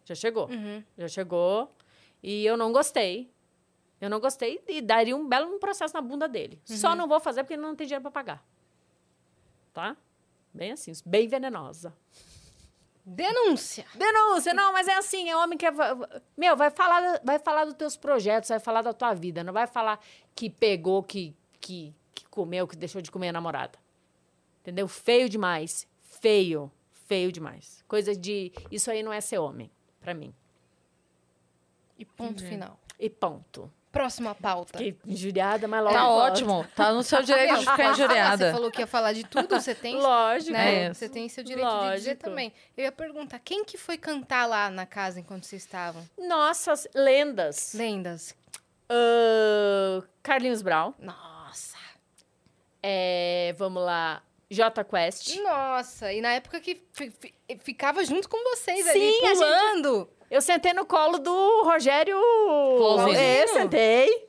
Já 0.05 0.15
chegou. 0.15 0.47
Uhum. 0.49 0.81
Já 0.97 1.09
chegou. 1.09 1.69
E 2.23 2.45
eu 2.45 2.55
não 2.55 2.71
gostei. 2.71 3.29
Eu 3.99 4.09
não 4.09 4.19
gostei 4.19 4.61
e 4.67 4.81
daria 4.81 5.15
um 5.15 5.27
belo 5.27 5.57
processo 5.59 5.93
na 5.93 6.01
bunda 6.01 6.27
dele. 6.27 6.61
Só 6.63 6.95
não 6.95 7.07
vou 7.07 7.19
fazer 7.19 7.43
porque 7.43 7.53
ele 7.53 7.63
não 7.63 7.75
tem 7.75 7.87
dinheiro 7.87 8.03
para 8.03 8.11
pagar. 8.11 8.45
Tá? 9.73 9.97
Bem 10.53 10.71
assim, 10.71 10.91
bem 11.05 11.27
venenosa. 11.27 11.93
Denúncia! 13.09 13.85
Denúncia, 13.95 14.53
não, 14.53 14.73
mas 14.73 14.87
é 14.87 14.97
assim, 14.97 15.29
é 15.29 15.37
homem 15.37 15.57
que 15.57 15.65
é, 15.65 15.71
meu, 16.35 16.57
vai 16.57 16.69
falar, 16.69 17.21
vai 17.23 17.39
falar 17.39 17.63
dos 17.63 17.73
teus 17.75 17.95
projetos, 17.95 18.49
vai 18.49 18.59
falar 18.59 18.81
da 18.81 18.91
tua 18.91 19.13
vida, 19.13 19.45
não 19.45 19.53
vai 19.53 19.65
falar 19.65 20.03
que 20.35 20.49
pegou, 20.49 21.01
que, 21.01 21.33
que, 21.61 21.95
que 22.13 22.27
comeu, 22.27 22.67
que 22.67 22.75
deixou 22.75 23.01
de 23.01 23.09
comer 23.09 23.29
a 23.29 23.33
namorada. 23.33 23.79
Entendeu? 24.59 24.89
Feio 24.89 25.29
demais, 25.29 25.87
feio, 26.01 26.69
feio 26.91 27.31
demais. 27.31 27.81
Coisa 27.87 28.13
de, 28.13 28.51
isso 28.69 28.91
aí 28.91 29.01
não 29.01 29.13
é 29.13 29.21
ser 29.21 29.37
homem, 29.37 29.71
pra 30.01 30.13
mim. 30.13 30.35
E 31.97 32.03
ponto 32.03 32.43
final. 32.43 32.77
E 32.99 33.09
ponto. 33.09 33.71
Próxima 33.91 34.35
pauta. 34.35 34.77
Fiquei 34.77 34.95
injuriada, 35.05 35.67
mas 35.67 35.81
logo 35.83 35.95
Tá 35.95 36.09
ótimo. 36.09 36.67
Tá 36.75 36.91
no 36.93 37.01
seu 37.03 37.23
direito 37.23 37.53
de 37.55 37.59
ficar 37.61 37.77
falar, 37.77 37.95
Você 37.95 38.01
injuriada. 38.03 38.51
falou 38.51 38.71
que 38.71 38.79
ia 38.81 38.87
falar 38.87 39.13
de 39.13 39.23
tudo, 39.23 39.59
você 39.59 39.73
tem... 39.73 39.95
Lógico. 39.99 40.51
né? 40.51 40.83
É. 40.85 40.93
Você 40.93 41.09
tem 41.09 41.27
seu 41.29 41.43
direito 41.43 41.67
de 41.67 41.95
dizer 41.95 42.09
Lógico. 42.09 42.23
também. 42.23 42.53
Eu 42.75 42.83
ia 42.83 42.91
perguntar, 42.91 43.39
quem 43.39 43.63
que 43.65 43.77
foi 43.77 43.97
cantar 43.97 44.45
lá 44.45 44.69
na 44.69 44.85
casa 44.85 45.19
enquanto 45.19 45.45
vocês 45.45 45.63
estavam? 45.63 46.07
Nossas 46.17 46.87
lendas. 46.93 47.73
Lendas. 47.73 48.35
Ah, 48.89 50.03
Carlinhos 50.21 50.61
Brown. 50.61 50.93
Nossa. 50.99 51.77
É, 52.83 53.55
vamos 53.57 53.83
lá. 53.83 54.21
J 54.49 54.83
Quest. 54.85 55.35
Nossa, 55.41 56.13
e 56.13 56.21
na 56.21 56.29
época 56.33 56.61
que 56.61 56.81
fi- 56.93 57.11
fi- 57.11 57.33
ficava 57.59 58.03
junto 58.05 58.29
com 58.29 58.37
vocês 58.55 58.85
Sim, 58.85 58.89
ali, 58.91 59.09
a 59.25 59.27
gente- 59.27 59.33
pulando. 59.37 60.09
Eu 60.29 60.41
sentei 60.41 60.73
no 60.73 60.85
colo 60.85 61.17
do 61.19 61.63
Rogério. 61.63 62.17
Flauzino. 62.77 63.17
É, 63.17 63.47
sentei. 63.47 64.27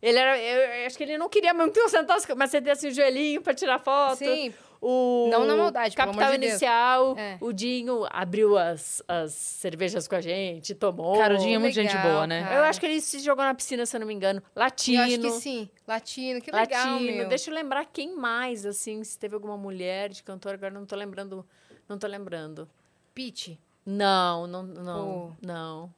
Ele 0.00 0.18
era. 0.18 0.38
Eu, 0.38 0.60
eu 0.80 0.86
acho 0.86 0.96
que 0.96 1.02
ele 1.04 1.16
não 1.18 1.28
queria 1.28 1.54
muito 1.54 1.72
que 1.74 1.80
eu 1.80 1.88
sentasse, 1.88 2.32
mas 2.34 2.50
sentei 2.50 2.72
assim 2.72 2.88
o 2.88 2.90
joelhinho 2.92 3.40
pra 3.40 3.54
tirar 3.54 3.78
foto. 3.78 4.18
Sim, 4.18 4.52
O 4.80 5.28
Não 5.30 5.44
na 5.46 5.54
maldade, 5.56 5.94
pelo 5.94 6.08
Capital 6.08 6.24
amor 6.28 6.34
de 6.34 6.40
Deus. 6.40 6.52
Inicial. 6.52 7.16
É. 7.16 7.38
O 7.40 7.52
Dinho 7.52 8.04
abriu 8.10 8.58
as, 8.58 9.00
as 9.06 9.32
cervejas 9.32 10.08
com 10.08 10.16
a 10.16 10.20
gente, 10.20 10.74
tomou. 10.74 11.16
Cara, 11.16 11.34
o 11.34 11.38
Dinho 11.38 11.54
é 11.54 11.58
muito 11.58 11.74
gente 11.74 11.94
legal, 11.94 12.10
boa, 12.12 12.26
né? 12.26 12.42
cara. 12.42 12.54
Eu 12.56 12.62
acho 12.64 12.80
que 12.80 12.86
ele 12.86 13.00
se 13.00 13.20
jogou 13.20 13.44
na 13.44 13.54
piscina, 13.54 13.86
se 13.86 13.94
eu 13.94 14.00
não 14.00 14.06
me 14.08 14.14
engano. 14.14 14.42
Latino. 14.56 14.98
eu 14.98 15.04
acho 15.04 15.18
que 15.20 15.30
sim. 15.40 15.70
Latino, 15.86 16.40
que 16.40 16.50
legal, 16.50 16.92
Latino. 16.94 17.16
meu. 17.18 17.28
Deixa 17.28 17.48
eu 17.50 17.54
lembrar 17.54 17.84
quem 17.84 18.16
mais, 18.16 18.66
assim, 18.66 19.04
se 19.04 19.16
teve 19.16 19.36
alguma 19.36 19.56
mulher 19.56 20.08
de 20.08 20.20
cantora, 20.24 20.56
agora 20.56 20.72
não 20.72 20.84
tô 20.84 20.96
lembrando. 20.96 21.46
Não 21.88 21.96
tô 21.96 22.08
lembrando. 22.08 22.68
Pete. 23.14 23.60
Não, 23.84 24.46
não, 24.46 24.62
não, 24.62 25.08
Oh. 25.42 25.46
não. 25.46 25.94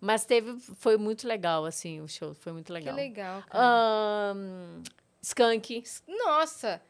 Mas 0.00 0.24
teve, 0.24 0.58
foi 0.76 0.96
muito 0.96 1.28
legal, 1.28 1.64
assim, 1.66 2.00
o 2.00 2.08
show. 2.08 2.32
Foi 2.34 2.52
muito 2.52 2.66
Que 2.68 2.72
legal. 2.72 2.94
legal, 2.94 3.42
cara. 3.48 4.34
Skank. 5.22 5.84
Nossa! 6.08 6.80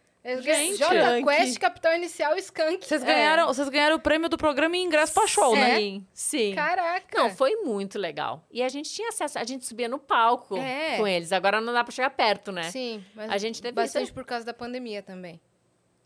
Gente. 0.43 0.77
Jota 0.77 1.23
Quest, 1.25 1.59
Capital 1.59 1.95
Inicial 1.95 2.37
Skunk. 2.37 2.87
Vocês 2.87 3.03
ganharam, 3.03 3.47
vocês 3.47 3.67
ganharam 3.71 3.97
o 3.97 4.01
prêmio 4.01 4.29
do 4.29 4.37
programa 4.37 4.77
e 4.77 4.81
ingresso 4.83 5.15
pra 5.15 5.27
show, 5.27 5.57
né? 5.57 5.77
Sim, 5.79 6.07
sim. 6.13 6.55
Caraca! 6.55 7.19
Não, 7.19 7.31
foi 7.31 7.57
muito 7.57 7.99
legal. 7.99 8.45
E 8.51 8.63
a 8.63 8.69
gente 8.69 8.91
tinha 8.91 9.09
acesso, 9.09 9.39
a 9.39 9.45
gente 9.45 9.65
subia 9.65 9.89
no 9.89 9.99
palco 9.99 10.59
É. 10.59 10.99
com 10.99 11.09
eles. 11.09 11.33
Agora 11.33 11.59
não 11.59 11.73
dá 11.73 11.83
pra 11.83 11.91
chegar 11.91 12.11
perto, 12.11 12.53
né? 12.53 12.65
Sim, 12.71 13.03
mas 13.15 13.31
A 13.31 13.39
gente 13.39 13.63
teve 13.63 13.73
bastante 13.73 14.05
isso. 14.05 14.13
por 14.15 14.27
causa 14.27 14.45
da 14.45 14.53
pandemia 14.53 15.03
também. 15.03 15.41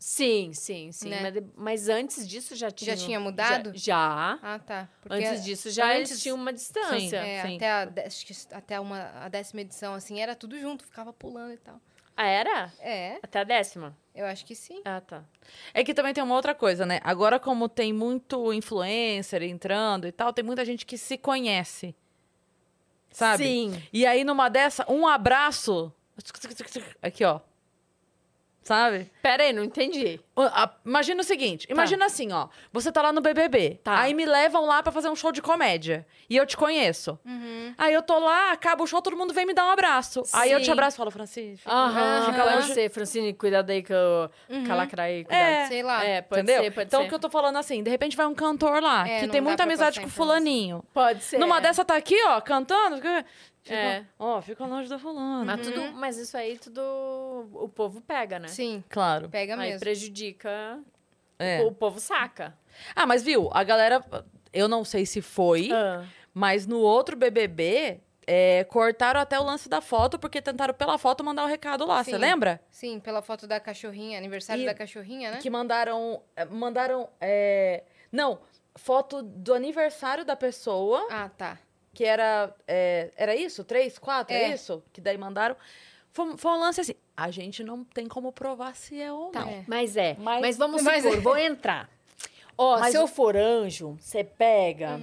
Sim, 0.07 0.53
sim, 0.53 0.91
sim. 0.91 1.09
Né? 1.09 1.19
Mas, 1.31 1.43
mas 1.55 1.89
antes 1.89 2.27
disso 2.27 2.55
já 2.55 2.69
tinha. 2.69 2.95
tinha 2.95 3.19
mudado? 3.19 3.71
Já. 3.73 3.81
já. 3.81 4.39
Ah, 4.39 4.59
tá. 4.59 4.87
Porque 5.01 5.15
Antes 5.15 5.43
disso 5.43 5.71
já 5.71 5.95
eles 5.95 6.11
antes- 6.11 6.21
tinham 6.21 6.37
uma 6.37 6.53
distância. 6.53 7.17
É, 7.17 7.41
Sim. 7.41 7.55
até, 7.55 7.71
a, 7.71 7.91
acho 8.05 8.23
que 8.23 8.33
até 8.51 8.79
uma, 8.79 9.01
a 9.15 9.27
décima 9.29 9.61
edição, 9.61 9.95
assim, 9.95 10.21
era 10.21 10.35
tudo 10.35 10.59
junto, 10.59 10.85
ficava 10.85 11.11
pulando 11.11 11.53
e 11.53 11.57
tal. 11.57 11.81
Ah, 12.15 12.27
era? 12.27 12.71
É, 12.81 13.17
Até 13.23 13.39
a 13.39 13.43
décima? 13.43 13.97
eu 14.13 14.27
acho 14.27 14.45
que 14.45 14.53
sim. 14.53 14.79
Ah, 14.85 15.01
tá. 15.01 15.23
É 15.73 15.83
que 15.83 15.91
também 15.91 16.13
tem 16.13 16.23
uma 16.23 16.35
outra 16.35 16.53
coisa, 16.53 16.85
né? 16.85 16.99
Agora, 17.03 17.39
como 17.39 17.67
tem 17.67 17.91
muito 17.91 18.53
influencer 18.53 19.41
entrando 19.41 20.05
e 20.07 20.11
tal, 20.11 20.31
tem 20.31 20.45
muita 20.45 20.63
gente 20.63 20.85
que 20.85 20.99
se 20.99 21.17
conhece. 21.17 21.95
Sabe? 23.09 23.43
Sim. 23.43 23.81
E 23.91 24.05
aí, 24.05 24.23
numa 24.23 24.49
dessa, 24.49 24.85
um 24.87 25.07
abraço. 25.07 25.91
Aqui, 27.01 27.25
ó. 27.25 27.39
Sabe? 28.65 29.11
Pera 29.21 29.43
aí, 29.43 29.53
não 29.53 29.63
entendi. 29.63 30.19
Imagina 30.83 31.21
o 31.21 31.23
seguinte, 31.23 31.67
imagina 31.69 32.05
assim, 32.07 32.31
ó. 32.33 32.47
Você 32.73 32.91
tá 32.91 32.99
lá 32.99 33.13
no 33.13 33.21
BBB, 33.21 33.79
Tá. 33.83 33.99
aí 33.99 34.11
me 34.15 34.25
levam 34.25 34.65
lá 34.65 34.81
pra 34.81 34.91
fazer 34.91 35.07
um 35.07 35.15
show 35.15 35.31
de 35.31 35.39
comédia. 35.39 36.03
E 36.27 36.35
eu 36.35 36.47
te 36.47 36.57
conheço. 36.57 37.17
Aí 37.77 37.93
eu 37.93 38.01
tô 38.01 38.17
lá, 38.17 38.51
acaba 38.51 38.83
o 38.83 38.87
show, 38.87 39.03
todo 39.03 39.15
mundo 39.15 39.35
vem 39.35 39.45
me 39.45 39.53
dar 39.53 39.65
um 39.67 39.69
abraço. 39.69 40.23
Aí 40.33 40.51
eu 40.51 40.59
te 40.59 40.65
Sim. 40.65 40.71
abraço 40.71 40.95
e 40.95 41.55
falo. 41.57 41.77
Aham, 41.77 42.25
fica 42.25 42.43
pode 42.43 42.55
longe. 42.55 42.73
ser. 42.73 42.89
Francine, 42.89 43.33
cuidado 43.35 43.69
aí 43.69 43.83
que 43.83 43.93
eu... 43.93 44.29
Que 44.47 44.71
ela 44.71 44.87
crai, 44.87 45.23
cuidado. 45.23 45.39
É. 45.43 45.65
Sei 45.67 45.83
lá. 45.83 46.03
É, 46.03 46.21
pode 46.23 46.41
Entendeu? 46.41 46.63
ser, 46.63 46.71
pode 46.71 46.87
então, 46.87 47.01
ser. 47.01 47.05
o 47.05 47.09
que 47.09 47.15
eu 47.15 47.19
tô 47.19 47.29
falando 47.29 47.57
assim, 47.57 47.83
de 47.83 47.89
repente 47.91 48.17
vai 48.17 48.25
um 48.25 48.33
cantor 48.33 48.81
lá, 48.81 49.07
É, 49.07 49.19
que 49.21 49.27
tem 49.27 49.41
muita 49.41 49.61
amizade 49.61 49.99
com 50.01 50.07
o 50.07 50.09
fulaninho. 50.09 50.83
Pode 50.91 51.23
ser. 51.23 51.37
Numa 51.37 51.61
dessa 51.61 51.85
tá 51.85 51.95
aqui, 51.95 52.17
ó, 52.25 52.41
cantando. 52.41 52.99
Fica, 53.65 53.75
É. 53.75 54.05
Ó, 54.19 54.39
fica 54.41 54.63
longe 54.65 54.87
do 54.87 54.99
fulano. 54.99 55.43
Mas, 55.45 55.61
tudo, 55.67 55.91
mas 55.93 56.17
isso 56.17 56.37
aí 56.37 56.57
tudo 56.59 56.79
o 57.53 57.67
povo 57.67 57.99
pega, 57.99 58.37
né? 58.39 58.47
Sim, 58.47 58.83
Claro. 58.89 59.27
pega 59.27 59.53
Aí 59.55 59.69
mesmo. 59.71 59.79
prejudica. 59.79 60.79
É. 61.39 61.61
O 61.63 61.71
povo 61.71 61.99
saca. 61.99 62.55
Ah, 62.95 63.05
mas 63.07 63.23
viu, 63.23 63.49
a 63.51 63.63
galera, 63.63 64.05
eu 64.53 64.67
não 64.67 64.85
sei 64.85 65.05
se 65.05 65.21
foi, 65.21 65.69
Ah. 65.73 66.05
mas 66.33 66.67
no 66.67 66.79
outro 66.79 67.17
BBB, 67.17 67.99
é, 68.27 68.63
cortaram 68.65 69.19
até 69.19 69.39
o 69.39 69.43
lance 69.43 69.67
da 69.67 69.81
foto, 69.81 70.17
porque 70.19 70.41
tentaram 70.41 70.73
pela 70.73 70.97
foto 70.97 71.23
mandar 71.23 71.43
o 71.43 71.47
recado 71.47 71.85
lá, 71.85 72.03
você 72.03 72.17
lembra? 72.17 72.61
Sim, 72.71 72.99
pela 72.99 73.21
foto 73.21 73.45
da 73.47 73.59
cachorrinha, 73.59 74.17
aniversário 74.17 74.63
E- 74.63 74.65
da 74.65 74.73
cachorrinha, 74.75 75.31
né? 75.31 75.37
Que 75.39 75.49
mandaram, 75.49 76.21
é, 76.35 76.45
mandaram, 76.45 77.09
é, 77.19 77.83
não, 78.11 78.39
foto 78.75 79.21
do 79.21 79.53
aniversário 79.53 80.23
da 80.23 80.35
pessoa, 80.35 81.05
Ah, 81.09 81.29
tá. 81.29 81.57
Que 81.95 82.03
era, 82.03 82.53
é, 82.67 83.11
era 83.15 83.35
isso? 83.35 83.63
Três, 83.63 83.97
quatro, 83.97 84.35
é. 84.35 84.43
É. 84.51 84.53
isso? 84.53 84.83
Que 84.93 85.01
daí 85.01 85.17
mandaram. 85.17 85.55
Foi, 86.11 86.37
foi 86.37 86.51
um 86.51 86.59
lance 86.59 86.79
assim, 86.81 86.93
a 87.17 87.31
gente 87.31 87.63
não 87.63 87.83
tem 87.83 88.07
como 88.07 88.31
provar 88.31 88.75
se 88.75 89.01
é 89.01 89.11
ou 89.11 89.31
Tá. 89.31 89.41
não. 89.41 89.49
É. 89.49 89.63
Mas 89.67 89.97
é. 89.97 90.15
Mas- 90.19 90.41
Mas, 90.41 90.57
vamos 90.57 90.83
Mas 90.83 91.01
supor, 91.03 91.17
é. 91.17 91.21
vou 91.21 91.37
entrar. 91.37 91.89
Ó, 92.57 92.79
Mas 92.79 92.91
se 92.91 92.97
eu 92.97 93.07
for 93.07 93.35
anjo, 93.35 93.97
você 93.99 94.23
pega 94.23 94.99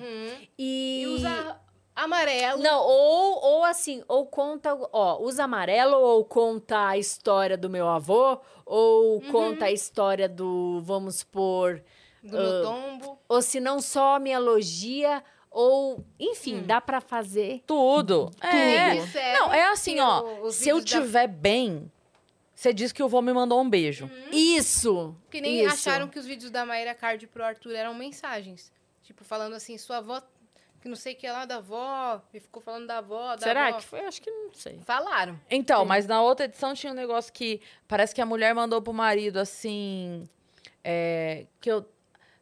e... 0.59 1.03
E 1.03 1.07
usa 1.09 1.61
amarelo. 1.95 2.62
Não, 2.62 2.80
ou, 2.82 3.45
ou 3.45 3.64
assim, 3.64 4.03
ou 4.09 4.24
conta, 4.26 4.74
ó, 4.90 5.18
usa 5.22 5.45
amarelo, 5.45 5.99
ou 5.99 6.24
conta 6.24 6.88
a 6.88 6.97
história 6.97 7.59
do 7.59 7.68
meu 7.68 7.86
avô, 7.88 8.38
ou 8.64 9.20
conta 9.30 9.66
a 9.66 9.70
história 9.70 10.26
do, 10.28 10.80
vamos 10.82 11.16
supor, 11.16 11.82
Do 12.22 12.38
meu 12.38 12.62
tombo. 12.62 13.18
ou 13.28 13.43
se 13.43 13.61
não 13.61 13.82
só 13.82 14.18
me 14.18 14.30
elogia, 14.30 15.22
ou, 15.53 16.05
enfim, 16.18 16.62
dá 16.62 16.80
pra 16.80 17.00
fazer. 17.00 17.62
Tudo. 17.66 18.30
É. 18.40 18.94
Disseram 18.96 19.46
Não, 19.46 19.55
é 19.55 19.64
assim, 19.70 19.94
que 19.94 20.00
ó. 20.00 20.50
se 20.50 20.68
eu 20.68 20.76
vídeos 20.78 20.92
da- 21.00 21.00
tiver 21.07 21.26
bem, 21.28 21.90
você 22.55 22.72
diz 22.72 22.92
que 22.92 23.03
o 23.03 23.09
vô 23.09 23.20
me 23.22 23.32
mandou 23.32 23.61
um 23.61 23.68
beijo. 23.68 24.11
Isso! 24.30 25.14
Que 25.30 25.40
nem 25.40 25.64
isso. 25.64 25.74
acharam 25.74 26.09
que 26.09 26.18
os 26.18 26.26
vídeos 26.26 26.50
da 26.50 26.64
Maíra 26.66 26.94
Card 26.94 27.26
pro 27.26 27.44
Arthur 27.44 27.74
eram 27.74 27.94
mensagens. 27.94 28.72
Tipo, 29.03 29.24
falando 29.24 29.55
assim, 29.55 29.76
sua 29.78 29.98
avó, 29.98 30.22
que 30.80 30.88
não 30.88 30.96
sei 30.96 31.12
o 31.14 31.16
que 31.16 31.28
lá 31.28 31.44
da 31.44 31.57
avó, 31.57 32.20
e 32.32 32.40
ficou 32.40 32.62
falando 32.62 32.86
da 32.86 32.98
avó, 32.98 33.34
da 33.36 33.42
Será 33.42 33.68
avó. 33.68 33.78
que 33.78 33.84
foi? 33.84 34.00
Acho 34.00 34.22
que 34.22 34.30
não 34.30 34.53
sei. 34.55 34.80
Falaram. 34.84 35.38
Então, 35.50 35.84
mas 35.84 36.07
na 36.07 36.22
outra 36.22 36.46
edição 36.46 36.72
tinha 36.74 36.92
um 36.92 36.96
negócio 36.96 37.32
que 37.32 37.61
parece 37.86 38.14
que 38.14 38.20
a 38.20 38.26
mulher 38.26 38.55
mandou 38.55 38.80
pro 38.80 38.92
marido 38.92 39.38
assim. 39.38 40.24
é, 40.84 41.46
que 41.61 41.70
eu. 41.70 41.84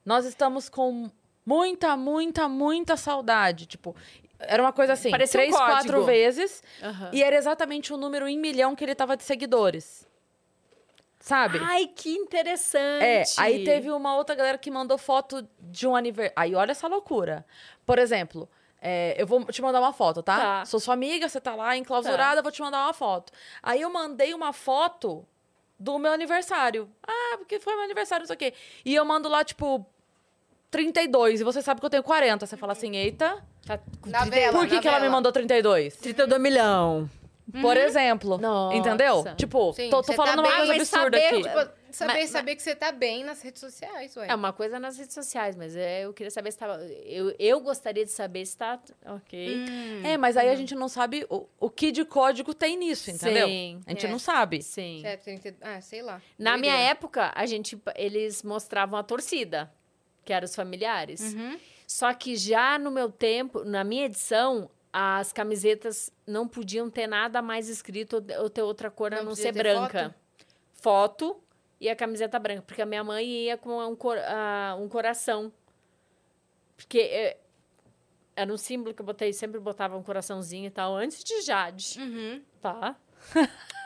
Nós 0.04 0.24
estamos 0.24 0.68
com 0.70 1.10
muita, 1.44 1.96
muita, 1.96 2.48
muita 2.48 2.96
saudade. 2.96 3.66
Tipo, 3.66 3.94
era 4.38 4.62
uma 4.62 4.72
coisa 4.72 4.94
assim, 4.94 5.10
Parecia 5.10 5.40
um 5.40 5.42
três, 5.42 5.56
quatro 5.56 5.92
código. 5.92 6.04
vezes. 6.04 6.62
Aham. 6.82 7.10
E 7.12 7.22
era 7.22 7.36
exatamente 7.36 7.92
o 7.92 7.96
número 7.96 8.26
em 8.28 8.38
milhão 8.38 8.74
que 8.74 8.84
ele 8.84 8.94
tava 8.94 9.16
de 9.16 9.22
seguidores. 9.24 10.08
Sabe? 11.18 11.58
Ai, 11.60 11.86
que 11.86 12.10
interessante! 12.14 13.04
É, 13.04 13.24
aí 13.36 13.62
teve 13.62 13.90
uma 13.90 14.16
outra 14.16 14.34
galera 14.34 14.56
que 14.56 14.70
mandou 14.70 14.96
foto 14.96 15.46
de 15.60 15.86
um 15.86 15.94
aniversário. 15.94 16.32
Aí 16.34 16.54
olha 16.54 16.70
essa 16.70 16.88
loucura. 16.88 17.44
Por 17.84 17.98
exemplo, 17.98 18.48
é, 18.80 19.14
eu 19.18 19.26
vou 19.26 19.44
te 19.44 19.60
mandar 19.60 19.80
uma 19.80 19.92
foto, 19.92 20.22
tá? 20.22 20.38
Tá. 20.38 20.64
Sou 20.64 20.80
sua 20.80 20.94
amiga, 20.94 21.28
você 21.28 21.38
tá 21.38 21.54
lá 21.54 21.76
enclausurada, 21.76 22.40
vou 22.40 22.50
te 22.50 22.62
mandar 22.62 22.84
uma 22.86 22.94
foto. 22.94 23.32
Aí 23.62 23.82
eu 23.82 23.90
mandei 23.90 24.32
uma 24.32 24.54
foto 24.54 25.26
do 25.78 25.98
meu 25.98 26.12
aniversário. 26.12 26.90
Ah, 27.06 27.36
porque 27.36 27.60
foi 27.60 27.74
meu 27.74 27.84
aniversário, 27.84 28.22
não 28.22 28.26
sei 28.26 28.36
o 28.36 28.38
quê. 28.38 28.54
E 28.82 28.94
eu 28.94 29.04
mando 29.04 29.28
lá, 29.28 29.44
tipo, 29.44 29.84
32, 30.70 31.40
e 31.40 31.44
você 31.44 31.60
sabe 31.62 31.80
que 31.80 31.86
eu 31.86 31.90
tenho 31.90 32.02
40. 32.02 32.46
Você 32.46 32.56
fala 32.56 32.72
assim, 32.72 32.96
eita, 32.96 33.42
Tá 33.66 33.78
com 34.00 34.08
Na 34.08 34.20
30 34.20 34.36
vela, 34.36 34.58
por 34.58 34.66
que, 34.68 34.74
na 34.76 34.80
que 34.80 34.88
ela 34.88 34.96
me 34.98 35.02
vela. 35.02 35.12
mandou 35.16 35.32
32? 35.32 35.96
32 35.96 36.40
milhão. 36.40 37.10
Por 37.60 37.76
exemplo. 37.76 38.38
Nossa. 38.38 38.76
Entendeu? 38.76 39.24
Tipo, 39.36 39.72
Sim, 39.72 39.90
tô, 39.90 39.96
tô 39.96 40.04
você 40.04 40.14
falando 40.14 40.36
tá 40.36 40.40
uma 40.42 40.48
bem, 40.48 40.56
coisa 40.58 40.72
mas 40.72 40.82
absurda 40.94 41.18
saber, 41.20 41.26
aqui. 41.26 41.42
Tipo, 41.42 41.72
saber, 41.90 42.12
Mas- 42.12 42.30
saber 42.30 42.54
que 42.56 42.62
você 42.62 42.76
tá 42.76 42.92
bem 42.92 43.24
nas 43.24 43.42
redes 43.42 43.58
sociais, 43.60 44.16
ué. 44.16 44.28
É 44.28 44.34
uma 44.36 44.52
coisa 44.52 44.78
nas 44.78 44.96
redes 44.96 45.12
sociais, 45.12 45.56
mas 45.56 45.74
é, 45.74 46.04
eu 46.04 46.12
queria 46.12 46.30
saber 46.30 46.52
se 46.52 46.58
tava. 46.58 46.80
Eu, 47.04 47.34
eu 47.40 47.60
gostaria 47.60 48.04
de 48.04 48.12
saber 48.12 48.46
se 48.46 48.56
tá. 48.56 48.78
Ok. 49.04 49.66
Hum, 49.68 50.02
É, 50.04 50.16
mas 50.16 50.36
aí 50.36 50.48
a 50.48 50.54
gente 50.54 50.76
não 50.76 50.88
sabe 50.88 51.26
o, 51.28 51.48
o 51.58 51.68
que 51.68 51.90
de 51.90 52.04
código 52.04 52.54
tem 52.54 52.76
nisso, 52.76 53.10
entendeu? 53.10 53.48
Sim. 53.48 53.80
A 53.84 53.90
gente 53.90 54.06
É. 54.06 54.08
não 54.08 54.20
sabe. 54.20 54.62
Sim. 54.62 55.02
é 55.04 55.16
30, 55.16 55.56
ah, 55.60 55.80
sei 55.80 56.02
lá. 56.02 56.22
Na 56.38 56.56
minha 56.56 56.72
Doideira. 56.72 56.92
época, 56.92 57.32
a 57.34 57.44
gente, 57.46 57.76
eles 57.96 58.44
mostravam 58.44 58.96
a 58.96 59.02
torcida, 59.02 59.68
que 60.30 60.34
eram 60.34 60.44
os 60.44 60.54
familiares. 60.54 61.34
Uhum. 61.34 61.58
Só 61.88 62.14
que 62.14 62.36
já 62.36 62.78
no 62.78 62.88
meu 62.88 63.10
tempo, 63.10 63.64
na 63.64 63.82
minha 63.82 64.04
edição, 64.04 64.70
as 64.92 65.32
camisetas 65.32 66.12
não 66.24 66.46
podiam 66.46 66.88
ter 66.88 67.08
nada 67.08 67.42
mais 67.42 67.68
escrito 67.68 68.24
ou- 68.38 68.48
ter 68.48 68.62
outra 68.62 68.88
cor 68.92 69.12
a 69.12 69.16
Não 69.16 69.24
não 69.24 69.30
podia 69.30 69.42
ser 69.42 69.52
branca. 69.52 70.14
Foto? 70.74 71.42
e 71.80 71.88
a 71.88 71.96
camiseta 71.96 72.38
branca, 72.38 72.60
porque 72.62 72.82
a 72.82 72.86
minha 72.86 73.02
mãe 73.02 73.26
ia 73.26 73.56
com 73.56 73.78
um, 73.84 73.96
cor- 73.96 74.18
ah, 74.18 74.76
um 74.78 74.86
coração. 74.88 75.50
Porque 76.76 76.98
é, 77.00 77.38
era 78.36 78.52
um 78.52 78.56
símbolo 78.58 78.94
que 78.94 79.00
eu 79.00 79.06
botei, 79.06 79.32
sempre 79.32 79.58
botava 79.58 79.96
um 79.96 80.02
coraçãozinho 80.02 80.66
e 80.66 80.70
tal, 80.70 80.94
antes 80.94 81.24
de 81.24 81.40
Jade, 81.40 81.98
Uhum. 81.98 82.42
tá? 82.60 82.94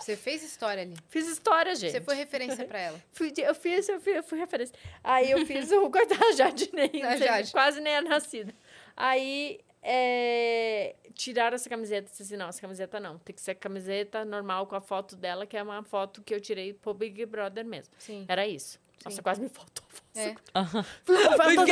Você 0.00 0.16
fez 0.16 0.42
história 0.42 0.82
ali. 0.82 0.94
Fiz 1.08 1.26
história, 1.28 1.74
gente. 1.74 1.92
Você 1.92 2.00
foi 2.00 2.14
referência 2.14 2.64
pra 2.64 2.78
ela. 2.78 3.02
Fui 3.12 3.32
eu 3.36 3.54
fiz, 3.54 3.88
eu 3.88 4.00
fui, 4.00 4.18
eu 4.18 4.22
fui 4.22 4.38
referência. 4.38 4.74
Aí 5.02 5.30
eu 5.30 5.44
fiz 5.44 5.70
o 5.72 5.90
coitado 5.90 6.20
da 6.20 6.32
Jade, 6.32 6.70
nem, 6.72 6.90
Jade. 7.18 7.50
quase 7.50 7.80
nem 7.80 7.94
era 7.94 8.08
nascida. 8.08 8.54
Aí 8.96 9.60
é, 9.82 10.94
tiraram 11.14 11.54
essa 11.54 11.68
camiseta. 11.68 12.08
Disse 12.10 12.22
assim, 12.22 12.36
não, 12.36 12.48
essa 12.48 12.60
camiseta 12.60 13.00
não. 13.00 13.18
Tem 13.18 13.34
que 13.34 13.40
ser 13.40 13.54
camiseta 13.56 14.24
normal 14.24 14.66
com 14.66 14.76
a 14.76 14.80
foto 14.80 15.16
dela, 15.16 15.46
que 15.46 15.56
é 15.56 15.62
uma 15.62 15.82
foto 15.82 16.22
que 16.22 16.34
eu 16.34 16.40
tirei 16.40 16.72
pro 16.72 16.94
Big 16.94 17.26
Brother 17.26 17.64
mesmo. 17.64 17.92
Sim. 17.98 18.24
Era 18.28 18.46
isso. 18.46 18.78
Nossa, 19.04 19.22
quase 19.22 19.40
me 19.40 19.48
faltou. 19.48 19.84
É. 20.14 20.34
Faltou 21.36 21.66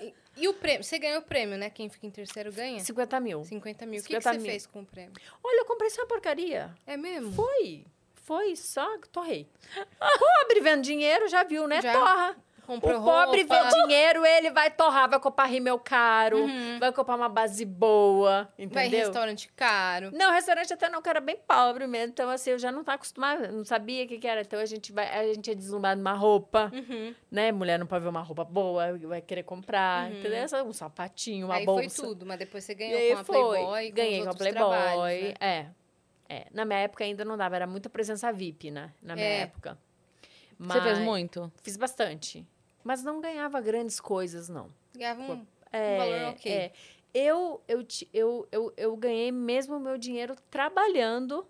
E, 0.00 0.14
e 0.36 0.48
o 0.48 0.54
prêmio? 0.54 0.84
Você 0.84 0.98
ganhou 0.98 1.20
o 1.20 1.22
prêmio, 1.22 1.56
né? 1.56 1.70
Quem 1.70 1.88
fica 1.88 2.06
em 2.06 2.10
terceiro 2.10 2.52
ganha? 2.52 2.80
50 2.80 3.20
mil. 3.20 3.44
50 3.44 3.86
mil. 3.86 4.00
O 4.00 4.02
que, 4.02 4.08
que 4.08 4.20
50 4.20 4.32
você 4.32 4.38
mil. 4.38 4.50
fez 4.50 4.66
com 4.66 4.80
o 4.80 4.86
prêmio? 4.86 5.12
Olha, 5.42 5.60
eu 5.60 5.64
comprei 5.64 5.90
só 5.90 6.04
porcaria. 6.06 6.74
É 6.86 6.96
mesmo? 6.96 7.32
Foi. 7.32 7.84
Foi 8.14 8.56
só 8.56 8.98
torrei. 9.12 9.46
Cobre 10.18 10.60
vendo 10.60 10.82
dinheiro, 10.82 11.28
já 11.28 11.44
viu, 11.44 11.66
né? 11.66 11.80
Já. 11.80 11.92
Torra. 11.92 12.36
Comprou 12.66 13.00
o 13.00 13.04
pobre 13.04 13.42
roupa. 13.44 13.64
vê 13.70 13.82
dinheiro, 13.82 14.26
ele 14.26 14.50
vai 14.50 14.70
torrar, 14.70 15.08
vai 15.08 15.20
comprar 15.20 15.44
rímel 15.46 15.78
caro, 15.78 16.46
vai 16.80 16.92
comprar 16.92 17.14
uma 17.14 17.28
base 17.28 17.64
boa, 17.64 18.48
Vai 18.58 18.64
em 18.64 18.64
entendeu? 18.66 19.00
restaurante 19.00 19.48
caro. 19.54 20.10
Não, 20.12 20.32
restaurante 20.32 20.72
até 20.72 20.88
não, 20.88 21.00
que 21.00 21.08
era 21.08 21.20
bem 21.20 21.36
pobre 21.46 21.86
mesmo. 21.86 22.08
Então, 22.12 22.28
assim, 22.28 22.50
eu 22.50 22.58
já 22.58 22.72
não 22.72 22.82
tava 22.82 22.96
acostumada, 22.96 23.50
não 23.52 23.64
sabia 23.64 24.04
o 24.04 24.08
que, 24.08 24.18
que 24.18 24.26
era. 24.26 24.40
Então, 24.40 24.58
a 24.58 24.66
gente, 24.66 24.92
vai, 24.92 25.08
a 25.16 25.32
gente 25.32 25.46
ia 25.48 25.54
deslumbrar 25.56 25.96
numa 25.96 26.12
roupa, 26.14 26.70
Uhum. 26.74 27.14
né? 27.30 27.52
Mulher 27.52 27.78
não 27.78 27.86
pode 27.86 28.02
ver 28.02 28.10
uma 28.10 28.22
roupa 28.22 28.44
boa, 28.44 28.98
vai 28.98 29.20
querer 29.20 29.42
comprar, 29.44 30.10
entendeu? 30.10 30.38
Essa- 30.38 30.62
Um 30.64 30.72
sapatinho, 30.72 31.46
uma 31.46 31.54
Aí 31.56 31.64
bolsa. 31.64 31.88
foi 32.02 32.08
tudo, 32.08 32.26
mas 32.26 32.38
depois 32.38 32.64
você 32.64 32.74
ganhou 32.74 32.98
aí 32.98 33.12
com 33.14 33.20
a 33.20 33.24
foi. 33.24 33.36
Playboy. 33.36 33.90
Ganhei 33.92 34.18
com, 34.18 34.24
com 34.24 34.30
a 34.30 34.34
Playboy. 34.34 34.60
trabalhos, 34.60 35.22
né? 35.22 35.34
É. 35.40 35.66
É. 36.28 36.46
Na 36.52 36.64
minha 36.64 36.80
época 36.80 37.04
ainda 37.04 37.24
não 37.24 37.36
dava, 37.36 37.54
era 37.54 37.66
muita 37.68 37.88
presença 37.88 38.32
VIP, 38.32 38.70
né? 38.72 38.90
Na 39.00 39.14
minha 39.14 39.26
É. 39.26 39.40
época. 39.42 39.78
Você 40.58 40.80
fez 40.80 40.96
Mas- 40.96 41.04
muito? 41.04 41.52
Fiz 41.62 41.76
bastante. 41.76 42.44
Mas 42.86 43.02
não 43.02 43.20
ganhava 43.20 43.60
grandes 43.60 43.98
coisas, 43.98 44.48
não. 44.48 44.70
Ganhava 44.94 45.20
um, 45.20 45.46
É, 45.72 45.94
um 45.94 45.98
valor 45.98 46.32
ok. 46.34 46.52
é. 46.52 46.72
Eu, 47.12 47.60
eu, 47.66 47.84
eu, 48.12 48.48
eu, 48.52 48.72
eu 48.76 48.96
ganhei 48.96 49.32
mesmo 49.32 49.74
o 49.76 49.80
meu 49.80 49.98
dinheiro 49.98 50.36
trabalhando 50.48 51.44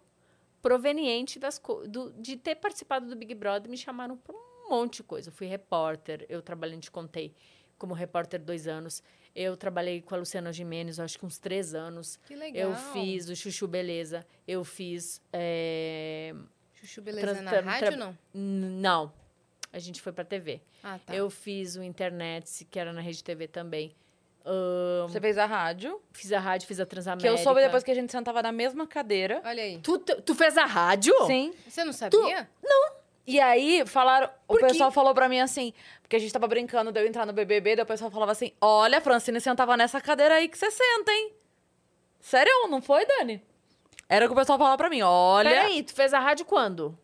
proveniente 0.62 1.38
das 1.38 1.60
do, 1.88 2.10
de 2.12 2.38
ter 2.38 2.54
participado 2.54 3.06
do 3.06 3.14
Big 3.14 3.34
Brother. 3.34 3.68
Me 3.70 3.76
chamaram 3.76 4.16
para 4.16 4.34
um 4.34 4.70
monte 4.70 4.96
de 4.96 5.02
coisa. 5.02 5.28
Eu 5.28 5.32
fui 5.34 5.46
repórter, 5.46 6.24
eu 6.30 6.40
trabalhei, 6.40 6.78
te 6.78 6.90
contei, 6.90 7.34
como 7.76 7.92
repórter 7.92 8.40
dois 8.40 8.66
anos. 8.66 9.02
Eu 9.34 9.58
trabalhei 9.58 10.00
com 10.00 10.14
a 10.14 10.18
Luciana 10.18 10.50
Gimenez, 10.54 10.98
acho 10.98 11.18
que 11.18 11.26
uns 11.26 11.38
três 11.38 11.74
anos. 11.74 12.16
Que 12.26 12.34
legal. 12.34 12.70
Eu 12.70 12.74
fiz 12.94 13.28
o 13.28 13.36
Chuchu 13.36 13.68
Beleza. 13.68 14.26
Eu 14.48 14.64
fiz. 14.64 15.20
é, 15.34 16.34
Chuchu 16.72 17.02
Beleza 17.02 17.42
na 17.42 17.60
rádio, 17.60 17.98
não? 17.98 18.16
Não. 18.32 19.12
A 19.76 19.78
gente 19.78 20.00
foi 20.00 20.10
pra 20.10 20.24
TV. 20.24 20.62
Ah, 20.82 20.98
tá. 21.04 21.14
Eu 21.14 21.28
fiz 21.28 21.76
o 21.76 21.82
Internet, 21.82 22.64
que 22.70 22.78
era 22.78 22.94
na 22.94 23.02
Rede 23.02 23.22
TV 23.22 23.46
também. 23.46 23.94
Ahn, 24.42 25.06
Você 25.06 25.20
fez 25.20 25.36
a 25.36 25.44
rádio. 25.44 26.00
fiz 26.12 26.32
a 26.32 26.40
rádio, 26.40 26.66
fiz 26.66 26.80
a 26.80 26.86
Transamérica. 26.86 27.28
Que 27.34 27.40
eu 27.40 27.44
soube 27.44 27.60
depois 27.60 27.82
que 27.84 27.90
a 27.90 27.94
gente 27.94 28.10
sentava 28.10 28.40
na 28.42 28.50
mesma 28.52 28.86
cadeira. 28.86 29.42
Olha 29.44 29.62
aí. 29.62 29.78
Tu, 29.80 29.98
tu 29.98 30.34
fez 30.34 30.56
a 30.56 30.64
rádio? 30.64 31.12
Sim. 31.26 31.52
Você 31.68 31.84
não 31.84 31.92
sabia? 31.92 32.48
E 33.26 33.38
aí, 33.38 33.84
falaram. 33.86 34.30
O 34.48 34.54
Por 34.54 34.60
quê? 34.60 34.66
pessoal 34.68 34.90
falou 34.90 35.12
pra 35.12 35.28
mim 35.28 35.40
assim, 35.40 35.74
porque 36.00 36.16
a 36.16 36.18
gente 36.18 36.32
tava 36.32 36.46
brincando 36.48 36.90
de 36.90 36.98
eu 36.98 37.06
entrar 37.06 37.26
no 37.26 37.32
BBB, 37.34 37.76
daí 37.76 37.82
o 37.82 37.86
pessoal 37.86 38.10
falava 38.10 38.32
assim: 38.32 38.52
Olha, 38.60 38.96
a 38.96 39.00
Francine 39.02 39.40
sentava 39.42 39.76
nessa 39.76 40.00
cadeira 40.00 40.36
aí 40.36 40.48
que 40.48 40.56
você 40.56 40.70
senta, 40.70 41.12
hein? 41.12 41.32
Sério, 42.20 42.50
não 42.70 42.80
foi, 42.80 43.04
Dani? 43.04 43.42
Era 44.08 44.24
o 44.24 44.28
que 44.28 44.32
o 44.32 44.36
pessoal 44.36 44.56
falava 44.56 44.76
pra 44.78 44.88
mim: 44.88 45.02
Olha. 45.02 45.50
Peraí, 45.50 45.82
tu 45.82 45.92
fez 45.92 46.14
a 46.14 46.20
rádio 46.20 46.46
quando? 46.46 46.96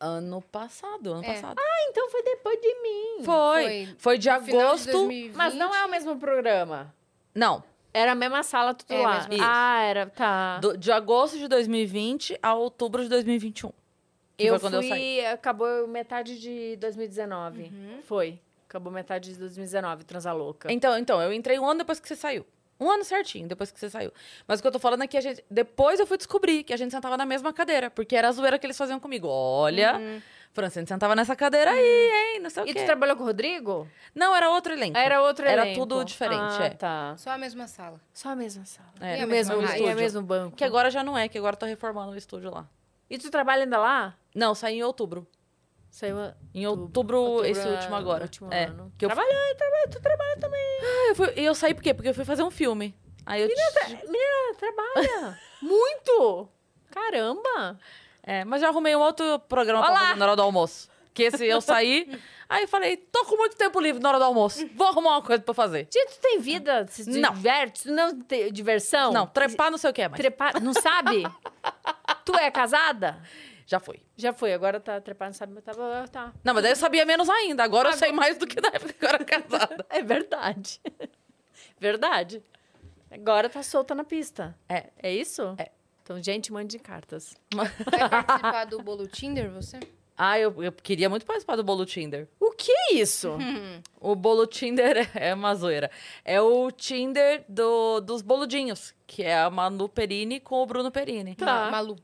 Ano 0.00 0.40
passado, 0.40 1.12
ano 1.14 1.24
É. 1.24 1.34
passado. 1.34 1.58
Ah, 1.58 1.86
então 1.90 2.08
foi 2.10 2.22
depois 2.22 2.60
de 2.60 2.74
mim. 2.82 3.24
Foi. 3.24 3.64
Foi 3.64 3.94
Foi, 3.98 4.16
de 4.18 4.22
de 4.22 4.30
agosto. 4.30 4.92
2020. 4.92 5.34
Mas 5.36 5.54
não 5.54 5.74
é 5.74 5.84
o 5.84 5.90
mesmo 5.90 6.16
programa. 6.18 6.94
Não. 7.34 7.64
Era 7.92 8.12
a 8.12 8.14
mesma 8.14 8.42
sala, 8.44 8.74
tudo 8.74 8.92
É, 8.92 8.98
lá. 9.02 9.26
Ah, 9.40 9.82
era, 9.82 10.06
tá. 10.06 10.58
do- 10.58 10.76
de 10.76 10.92
agosto 10.92 11.36
de 11.38 11.48
2020 11.48 12.38
a 12.42 12.54
outubro 12.54 13.02
de 13.02 13.08
2021. 13.08 13.72
Que 14.36 14.44
eu 14.46 14.54
foi 14.60 14.70
quando 14.70 14.74
fui, 14.82 14.86
eu 14.86 14.90
saí. 14.90 15.26
acabou 15.26 15.88
metade 15.88 16.38
de 16.38 16.76
2019. 16.76 17.62
Uhum. 17.64 17.98
Foi. 18.04 18.38
Acabou 18.68 18.92
metade 18.92 19.32
de 19.32 19.38
2019, 19.38 20.04
Transa 20.04 20.32
Louca. 20.32 20.70
Então, 20.70 20.96
então, 20.96 21.20
eu 21.20 21.32
entrei 21.32 21.58
um 21.58 21.66
ano 21.66 21.78
depois 21.78 21.98
que 21.98 22.06
você 22.06 22.14
saiu. 22.14 22.46
Um 22.80 22.90
ano 22.90 23.02
certinho, 23.04 23.48
depois 23.48 23.70
que 23.72 23.78
você 23.80 23.90
saiu. 23.90 24.12
Mas 24.46 24.60
o 24.60 24.62
que 24.62 24.68
eu 24.68 24.72
tô 24.72 24.78
falando 24.78 25.02
é 25.02 25.06
que 25.08 25.16
a 25.16 25.20
gente. 25.20 25.44
Depois 25.50 25.98
eu 25.98 26.06
fui 26.06 26.16
descobrir 26.16 26.62
que 26.62 26.72
a 26.72 26.76
gente 26.76 26.90
sentava 26.92 27.16
na 27.16 27.26
mesma 27.26 27.52
cadeira. 27.52 27.90
Porque 27.90 28.14
era 28.14 28.28
a 28.28 28.32
zoeira 28.32 28.58
que 28.58 28.66
eles 28.66 28.76
faziam 28.78 29.00
comigo. 29.00 29.26
Olha, 29.28 30.00
Francine 30.52 30.86
sentava 30.86 31.14
nessa 31.16 31.34
cadeira 31.36 31.72
aí, 31.72 32.34
hein? 32.34 32.40
Não 32.40 32.50
sei 32.50 32.62
o 32.62 32.64
Uhum. 32.66 32.70
E 32.70 32.74
quê. 32.74 32.80
tu 32.82 32.86
trabalhou 32.86 33.16
com 33.16 33.22
o 33.24 33.26
Rodrigo? 33.26 33.88
Não, 34.14 34.34
era 34.34 34.48
outro 34.50 34.72
elenco. 34.72 34.96
Era 34.96 35.20
outro 35.22 35.44
Era 35.46 35.62
elenco. 35.62 35.80
tudo 35.80 36.04
diferente, 36.04 36.56
ah, 36.60 36.64
é. 36.64 36.70
tá. 36.70 37.14
Só 37.16 37.30
a 37.30 37.38
mesma 37.38 37.66
sala. 37.66 38.00
Só 38.12 38.30
a 38.30 38.36
mesma 38.36 38.64
sala. 38.64 38.88
É. 39.00 39.18
E, 39.18 39.22
a 39.22 39.26
o 39.26 39.28
mesma 39.28 39.54
mesmo, 39.56 39.66
rádio. 39.68 39.80
e 39.80 39.82
o 39.82 39.88
Estúdio. 39.88 40.02
mesmo 40.02 40.22
banco. 40.22 40.56
Que 40.56 40.64
agora 40.64 40.90
já 40.90 41.02
não 41.02 41.18
é, 41.18 41.28
que 41.28 41.36
agora 41.36 41.54
eu 41.54 41.58
tô 41.58 41.66
reformando 41.66 42.12
o 42.12 42.16
estúdio 42.16 42.50
lá. 42.52 42.66
E 43.10 43.18
tu 43.18 43.30
trabalha 43.30 43.64
ainda 43.64 43.78
lá? 43.78 44.14
Não, 44.34 44.54
saí 44.54 44.76
em 44.78 44.82
outubro. 44.84 45.26
Saiu 45.98 46.16
a- 46.16 46.32
Em 46.54 46.64
outubro, 46.64 47.18
outubro 47.20 47.44
esse 47.44 47.60
é 47.66 47.70
último 47.72 47.96
agora. 47.96 48.22
último 48.22 48.52
é. 48.52 48.66
ano. 48.66 48.92
Que 48.96 49.04
eu, 49.04 49.08
Trabalhou, 49.08 49.32
e 49.50 49.54
trabalha, 49.56 49.88
tu 49.90 50.00
trabalha 50.00 50.36
também. 50.38 50.60
Ah, 50.80 51.08
eu, 51.08 51.14
fui- 51.16 51.32
e 51.34 51.44
eu 51.44 51.54
saí 51.56 51.74
por 51.74 51.82
quê? 51.82 51.92
Porque 51.92 52.08
eu 52.08 52.14
fui 52.14 52.24
fazer 52.24 52.44
um 52.44 52.52
filme. 52.52 52.94
Aí 53.26 53.42
eu. 53.42 53.48
Menina, 53.48 54.54
trabalha. 54.56 55.40
Muito. 55.60 56.48
Caramba. 56.88 57.80
É, 58.22 58.44
mas 58.44 58.60
já 58.60 58.68
arrumei 58.68 58.94
um 58.94 59.00
outro 59.00 59.40
programa 59.40 59.80
Olha 59.84 59.90
pra 59.90 60.00
fazer 60.06 60.18
na 60.20 60.24
hora 60.26 60.36
do 60.36 60.42
almoço. 60.42 60.88
Que 61.12 61.24
esse 61.24 61.44
eu 61.44 61.60
saí. 61.60 62.08
aí 62.48 62.62
eu 62.62 62.68
falei, 62.68 62.96
tô 62.96 63.24
com 63.24 63.36
muito 63.36 63.56
tempo 63.56 63.80
livre 63.80 64.00
na 64.00 64.10
hora 64.10 64.18
do 64.18 64.24
almoço. 64.24 64.64
Vou 64.76 64.86
arrumar 64.86 65.16
uma 65.16 65.22
coisa 65.22 65.42
pra 65.42 65.52
fazer. 65.52 65.86
Tia, 65.86 66.06
tu 66.06 66.20
tem 66.20 66.38
vida? 66.38 66.86
Se 66.88 67.10
Não. 67.10 67.32
diverte? 67.34 67.82
Tu 67.82 67.90
não 67.90 68.20
tem 68.20 68.52
diversão? 68.52 69.12
Não, 69.12 69.26
trepar 69.26 69.68
não 69.68 69.78
sei 69.78 69.90
o 69.90 69.92
que 69.92 70.02
é, 70.02 70.08
mas 70.08 70.16
Trepar, 70.20 70.62
não 70.62 70.72
sabe? 70.72 71.24
tu 72.24 72.36
é 72.36 72.48
casada? 72.52 73.20
Já 73.70 73.78
foi. 73.78 74.00
Já 74.16 74.32
foi, 74.32 74.54
agora 74.54 74.80
tá 74.80 74.98
trepar, 74.98 75.28
não 75.28 75.34
sabe, 75.34 75.52
mas 75.52 75.62
tá, 75.62 75.72
tá. 76.10 76.32
Não, 76.42 76.54
mas 76.54 76.62
daí 76.62 76.72
eu 76.72 76.76
sabia 76.76 77.04
menos 77.04 77.28
ainda. 77.28 77.62
Agora 77.62 77.90
eu 77.90 77.96
sei 77.98 78.10
mais 78.10 78.38
do 78.38 78.46
que 78.46 78.58
na 78.60 78.68
época 78.68 78.92
que 78.94 79.04
eu 79.04 79.08
era 79.10 79.22
casada. 79.24 79.86
É 79.90 80.02
verdade. 80.02 80.80
verdade. 81.78 82.42
Agora 83.10 83.48
tá 83.48 83.62
solta 83.62 83.94
na 83.94 84.04
pista. 84.04 84.56
É. 84.68 84.86
É 85.02 85.12
isso? 85.12 85.54
É. 85.58 85.70
Então, 86.02 86.22
gente, 86.22 86.50
mande 86.52 86.78
cartas. 86.78 87.34
Vai 87.54 87.68
participar 88.08 88.64
do 88.64 88.82
bolo 88.82 89.06
Tinder, 89.06 89.50
você? 89.50 89.78
Ah, 90.16 90.38
eu, 90.38 90.62
eu 90.64 90.72
queria 90.72 91.08
muito 91.08 91.24
participar 91.24 91.54
do 91.56 91.62
bolo 91.62 91.84
Tinder. 91.86 92.26
O 92.40 92.50
que 92.52 92.72
é 92.72 92.94
isso? 92.94 93.36
O 94.00 94.16
bolo 94.16 94.46
Tinder 94.46 95.08
é 95.14 95.32
uma 95.34 95.54
zoeira. 95.54 95.90
É 96.24 96.40
o 96.40 96.70
Tinder 96.72 97.44
do, 97.48 98.00
dos 98.00 98.20
boludinhos, 98.22 98.94
que 99.06 99.22
é 99.22 99.38
a 99.38 99.48
Manu 99.50 99.88
Perini 99.88 100.40
com 100.40 100.56
o 100.62 100.66
Bruno 100.66 100.90
Perini. 100.90 101.36
Tá. 101.36 101.44
Ma- 101.66 101.70
Malu. 101.70 101.96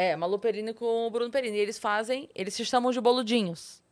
É, 0.00 0.14
Malu 0.14 0.38
Perini 0.38 0.72
com 0.72 1.08
o 1.08 1.10
Bruno 1.10 1.28
Perini. 1.28 1.56
E 1.58 1.60
eles 1.60 1.76
fazem, 1.76 2.28
eles 2.32 2.54
se 2.54 2.64
chamam 2.64 2.92
de 2.92 3.00
boludinhos. 3.00 3.82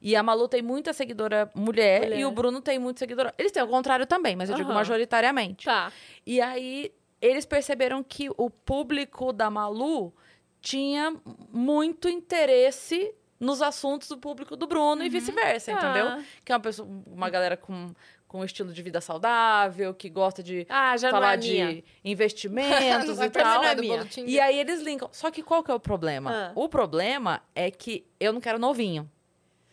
E 0.00 0.14
a 0.14 0.22
Malu 0.22 0.46
tem 0.46 0.62
muita 0.62 0.92
seguidora 0.92 1.50
mulher, 1.52 2.02
Mulher. 2.02 2.18
e 2.20 2.24
o 2.24 2.30
Bruno 2.30 2.60
tem 2.60 2.78
muito 2.78 3.00
seguidora. 3.00 3.34
Eles 3.36 3.50
têm 3.50 3.62
o 3.62 3.66
contrário 3.66 4.06
também, 4.06 4.36
mas 4.36 4.48
eu 4.48 4.54
digo 4.54 4.68
Aham. 4.68 4.78
majoritariamente. 4.78 5.64
Tá. 5.64 5.92
E 6.24 6.40
aí 6.40 6.92
eles 7.20 7.44
perceberam 7.44 8.04
que 8.04 8.30
o 8.36 8.48
público 8.48 9.32
da 9.32 9.50
Malu 9.50 10.14
tinha 10.60 11.12
muito 11.52 12.08
interesse 12.08 13.12
nos 13.40 13.60
assuntos 13.60 14.08
do 14.08 14.16
público 14.18 14.56
do 14.56 14.66
Bruno 14.68 15.02
e 15.04 15.08
vice-versa, 15.08 15.72
Tá. 15.74 15.78
entendeu? 15.90 16.24
Que 16.44 16.52
é 16.52 16.54
uma 16.54 16.60
pessoa, 16.62 16.88
uma 17.06 17.28
galera 17.28 17.56
com 17.56 17.92
com 18.28 18.40
um 18.40 18.44
estilo 18.44 18.72
de 18.72 18.82
vida 18.82 19.00
saudável, 19.00 19.92
que 19.94 20.08
gosta 20.10 20.42
de 20.42 20.66
Ah, 20.68 20.94
já 20.98 21.10
falar 21.10 21.28
não 21.28 21.32
é 21.32 21.36
de 21.38 21.50
minha. 21.52 21.82
investimentos 22.04 23.18
e 23.20 23.30
tal. 23.30 23.62
não 23.62 23.64
é. 23.64 24.04
E 24.26 24.38
aí 24.38 24.58
eles 24.60 24.82
linkam. 24.82 25.08
Só 25.10 25.30
que 25.30 25.42
qual 25.42 25.62
que 25.64 25.70
é 25.70 25.74
o 25.74 25.80
problema? 25.80 26.30
Ah. 26.30 26.52
O 26.54 26.68
problema 26.68 27.42
é 27.54 27.70
que 27.70 28.04
eu 28.20 28.32
não 28.32 28.40
quero 28.40 28.58
novinho. 28.58 29.10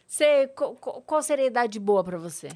Você, 0.08 0.48
qual 1.06 1.22
seria 1.22 1.44
a 1.46 1.48
idade 1.48 1.80
boa 1.80 2.04
pra 2.04 2.18
você? 2.18 2.48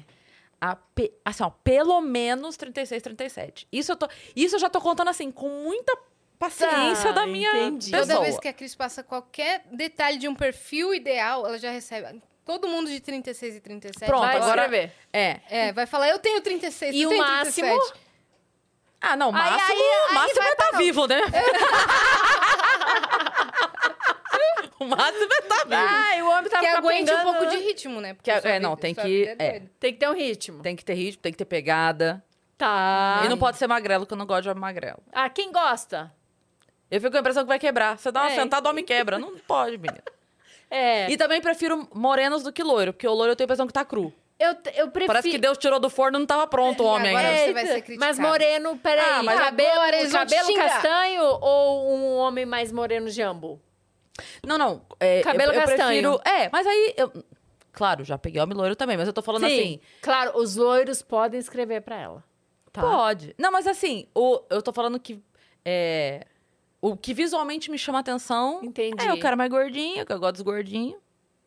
A 0.60 0.76
assim, 1.24 1.42
ó, 1.42 1.50
pelo 1.50 2.00
menos 2.00 2.56
36, 2.56 3.02
37. 3.02 3.68
Isso 3.72 3.92
eu, 3.92 3.96
tô, 3.96 4.08
isso 4.36 4.56
eu 4.56 4.60
já 4.60 4.68
tô 4.70 4.80
contando 4.80 5.08
assim, 5.08 5.30
com 5.30 5.48
muita 5.48 5.96
paciência 6.38 7.12
Tá, 7.12 7.20
da 7.20 7.26
minha 7.26 7.50
entendi. 7.66 7.90
pessoa. 7.90 8.06
Toda 8.06 8.20
vez 8.24 8.38
que 8.38 8.48
a 8.48 8.52
Cris 8.52 8.74
passa 8.74 9.02
qualquer 9.02 9.64
detalhe 9.72 10.16
de 10.18 10.28
um 10.28 10.34
perfil 10.34 10.94
ideal, 10.94 11.46
ela 11.46 11.58
já 11.58 11.70
recebe. 11.70 12.22
Todo 12.44 12.66
mundo 12.68 12.88
de 12.90 12.98
36 13.00 13.56
e 13.56 13.60
37. 13.60 14.06
Pronto, 14.08 14.22
Vai 14.22 14.36
agora- 14.36 14.62
escrever. 14.64 14.92
É. 15.12 15.40
É, 15.48 15.72
vai 15.72 15.86
falar, 15.86 16.08
eu 16.08 16.18
tenho 16.18 16.40
36, 16.40 16.94
E 16.96 17.06
o 17.06 17.16
máximo? 17.18 17.68
37. 17.68 18.00
Ah, 19.00 19.16
não, 19.16 19.28
Aí- 19.28 19.32
máximo, 19.32 19.80
aí- 19.80 20.08
aí 20.08 20.14
máximo 20.14 20.40
vai 20.40 20.48
é 20.48 20.52
estar 20.52 20.68
pra 20.68 20.78
vivo, 20.78 21.06
né? 21.06 21.20
o 24.80 24.84
máximo 24.84 25.32
é 25.32 25.38
estar 25.38 25.64
vivo. 25.64 25.74
Ai, 25.88 26.22
o 26.22 26.30
homem 26.30 26.50
tá 26.50 26.60
Que 26.60 26.66
aguente 26.66 27.12
um 27.12 27.22
pouco 27.22 27.46
de 27.46 27.56
ritmo, 27.56 28.00
né? 28.00 28.14
Porque 28.14 28.30
Que 28.40 28.48
é, 28.48 28.60
não, 28.60 28.70
vida- 28.70 28.82
tem 28.82 28.94
que- 28.94 29.28
é. 29.28 29.34
doida. 29.34 29.70
Tem 29.78 29.92
que 29.92 29.98
ter 29.98 30.08
um 30.08 30.14
ritmo. 30.14 30.62
Tem 30.62 30.76
que 30.76 30.84
ter 30.84 30.94
ritmo, 30.94 31.22
tem 31.22 31.32
que 31.32 31.38
ter 31.38 31.44
pegada. 31.44 32.22
Tá. 32.58 33.22
E 33.24 33.28
não 33.28 33.38
pode 33.38 33.56
ser 33.56 33.66
magrelo, 33.66 34.06
que 34.06 34.12
eu 34.12 34.18
não 34.18 34.26
gosto 34.26 34.42
de 34.42 34.48
homem 34.50 34.60
magrelo. 34.60 35.02
Ah, 35.12 35.30
quem 35.30 35.50
gosta? 35.50 36.12
Eu 36.90 37.00
fico 37.00 37.10
com 37.12 37.16
a 37.16 37.20
impressão 37.20 37.42
que 37.44 37.48
vai 37.48 37.58
quebrar. 37.58 37.96
Você 37.98 38.10
dá 38.12 38.20
uma 38.22 38.32
É. 38.32 38.34
sentada, 38.34 38.68
o 38.68 38.70
homem 38.70 38.84
quebra. 38.84 39.18
Não 39.18 39.38
pode, 39.38 39.78
menina. 39.78 40.02
É. 40.70 41.10
E 41.10 41.16
também 41.16 41.40
prefiro 41.40 41.88
morenos 41.92 42.42
do 42.42 42.52
que 42.52 42.62
loiro, 42.62 42.92
porque 42.92 43.06
o 43.08 43.12
loiro 43.12 43.32
eu 43.32 43.36
tenho 43.36 43.44
a 43.44 43.48
impressão 43.48 43.66
que 43.66 43.72
tá 43.72 43.84
cru. 43.84 44.12
Eu, 44.38 44.56
eu 44.74 44.88
prefiro... 44.90 45.06
Parece 45.06 45.30
que 45.30 45.36
Deus 45.38 45.58
tirou 45.58 45.78
do 45.78 45.90
forno 45.90 46.16
e 46.16 46.20
não 46.20 46.26
tava 46.26 46.46
pronto 46.46 46.82
o 46.82 46.86
homem 46.86 47.10
agora 47.10 47.28
ainda. 47.28 47.44
você 47.44 47.52
vai 47.52 47.66
ser 47.66 47.82
criticado. 47.82 48.00
Mas 48.00 48.18
moreno, 48.18 48.78
peraí. 48.78 49.04
Ah, 49.04 49.22
mas 49.22 49.38
cabelo, 49.38 49.70
agora 49.80 50.08
cabelo 50.08 50.54
castanho 50.54 51.22
ou 51.22 51.94
um 51.94 52.16
homem 52.16 52.46
mais 52.46 52.72
moreno 52.72 53.10
jambo? 53.10 53.60
Não, 54.46 54.56
não. 54.56 54.82
é, 54.98 55.20
Cabelo 55.22 55.52
eu, 55.52 55.60
eu 55.60 55.66
castanho. 55.66 56.12
prefiro. 56.12 56.20
É, 56.24 56.48
mas 56.50 56.66
aí. 56.66 56.94
Eu, 56.96 57.12
claro, 57.72 58.04
já 58.04 58.16
peguei 58.16 58.40
homem 58.40 58.56
loiro 58.56 58.76
também, 58.76 58.96
mas 58.96 59.06
eu 59.06 59.12
tô 59.12 59.22
falando 59.22 59.44
assim. 59.44 59.80
Claro, 60.00 60.38
os 60.38 60.56
loiros 60.56 61.02
podem 61.02 61.38
escrever 61.38 61.82
pra 61.82 61.96
ela. 61.96 62.24
Tá. 62.72 62.80
Pode. 62.80 63.34
Não, 63.38 63.50
mas 63.50 63.66
assim, 63.66 64.06
o, 64.14 64.40
eu 64.48 64.62
tô 64.62 64.72
falando 64.72 64.98
que. 64.98 65.22
É, 65.64 66.26
o 66.80 66.96
que 66.96 67.12
visualmente 67.14 67.70
me 67.70 67.78
chama 67.78 67.98
atenção 67.98 68.60
Entendi. 68.62 69.06
é 69.06 69.12
o 69.12 69.18
cara 69.20 69.36
mais 69.36 69.50
gordinho, 69.50 70.04
que 70.06 70.12
eu 70.12 70.18
gosto 70.18 70.34
dos 70.34 70.42
gordinhos. 70.42 70.96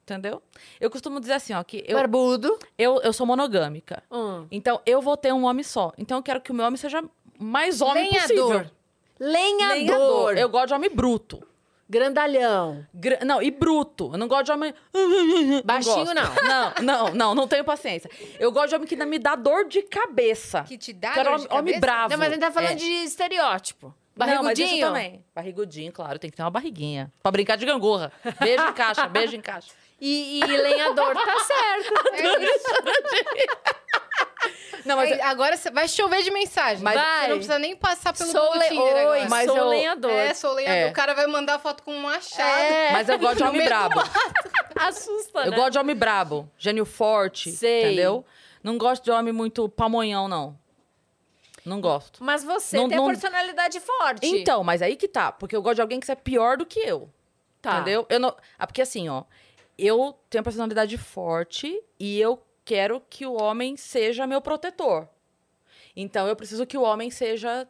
Entendeu? 0.03 0.41
Eu 0.81 0.89
costumo 0.91 1.17
dizer 1.19 1.33
assim, 1.33 1.53
ó, 1.53 1.63
que 1.63 1.81
eu, 1.87 1.95
Barbudo. 1.97 2.59
eu, 2.77 3.01
eu 3.03 3.13
sou 3.13 3.25
monogâmica. 3.25 4.03
Hum. 4.11 4.45
Então, 4.51 4.81
eu 4.85 5.01
vou 5.01 5.15
ter 5.15 5.31
um 5.33 5.45
homem 5.45 5.63
só. 5.63 5.93
Então, 5.97 6.17
eu 6.17 6.23
quero 6.23 6.41
que 6.41 6.51
o 6.51 6.53
meu 6.53 6.65
homem 6.65 6.75
seja 6.77 7.01
mais 7.39 7.79
homem 7.81 8.09
Lenhador. 8.11 8.27
possível. 8.27 8.71
Lenhador. 9.17 9.77
Lenhador. 9.77 10.37
Eu 10.37 10.49
gosto 10.49 10.67
de 10.67 10.73
homem 10.73 10.89
bruto. 10.93 11.41
Grandalhão. 11.89 12.85
Gra- 12.93 13.19
Não, 13.23 13.41
e 13.41 13.49
bruto. 13.49 14.09
Eu 14.13 14.17
não 14.17 14.27
gosto 14.27 14.45
de 14.47 14.51
homem. 14.51 14.73
Baixinho, 15.63 16.05
gosto. 16.05 16.13
não. 16.15 16.33
Não, 16.43 16.73
não, 16.81 17.13
não, 17.13 17.35
não 17.35 17.47
tenho 17.47 17.63
paciência. 17.63 18.09
Eu 18.39 18.51
gosto 18.51 18.69
de 18.69 18.75
homem 18.75 18.87
que 18.87 18.95
me 18.97 19.19
dá 19.19 19.35
dor 19.35 19.65
de 19.69 19.83
cabeça. 19.83 20.63
Que 20.63 20.77
te 20.77 20.91
dá 20.91 21.13
Quero 21.13 21.29
dor 21.29 21.33
homem, 21.35 21.47
de 21.47 21.53
homem 21.53 21.73
cabeça? 21.75 21.79
bravo. 21.79 22.09
Não, 22.11 22.17
mas 22.17 22.27
a 22.27 22.31
gente 22.31 22.41
tá 22.41 22.51
falando 22.51 22.71
É. 22.71 22.75
de 22.75 22.85
estereótipo. 23.05 23.93
Não, 24.15 24.25
mas 24.43 24.59
isso 24.59 24.67
Barrigudinho. 24.67 24.87
também. 24.87 25.25
Barrigudinho, 25.33 25.91
claro. 25.91 26.19
Tem 26.19 26.29
que 26.29 26.37
ter 26.37 26.43
uma 26.43 26.51
barriguinha. 26.51 27.11
Pra 27.21 27.31
brincar 27.31 27.55
de 27.57 27.65
gangorra. 27.65 28.11
Beijo 28.39 28.63
em 28.63 28.73
caixa, 28.73 29.07
beijo 29.07 29.35
em 29.35 29.41
caixa. 29.41 29.71
E, 29.99 30.39
e 30.39 30.45
lenhador, 30.45 31.13
tá 31.13 31.39
certo. 31.39 31.93
É 32.13 32.43
isso. 32.43 32.65
Não, 34.85 34.97
mas 34.97 35.17
agora 35.21 35.55
vai 35.71 35.87
chover 35.87 36.21
de 36.23 36.31
mensagem. 36.31 36.83
Mas- 36.83 36.99
Você 36.99 37.27
não 37.27 37.35
precisa 37.37 37.59
nem 37.59 37.73
passar 37.75 38.11
pelo 38.13 38.29
Sou 38.29 38.53
le... 38.55 38.67
Tinder 38.67 38.87
agora. 38.87 39.09
Oi, 39.11 39.27
Mas 39.29 39.45
sou 39.45 39.57
eu- 39.57 39.67
lenhador. 39.69 40.11
É, 40.11 40.33
sou 40.33 40.53
lenhador. 40.53 40.77
É. 40.87 40.89
O 40.89 40.93
cara 40.93 41.13
vai 41.13 41.25
mandar 41.27 41.57
foto 41.59 41.83
com 41.83 41.93
um 41.93 42.01
machado. 42.01 42.41
É. 42.61 42.91
Mas 42.93 43.07
eu 43.07 43.17
gosto 43.17 43.37
de 43.37 43.43
homem 43.43 43.63
brabo. 43.63 44.01
Assusta, 44.75 45.39
Eu 45.45 45.51
né? 45.51 45.55
gosto 45.57 45.71
de 45.71 45.79
homem 45.79 45.95
brabo, 45.95 46.49
gênio 46.57 46.83
forte, 46.85 47.51
Sei. 47.51 47.83
entendeu? 47.85 48.25
Não 48.61 48.77
gosto 48.77 49.03
de 49.05 49.11
homem 49.11 49.31
muito 49.33 49.69
pamonhão, 49.69 50.27
não. 50.27 50.57
Não 51.65 51.79
gosto. 51.81 52.23
Mas 52.23 52.43
você 52.43 52.75
Não- 52.77 52.87
tem 52.89 52.97
não- 52.97 53.07
personalidade 53.07 53.79
forte. 53.79 54.25
Então, 54.27 54.63
mas 54.63 54.81
aí 54.81 54.95
que 54.95 55.07
tá. 55.07 55.31
Porque 55.31 55.55
eu 55.55 55.61
gosto 55.61 55.75
de 55.75 55.81
alguém 55.81 55.99
que 55.99 56.11
é 56.11 56.15
pior 56.15 56.57
do 56.57 56.65
que 56.65 56.79
eu. 56.79 57.09
Tá. 57.61 57.75
Entendeu? 57.79 58.05
Eu 58.09 58.19
não... 58.19 58.35
ah, 58.59 58.67
porque 58.67 58.81
assim, 58.81 59.07
ó. 59.09 59.23
Eu 59.77 60.15
tenho 60.29 60.39
uma 60.41 60.43
personalidade 60.43 60.97
forte 60.97 61.81
e 61.99 62.19
eu 62.19 62.41
quero 62.65 63.01
que 63.09 63.25
o 63.25 63.33
homem 63.41 63.75
seja 63.77 64.27
meu 64.27 64.41
protetor. 64.41 65.07
Então, 65.95 66.27
eu 66.27 66.35
preciso 66.35 66.65
que 66.65 66.77
o 66.77 66.81
homem 66.81 67.09
seja 67.09 67.67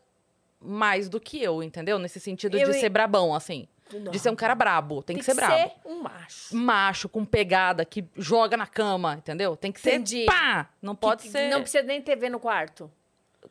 mais 0.59 1.07
do 1.09 1.19
que 1.19 1.41
eu, 1.41 1.61
entendeu? 1.61 1.99
Nesse 1.99 2.19
sentido 2.19 2.57
Eu 2.57 2.69
de 2.71 2.77
e- 2.77 2.79
ser 2.79 2.89
brabão, 2.89 3.33
assim. 3.35 3.67
De 4.11 4.17
ser 4.17 4.31
um 4.31 4.35
cara 4.35 4.55
brabo. 4.55 5.03
Tem, 5.03 5.15
que 5.17 5.23
ser 5.23 5.35
brabo. 5.35 5.71
um 5.85 6.01
macho. 6.01 6.55
macho 6.55 7.07
com 7.09 7.23
pegada 7.23 7.85
que 7.85 8.03
joga 8.17 8.57
na 8.57 8.65
cama, 8.65 9.15
entendeu? 9.15 9.55
Tem 9.55 9.71
que 9.71 9.79
ser 9.79 9.95
Entendi. 9.95 10.25
pá! 10.25 10.69
Não 10.81 10.95
pode 10.95 11.23
Que- 11.23 11.29
ser. 11.29 11.49
Não 11.49 11.61
precisa 11.61 11.83
nem 11.83 12.01
TV 12.01 12.27
no 12.29 12.39
quarto. 12.39 12.89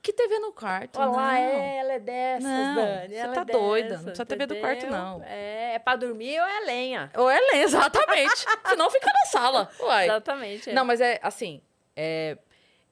Que 0.02 0.12
TV 0.12 0.38
no 0.40 0.52
quarto? 0.52 0.98
Olha 0.98 1.10
lá, 1.12 1.38
é, 1.38 1.76
ela 1.76 1.92
é 1.92 1.98
dessas, 2.00 2.42
Não, 2.42 2.74
Dani. 2.74 3.08
você 3.08 3.14
ela 3.20 3.34
tá 3.34 3.40
é 3.42 3.44
doida, 3.44 3.88
dessas, 3.88 3.98
não 3.98 4.04
precisa 4.06 4.26
TV 4.26 4.46
do 4.46 4.56
quarto, 4.56 4.78
entendeu? 4.78 4.98
não. 4.98 5.22
É, 5.24 5.74
é 5.74 5.78
pra 5.78 5.94
dormir 5.94 6.40
ou 6.40 6.46
é 6.46 6.60
lenha. 6.66 7.10
Ou 7.16 7.30
é 7.30 7.38
lei, 7.52 7.62
exatamente. 7.62 8.44
Senão 8.68 8.90
fica 8.90 9.06
na 9.06 9.30
sala. 9.30 9.70
Uai. 9.78 10.06
Exatamente. 10.06 10.70
é. 10.70 10.72
Não, 10.72 10.84
mas 10.84 11.00
é 11.00 11.20
assim. 11.22 11.62
é, 11.94 12.36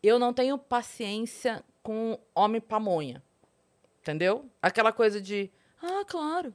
eu 0.03 0.19
não 0.21 0.33
tenho 0.33 0.57
paciência 0.57 1.65
com 1.83 2.17
homem 2.35 2.61
pamonha. 2.61 3.21
Entendeu? 4.01 4.49
Aquela 4.63 4.93
coisa 4.93 5.21
de. 5.21 5.51
Ah, 5.83 6.05
claro. 6.07 6.55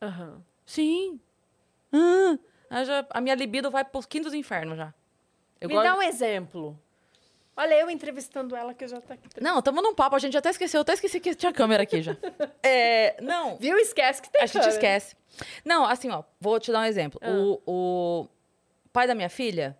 Aham. 0.00 0.40
Sim. 0.64 1.20
Ah, 2.70 2.84
já- 2.84 3.06
a 3.10 3.20
minha 3.20 3.34
libido 3.34 3.70
vai 3.70 3.84
pros 3.84 4.06
quintos 4.06 4.32
infernos 4.34 4.76
já. 4.76 4.94
Eu 5.60 5.68
Me 5.68 5.74
gosto- 5.74 5.86
dá 5.86 5.96
um 5.96 6.02
exemplo. 6.02 6.78
Olha, 7.56 7.74
eu 7.74 7.88
entrevistando 7.88 8.56
ela 8.56 8.74
que 8.74 8.86
já 8.86 9.00
tá 9.00 9.14
aqui. 9.14 9.28
Não, 9.40 9.62
tamo 9.62 9.80
num 9.80 9.94
papo, 9.94 10.16
a 10.16 10.18
gente 10.18 10.36
até 10.36 10.50
esqueceu, 10.50 10.78
eu 10.78 10.82
até 10.82 10.94
esqueci 10.94 11.20
que 11.20 11.34
tinha 11.34 11.52
câmera 11.52 11.82
aqui 11.84 12.02
já. 12.02 12.16
É, 12.62 13.16
não, 13.20 13.56
Viu? 13.58 13.76
Esquece 13.78 14.22
que 14.22 14.30
tem 14.30 14.42
a 14.42 14.46
gente 14.46 14.54
câmera. 14.54 14.72
esquece. 14.72 15.16
Não, 15.64 15.84
assim, 15.84 16.10
ó, 16.10 16.22
vou 16.40 16.58
te 16.58 16.72
dar 16.72 16.80
um 16.80 16.84
exemplo. 16.84 17.20
Ah. 17.22 17.30
O, 17.30 17.62
o 17.66 18.28
pai 18.92 19.06
da 19.06 19.14
minha 19.14 19.28
filha, 19.28 19.76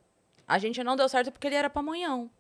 a 0.46 0.59
gente 0.59 0.82
não 0.84 0.96
deu 0.96 1.09
certo 1.09 1.32
porque 1.32 1.46
ele 1.46 1.56
era 1.56 1.70
pamonhão. 1.70 2.30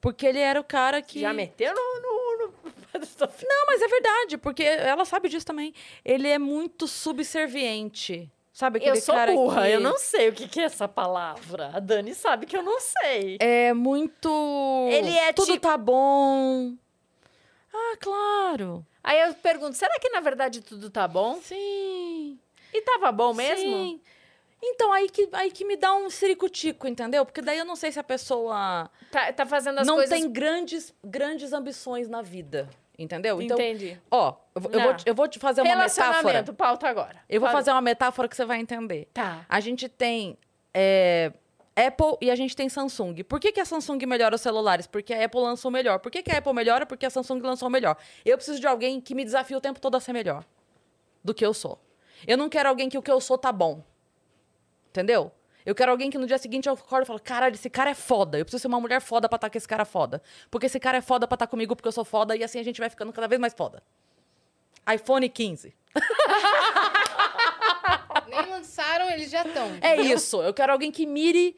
Porque 0.00 0.26
ele 0.26 0.40
era 0.40 0.60
o 0.60 0.64
cara 0.64 1.00
que. 1.00 1.20
Já 1.20 1.32
meteu 1.32 1.72
no... 1.72 2.00
no, 2.00 2.46
no... 2.46 2.52
Não, 2.94 3.66
mas 3.66 3.80
é 3.80 3.88
verdade, 3.88 4.36
porque 4.36 4.64
ela 4.64 5.04
sabe 5.04 5.28
disso 5.28 5.46
também. 5.46 5.72
Ele 6.04 6.28
é 6.28 6.38
muito 6.38 6.86
subserviente. 6.88 8.30
Sabe 8.52 8.78
aquele 8.78 8.98
Eu 8.98 9.00
sou 9.00 9.14
cara 9.14 9.32
burra, 9.32 9.62
que 9.66 9.72
eu 9.72 9.80
não 9.80 9.96
sei 9.96 10.28
o 10.28 10.32
que, 10.32 10.46
que 10.46 10.60
é 10.60 10.64
essa 10.64 10.86
palavra. 10.86 11.70
A 11.74 11.80
Dani 11.80 12.14
sabe 12.14 12.44
que 12.46 12.56
eu 12.56 12.62
não 12.62 12.78
sei. 12.80 13.38
É 13.40 13.72
muito. 13.72 14.28
Ele 14.90 15.16
é 15.16 15.32
Tudo 15.32 15.46
tipo- 15.52 15.60
tá 15.66 15.76
bom. 15.78 16.74
Ah, 17.72 17.96
claro. 17.98 18.86
Aí 19.02 19.20
eu 19.22 19.34
pergunto, 19.34 19.74
será 19.76 19.98
que 19.98 20.10
na 20.10 20.20
verdade 20.20 20.60
tudo 20.60 20.90
tá 20.90 21.08
bom? 21.08 21.40
Sim. 21.42 22.38
E 22.74 22.80
tava 22.82 23.10
bom 23.10 23.32
mesmo? 23.32 23.64
Sim. 23.64 24.00
Então, 24.64 24.92
aí 24.92 25.08
que, 25.08 25.28
aí 25.32 25.50
que 25.50 25.64
me 25.64 25.76
dá 25.76 25.92
um 25.92 26.08
ciricutico, 26.08 26.86
entendeu? 26.86 27.24
Porque 27.26 27.42
daí 27.42 27.58
eu 27.58 27.64
não 27.64 27.74
sei 27.74 27.90
se 27.90 27.98
a 27.98 28.04
pessoa 28.04 28.88
Tá, 29.10 29.32
tá 29.32 29.44
fazendo 29.44 29.80
as 29.80 29.86
não 29.86 29.96
coisas... 29.96 30.16
tem 30.16 30.30
grandes, 30.30 30.94
grandes 31.02 31.52
ambições 31.52 32.08
na 32.08 32.22
vida, 32.22 32.68
entendeu? 33.02 33.40
Então, 33.42 33.56
Entendi. 33.58 33.98
ó, 34.10 34.34
eu, 34.54 34.60
vou- 34.60 34.70
eu 34.72 34.80
vou, 34.80 34.94
te- 34.94 35.08
eu 35.08 35.14
vou 35.14 35.28
te 35.28 35.38
fazer 35.38 35.60
uma 35.62 35.76
metáfora. 35.76 36.44
Pauta 36.54 36.88
agora. 36.88 37.16
Eu 37.28 37.40
vou 37.40 37.48
Fala- 37.48 37.58
fazer 37.58 37.70
uma 37.72 37.80
metáfora 37.80 38.28
que 38.28 38.36
você 38.36 38.44
vai 38.44 38.58
entender. 38.60 39.08
Tá. 39.12 39.44
A 39.48 39.60
gente 39.60 39.88
tem 39.88 40.38
é, 40.74 41.32
Apple 41.76 42.16
e 42.20 42.30
a 42.30 42.34
gente 42.36 42.54
tem 42.56 42.68
Samsung. 42.68 43.22
Por 43.24 43.38
que, 43.40 43.50
que 43.52 43.60
a 43.60 43.64
Samsung 43.64 43.98
melhora 44.06 44.34
os 44.34 44.40
celulares? 44.40 44.86
Porque 44.86 45.12
a 45.12 45.24
Apple 45.24 45.40
lançou 45.40 45.70
melhor. 45.70 45.98
Por 45.98 46.10
que, 46.10 46.22
que 46.22 46.30
a 46.30 46.38
Apple 46.38 46.52
melhora? 46.52 46.84
Porque 46.86 47.04
a 47.06 47.10
Samsung 47.10 47.40
lançou 47.40 47.68
melhor. 47.70 47.96
Eu 48.24 48.36
preciso 48.36 48.60
de 48.60 48.66
alguém 48.66 49.00
que 49.00 49.14
me 49.14 49.24
desafie 49.24 49.56
o 49.56 49.60
tempo 49.60 49.80
todo 49.80 49.94
a 49.96 50.00
ser 50.00 50.12
melhor 50.12 50.44
do 51.24 51.32
que 51.34 51.44
eu 51.44 51.52
sou. 51.54 51.78
Eu 52.26 52.36
não 52.38 52.48
quero 52.48 52.68
alguém 52.68 52.88
que 52.88 52.96
o 52.98 53.02
que 53.02 53.10
eu 53.10 53.20
sou 53.20 53.36
tá 53.38 53.50
bom. 53.52 53.82
Entendeu? 54.90 55.32
Eu 55.64 55.74
quero 55.74 55.90
alguém 55.90 56.10
que 56.10 56.18
no 56.18 56.26
dia 56.26 56.38
seguinte 56.38 56.68
eu 56.68 56.74
acordo 56.74 57.04
e 57.04 57.06
falo, 57.06 57.20
caralho, 57.20 57.54
esse 57.54 57.70
cara 57.70 57.90
é 57.90 57.94
foda. 57.94 58.38
Eu 58.38 58.44
preciso 58.44 58.62
ser 58.62 58.68
uma 58.68 58.80
mulher 58.80 59.00
foda 59.00 59.28
pra 59.28 59.36
estar 59.36 59.50
com 59.50 59.58
esse 59.58 59.68
cara 59.68 59.84
foda. 59.84 60.22
Porque 60.50 60.66
esse 60.66 60.80
cara 60.80 60.98
é 60.98 61.00
foda 61.00 61.26
pra 61.26 61.36
estar 61.36 61.46
comigo 61.46 61.76
porque 61.76 61.88
eu 61.88 61.92
sou 61.92 62.04
foda 62.04 62.36
e 62.36 62.42
assim 62.42 62.58
a 62.58 62.64
gente 62.64 62.80
vai 62.80 62.90
ficando 62.90 63.12
cada 63.12 63.28
vez 63.28 63.40
mais 63.40 63.54
foda. 63.54 63.82
iPhone 64.92 65.28
15. 65.28 65.74
Nem 68.28 68.50
lançaram, 68.50 69.10
eles 69.10 69.30
já 69.30 69.42
estão. 69.42 69.68
É 69.80 70.00
isso. 70.00 70.42
Eu 70.42 70.54
quero 70.54 70.72
alguém 70.72 70.90
que 70.90 71.06
mire 71.06 71.56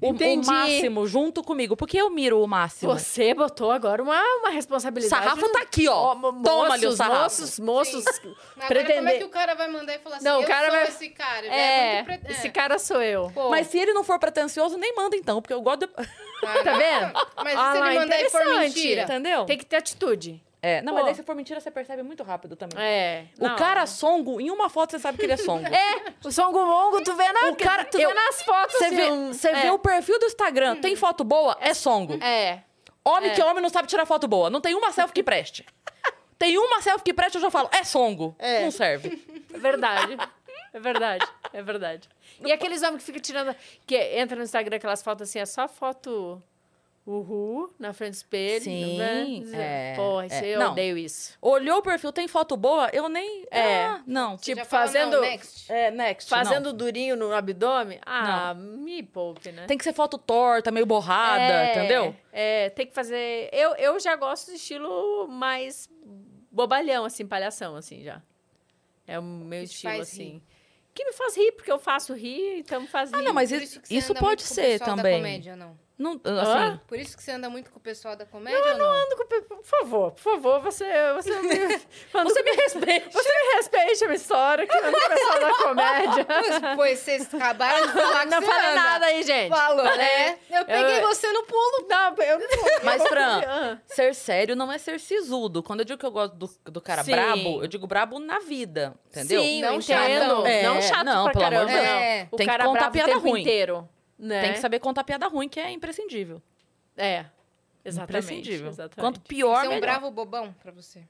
o, 0.00 0.10
o 0.10 0.46
máximo 0.46 1.06
junto 1.06 1.42
comigo. 1.42 1.76
Porque 1.76 1.96
eu 1.96 2.10
miro 2.10 2.42
o 2.42 2.46
máximo. 2.46 2.92
Você 2.92 3.32
botou 3.34 3.70
agora 3.70 4.02
uma, 4.02 4.20
uma 4.38 4.48
O 4.50 4.52
responsabilidade. 4.52 5.08
sarrafo 5.24 5.48
tá 5.52 5.60
aqui, 5.62 5.88
ó. 5.88 6.14
mo- 6.14 6.42
Toma 6.42 6.74
ali 6.74 6.84
o 6.84 6.90
moços, 6.90 6.96
sarrafo. 6.98 7.22
Moços, 7.22 7.58
moços, 7.58 8.04
Agora, 8.06 8.20
como 8.24 8.62
é 8.62 8.66
pretender... 8.66 9.18
que 9.18 9.24
o 9.24 9.28
cara 9.28 9.54
vai 9.54 9.68
mandar 9.68 9.94
e 9.94 9.98
falar 9.98 10.16
assim, 10.16 10.24
Não, 10.24 10.38
o 10.38 10.42
eu 10.42 10.46
cara 10.48 10.66
sou 10.66 10.76
vai- 10.76 10.88
esse 10.88 11.08
cara? 11.10 11.46
Ele 11.46 11.54
É, 11.54 12.02
muito 12.04 12.20
pre- 12.22 12.32
esse 12.32 12.46
é. 12.46 12.50
cara 12.50 12.78
sou 12.78 13.00
eu. 13.02 13.30
Pô, 13.34 13.48
Mas 13.50 13.66
se 13.68 13.78
ele 13.78 13.92
não 13.92 14.04
for 14.04 14.18
pretencioso, 14.18 14.76
nem 14.76 14.94
manda 14.94 15.16
então. 15.16 15.40
Porque 15.40 15.54
eu 15.54 15.62
gosto 15.62 15.80
de... 15.80 15.86
cara, 15.88 16.06
Tá 16.62 16.72
vendo? 16.76 17.12
Mas 17.42 17.58
Ah 17.58 17.72
se 17.72 17.78
ele 17.88 17.98
mandar 17.98 18.20
e 18.22 18.30
for 18.30 18.58
mentira? 18.58 19.02
Entendeu? 19.02 19.44
Tem 19.46 19.56
que 19.58 19.64
ter 19.66 19.76
atitude. 19.76 20.42
É, 20.66 20.82
não, 20.82 20.92
Pô. 20.92 20.96
mas 20.96 21.04
daí 21.06 21.14
se 21.14 21.22
for 21.22 21.34
mentira, 21.36 21.60
você 21.60 21.70
percebe 21.70 22.02
muito 22.02 22.22
rápido 22.24 22.56
também. 22.56 22.76
É. 22.82 23.26
O 23.38 23.46
não. 23.48 23.56
cara 23.56 23.86
songo, 23.86 24.40
em 24.40 24.50
uma 24.50 24.68
foto 24.68 24.90
você 24.92 24.98
sabe 24.98 25.16
que 25.18 25.24
ele 25.24 25.34
é 25.34 25.36
songo. 25.36 25.64
É, 25.72 26.12
o 26.26 26.32
Songo 26.32 26.64
Mongo, 26.64 27.02
tu 27.04 27.14
vê, 27.14 27.30
na, 27.32 27.50
O 27.50 27.56
cara- 27.56 27.84
tu 27.84 27.98
eu- 27.98 28.08
vê 28.08 28.14
nas 28.14 28.42
fotos. 28.42 28.76
Você 28.76 28.84
assim, 28.86 28.96
vê, 28.96 29.10
um- 29.12 29.32
você 29.32 29.48
é. 29.48 29.62
vê 29.62 29.70
o 29.70 29.78
perfil 29.78 30.18
do 30.18 30.26
Instagram, 30.26 30.76
tem 30.80 30.96
foto 30.96 31.22
boa, 31.22 31.56
é 31.60 31.72
songo. 31.74 32.14
É. 32.22 32.62
Homem 33.04 33.32
que 33.32 33.42
homem 33.42 33.62
não 33.62 33.68
sabe 33.68 33.86
tirar 33.86 34.04
foto 34.06 34.26
boa. 34.26 34.50
Não 34.50 34.60
tem 34.60 34.74
uma 34.74 34.90
selfie 34.90 35.14
que 35.14 35.22
preste. 35.22 35.64
Tem 36.38 36.58
uma 36.58 36.82
selfie 36.82 37.04
que 37.04 37.14
preste, 37.14 37.36
eu 37.36 37.40
já 37.40 37.50
falo, 37.50 37.68
é 37.72 37.84
songo. 37.84 38.34
É. 38.38 38.64
Não 38.64 38.70
serve. 38.72 39.22
É 39.54 39.58
verdade. 39.58 40.16
É 40.74 40.80
verdade. 40.80 41.26
É 41.52 41.62
verdade. 41.62 42.08
E 42.44 42.52
aqueles 42.52 42.82
homens 42.82 42.98
que 42.98 43.06
ficam 43.06 43.20
tirando. 43.22 43.56
Que 43.86 43.96
entra 43.96 44.36
no 44.36 44.42
Instagram 44.42 44.76
aquelas 44.76 45.02
fotos 45.02 45.28
assim, 45.28 45.38
é 45.38 45.46
só 45.46 45.66
foto. 45.68 46.42
Uhul, 47.06 47.72
na 47.78 47.92
frente 47.92 48.10
do 48.10 48.16
espelho. 48.16 48.64
Sim, 48.64 48.96
né? 48.96 49.92
é, 49.92 49.94
Porra, 49.94 50.26
isso 50.26 50.34
é. 50.34 50.48
eu 50.48 50.58
Não. 50.58 50.72
odeio 50.72 50.98
isso. 50.98 51.38
Olhou 51.40 51.78
o 51.78 51.82
perfil, 51.82 52.12
tem 52.12 52.26
foto 52.26 52.56
boa, 52.56 52.90
eu 52.92 53.08
nem... 53.08 53.46
É. 53.48 53.84
Ah, 53.84 54.02
não. 54.04 54.36
Você 54.36 54.56
Tipo, 54.56 54.66
fazendo- 54.66 55.12
não, 55.12 55.20
next. 55.20 55.70
É, 55.72 55.90
next. 55.92 56.28
Fazendo 56.28 56.70
não. 56.70 56.76
durinho 56.76 57.14
no 57.14 57.32
abdômen? 57.32 58.00
Ah, 58.04 58.54
me 58.54 59.04
poupe, 59.04 59.52
né? 59.52 59.66
Tem 59.66 59.78
que 59.78 59.84
ser 59.84 59.92
foto 59.92 60.18
torta, 60.18 60.72
meio 60.72 60.84
borrada, 60.84 61.40
É, 61.42 61.70
entendeu? 61.78 62.16
É, 62.32 62.70
tem 62.70 62.86
que 62.88 62.92
fazer. 62.92 63.50
Eu, 63.52 63.76
eu 63.76 64.00
já 64.00 64.16
gosto 64.16 64.46
do 64.50 64.56
estilo 64.56 65.28
mais 65.28 65.88
bobalhão, 66.50 67.04
assim, 67.04 67.24
palhação, 67.24 67.76
assim, 67.76 68.02
já. 68.02 68.20
É 69.06 69.16
o 69.16 69.22
meu 69.22 69.62
estilo, 69.62 70.00
assim. 70.00 70.42
Que 70.92 71.04
me 71.04 71.12
faz 71.12 71.36
rir, 71.36 71.52
porque 71.52 71.70
eu 71.70 71.78
faço 71.78 72.14
rir, 72.14 72.58
então 72.58 72.80
me 72.80 72.88
faz 72.88 73.10
rir. 73.12 73.18
Ah, 73.18 73.22
não, 73.22 73.32
mas 73.32 73.52
isso, 73.52 73.80
isso 73.88 74.12
pode 74.14 74.42
ser 74.42 74.80
da 74.80 74.86
também. 74.86 75.18
comédia, 75.18 75.54
não? 75.54 75.78
Não, 75.98 76.20
assim, 76.24 76.80
Por 76.86 76.98
isso 76.98 77.16
que 77.16 77.22
você 77.22 77.30
anda 77.32 77.48
muito 77.48 77.70
com 77.70 77.78
o 77.78 77.80
pessoal 77.82 78.14
da 78.14 78.26
comédia 78.26 78.72
ou 78.72 78.78
não? 78.78 78.86
Ando 78.86 79.16
com 79.16 79.22
o 79.22 79.42
Por 79.56 79.64
favor, 79.64 80.10
por 80.12 80.20
favor, 80.20 80.60
você, 80.60 80.84
você 81.14 81.30
me, 81.40 81.48
você 82.12 82.42
me 82.42 82.50
respeita. 82.52 83.10
você 83.10 83.28
me 83.28 83.54
respeite 83.56 84.04
a 84.04 84.06
minha 84.06 84.16
história, 84.16 84.66
que 84.66 84.76
eu 84.76 84.84
ando 84.84 84.92
com 84.98 85.06
o 85.06 85.08
pessoal 85.08 85.40
da 85.40 85.54
comédia. 85.54 86.26
Pois, 86.36 86.76
pois 86.76 86.98
vocês 86.98 87.34
acabaram 87.34 87.86
de 87.86 87.92
falar 87.94 88.24
que 88.26 88.30
Não 88.30 88.40
você 88.40 88.46
falei 88.46 88.70
anda. 88.72 88.74
nada 88.82 89.06
aí, 89.06 89.22
gente. 89.22 89.48
Falou, 89.48 89.84
né? 89.84 90.38
Eu 90.50 90.64
peguei 90.66 90.98
Eu- 91.02 91.08
você 91.08 91.32
no 91.32 91.42
pulo. 91.44 91.86
Não, 91.88 92.14
eu 92.24 92.38
não 92.40 92.48
vou. 92.48 92.70
Mas, 92.82 93.00
eu 93.02 93.08
Fran, 93.08 93.42
Ah. 93.46 93.78
ser 93.86 94.14
sério 94.14 94.54
não 94.54 94.70
é 94.70 94.76
ser 94.78 95.00
sisudo. 95.00 95.62
Quando 95.62 95.80
eu 95.80 95.84
digo 95.86 95.98
que 95.98 96.04
eu 96.06 96.10
gosto 96.10 96.34
do, 96.36 96.50
do 96.70 96.80
cara 96.80 97.02
Sim. 97.04 97.12
brabo, 97.12 97.62
eu 97.62 97.66
digo 97.66 97.86
brabo 97.86 98.18
na 98.18 98.38
vida, 98.40 98.94
entendeu? 99.08 99.40
Sim, 99.40 99.62
Não 99.62 99.68
eu 99.70 99.74
entendo. 99.76 99.86
chatão. 100.20 100.46
É, 100.46 100.62
não 100.62 100.82
chato 100.82 101.04
não, 101.04 101.24
pra 101.24 101.32
pelo 101.32 101.44
amor 101.46 101.50
caramba, 101.66 101.66
de 101.66 101.72
Deus. 101.72 101.86
não. 101.88 101.98
É. 101.98 102.28
O 102.30 102.36
Tem 102.36 102.46
que 102.46 102.52
cara 102.52 102.64
contar 102.64 102.78
bravo 102.80 102.92
piada 102.92 103.16
o 103.16 103.20
ruim. 103.20 103.40
inteiro. 103.40 103.88
Né? 104.18 104.40
Tem 104.42 104.52
que 104.54 104.60
saber 104.60 104.80
contar 104.80 105.04
piada 105.04 105.26
ruim, 105.28 105.48
que 105.48 105.60
é 105.60 105.70
imprescindível. 105.70 106.40
É, 106.96 107.26
exatamente. 107.84 108.24
Imprescindível. 108.24 108.68
exatamente. 108.68 109.00
Quanto 109.00 109.20
pior, 109.20 109.60
Você 109.60 109.66
é 109.66 109.68
um 109.68 109.74
melhor. 109.74 109.80
bravo 109.82 110.10
bobão 110.10 110.54
pra 110.62 110.72
você. 110.72 111.02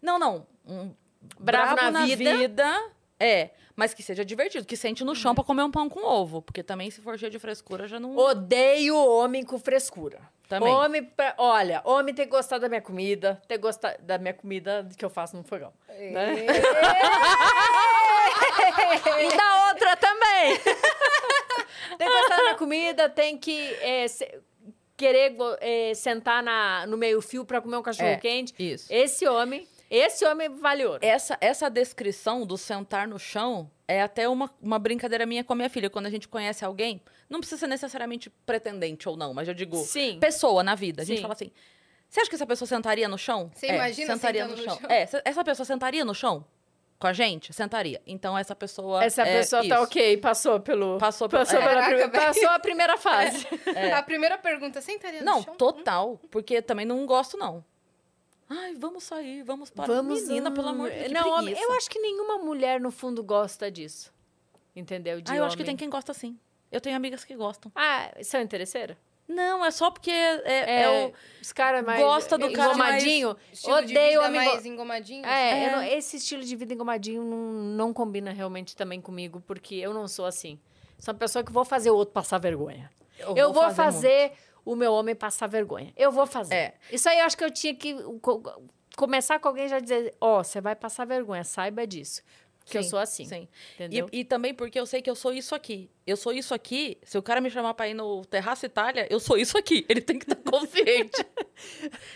Não, 0.00 0.18
não. 0.18 0.46
Um 0.66 0.94
Bravo 1.38 1.74
brabo, 1.74 1.90
na 1.90 2.00
na, 2.00 2.06
vida. 2.06 2.36
vida. 2.36 2.90
É, 3.18 3.50
mas 3.74 3.94
que 3.94 4.02
seja 4.02 4.24
divertido, 4.24 4.66
que 4.66 4.76
sente 4.76 5.02
no 5.04 5.14
chão 5.14 5.34
pra 5.34 5.42
comer 5.42 5.62
um 5.62 5.70
pão 5.70 5.88
com 5.88 6.00
ovo. 6.04 6.42
Porque 6.42 6.62
também, 6.62 6.90
se 6.90 7.00
for 7.00 7.18
cheio 7.18 7.30
de 7.30 7.38
frescura, 7.38 7.88
já 7.88 7.98
não. 7.98 8.14
Odeio 8.16 8.96
homem 8.96 9.42
com 9.44 9.58
frescura. 9.58 10.20
Também. 10.46 10.70
Homem, 10.72 11.02
pra- 11.02 11.34
olha, 11.38 11.80
homem 11.84 12.14
tem 12.14 12.26
que 12.26 12.30
gostar 12.30 12.58
da 12.58 12.68
minha 12.68 12.82
comida, 12.82 13.40
ter 13.48 13.54
que 13.54 13.62
gostar 13.62 13.96
da 14.00 14.18
minha 14.18 14.34
comida 14.34 14.86
que 14.96 15.02
eu 15.04 15.08
faço 15.08 15.34
no 15.36 15.42
fogão. 15.42 15.72
Né? 15.88 16.44
e 19.22 19.36
da 19.36 19.68
outra 19.68 19.96
também. 19.96 20.60
tem 21.98 22.06
que 22.08 22.12
gostar 22.20 22.36
da 22.36 22.42
minha 22.42 22.54
comida, 22.56 23.08
tem 23.08 23.36
que 23.38 23.58
é, 23.80 24.08
se- 24.08 24.40
querer 24.96 25.36
é, 25.60 25.94
sentar 25.94 26.42
na, 26.42 26.86
no 26.86 26.96
meio-fio 26.96 27.44
pra 27.44 27.60
comer 27.60 27.76
um 27.76 27.82
cachorro 27.82 28.08
É, 28.08 28.16
quente. 28.16 28.54
Isso. 28.58 28.86
Esse 28.92 29.26
homem, 29.26 29.66
esse 29.90 30.24
homem 30.24 30.48
vale 30.48 30.84
ouro. 30.84 30.98
Essa, 31.02 31.36
essa 31.40 31.68
descrição 31.68 32.46
do 32.46 32.56
sentar 32.56 33.06
no 33.08 33.18
chão 33.18 33.70
é 33.86 34.00
até 34.02 34.28
uma, 34.28 34.50
uma 34.62 34.78
brincadeira 34.78 35.26
minha 35.26 35.42
com 35.44 35.52
a 35.52 35.56
minha 35.56 35.68
filha. 35.70 35.90
Quando 35.90 36.06
a 36.06 36.10
gente 36.10 36.28
conhece 36.28 36.64
alguém, 36.64 37.02
não 37.28 37.40
precisa 37.40 37.60
ser 37.60 37.66
necessariamente 37.66 38.30
pretendente 38.46 39.08
ou 39.08 39.16
não, 39.16 39.34
mas 39.34 39.48
eu 39.48 39.54
digo 39.54 39.76
Sim. 39.76 40.18
pessoa 40.20 40.62
na 40.62 40.74
vida. 40.74 41.02
A 41.02 41.04
gente 41.04 41.16
Sim. 41.18 41.22
fala 41.22 41.34
assim: 41.34 41.50
você 42.08 42.20
acha 42.20 42.28
que 42.30 42.36
essa 42.36 42.46
pessoa 42.46 42.66
sentaria 42.68 43.08
no 43.08 43.18
chão? 43.18 43.50
Você 43.54 43.66
É, 43.66 43.74
imagina 43.74 44.14
sentaria 44.14 44.46
no 44.46 44.56
no 44.56 44.62
chão. 44.62 44.78
chão? 44.80 44.90
É, 44.90 45.08
essa 45.24 45.44
pessoa 45.44 45.66
sentaria 45.66 46.04
no 46.04 46.14
chão? 46.14 46.44
Com 47.04 47.08
a 47.08 47.12
gente? 47.12 47.52
Sentaria. 47.52 48.00
Então 48.06 48.36
essa 48.38 48.56
pessoa. 48.56 49.04
Essa 49.04 49.24
é 49.24 49.36
pessoa 49.40 49.60
tá 49.60 49.74
isso. 49.74 49.84
ok, 49.84 50.16
passou 50.16 50.58
pelo. 50.58 50.96
Passou 50.96 51.28
pelo- 51.28 51.42
passou, 51.44 51.60
é. 51.60 51.68
pela 51.68 51.80
Caraca, 51.82 52.08
passou 52.08 52.48
a 52.48 52.58
primeira 52.58 52.96
fase. 52.96 53.46
A 53.94 54.02
primeira 54.02 54.38
pergunta, 54.38 54.80
sentaria 54.80 55.20
no 55.20 55.26
Não, 55.26 55.42
chão? 55.42 55.54
total. 55.54 56.18
Porque 56.30 56.62
também 56.62 56.86
não 56.86 57.04
gosto, 57.04 57.36
não. 57.36 57.62
Ai, 58.48 58.74
vamos 58.74 59.04
sair, 59.04 59.42
vamos 59.42 59.68
para. 59.68 60.02
Menina, 60.02 60.50
pelo 60.50 60.68
amor 60.68 60.90
de 60.90 60.98
Deus. 60.98 61.12
Não, 61.12 61.28
homem, 61.28 61.52
preguiça. 61.54 61.62
eu 61.62 61.72
acho 61.76 61.90
que 61.90 61.98
nenhuma 61.98 62.38
mulher, 62.38 62.80
no 62.80 62.90
fundo, 62.90 63.22
gosta 63.22 63.70
disso. 63.70 64.10
Entendeu? 64.74 65.20
De 65.20 65.30
Ah, 65.30 65.36
eu 65.36 65.44
acho 65.44 65.58
que 65.58 65.62
homem. 65.62 65.76
tem 65.76 65.76
quem 65.76 65.90
gosta 65.90 66.14
sim. 66.14 66.38
Eu 66.72 66.80
tenho 66.80 66.96
amigas 66.96 67.22
que 67.22 67.36
gostam. 67.36 67.70
Ah, 67.74 68.12
são 68.22 68.40
interesseiras? 68.40 68.96
Não, 69.26 69.64
é 69.64 69.70
só 69.70 69.90
porque 69.90 70.10
é, 70.10 70.42
é, 70.44 70.82
É, 70.82 71.06
o. 71.06 71.12
os 71.40 71.52
caras 71.52 71.84
mais... 71.84 71.98
gosta 72.00 72.36
do 72.36 72.52
cara 72.52 72.72
engomadinho. 72.72 73.36
Odeio 73.64 73.86
vida 73.86 74.20
homem... 74.26 74.44
mais 74.44 74.62
go- 74.62 74.68
engomadinho? 74.68 75.24
É, 75.26 75.64
eu 75.64 75.68
É. 75.68 75.72
não- 75.76 75.82
esse 75.82 76.16
estilo 76.18 76.42
de 76.42 76.54
vida 76.54 76.74
engomadinho 76.74 77.22
não, 77.24 77.36
não 77.76 77.92
combina 77.94 78.32
realmente 78.32 78.76
também 78.76 79.00
comigo, 79.00 79.42
porque 79.46 79.76
eu 79.76 79.94
não 79.94 80.06
sou 80.06 80.26
assim. 80.26 80.58
Sou 80.98 81.12
uma 81.14 81.18
pessoa 81.18 81.42
que 81.42 81.50
vou 81.50 81.64
fazer 81.64 81.90
o 81.90 81.96
outro 81.96 82.12
passar 82.12 82.38
vergonha. 82.38 82.90
Eu, 83.36 83.52
vou, 83.52 83.70
fazer, 83.70 84.32
o 84.64 84.74
meu 84.76 84.92
homem 84.92 85.14
passar 85.14 85.46
vergonha. 85.46 85.92
Eu 85.96 86.10
vou 86.12 86.26
fazer. 86.26 86.54
É. 86.54 86.74
Isso 86.92 87.08
aí 87.08 87.18
eu 87.20 87.24
acho 87.24 87.36
que 87.36 87.44
eu 87.44 87.50
tinha 87.50 87.74
que 87.74 87.94
co- 88.20 88.42
começar 88.96 89.38
com 89.38 89.48
alguém 89.48 89.68
já 89.68 89.78
dizer, 89.80 90.14
ó, 90.20 90.42
você 90.42 90.60
vai 90.60 90.74
passar 90.76 91.04
vergonha, 91.06 91.44
saiba 91.44 91.86
disso. 91.86 92.22
Que 92.64 92.78
eu 92.78 92.82
Sim, 92.82 92.88
sou 92.88 92.98
assim. 92.98 93.24
Sim. 93.26 93.48
Entendeu? 93.74 94.08
E, 94.10 94.20
e 94.20 94.24
também 94.24 94.54
porque 94.54 94.80
eu 94.80 94.86
sei 94.86 95.02
que 95.02 95.10
eu 95.10 95.14
sou 95.14 95.32
isso 95.34 95.54
aqui. 95.54 95.90
Eu 96.06 96.16
sou 96.16 96.32
isso 96.32 96.54
aqui. 96.54 96.96
Se 97.02 97.18
o 97.18 97.22
cara 97.22 97.38
me 97.40 97.50
chamar 97.50 97.74
pra 97.74 97.86
ir 97.88 97.92
no 97.94 98.24
Terraço 98.24 98.64
Itália, 98.64 99.06
eu 99.10 99.20
sou 99.20 99.36
isso 99.36 99.58
aqui. 99.58 99.84
Ele 99.88 100.00
tem 100.00 100.18
que 100.18 100.24
estar 100.24 100.36
consciente 100.50 101.24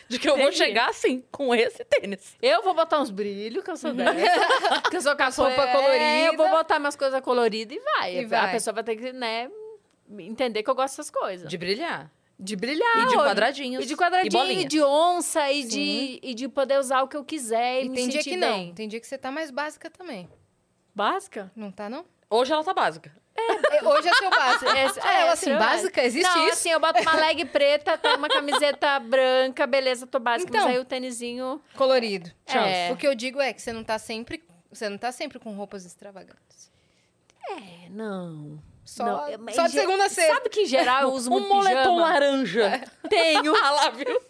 de 0.09 0.19
que 0.19 0.29
eu 0.29 0.37
vou 0.37 0.47
Entendi. 0.47 0.57
chegar 0.57 0.89
assim, 0.89 1.23
com 1.31 1.55
esse 1.55 1.85
tênis. 1.85 2.35
Eu 2.41 2.63
vou 2.63 2.75
botar 2.75 2.99
uns 3.01 3.11
brilhos, 3.11 3.63
que 3.63 3.71
eu 3.71 3.77
sou 3.77 3.93
dessa. 3.93 4.81
que 4.91 4.97
eu 4.97 5.03
sou 5.03 5.15
com 5.17 5.23
as 5.23 5.37
roupa 5.37 5.55
roupas 5.55 5.73
colorida. 5.73 5.99
coloridas. 5.99 6.33
Eu 6.33 6.37
vou 6.39 6.49
botar 6.51 6.79
minhas 6.79 6.97
coisas 6.97 7.21
coloridas 7.21 7.77
e 7.77 7.81
vai. 7.81 8.17
E 8.17 8.25
A 8.25 8.29
vai. 8.29 8.53
pessoa 8.53 8.73
vai 8.75 8.85
ter 8.85 8.97
que, 8.97 9.13
né, 9.13 9.51
entender 10.19 10.63
que 10.63 10.71
eu 10.71 10.75
gosto 10.75 10.97
dessas 10.97 11.11
coisas. 11.11 11.49
De 11.49 11.59
brilhar. 11.59 12.11
De 12.39 12.55
brilhar. 12.55 12.99
E 12.99 13.07
de 13.07 13.17
quadradinhos. 13.17 13.85
E 13.85 13.87
de 13.87 13.97
quadradinho, 13.97 14.45
E 14.45 14.61
e, 14.61 14.65
de 14.65 14.81
onça, 14.81 15.51
e 15.51 15.65
de, 15.65 16.21
e 16.23 16.35
de 16.35 16.49
poder 16.49 16.79
usar 16.79 17.03
o 17.03 17.09
que 17.09 17.17
eu 17.17 17.25
quiser 17.25 17.83
e, 17.83 17.87
E 17.87 17.89
me 17.89 17.97
tem 17.97 18.09
dia 18.09 18.23
que 18.23 18.37
não. 18.37 18.59
bem. 18.59 18.75
Tem 18.75 18.89
dia 18.89 19.01
que 19.01 19.07
você 19.07 19.19
tá 19.19 19.31
mais 19.31 19.51
básica 19.51 19.91
também. 19.91 20.29
Básica? 20.95 21.51
Não 21.57 21.73
tá, 21.73 21.89
não? 21.89 22.05
Hoje 22.31 22.53
ela 22.53 22.63
tá 22.63 22.73
básica. 22.73 23.13
É, 23.35 23.85
Hoje 23.87 24.09
é 24.09 24.15
seu 24.15 24.31
básico. 24.31 24.65
Ah, 25.01 25.15
ela 25.15 25.31
é, 25.31 25.33
assim, 25.33 25.51
é 25.51 25.57
básica? 25.57 26.03
Existe 26.03 26.29
não, 26.29 26.45
isso? 26.45 26.53
assim, 26.55 26.71
eu 26.71 26.81
boto 26.81 27.01
uma 27.01 27.15
leg 27.15 27.45
preta, 27.47 28.01
uma 28.17 28.29
camiseta 28.29 28.99
branca, 29.01 29.67
beleza, 29.67 30.07
tô 30.07 30.19
básica. 30.19 30.51
Então. 30.51 30.65
mas 30.65 30.75
aí 30.75 30.81
o 30.81 30.85
tênisinho... 30.85 31.61
Colorido. 31.77 32.31
É. 32.47 32.93
O 32.93 32.97
que 32.97 33.07
eu 33.07 33.15
digo 33.15 33.41
é 33.41 33.53
que 33.53 33.63
você 33.63 33.73
não 33.73 33.85
tá 33.85 33.99
sempre... 33.99 34.43
Você 34.71 34.89
não 34.89 34.99
tá 34.99 35.11
sempre 35.13 35.39
com 35.39 35.55
roupas 35.55 35.85
extravagantes. 35.87 36.71
É, 37.51 37.89
não. 37.91 38.61
Só, 38.89 39.05
Não, 39.05 39.29
eu- 39.29 39.39
mas 39.39 39.55
só 39.55 39.67
de 39.67 39.73
ge- 39.73 39.81
segunda 39.81 40.07
a 40.07 40.09
sexta. 40.09 40.35
Sabe 40.35 40.49
que 40.49 40.63
em 40.63 40.67
geral 40.67 41.03
eu 41.03 41.13
uso 41.13 41.29
um 41.31 41.33
muito 41.35 41.49
moletom 41.49 41.83
pijama? 41.83 42.01
laranja. 42.01 42.83
Tenho. 43.11 43.55
ah 43.55 43.71
lá, 43.71 43.91
viu? 43.91 44.21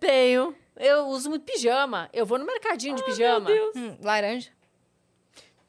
Tenho. 0.00 0.56
Eu 0.76 1.06
uso 1.08 1.28
muito 1.28 1.44
pijama. 1.44 2.08
Eu 2.14 2.24
vou 2.24 2.38
no 2.38 2.46
mercadinho 2.46 2.96
de 2.96 3.04
pijama. 3.04 3.50
Hum, 3.76 3.98
laranja? 4.02 4.50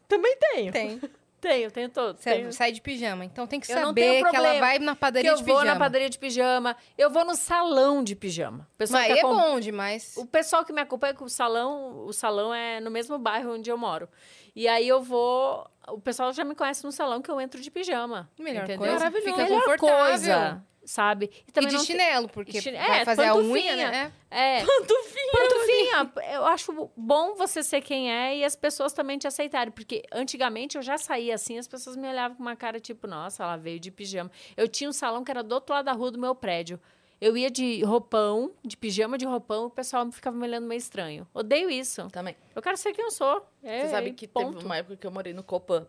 Também 0.07 0.35
tenho. 0.37 0.71
Tem. 0.71 1.01
Tenho, 1.43 1.69
tenho 1.69 1.89
todo. 1.89 2.15
Você 2.17 2.35
Tenho. 2.35 2.53
sai 2.53 2.71
de 2.71 2.79
pijama. 2.79 3.25
Então 3.25 3.45
tem 3.45 3.59
que 3.59 3.69
Eu 3.69 3.75
saber 3.77 3.99
tenho 3.99 4.29
que 4.29 4.33
ela 4.37 4.59
vai 4.61 4.79
na 4.79 4.93
Que 4.95 5.01
padaria 5.01 5.29
eu 5.29 5.35
de 5.35 5.43
vou 5.43 5.55
pijama. 5.57 5.73
na 5.73 5.77
padaria 5.77 6.09
de 6.09 6.17
pijama. 6.17 6.73
Eu 6.97 7.09
vou 7.09 7.25
no 7.25 7.35
salão 7.35 8.01
de 8.01 8.15
pijama. 8.15 8.65
O 8.75 8.77
pessoal 8.77 9.01
Mas 9.01 9.11
é 9.11 9.19
acom- 9.19 9.35
bom 9.35 9.59
demais. 9.59 10.13
O 10.15 10.25
pessoal 10.25 10.63
que 10.63 10.71
me 10.71 10.79
acompanha 10.79 11.13
com 11.13 11.25
o 11.25 11.29
salão, 11.29 12.05
o 12.05 12.13
salão 12.13 12.53
é 12.53 12.79
no 12.79 12.89
mesmo 12.89 13.19
bairro 13.19 13.55
onde 13.55 13.69
eu 13.69 13.77
moro. 13.77 14.07
E 14.55 14.67
aí 14.67 14.87
eu 14.87 15.01
vou. 15.01 15.67
O 15.87 15.99
pessoal 15.99 16.31
já 16.31 16.43
me 16.43 16.55
conhece 16.55 16.83
no 16.85 16.91
salão 16.91 17.21
que 17.21 17.29
eu 17.29 17.41
entro 17.41 17.59
de 17.61 17.69
pijama. 17.71 18.29
Melhor 18.39 18.63
entendeu? 18.63 18.77
coisa. 18.79 18.93
Maravilhoso. 18.93 19.31
Fica 19.31 19.43
Melhor 19.43 19.63
confortável. 19.77 20.05
coisa, 20.05 20.63
sabe? 20.85 21.29
E 21.47 21.51
também 21.51 21.69
de 21.69 21.75
não 21.75 21.81
te- 21.83 21.87
chinelo, 21.87 22.29
porque 22.29 22.61
Chine- 22.61 22.77
vai 22.77 23.01
é, 23.01 23.05
fazer 23.05 23.25
a 23.25 23.35
unha, 23.35 23.43
pantufinha. 23.43 23.91
né? 23.91 24.13
É. 24.31 24.59
Pantufinha. 24.63 25.31
Pantufinha. 25.31 26.11
Eu 26.35 26.45
acho 26.45 26.91
bom 26.95 27.35
você 27.35 27.61
ser 27.63 27.81
quem 27.81 28.11
é 28.13 28.37
e 28.37 28.45
as 28.45 28.55
pessoas 28.55 28.93
também 28.93 29.17
te 29.17 29.27
aceitarem. 29.27 29.71
Porque 29.71 30.03
antigamente 30.13 30.77
eu 30.77 30.81
já 30.83 30.97
saía 30.97 31.35
assim, 31.35 31.57
as 31.57 31.67
pessoas 31.67 31.95
me 31.97 32.07
olhavam 32.07 32.37
com 32.37 32.43
uma 32.43 32.55
cara 32.55 32.79
tipo, 32.79 33.07
nossa, 33.07 33.43
ela 33.43 33.57
veio 33.57 33.79
de 33.79 33.91
pijama. 33.91 34.31
Eu 34.55 34.67
tinha 34.67 34.89
um 34.89 34.93
salão 34.93 35.23
que 35.23 35.31
era 35.31 35.43
do 35.43 35.53
outro 35.53 35.73
lado 35.75 35.85
da 35.85 35.91
rua 35.93 36.11
do 36.11 36.19
meu 36.19 36.33
prédio. 36.35 36.79
Eu 37.23 37.37
ia 37.37 37.49
de 37.49 37.81
roupão, 37.83 38.51
de 38.65 38.75
pijama 38.75 39.17
de 39.17 39.25
roupão, 39.25 39.67
o 39.67 39.69
pessoal 39.69 40.11
ficava 40.11 40.35
me 40.35 40.45
olhando 40.45 40.67
meio 40.67 40.77
estranho. 40.77 41.25
Odeio 41.33 41.69
isso. 41.69 42.09
Também. 42.09 42.35
Eu 42.53 42.61
quero 42.61 42.75
ser 42.75 42.91
quem 42.91 43.05
eu 43.05 43.11
sou. 43.11 43.47
É, 43.63 43.81
Você 43.83 43.89
sabe 43.91 44.11
que 44.11 44.27
ponto. 44.27 44.53
teve 44.55 44.65
uma 44.65 44.75
época 44.75 44.97
que 44.97 45.07
eu 45.07 45.11
morei 45.11 45.33
no 45.33 45.41
Copan. 45.41 45.87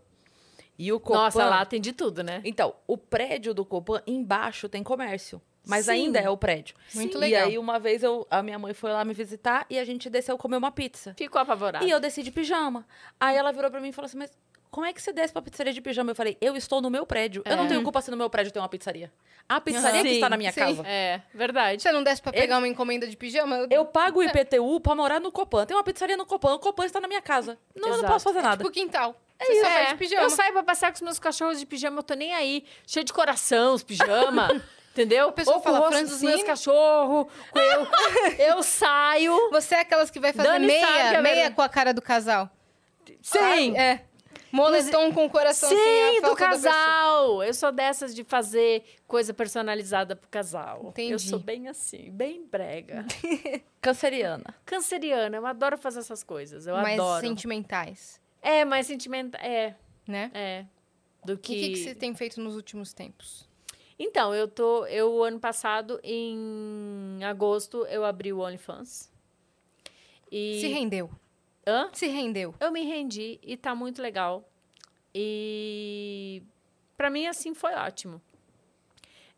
E 0.79 0.93
o 0.93 1.01
Copan... 1.01 1.19
Nossa, 1.19 1.45
lá 1.45 1.65
tem 1.65 1.81
de 1.81 1.93
tudo, 1.93 2.23
né? 2.23 2.41
Então, 2.45 2.73
o 2.87 2.97
prédio 2.97 3.53
do 3.53 3.65
Copan, 3.65 4.01
embaixo 4.07 4.69
tem 4.69 4.83
comércio. 4.85 5.43
Mas 5.67 5.87
Sim. 5.87 5.91
ainda 5.93 6.21
é 6.21 6.31
o 6.31 6.37
prédio. 6.37 6.77
Muito 6.95 7.17
E 7.17 7.21
legal. 7.21 7.49
aí, 7.49 7.59
uma 7.59 7.81
vez, 7.81 8.05
eu, 8.05 8.25
a 8.31 8.41
minha 8.41 8.59
mãe 8.59 8.73
foi 8.73 8.93
lá 8.93 9.05
me 9.05 9.13
visitar 9.13 9.67
e 9.69 9.77
a 9.77 9.85
gente 9.85 10.09
desceu 10.09 10.39
comer 10.39 10.59
uma 10.59 10.71
pizza. 10.71 11.15
Ficou 11.19 11.41
apavorada. 11.41 11.85
E 11.85 11.91
eu 11.91 11.99
desci 11.99 12.23
de 12.23 12.31
pijama. 12.31 12.87
Aí 13.19 13.37
ela 13.37 13.51
virou 13.51 13.73
pra 13.73 13.81
mim 13.81 13.89
e 13.89 13.93
falou 13.93 14.07
assim, 14.07 14.19
mas 14.19 14.31
como 14.75 14.85
é 14.85 14.93
que 14.93 15.01
você 15.01 15.13
desce 15.13 15.33
pra 15.33 15.41
pizzaria 15.41 15.73
de 15.73 15.81
pijama? 15.81 16.11
Eu 16.11 16.17
falei, 16.17 16.37
eu 16.41 16.57
estou 16.57 16.83
no 16.83 16.91
meu 16.91 17.07
prédio. 17.07 17.45
Eu 17.47 17.57
não 17.57 17.69
tenho 17.69 17.81
culpa 17.85 18.03
se 18.03 18.11
no 18.11 18.17
meu 18.17 18.29
prédio 18.29 18.51
tem 18.51 18.61
uma 18.61 18.69
pizzaria. 18.69 19.09
A 19.49 19.61
pizzaria 19.61 20.03
que 20.03 20.09
Sim, 20.09 20.15
está 20.17 20.29
na 20.29 20.37
minha 20.37 20.51
sim. 20.51 20.59
casa. 20.59 20.83
É, 20.85 21.23
verdade. 21.33 21.81
Você 21.81 21.93
não 21.93 22.03
desce 22.03 22.21
pra 22.21 22.33
pegar 22.33 22.59
uma 22.59 22.67
encomenda 22.67 23.07
de 23.07 23.17
pijama? 23.17 23.57
Eu... 23.57 23.69
Eu 23.71 23.85
pago 23.85 24.19
o 24.19 24.23
IPTU 24.25 24.81
pra 24.81 24.97
morar 24.97 25.21
no 25.21 25.31
Copan. 25.31 25.65
Tem 25.65 25.77
uma 25.77 25.85
pizzaria 25.85 26.17
no 26.17 26.27
Copan. 26.27 26.55
O 26.55 26.59
Copan 26.59 26.87
está 26.87 27.01
na 27.01 27.07
minha 27.07 27.23
casa. 27.23 27.57
Não, 27.73 27.89
eu 27.89 27.99
não 27.99 28.05
posso 28.09 28.25
fazer 28.25 28.43
nada. 28.43 28.57
Tipo 28.57 28.73
quintal. 28.73 29.15
Você 29.41 29.61
só 29.61 29.67
sai 29.69 29.87
de 29.87 29.95
pijama. 29.95 30.23
Eu 30.25 30.31
saio 30.31 30.53
pra 30.53 30.63
passear 30.65 30.91
com 30.91 30.97
os 30.97 31.03
meus 31.03 31.19
cachorros 31.21 31.61
de 31.61 31.67
pijama, 31.67 32.01
eu 32.01 32.03
tô 32.03 32.15
nem 32.15 32.35
aí. 32.35 32.65
Cheio 32.85 33.05
de 33.05 33.13
coração, 33.13 33.75
os 33.75 33.85
pijama. 33.85 34.61
Entendeu? 34.91 35.31
pessoa 35.31 35.59
Ou 35.59 35.63
com 35.63 35.69
fala, 35.69 35.87
o 35.87 35.89
rosto 35.89 36.07
dos 36.07 36.21
meus 36.21 36.43
cachorros. 36.43 37.27
com 37.53 37.61
Eu, 37.61 37.87
eu 38.57 38.63
saio. 38.65 39.51
Você 39.53 39.77
é 39.77 39.81
aquelas 39.83 40.11
que 40.11 40.19
vai 40.19 40.33
fazer 40.33 40.49
Dani 40.49 40.67
que 40.67 40.73
meia, 40.73 41.15
é 41.15 41.23
meia 41.23 41.51
com 41.53 41.63
a 41.63 41.69
cara 41.69 41.95
do 41.95 42.03
casal. 42.03 42.51
Sim. 43.23 43.77
É. 43.79 44.01
Moletom 44.55 45.13
com 45.13 45.27
o 45.27 45.31
coração 45.31 45.69
Sim, 45.69 45.77
sem 45.77 46.19
a 46.19 46.29
do 46.29 46.37
casal. 46.37 47.43
Eu 47.43 47.53
sou 47.53 47.73
dessas 47.73 48.15
de 48.15 48.23
fazer 48.23 48.85
coisa 49.07 49.35
personalizada 49.35 50.15
pro 50.15 50.29
casal. 50.29 50.81
Eu 50.85 50.89
Entendi. 50.91 51.19
sou 51.29 51.39
bem 51.39 51.67
assim, 51.69 52.11
bem 52.11 52.47
brega. 52.47 53.05
Canceriana. 53.83 54.55
Canceriana, 54.65 55.37
eu 55.37 55.45
adoro 55.47 55.77
fazer 55.77 55.99
essas 56.01 56.23
coisas. 56.23 56.67
Eu 56.67 56.75
mais 56.77 56.99
adoro. 56.99 57.27
sentimentais, 57.27 58.21
É, 58.41 58.65
mais 58.65 58.87
sentimental. 58.87 59.41
É, 59.41 59.75
né? 60.07 60.31
é. 60.33 60.65
Do 61.25 61.33
O 61.35 61.39
que. 61.39 61.55
que, 61.59 61.69
que 61.71 61.77
você 61.77 61.95
tem 61.95 62.15
feito 62.15 62.41
nos 62.41 62.55
últimos 62.55 62.93
tempos? 62.93 63.49
Então, 63.99 64.35
eu 64.35 64.47
tô. 64.47 64.85
Eu, 64.87 65.23
ano 65.23 65.41
passado, 65.41 65.99
em 66.05 67.19
agosto, 67.25 67.87
eu 67.87 68.05
abri 68.05 68.33
o 68.33 68.41
OnlyFans. 68.41 69.11
E. 70.31 70.61
Se 70.61 70.67
rendeu. 70.69 71.11
Hã? 71.67 71.89
Se 71.93 72.07
rendeu. 72.07 72.55
Eu 72.61 72.71
me 72.71 72.83
rendi 72.83 73.39
e 73.43 73.57
tá 73.57 73.75
muito 73.75 74.01
legal. 74.03 74.49
E 75.15 76.43
para 76.97 77.09
mim, 77.11 77.27
assim, 77.27 77.55
foi 77.55 77.73
ótimo. 77.75 78.21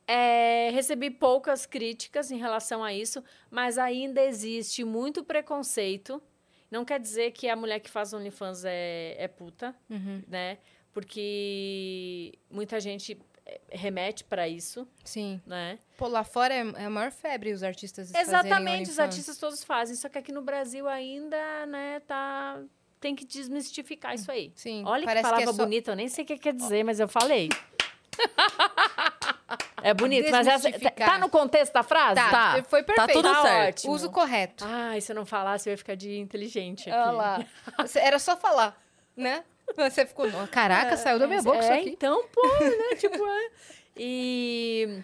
É, 0.09 0.70
recebi 0.73 1.11
poucas 1.11 1.66
críticas 1.66 2.31
em 2.31 2.36
relação 2.39 2.82
a 2.85 2.93
isso, 2.94 3.23
mas 3.51 3.77
ainda 3.77 4.23
existe 4.23 4.85
muito 4.85 5.24
preconceito. 5.24 6.23
Não 6.70 6.85
quer 6.85 7.01
dizer 7.01 7.32
que 7.32 7.48
a 7.48 7.57
mulher 7.57 7.81
que 7.81 7.90
faz 7.90 8.12
OnlyFans 8.12 8.65
é, 8.65 9.16
é 9.19 9.28
puta, 9.28 9.74
Uhum. 9.90 10.23
né? 10.28 10.59
Porque 10.93 12.32
muita 12.51 12.81
gente 12.81 13.19
remete 13.70 14.24
para 14.24 14.48
isso, 14.48 14.86
Sim. 15.05 15.40
né? 15.47 15.78
Pô, 15.97 16.09
lá 16.09 16.24
fora 16.24 16.52
é 16.55 16.64
é 16.77 16.85
a 16.86 16.90
maior 16.90 17.10
febre 17.12 17.52
os 17.52 17.62
artistas 17.62 18.12
Exatamente, 18.14 18.90
os 18.90 18.98
artistas 18.98 19.36
todos 19.39 19.62
fazem, 19.62 19.94
só 19.97 20.09
que 20.09 20.18
aqui 20.18 20.32
no 20.32 20.43
Brasil 20.43 20.89
ainda, 20.89 21.66
né, 21.66 22.01
tá 22.01 22.59
tem 23.01 23.14
que 23.14 23.24
desmistificar 23.24 24.14
isso 24.14 24.31
aí. 24.32 24.51
Sim, 24.56 24.82
Olha 24.86 25.01
que 25.02 25.06
parece 25.06 25.24
que 25.24 25.31
palavra 25.31 25.51
é 25.51 25.55
só- 25.55 25.62
bonita, 25.64 25.90
eu 25.93 25.97
nem 25.97 26.09
sei 26.09 26.24
o 26.24 26.27
que 26.27 26.39
quer 26.39 26.55
dizer, 26.55 26.82
mas 26.82 26.98
eu 26.98 27.06
falei. 27.09 27.48
é 29.82 29.94
bonito, 29.94 30.31
mas 30.31 30.47
essa, 30.47 30.70
tá, 30.73 30.90
tá 30.90 31.18
no 31.18 31.28
contexto 31.28 31.73
da 31.73 31.82
frase? 31.82 32.14
Tá, 32.16 32.31
Tá, 32.31 32.64
foi 32.64 32.82
tá 32.82 32.94
perfeito. 32.94 33.12
tudo 33.23 33.32
Tá 33.32 33.43
certo. 33.43 33.68
ótimo. 33.78 33.93
Uso 33.93 34.10
correto. 34.10 34.64
Ai, 34.66 35.01
se 35.01 35.12
eu 35.12 35.16
não 35.16 35.27
falasse, 35.27 35.68
eu 35.68 35.73
ia 35.73 35.78
ficar 35.78 35.94
de 35.94 36.18
inteligente 36.18 36.90
aqui. 36.90 36.98
Olha 36.98 37.10
lá. 37.12 37.47
Era 37.94 38.18
só 38.18 38.36
falar, 38.36 38.81
né? 39.16 39.44
Você 39.76 40.06
ficou, 40.06 40.30
"Não, 40.30 40.47
caraca, 40.47 40.97
saiu 40.97 41.18
da 41.18 41.26
minha 41.26 41.43
boca 41.43 41.59
isso 41.59 41.68
é, 41.68 41.80
aqui. 41.80 41.90
então, 41.90 42.26
pô, 42.28 42.43
né? 42.60 42.97
tipo, 42.97 43.26
é. 43.26 43.51
E, 43.97 45.02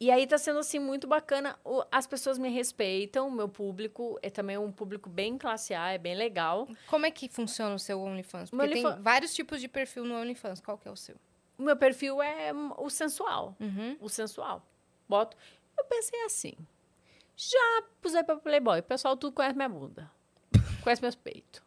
e 0.00 0.10
aí 0.10 0.26
tá 0.26 0.38
sendo, 0.38 0.58
assim, 0.58 0.78
muito 0.78 1.06
bacana. 1.06 1.58
As 1.92 2.06
pessoas 2.06 2.38
me 2.38 2.48
respeitam, 2.48 3.28
o 3.28 3.30
meu 3.32 3.48
público 3.48 4.18
é 4.22 4.30
também 4.30 4.56
um 4.58 4.72
público 4.72 5.08
bem 5.10 5.36
classe 5.38 5.74
A, 5.74 5.92
é 5.92 5.98
bem 5.98 6.14
legal. 6.14 6.66
Como 6.86 7.04
é 7.06 7.10
que 7.10 7.28
funciona 7.28 7.74
o 7.74 7.78
seu 7.78 8.00
OnlyFans? 8.00 8.50
Porque 8.50 8.68
tem 8.68 8.84
OnlyFans- 8.84 9.02
vários 9.04 9.34
tipos 9.34 9.60
de 9.60 9.68
perfil 9.68 10.04
no 10.04 10.14
OnlyFans. 10.14 10.60
Qual 10.60 10.76
que 10.78 10.88
é 10.88 10.90
o 10.90 10.96
seu? 10.96 11.16
O 11.58 11.62
meu 11.62 11.76
perfil 11.76 12.22
é 12.22 12.52
o 12.78 12.88
sensual. 12.88 13.54
Uhum. 13.60 13.96
O 14.00 14.08
sensual. 14.08 14.66
Boto. 15.06 15.36
Eu 15.78 15.84
pensei 15.84 16.22
assim. 16.24 16.54
Já 17.36 17.82
pusei 18.00 18.22
pra 18.22 18.36
Playboy. 18.36 18.80
O 18.80 18.82
pessoal 18.82 19.16
tudo 19.16 19.34
conhece 19.34 19.54
minha 19.56 19.68
bunda. 19.68 20.10
Conhece 20.82 21.02
meus 21.02 21.14
peitos. 21.14 21.62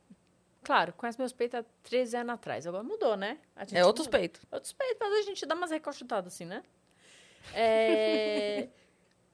Claro, 0.64 0.94
conhece 0.94 1.20
meus 1.20 1.34
peitos 1.34 1.60
há 1.60 1.66
13 1.84 2.18
anos 2.18 2.34
atrás. 2.36 2.66
Agora 2.66 2.84
mudou, 2.84 3.16
né? 3.18 3.38
A 3.56 3.66
gente 3.66 3.78
É 3.78 3.86
outros 3.86 4.08
peitos. 4.08 4.42
Outros 4.52 4.74
peitos, 4.74 4.98
mas 5.00 5.14
a 5.20 5.22
gente 5.22 5.46
dá 5.46 5.56
umas 5.56 5.72
reconchutadas 5.72 6.34
assim, 6.34 6.46
né? 6.46 6.64
É, 7.54 8.70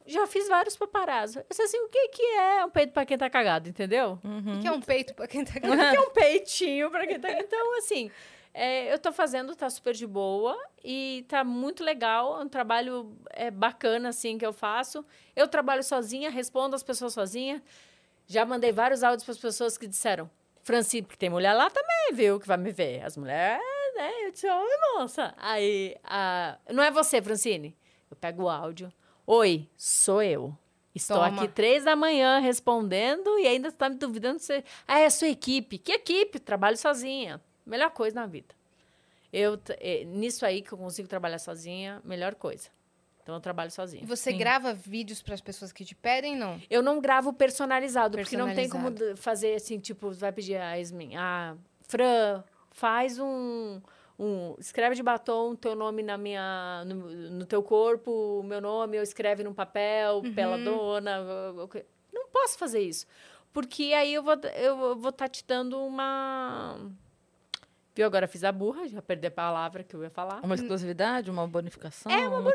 Já 0.07 0.25
fiz 0.25 0.47
vários 0.47 0.75
paparazzo. 0.75 1.39
Eu 1.39 1.45
sei 1.55 1.65
assim, 1.65 1.77
o 1.77 1.89
que, 1.89 2.07
que 2.07 2.23
é 2.23 2.65
um 2.65 2.69
peito 2.71 2.91
pra 2.91 3.05
quem 3.05 3.17
tá 3.17 3.29
cagado, 3.29 3.69
entendeu? 3.69 4.19
O 4.23 4.59
que 4.59 4.67
é 4.67 4.71
um 4.71 4.81
peito 4.81 5.13
pra 5.13 5.27
quem 5.27 5.45
tá 5.45 5.53
O 5.57 5.61
que 5.61 5.67
que 5.91 5.95
é 5.95 6.01
um 6.01 6.09
peitinho 6.11 6.89
pra 6.89 7.05
quem 7.05 7.19
tá... 7.19 7.31
Então, 7.31 7.77
assim, 7.77 8.09
é, 8.51 8.91
eu 8.91 8.97
tô 8.97 9.11
fazendo, 9.11 9.55
tá 9.55 9.69
super 9.69 9.93
de 9.93 10.07
boa 10.07 10.57
e 10.83 11.23
tá 11.27 11.43
muito 11.43 11.83
legal. 11.83 12.39
É 12.41 12.43
um 12.43 12.49
trabalho 12.49 13.15
é, 13.29 13.51
bacana, 13.51 14.09
assim, 14.09 14.39
que 14.39 14.45
eu 14.45 14.51
faço. 14.51 15.05
Eu 15.35 15.47
trabalho 15.47 15.83
sozinha, 15.83 16.31
respondo 16.31 16.75
as 16.75 16.81
pessoas 16.81 17.13
sozinha. 17.13 17.61
Já 18.25 18.45
mandei 18.45 18.71
vários 18.71 19.03
áudios 19.03 19.23
para 19.23 19.31
as 19.33 19.37
pessoas 19.39 19.77
que 19.77 19.87
disseram, 19.87 20.29
Francine, 20.63 21.03
porque 21.03 21.17
tem 21.17 21.29
mulher 21.29 21.53
lá 21.53 21.69
também, 21.69 22.13
viu, 22.13 22.39
que 22.39 22.47
vai 22.47 22.57
me 22.57 22.71
ver. 22.71 23.03
As 23.03 23.17
mulheres, 23.17 23.61
né? 23.95 24.25
Eu 24.25 24.31
disse, 24.31 24.47
oi, 24.47 24.77
moça. 24.93 25.33
Aí, 25.37 25.95
a... 26.03 26.57
não 26.71 26.83
é 26.83 26.91
você, 26.91 27.21
Francine? 27.21 27.75
Eu 28.09 28.17
pego 28.17 28.43
o 28.43 28.49
áudio. 28.49 28.91
Oi, 29.25 29.69
sou 29.77 30.21
eu. 30.21 30.57
Estou 30.93 31.17
Toma. 31.17 31.43
aqui 31.43 31.47
três 31.47 31.83
da 31.83 31.95
manhã 31.95 32.39
respondendo 32.39 33.37
e 33.39 33.47
ainda 33.47 33.69
está 33.69 33.87
me 33.89 33.95
duvidando 33.95 34.39
se. 34.39 34.63
Ah, 34.87 34.99
é 34.99 35.05
a 35.05 35.09
sua 35.09 35.27
equipe. 35.27 35.77
Que 35.77 35.93
equipe? 35.93 36.39
Trabalho 36.39 36.77
sozinha. 36.77 37.39
Melhor 37.65 37.91
coisa 37.91 38.19
na 38.19 38.25
vida. 38.25 38.55
Eu, 39.31 39.59
eh, 39.79 40.03
nisso 40.05 40.45
aí 40.45 40.61
que 40.61 40.73
eu 40.73 40.77
consigo 40.77 41.07
trabalhar 41.07 41.37
sozinha, 41.37 42.01
melhor 42.03 42.33
coisa. 42.33 42.69
Então 43.29 43.37
eu 43.37 43.41
trabalho 43.41 43.67
E 43.67 43.71
sozinha. 43.71 44.03
você 44.05 44.33
grava 44.33 44.73
vídeos 44.73 45.21
para 45.21 45.35
as 45.35 45.41
pessoas 45.41 45.71
que 45.71 45.85
te 45.85 45.93
pedem, 45.93 46.35
não? 46.35 46.59
Eu 46.69 46.81
não 46.81 46.99
gravo 46.99 47.31
personalizado, 47.31 48.17
porque 48.17 48.35
não 48.35 48.53
tem 48.55 48.67
como 48.67 48.85
Personalizado. 48.85 49.21
fazer 49.21 49.53
assim, 49.53 49.77
tipo, 49.79 50.09
vai 50.11 50.31
pedir 50.31 50.55
a 50.57 50.73
Yasmin, 50.73 51.15
ah, 51.15 51.55
Fran, 51.83 52.43
faz 52.71 53.19
um, 53.19 53.79
um. 54.17 54.55
Escreve 54.59 54.95
de 54.95 55.03
batom 55.03 55.55
teu 55.55 55.75
nome 55.75 56.01
na 56.01 56.17
minha, 56.17 56.83
no, 56.85 56.95
no 56.95 57.45
teu 57.45 57.61
corpo, 57.61 58.39
o 58.39 58.43
meu 58.43 58.59
nome, 58.59 58.97
ou 58.97 59.03
escreve 59.03 59.43
num 59.43 59.53
papel, 59.53 60.23
pela 60.33 60.57
dona. 60.57 61.21
o- 61.55 61.63
o 61.63 61.67
que- 61.67 61.85
Não 62.11 62.27
posso 62.29 62.57
fazer 62.57 62.79
isso. 62.81 63.05
Porque 63.53 63.93
aí 63.95 64.13
eu 64.13 64.23
vou 64.23 64.33
estar 64.35 64.49
eu 64.59 64.95
vou 64.97 65.11
tá 65.11 65.27
te 65.27 65.43
dando 65.47 65.79
uma. 65.79 66.79
Viu? 67.99 68.05
Agora 68.05 68.29
fiz 68.29 68.45
a 68.45 68.51
burra, 68.53 68.87
já 68.87 69.01
perdi 69.01 69.27
a 69.27 69.31
palavra 69.31 69.83
que 69.83 69.93
eu 69.93 70.01
ia 70.01 70.09
falar. 70.09 70.39
Uma 70.41 70.55
exclusividade, 70.55 71.29
uma 71.29 71.45
bonificação? 71.45 72.09
É, 72.09 72.29
uma 72.29 72.49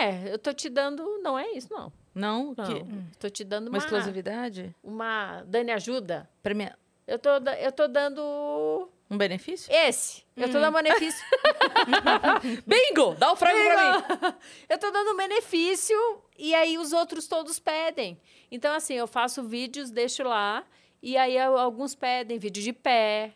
É, 0.00 0.32
eu 0.32 0.38
tô 0.38 0.52
te 0.52 0.68
dando. 0.68 1.18
Não 1.20 1.36
é 1.36 1.50
isso, 1.50 1.66
não. 1.68 1.92
Não? 2.14 2.54
Não. 2.56 2.64
Que- 2.64 2.84
Tô 3.18 3.28
te 3.28 3.42
dando 3.42 3.66
Uma 3.66 3.70
uma. 3.70 3.78
exclusividade? 3.78 4.72
Uma. 4.84 5.42
Dani, 5.48 5.72
ajuda. 5.72 6.30
Premia... 6.44 6.78
Eu 7.08 7.18
tô, 7.18 7.28
eu 7.58 7.72
tô 7.72 7.88
dando 7.88 8.88
Um 9.10 9.18
benefício? 9.18 9.68
esse. 9.74 10.22
Eu 10.36 10.46
tô 10.46 10.60
dando 10.60 10.72
benefício. 10.74 11.26
Bingo! 12.64 13.16
Dá 13.16 13.32
o 13.32 13.36
frango 13.36 13.58
pra 13.64 13.96
mim! 14.30 14.34
eu 14.70 14.78
tô 14.78 14.92
dando 14.92 15.16
benefício 15.16 15.98
e 16.38 16.54
aí 16.54 16.78
os 16.78 16.92
outros 16.92 17.26
todos 17.26 17.58
pedem. 17.58 18.16
Então, 18.48 18.72
assim, 18.72 18.94
eu 18.94 19.08
faço 19.08 19.42
vídeos, 19.42 19.90
deixo 19.90 20.22
lá. 20.22 20.64
E 21.02 21.16
aí 21.16 21.36
alguns 21.36 21.96
pedem 21.96 22.38
vídeo 22.38 22.62
de 22.62 22.72
pé. 22.72 23.34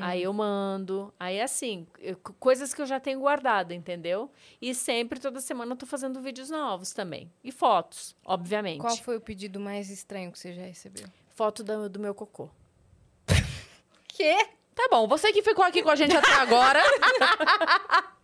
Aí 0.00 0.22
eu 0.24 0.32
mando. 0.32 1.14
Aí, 1.18 1.40
assim, 1.40 1.86
eu- 2.00 2.16
coisas 2.16 2.74
que 2.74 2.82
eu 2.82 2.86
já 2.86 2.98
tenho 2.98 3.20
guardado, 3.20 3.72
entendeu? 3.72 4.30
E 4.60 4.74
sempre, 4.74 5.20
toda 5.20 5.40
semana, 5.40 5.72
eu 5.72 5.76
tô 5.76 5.86
fazendo 5.86 6.20
vídeos 6.20 6.50
novos 6.50 6.92
também. 6.92 7.30
E 7.44 7.52
fotos, 7.52 8.16
obviamente. 8.24 8.80
Qual 8.80 8.96
foi 8.96 9.16
o 9.16 9.20
pedido 9.20 9.60
mais 9.60 9.88
estranho 9.88 10.32
que 10.32 10.38
você 10.38 10.52
já 10.52 10.62
recebeu? 10.62 11.06
Foto 11.36 11.62
do, 11.62 11.88
do 11.88 12.00
meu 12.00 12.14
cocô. 12.14 12.48
Quê? 14.08 14.36
Tá 14.74 14.88
bom, 14.90 15.06
você 15.06 15.32
que 15.32 15.42
ficou 15.42 15.64
aqui 15.64 15.82
com 15.82 15.90
a 15.90 15.96
gente 15.96 16.16
até 16.16 16.32
agora. 16.34 16.80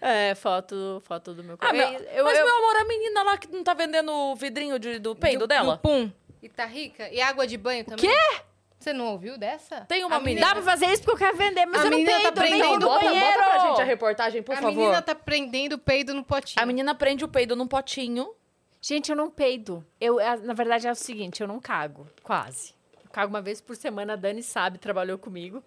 É, 0.00 0.34
foto, 0.34 1.00
foto 1.04 1.32
do 1.32 1.44
meu 1.44 1.56
cocô. 1.56 1.70
Ah, 1.70 1.72
meu- 1.72 1.86
Eu- 1.88 2.24
mas, 2.24 2.36
eu- 2.38 2.44
meu 2.44 2.56
amor, 2.56 2.76
a 2.76 2.84
menina 2.84 3.22
lá 3.22 3.38
que 3.38 3.46
não 3.48 3.62
tá 3.62 3.72
vendendo 3.72 4.10
o 4.12 4.34
vidrinho 4.34 4.76
de- 4.78 4.98
do 4.98 5.14
peido 5.14 5.40
Do- 5.40 5.46
dela? 5.46 5.76
Do 5.76 5.80
pum. 5.80 6.10
E 6.42 6.48
tá 6.48 6.64
rica? 6.66 7.08
E 7.10 7.20
água 7.20 7.46
de 7.46 7.56
banho 7.56 7.84
também? 7.84 8.04
quê? 8.10 8.40
Você 8.82 8.92
não 8.92 9.06
ouviu 9.12 9.38
dessa? 9.38 9.82
Tem 9.82 10.04
uma 10.04 10.16
A 10.16 10.20
menina- 10.20 10.46
Dá 10.48 10.54
pra 10.54 10.62
fazer 10.62 10.86
isso 10.86 11.02
porque 11.02 11.12
eu 11.12 11.18
quero 11.28 11.36
vender, 11.36 11.64
mas 11.66 11.82
A 11.82 11.84
eu 11.86 11.90
não 11.90 11.98
menina 11.98 12.32
tá 12.32 12.32
peido, 12.32 12.40
nem 12.50 12.58
prendendo 12.60 12.86
bota, 12.86 13.04
banheiro. 13.04 13.26
bota 13.38 13.50
pra 13.50 13.58
gente 13.68 13.80
a 13.80 13.84
reportagem, 13.84 14.42
por 14.42 14.52
a 14.54 14.56
favor. 14.60 14.74
menina 14.76 15.00
tá 15.02 15.14
prendendo 15.14 15.72
o 15.74 15.78
peido 15.78 16.12
no 16.14 16.24
potinho. 16.24 16.62
A 16.62 16.66
menina 16.66 16.94
prende 16.94 17.24
o 17.24 17.28
peido 17.28 17.54
num 17.54 17.66
potinho. 17.66 18.34
Gente, 18.80 19.10
eu 19.10 19.16
não 19.16 19.30
peido. 19.30 19.86
Eu, 20.00 20.18
é, 20.18 20.36
na 20.38 20.52
verdade, 20.54 20.88
é 20.88 20.90
o 20.90 20.94
seguinte, 20.96 21.40
eu 21.40 21.46
não 21.46 21.60
cago, 21.60 22.08
quase. 22.24 22.74
Eu 23.04 23.10
cago 23.12 23.32
uma 23.32 23.40
vez 23.40 23.60
por 23.60 23.76
semana, 23.76 24.14
a 24.14 24.16
Dani 24.16 24.42
sabe, 24.42 24.78
trabalhou 24.78 25.16
comigo. 25.18 25.62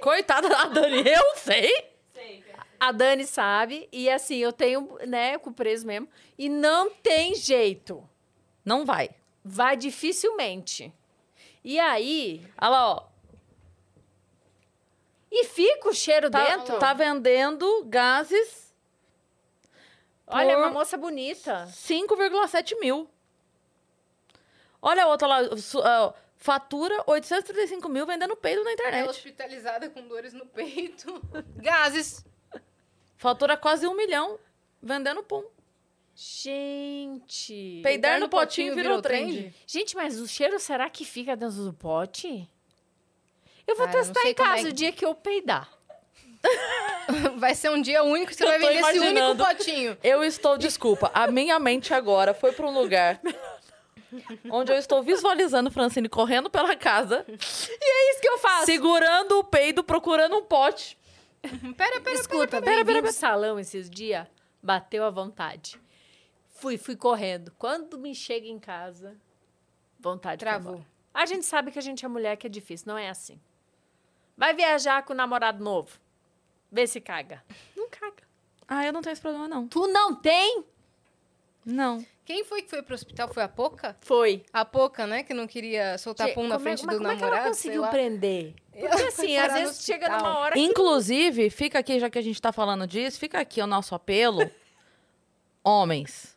Coitada 0.00 0.48
da 0.48 0.64
Dani, 0.64 1.04
eu 1.08 1.36
sei. 1.36 1.70
A 2.80 2.90
Dani 2.92 3.24
sabe, 3.24 3.88
e 3.92 4.10
assim, 4.10 4.36
eu 4.38 4.52
tenho, 4.52 4.98
né, 5.06 5.38
com 5.38 5.52
preso 5.52 5.86
mesmo, 5.86 6.08
e 6.36 6.48
não 6.48 6.90
tem 6.90 7.34
jeito. 7.36 8.02
Não 8.64 8.84
vai. 8.84 9.10
Vai 9.44 9.76
dificilmente. 9.76 10.92
E 11.68 11.80
aí, 11.80 12.46
Olha 12.62 12.68
lá, 12.70 12.90
ó. 12.94 13.06
e 15.30 15.44
fica 15.46 15.88
o 15.88 15.92
cheiro 15.92 16.30
Tá, 16.30 16.44
dentro. 16.44 16.78
tá 16.78 16.92
vendendo 16.94 17.82
gases 17.86 18.72
Olha, 20.28 20.52
é 20.52 20.56
uma 20.56 20.70
moça 20.70 20.96
bonita. 20.96 21.66
5,7 21.70 22.78
mil. 22.80 23.08
Olha 24.82 25.04
a 25.04 25.06
outra 25.08 25.26
lá, 25.28 25.40
fatura 26.36 27.02
835 27.06 27.88
mil 27.88 28.04
vendendo 28.06 28.36
peido 28.36 28.62
na 28.62 28.70
Ela 28.70 28.70
é 28.70 28.74
internet. 28.74 29.08
hospitalizada 29.10 29.90
com 29.90 30.06
dores 30.06 30.32
no 30.32 30.44
peito. 30.46 31.20
Gases. 31.58 32.24
Fatura 33.16 33.56
quase 33.56 33.86
um 33.88 33.94
milhão 33.94 34.38
vendendo 34.82 35.22
pum. 35.24 35.44
Gente. 36.16 37.80
Peidar 37.82 38.18
no 38.18 38.28
potinho 38.28 38.74
virou 38.74 39.02
trend. 39.02 39.54
Gente, 39.66 39.94
mas 39.94 40.18
o 40.18 40.26
cheiro 40.26 40.58
será 40.58 40.88
que 40.88 41.04
fica 41.04 41.36
dentro 41.36 41.56
do 41.62 41.72
pote? 41.74 42.48
Eu 43.66 43.76
vou 43.76 43.86
Ah, 43.86 43.90
testar 43.90 44.24
em 44.24 44.30
é 44.30 44.34
casa 44.34 44.62
que- 44.62 44.68
o 44.68 44.72
dia 44.72 44.92
que 44.92 45.04
eu 45.04 45.14
peidar. 45.14 45.68
Vai 47.36 47.54
ser 47.54 47.70
um 47.70 47.80
dia 47.82 48.02
único 48.02 48.28
que 48.30 48.34
você 48.36 48.44
Eu 48.44 48.48
vai 48.48 48.58
vender 48.60 48.78
esse 48.80 48.98
único 49.00 49.36
potinho. 49.36 49.98
Eu 50.02 50.22
estou, 50.24 50.56
desculpa, 50.56 51.10
a 51.12 51.26
minha 51.26 51.58
mente 51.58 51.92
agora 51.92 52.32
foi 52.32 52.52
para 52.52 52.66
um 52.66 52.72
lugar 52.72 53.20
onde 54.50 54.70
eu 54.72 54.76
estou 54.78 55.02
visualizando 55.02 55.70
Francine 55.70 56.08
correndo 56.08 56.48
pela 56.48 56.74
casa, 56.76 57.24
É 57.28 57.32
isso 58.12 58.20
que 58.20 58.28
eu 58.28 58.38
faço. 58.38 58.66
segurando 58.66 59.38
o 59.40 59.44
peido, 59.44 59.82
procurando 59.84 60.36
um 60.36 60.42
pote. 60.42 60.96
Pera, 61.76 62.00
pera, 62.00 62.16
Escuta, 62.16 62.60
pera, 62.62 62.84
vem 62.84 62.94
vir 62.94 63.02
pro 63.02 63.12
salão 63.12 63.58
esses 63.58 63.90
dias, 63.90 64.26
Bateu 64.62 65.04
à 65.04 65.10
vontade. 65.10 65.78
Fui, 66.66 66.76
fui 66.76 66.96
correndo. 66.96 67.52
Quando 67.56 67.96
me 67.96 68.12
chega 68.12 68.48
em 68.48 68.58
casa, 68.58 69.16
vontade 70.00 70.40
Travou. 70.40 70.84
A 71.14 71.24
gente 71.24 71.46
sabe 71.46 71.70
que 71.70 71.78
a 71.78 71.82
gente 71.82 72.04
é 72.04 72.08
mulher, 72.08 72.36
que 72.36 72.48
é 72.48 72.50
difícil. 72.50 72.88
Não 72.88 72.98
é 72.98 73.08
assim. 73.08 73.40
Vai 74.36 74.52
viajar 74.52 75.04
com 75.04 75.12
o 75.12 75.16
namorado 75.16 75.62
novo. 75.62 75.96
Vê 76.72 76.84
se 76.88 77.00
caga. 77.00 77.44
Não 77.76 77.88
caga. 77.88 78.24
Ah, 78.66 78.84
eu 78.84 78.92
não 78.92 79.00
tenho 79.00 79.12
esse 79.12 79.22
problema, 79.22 79.46
não. 79.46 79.68
Tu 79.68 79.86
não 79.86 80.12
tem? 80.16 80.64
Não. 81.64 82.04
Quem 82.24 82.42
foi 82.42 82.62
que 82.62 82.68
foi 82.68 82.82
pro 82.82 82.96
hospital? 82.96 83.32
Foi 83.32 83.44
a 83.44 83.48
Poca? 83.48 83.96
Foi. 84.00 84.44
A 84.52 84.64
Poca, 84.64 85.06
né? 85.06 85.22
Que 85.22 85.32
não 85.32 85.46
queria 85.46 85.96
soltar 85.98 86.34
pum 86.34 86.48
na 86.48 86.56
como 86.56 86.60
é- 86.60 86.64
frente 86.64 86.84
mas 86.84 86.96
do 86.96 86.98
como 86.98 87.12
é 87.12 87.14
que 87.14 87.20
namorado. 87.20 87.42
ela 87.42 87.48
conseguiu 87.48 87.86
prender? 87.86 88.56
Porque 88.72 89.02
assim, 89.04 89.36
às 89.36 89.52
vezes 89.52 89.84
chega 89.84 90.08
numa 90.08 90.36
hora 90.40 90.54
que... 90.54 90.60
Inclusive, 90.60 91.48
fica 91.48 91.78
aqui, 91.78 92.00
já 92.00 92.10
que 92.10 92.18
a 92.18 92.22
gente 92.22 92.42
tá 92.42 92.50
falando 92.50 92.88
disso, 92.88 93.20
fica 93.20 93.38
aqui 93.38 93.62
o 93.62 93.68
nosso 93.68 93.94
apelo. 93.94 94.50
Homens, 95.62 96.35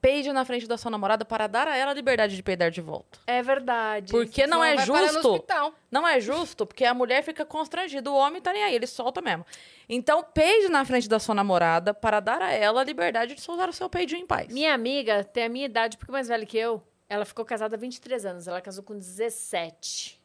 peide 0.00 0.32
na 0.32 0.44
frente 0.44 0.66
da 0.66 0.78
sua 0.78 0.90
namorada 0.90 1.24
para 1.24 1.46
dar 1.46 1.68
a 1.68 1.76
ela 1.76 1.90
a 1.90 1.94
liberdade 1.94 2.34
de 2.34 2.42
peidar 2.42 2.70
de 2.70 2.80
volta. 2.80 3.18
É 3.26 3.42
verdade. 3.42 4.10
Porque 4.10 4.46
não 4.46 4.64
é 4.64 4.78
justo. 4.78 5.44
Não 5.90 6.06
é 6.06 6.20
justo, 6.20 6.66
porque 6.66 6.84
a 6.84 6.94
mulher 6.94 7.22
fica 7.22 7.44
constrangida. 7.44 8.10
O 8.10 8.14
homem 8.14 8.40
tá 8.40 8.52
nem 8.52 8.64
aí, 8.64 8.74
ele 8.74 8.86
solta 8.86 9.20
mesmo. 9.20 9.44
Então, 9.88 10.22
peide 10.22 10.68
na 10.68 10.84
frente 10.84 11.08
da 11.08 11.18
sua 11.18 11.34
namorada 11.34 11.92
para 11.92 12.20
dar 12.20 12.40
a 12.40 12.50
ela 12.50 12.80
a 12.80 12.84
liberdade 12.84 13.34
de 13.34 13.40
soltar 13.40 13.68
o 13.68 13.72
seu 13.72 13.88
peidinho 13.88 14.22
em 14.22 14.26
paz. 14.26 14.52
Minha 14.52 14.72
amiga 14.72 15.24
tem 15.24 15.44
a 15.44 15.48
minha 15.48 15.66
idade, 15.66 15.96
um 15.96 16.00
pouco 16.00 16.12
mais 16.12 16.28
velha 16.28 16.46
que 16.46 16.56
eu. 16.56 16.82
Ela 17.08 17.24
ficou 17.24 17.44
casada 17.44 17.74
há 17.74 17.78
23 17.78 18.24
anos. 18.24 18.46
Ela 18.46 18.60
casou 18.60 18.84
com 18.84 18.96
17. 18.96 20.20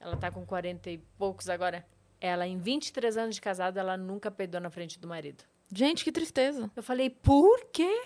Ela 0.00 0.16
tá 0.16 0.30
com 0.30 0.46
40 0.46 0.90
e 0.90 0.98
poucos 1.18 1.48
agora. 1.48 1.84
Ela, 2.20 2.46
em 2.46 2.56
23 2.56 3.16
anos 3.16 3.34
de 3.34 3.40
casada, 3.40 3.78
ela 3.78 3.96
nunca 3.96 4.30
peidou 4.30 4.60
na 4.60 4.70
frente 4.70 4.98
do 4.98 5.06
marido. 5.06 5.44
Gente, 5.72 6.04
que 6.04 6.12
tristeza. 6.12 6.70
Eu 6.74 6.82
falei, 6.82 7.10
por 7.10 7.66
quê? 7.66 8.02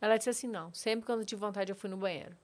Ela 0.00 0.16
disse 0.16 0.30
assim, 0.30 0.46
não. 0.46 0.72
Sempre 0.72 1.06
quando 1.06 1.20
eu 1.20 1.26
tive 1.26 1.40
vontade, 1.40 1.70
eu 1.72 1.76
fui 1.76 1.90
no 1.90 1.96
banheiro. 1.96 2.36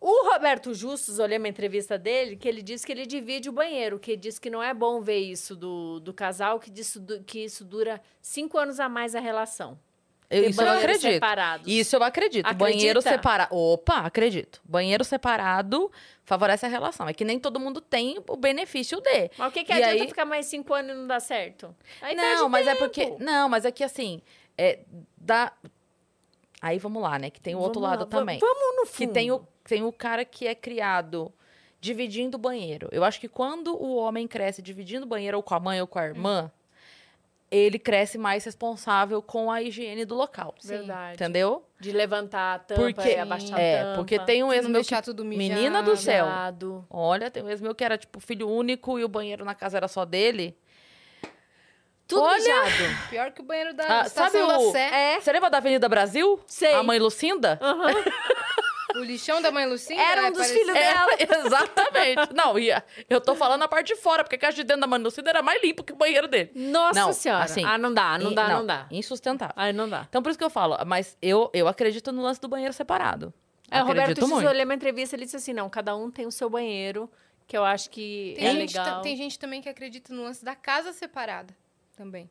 O 0.00 0.30
Roberto 0.30 0.74
Justus, 0.74 1.18
olhei 1.18 1.38
uma 1.38 1.48
entrevista 1.48 1.98
dele, 1.98 2.36
que 2.36 2.46
ele 2.46 2.62
disse 2.62 2.86
que 2.86 2.92
ele 2.92 3.06
divide 3.06 3.48
o 3.48 3.52
banheiro, 3.52 3.98
que 3.98 4.14
diz 4.16 4.38
que 4.38 4.50
não 4.50 4.62
é 4.62 4.74
bom 4.74 5.00
ver 5.00 5.18
isso 5.18 5.56
do, 5.56 5.98
do 6.00 6.12
casal, 6.12 6.60
que, 6.60 6.70
disso, 6.70 7.02
que 7.26 7.44
isso 7.44 7.64
dura 7.64 8.00
cinco 8.20 8.58
anos 8.58 8.78
a 8.78 8.88
mais 8.88 9.14
a 9.14 9.20
relação. 9.20 9.78
Eu- 10.28 10.50
isso 10.50 10.60
eu 10.60 10.68
acredito. 10.70 11.12
separados. 11.12 11.66
Isso 11.72 11.96
eu 11.96 12.02
acredito. 12.02 12.46
Acredita? 12.46 12.64
Banheiro 12.72 13.02
separado. 13.02 13.54
Opa, 13.54 13.98
acredito. 13.98 14.60
Banheiro 14.64 15.04
separado 15.04 15.90
favorece 16.24 16.66
a 16.66 16.68
relação. 16.68 17.08
É 17.08 17.14
que 17.14 17.24
nem 17.24 17.38
todo 17.38 17.60
mundo 17.60 17.80
tem 17.80 18.18
o 18.28 18.36
benefício 18.36 19.00
de. 19.00 19.30
Mas 19.38 19.48
o 19.48 19.52
que, 19.52 19.62
que 19.64 19.72
E 19.72 19.74
adianta 19.82 20.02
aí- 20.02 20.08
ficar 20.08 20.24
mais 20.24 20.46
cinco 20.46 20.74
anos 20.74 20.90
e 20.92 20.94
não 20.98 21.06
dar 21.06 21.20
certo? 21.20 21.74
Aí 22.02 22.14
não, 22.16 22.48
mas 22.48 22.66
é 22.66 22.70
tempo. 22.72 22.84
porque. 22.84 23.14
Não, 23.20 23.48
mas 23.48 23.64
é 23.64 23.70
que 23.70 23.84
assim. 23.84 24.20
É, 24.58 24.80
dá... 25.16 25.52
Aí 26.60 26.78
vamos 26.78 27.02
lá, 27.02 27.18
né? 27.18 27.30
Que 27.30 27.40
tem 27.40 27.54
o 27.54 27.58
outro 27.58 27.80
lado 27.80 28.06
também. 28.06 28.38
Vamos 28.38 28.76
no 28.76 28.86
fundo. 28.86 28.96
Que 28.96 29.06
tem 29.06 29.30
o, 29.30 29.46
tem 29.64 29.82
o 29.84 29.92
cara 29.92 30.24
que 30.24 30.46
é 30.46 30.54
criado 30.54 31.32
dividindo 31.80 32.36
o 32.36 32.40
banheiro. 32.40 32.88
Eu 32.90 33.04
acho 33.04 33.20
que 33.20 33.28
quando 33.28 33.76
o 33.80 33.94
homem 33.96 34.26
cresce 34.26 34.62
dividindo 34.62 35.04
o 35.04 35.08
banheiro 35.08 35.36
ou 35.36 35.42
com 35.42 35.54
a 35.54 35.60
mãe 35.60 35.80
ou 35.80 35.86
com 35.86 35.98
a 35.98 36.04
irmã, 36.06 36.50
ele 37.50 37.78
cresce 37.78 38.18
mais 38.18 38.44
responsável 38.44 39.22
com 39.22 39.50
a 39.50 39.62
higiene 39.62 40.04
do 40.04 40.14
local. 40.14 40.54
Verdade. 40.62 41.14
Entendeu? 41.14 41.64
De 41.78 41.92
levantar 41.92 42.54
a 42.54 42.58
tampa 42.58 42.80
Porque, 42.80 43.08
e 43.08 43.18
abaixar 43.18 43.58
a 43.58 43.62
é, 43.62 43.82
tampa. 43.82 43.96
porque 43.96 44.18
tem 44.18 44.42
um 44.42 44.52
ex 44.52 44.66
meu 44.66 44.82
que 44.82 45.02
tudo 45.02 45.24
mijado. 45.24 45.54
Menina 45.60 45.82
do 45.82 45.96
céu. 45.96 46.24
Cuidado. 46.24 46.86
Olha, 46.90 47.30
tem 47.30 47.42
um 47.42 47.48
ex 47.48 47.60
meu 47.60 47.74
que 47.74 47.84
era 47.84 47.96
tipo 47.96 48.18
filho 48.18 48.48
único 48.48 48.98
e 48.98 49.04
o 49.04 49.08
banheiro 49.08 49.44
na 49.44 49.54
casa 49.54 49.76
era 49.76 49.86
só 49.88 50.04
dele. 50.04 50.56
Tudo 52.08 52.22
Olha! 52.22 52.36
mijado. 52.38 53.08
Pior 53.10 53.32
que 53.32 53.40
o 53.40 53.44
banheiro 53.44 53.74
da 53.74 53.84
Ah, 53.84 54.08
sabe 54.08 54.38
estação 54.38 54.48
da 54.48 54.58
o 54.58 54.70
Sé. 54.72 55.14
É. 55.14 55.20
Você 55.20 55.32
lembra 55.32 55.50
da 55.50 55.58
Avenida 55.58 55.88
Brasil? 55.88 56.40
Sei. 56.46 56.72
A 56.72 56.82
mãe 56.82 56.98
Lucinda? 56.98 57.58
O 58.98 59.04
lixão 59.04 59.40
da 59.42 59.50
mãe 59.50 59.66
Lucinda. 59.66 60.00
Era 60.00 60.22
um 60.22 60.26
é, 60.26 60.30
dos 60.30 60.50
filhos 60.50 60.72
dela. 60.74 61.12
É, 61.14 61.22
exatamente. 61.46 62.34
Não, 62.34 62.58
ia. 62.58 62.84
Eu 63.08 63.20
tô 63.20 63.34
falando 63.34 63.62
a 63.62 63.68
parte 63.68 63.88
de 63.94 63.96
fora, 63.96 64.22
porque 64.24 64.36
a 64.36 64.38
caixa 64.38 64.56
de 64.56 64.64
dentro 64.64 64.80
da 64.82 64.86
mãe 64.86 65.00
Lucinda 65.00 65.30
era 65.30 65.42
mais 65.42 65.62
limpa 65.62 65.82
que 65.82 65.92
o 65.92 65.96
banheiro 65.96 66.26
dele. 66.28 66.50
Nossa 66.54 66.98
Não, 67.00 67.12
senhora. 67.12 67.44
assim, 67.44 67.64
ah, 67.64 67.76
não 67.78 67.92
dá, 67.92 68.18
não 68.18 68.32
In- 68.32 68.34
dá, 68.34 68.48
não, 68.48 68.66
dá. 68.66 68.86
Insustentável. 68.90 69.54
Aí 69.56 69.72
não 69.72 69.88
dá. 69.88 70.06
Então, 70.08 70.22
por 70.22 70.30
isso 70.30 70.38
que 70.38 70.44
eu 70.44 70.50
falo, 70.50 70.76
mas 70.86 71.16
eu, 71.20 71.50
eu 71.52 71.68
acredito 71.68 72.10
no 72.12 72.22
lance 72.22 72.40
do 72.40 72.48
banheiro 72.48 72.72
separado. 72.72 73.32
É, 73.70 73.78
o 73.82 73.86
Roberto 73.86 73.98
acredito 74.02 74.20
Justus, 74.20 74.32
muito. 74.34 74.44
eu 74.46 74.50
olhei 74.50 74.64
uma 74.64 74.74
entrevista, 74.74 75.16
ele 75.16 75.24
disse 75.24 75.36
assim, 75.36 75.52
não, 75.52 75.68
cada 75.68 75.96
um 75.96 76.08
tem 76.10 76.24
o 76.24 76.30
seu 76.30 76.48
banheiro, 76.48 77.10
que 77.48 77.56
eu 77.56 77.64
acho 77.64 77.90
que 77.90 78.34
Tem, 78.36 78.46
é 78.46 78.52
gente, 78.52 78.76
legal. 78.78 79.00
tem 79.02 79.16
gente 79.16 79.38
também 79.38 79.60
que 79.60 79.68
acredita 79.68 80.14
no 80.14 80.22
lance 80.22 80.44
da 80.44 80.54
casa 80.54 80.92
separada 80.92 81.52
também. 81.96 82.30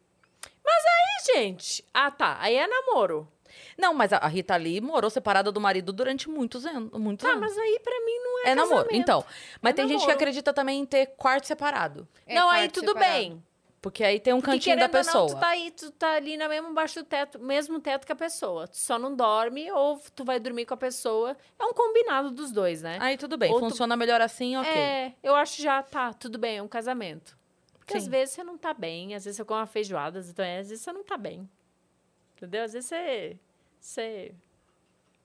Ih, 0.66 1.34
gente, 1.36 1.84
ah 1.94 2.10
tá, 2.10 2.38
aí 2.40 2.56
é 2.56 2.66
namoro. 2.68 3.28
Não, 3.78 3.94
mas 3.94 4.12
a 4.14 4.26
Rita 4.28 4.56
Lee 4.56 4.80
morou 4.82 5.10
separada 5.10 5.52
do 5.52 5.60
marido 5.62 5.92
durante 5.94 6.30
muitos 6.30 6.66
anos. 6.66 6.92
Muitos 7.00 7.26
Tá, 7.26 7.34
anos. 7.34 7.42
mas 7.42 7.58
aí 7.58 7.80
pra 7.84 8.00
mim 8.06 8.20
não 8.24 8.40
é 8.40 8.50
É 8.52 8.56
namoro. 8.56 8.76
casamento. 8.84 8.96
Então, 9.02 9.26
mas 9.62 9.72
É 9.72 9.76
tem 9.76 9.88
gente 9.88 10.00
que 10.00 10.06
namoro. 10.08 10.18
acredita 10.18 10.54
também 10.54 10.80
em 10.82 10.86
ter 10.86 11.08
quarto 11.18 11.46
separado. 11.48 12.08
É 12.26 12.36
não, 12.36 12.50
aí 12.50 12.62
quarto 12.64 12.74
tudo 12.74 12.88
separado. 12.94 13.12
bem. 13.14 13.44
Porque 13.82 14.04
aí 14.04 14.20
tem 14.20 14.34
um 14.34 14.38
Porque 14.38 14.52
cantinho 14.54 14.76
da 14.78 14.90
querendo 14.90 14.96
ou 14.96 15.04
pessoa. 15.06 15.28
Não, 15.28 15.36
tu 15.36 15.40
tá 15.40 15.48
aí, 15.50 15.70
tu 15.72 15.92
tá 15.92 16.12
ali 16.14 16.38
na 16.38 16.50
mesmo 16.50 16.74
baixo 16.74 16.96
do 17.02 17.06
teto, 17.06 17.38
mesmo 17.38 17.80
teto 17.80 18.04
que 18.04 18.12
a 18.12 18.16
pessoa. 18.16 18.68
Tu 18.68 18.78
só 18.78 18.98
não 18.98 19.16
dorme 19.16 19.72
ou 19.72 20.02
tu 20.16 20.26
vai 20.26 20.40
dormir 20.40 20.66
com 20.66 20.74
a 20.74 20.78
pessoa. 20.78 21.38
É 21.60 21.64
um 21.66 21.72
combinado 21.72 22.32
dos 22.32 22.52
dois, 22.52 22.82
né? 22.82 22.98
Aí 23.00 23.16
tudo 23.16 23.38
bem. 23.38 23.52
Ou 23.52 23.60
tu- 23.60 23.70
Funciona 23.70 23.96
melhor 23.96 24.22
assim, 24.22 24.58
ok. 24.58 24.72
É, 24.72 25.14
eu 25.22 25.36
acho 25.36 25.62
já 25.62 25.84
tá, 25.84 26.12
tudo 26.16 26.40
bem, 26.40 26.58
é 26.58 26.64
um 26.64 26.68
casamento. 26.68 27.38
Porque 27.78 27.96
às 27.96 28.06
Sim. 28.06 28.10
vezes 28.10 28.34
você 28.34 28.44
não 28.44 28.58
tá 28.58 28.74
bem, 28.74 29.14
às 29.14 29.24
vezes 29.26 29.38
você 29.38 29.46
come 29.46 29.60
uma 29.60 29.68
feijoada, 29.68 30.20
então, 30.20 30.44
às 30.44 30.70
vezes 30.70 30.82
você 30.82 30.92
não 30.92 31.04
tá 31.04 31.16
bem. 31.16 31.48
Entendeu? 32.38 32.64
Às 32.64 32.74
vezes 32.74 32.90
você. 32.90 33.38
Você. 33.80 34.32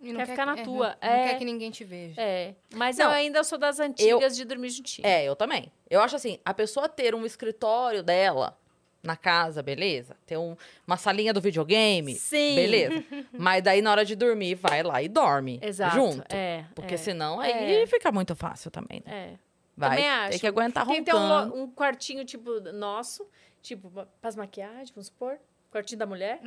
E 0.02 0.14
Quer 0.14 0.26
ficar 0.26 0.46
na 0.46 0.58
é, 0.58 0.62
tua, 0.64 0.96
Não, 1.02 1.08
não 1.08 1.14
é. 1.16 1.28
quer 1.28 1.38
que 1.38 1.44
ninguém 1.44 1.70
te 1.70 1.84
veja. 1.84 2.18
É. 2.20 2.54
Mas 2.74 2.96
Não, 2.96 3.04
eu 3.06 3.10
ainda 3.10 3.44
sou 3.44 3.58
das 3.58 3.78
antigas 3.78 4.34
de 4.34 4.44
dormir 4.46 4.70
juntinho. 4.70 5.06
É, 5.06 5.24
eu 5.24 5.36
também. 5.36 5.70
Eu 5.90 6.00
acho 6.00 6.16
assim, 6.16 6.38
a 6.42 6.54
pessoa 6.54 6.88
ter 6.88 7.14
um 7.14 7.26
escritório 7.26 8.02
dela 8.02 8.56
na 9.02 9.14
casa, 9.14 9.62
beleza? 9.62 10.16
Ter 10.24 10.38
um- 10.38 10.56
uma 10.86 10.96
salinha 10.96 11.34
do 11.34 11.40
videogame, 11.40 12.14
Sim. 12.14 12.54
beleza. 12.54 13.04
Mas 13.32 13.62
daí 13.62 13.82
na 13.82 13.90
hora 13.90 14.04
de 14.04 14.16
dormir, 14.16 14.54
vai 14.54 14.82
lá 14.82 15.02
e 15.02 15.08
dorme 15.08 15.58
Exato. 15.62 15.94
junto. 15.96 16.34
É. 16.34 16.64
Porque 16.74 16.94
é, 16.94 16.96
senão 16.96 17.38
aí 17.38 17.82
É. 17.82 17.86
fica 17.86 18.10
muito 18.10 18.34
fácil 18.34 18.70
também, 18.70 19.02
né? 19.04 19.34
É. 19.34 19.38
Vai 19.76 19.90
Também 19.96 20.10
acho. 20.10 20.40
que 20.40 20.46
aguentar 20.46 20.86
Tem 20.86 20.96
que 20.96 21.02
ter 21.10 21.14
um, 21.14 21.18
roncando. 21.18 21.54
um 21.56 21.70
quartinho, 21.72 22.24
tipo, 22.24 22.58
nosso, 22.72 23.26
tipo, 23.62 23.90
para 23.90 24.06
as 24.22 24.36
maquiagens, 24.36 24.90
vamos 24.90 25.06
supor. 25.08 25.38
Quartinho 25.70 25.98
da 25.98 26.06
mulher. 26.06 26.40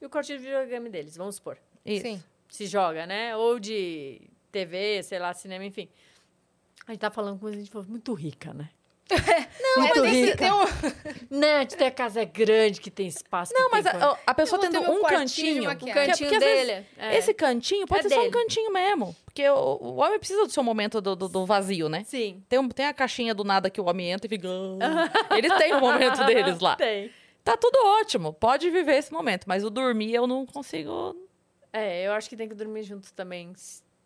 E 0.00 0.06
o 0.06 0.10
quartinho 0.10 0.38
de 0.38 0.44
videogame 0.44 0.88
deles, 0.90 1.16
vamos 1.16 1.36
supor. 1.36 1.56
Isso. 1.84 2.02
Sim. 2.02 2.22
Se 2.48 2.66
joga, 2.66 3.06
né? 3.06 3.36
Ou 3.36 3.58
de 3.58 4.20
TV, 4.52 5.02
sei 5.02 5.18
lá, 5.18 5.32
cinema, 5.34 5.64
enfim. 5.64 5.88
A 6.86 6.92
gente 6.92 7.00
tá 7.00 7.10
falando 7.10 7.38
com 7.40 7.46
a 7.46 7.52
gente 7.52 7.70
falou, 7.70 7.86
muito 7.88 8.12
rica, 8.14 8.52
né? 8.54 8.70
Não, 9.60 9.82
Muito 9.84 10.00
mas 10.00 10.12
esse- 10.12 10.24
rica. 10.26 10.36
tem 10.38 10.52
um, 10.52 10.64
Né? 11.38 11.64
De 11.64 11.76
ter 11.76 11.84
a 11.86 11.90
casa 11.92 12.24
grande, 12.24 12.80
que 12.80 12.90
tem 12.90 13.06
espaço. 13.06 13.52
Não, 13.54 13.66
que 13.66 13.76
mas 13.76 13.84
tem 13.84 14.02
a, 14.02 14.18
a 14.26 14.34
pessoa 14.34 14.60
tendo 14.60 14.80
um 14.80 15.02
cantinho. 15.04 15.64
Maquiagem. 15.64 15.76
porque- 15.76 15.92
cantinho 16.26 16.40
vezes 16.40 16.66
dele. 16.66 16.86
é. 16.98 17.16
Esse 17.16 17.32
cantinho 17.32 17.86
pode 17.86 18.06
É 18.06 18.08
ser 18.08 18.14
só 18.16 18.20
um 18.20 18.24
dele. 18.30 18.34
cantinho 18.34 18.72
mesmo. 18.72 19.14
Porque 19.24 19.48
o, 19.48 19.78
o 19.80 19.96
homem 19.98 20.18
precisa 20.18 20.44
do 20.44 20.50
seu 20.50 20.62
momento 20.64 21.00
do, 21.00 21.14
do, 21.14 21.28
do 21.28 21.46
vazio, 21.46 21.88
né? 21.88 22.02
Sim. 22.04 22.42
Tem, 22.48 22.58
um- 22.58 22.68
tem 22.68 22.86
a 22.86 22.92
caixinha 22.92 23.32
do 23.32 23.44
nada 23.44 23.70
que 23.70 23.80
o 23.80 23.84
homem 23.88 24.10
entra 24.10 24.26
e 24.26 24.28
fica. 24.28 24.48
Eles 25.36 25.52
têm 25.56 25.72
o 25.74 25.80
momento 25.80 26.24
deles 26.24 26.58
lá. 26.58 26.74
Tem. 26.74 27.10
Tá 27.46 27.56
tudo 27.56 27.78
ótimo, 28.00 28.32
pode 28.32 28.68
viver 28.70 28.96
esse 28.96 29.12
momento, 29.12 29.44
mas 29.46 29.62
o 29.62 29.70
dormir 29.70 30.12
eu 30.12 30.26
não 30.26 30.44
consigo. 30.44 31.14
É, 31.72 32.04
eu 32.04 32.12
acho 32.12 32.28
que 32.28 32.36
tem 32.36 32.48
que 32.48 32.56
dormir 32.56 32.82
junto 32.82 33.12
também. 33.12 33.52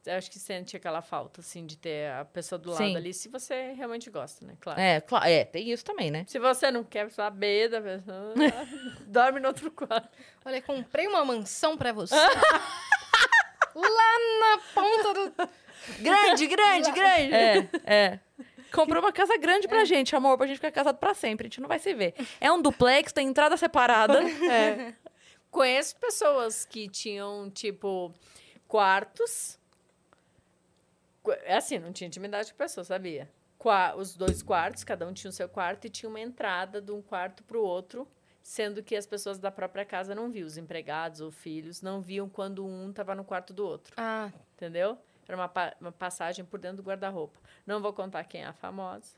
Eu 0.04 0.16
acho 0.16 0.30
que 0.30 0.38
sente 0.38 0.76
aquela 0.76 1.00
falta, 1.00 1.40
assim, 1.40 1.64
de 1.64 1.78
ter 1.78 2.10
a 2.10 2.26
pessoa 2.26 2.58
do 2.58 2.68
lado 2.68 2.84
Sim. 2.84 2.94
ali, 2.94 3.14
se 3.14 3.30
você 3.30 3.72
realmente 3.72 4.10
gosta, 4.10 4.44
né? 4.44 4.58
Claro. 4.60 4.78
É, 4.78 5.00
claro, 5.00 5.26
é, 5.26 5.46
tem 5.46 5.70
isso 5.70 5.82
também, 5.82 6.10
né? 6.10 6.26
Se 6.28 6.38
você 6.38 6.70
não 6.70 6.84
quer 6.84 7.10
saber 7.10 7.70
da 7.70 7.80
pessoa, 7.80 8.34
dorme 9.08 9.40
no 9.40 9.48
outro 9.48 9.70
quarto. 9.70 10.10
Olha, 10.44 10.60
comprei 10.60 11.06
uma 11.06 11.24
mansão 11.24 11.78
pra 11.78 11.94
você. 11.94 12.14
Lá 13.74 14.18
na 14.40 14.58
ponta 14.74 15.14
do. 15.14 15.48
Grande, 16.02 16.46
grande, 16.46 16.92
grande. 16.92 17.34
É, 17.34 17.68
é. 17.86 18.20
Comprou 18.72 19.02
uma 19.02 19.12
casa 19.12 19.36
grande 19.36 19.66
pra 19.68 19.84
gente, 19.84 20.14
amor, 20.16 20.36
pra 20.38 20.46
gente 20.46 20.56
ficar 20.56 20.70
casado 20.72 20.96
pra 20.98 21.14
sempre. 21.14 21.46
A 21.46 21.48
gente 21.48 21.60
não 21.60 21.68
vai 21.68 21.78
se 21.78 21.92
ver. 21.94 22.14
É 22.40 22.50
um 22.52 22.60
duplex, 22.60 23.12
tem 23.12 23.26
entrada 23.28 23.56
separada. 23.56 24.20
É. 24.50 24.94
Conheço 25.50 25.96
pessoas 25.96 26.64
que 26.64 26.88
tinham, 26.88 27.50
tipo, 27.50 28.12
quartos. 28.68 29.58
Qu- 31.22 31.32
É 31.44 31.56
assim, 31.56 31.78
não 31.78 31.92
tinha 31.92 32.06
intimidade 32.08 32.48
com 32.52 32.62
a 32.62 32.64
pessoa, 32.66 32.84
sabia? 32.84 33.28
Qua- 33.58 33.94
os 33.96 34.14
dois 34.16 34.42
quartos, 34.42 34.84
cada 34.84 35.06
um 35.06 35.12
tinha 35.12 35.28
o 35.28 35.32
seu 35.32 35.48
quarto 35.48 35.86
e 35.86 35.90
tinha 35.90 36.08
uma 36.08 36.20
entrada 36.20 36.80
de 36.80 36.92
um 36.92 37.02
quarto 37.02 37.42
pro 37.42 37.62
outro, 37.62 38.08
sendo 38.42 38.82
que 38.82 38.96
as 38.96 39.06
pessoas 39.06 39.38
da 39.38 39.50
própria 39.50 39.84
casa 39.84 40.14
não 40.14 40.30
viam, 40.30 40.46
os 40.46 40.56
empregados 40.56 41.20
ou 41.20 41.30
filhos 41.30 41.82
não 41.82 42.00
viam 42.00 42.28
quando 42.28 42.64
um 42.64 42.88
estava 42.90 43.14
no 43.14 43.24
quarto 43.24 43.52
do 43.52 43.66
outro, 43.66 43.92
Ah, 43.98 44.30
entendeu? 44.54 44.96
Era 45.30 45.36
uma, 45.36 45.48
pa- 45.48 45.72
uma 45.80 45.92
passagem 45.92 46.44
por 46.44 46.58
dentro 46.58 46.78
do 46.78 46.82
guarda-roupa. 46.82 47.38
Não 47.64 47.80
vou 47.80 47.92
contar 47.92 48.24
quem 48.24 48.42
é 48.42 48.46
a 48.46 48.52
famosa. 48.52 49.14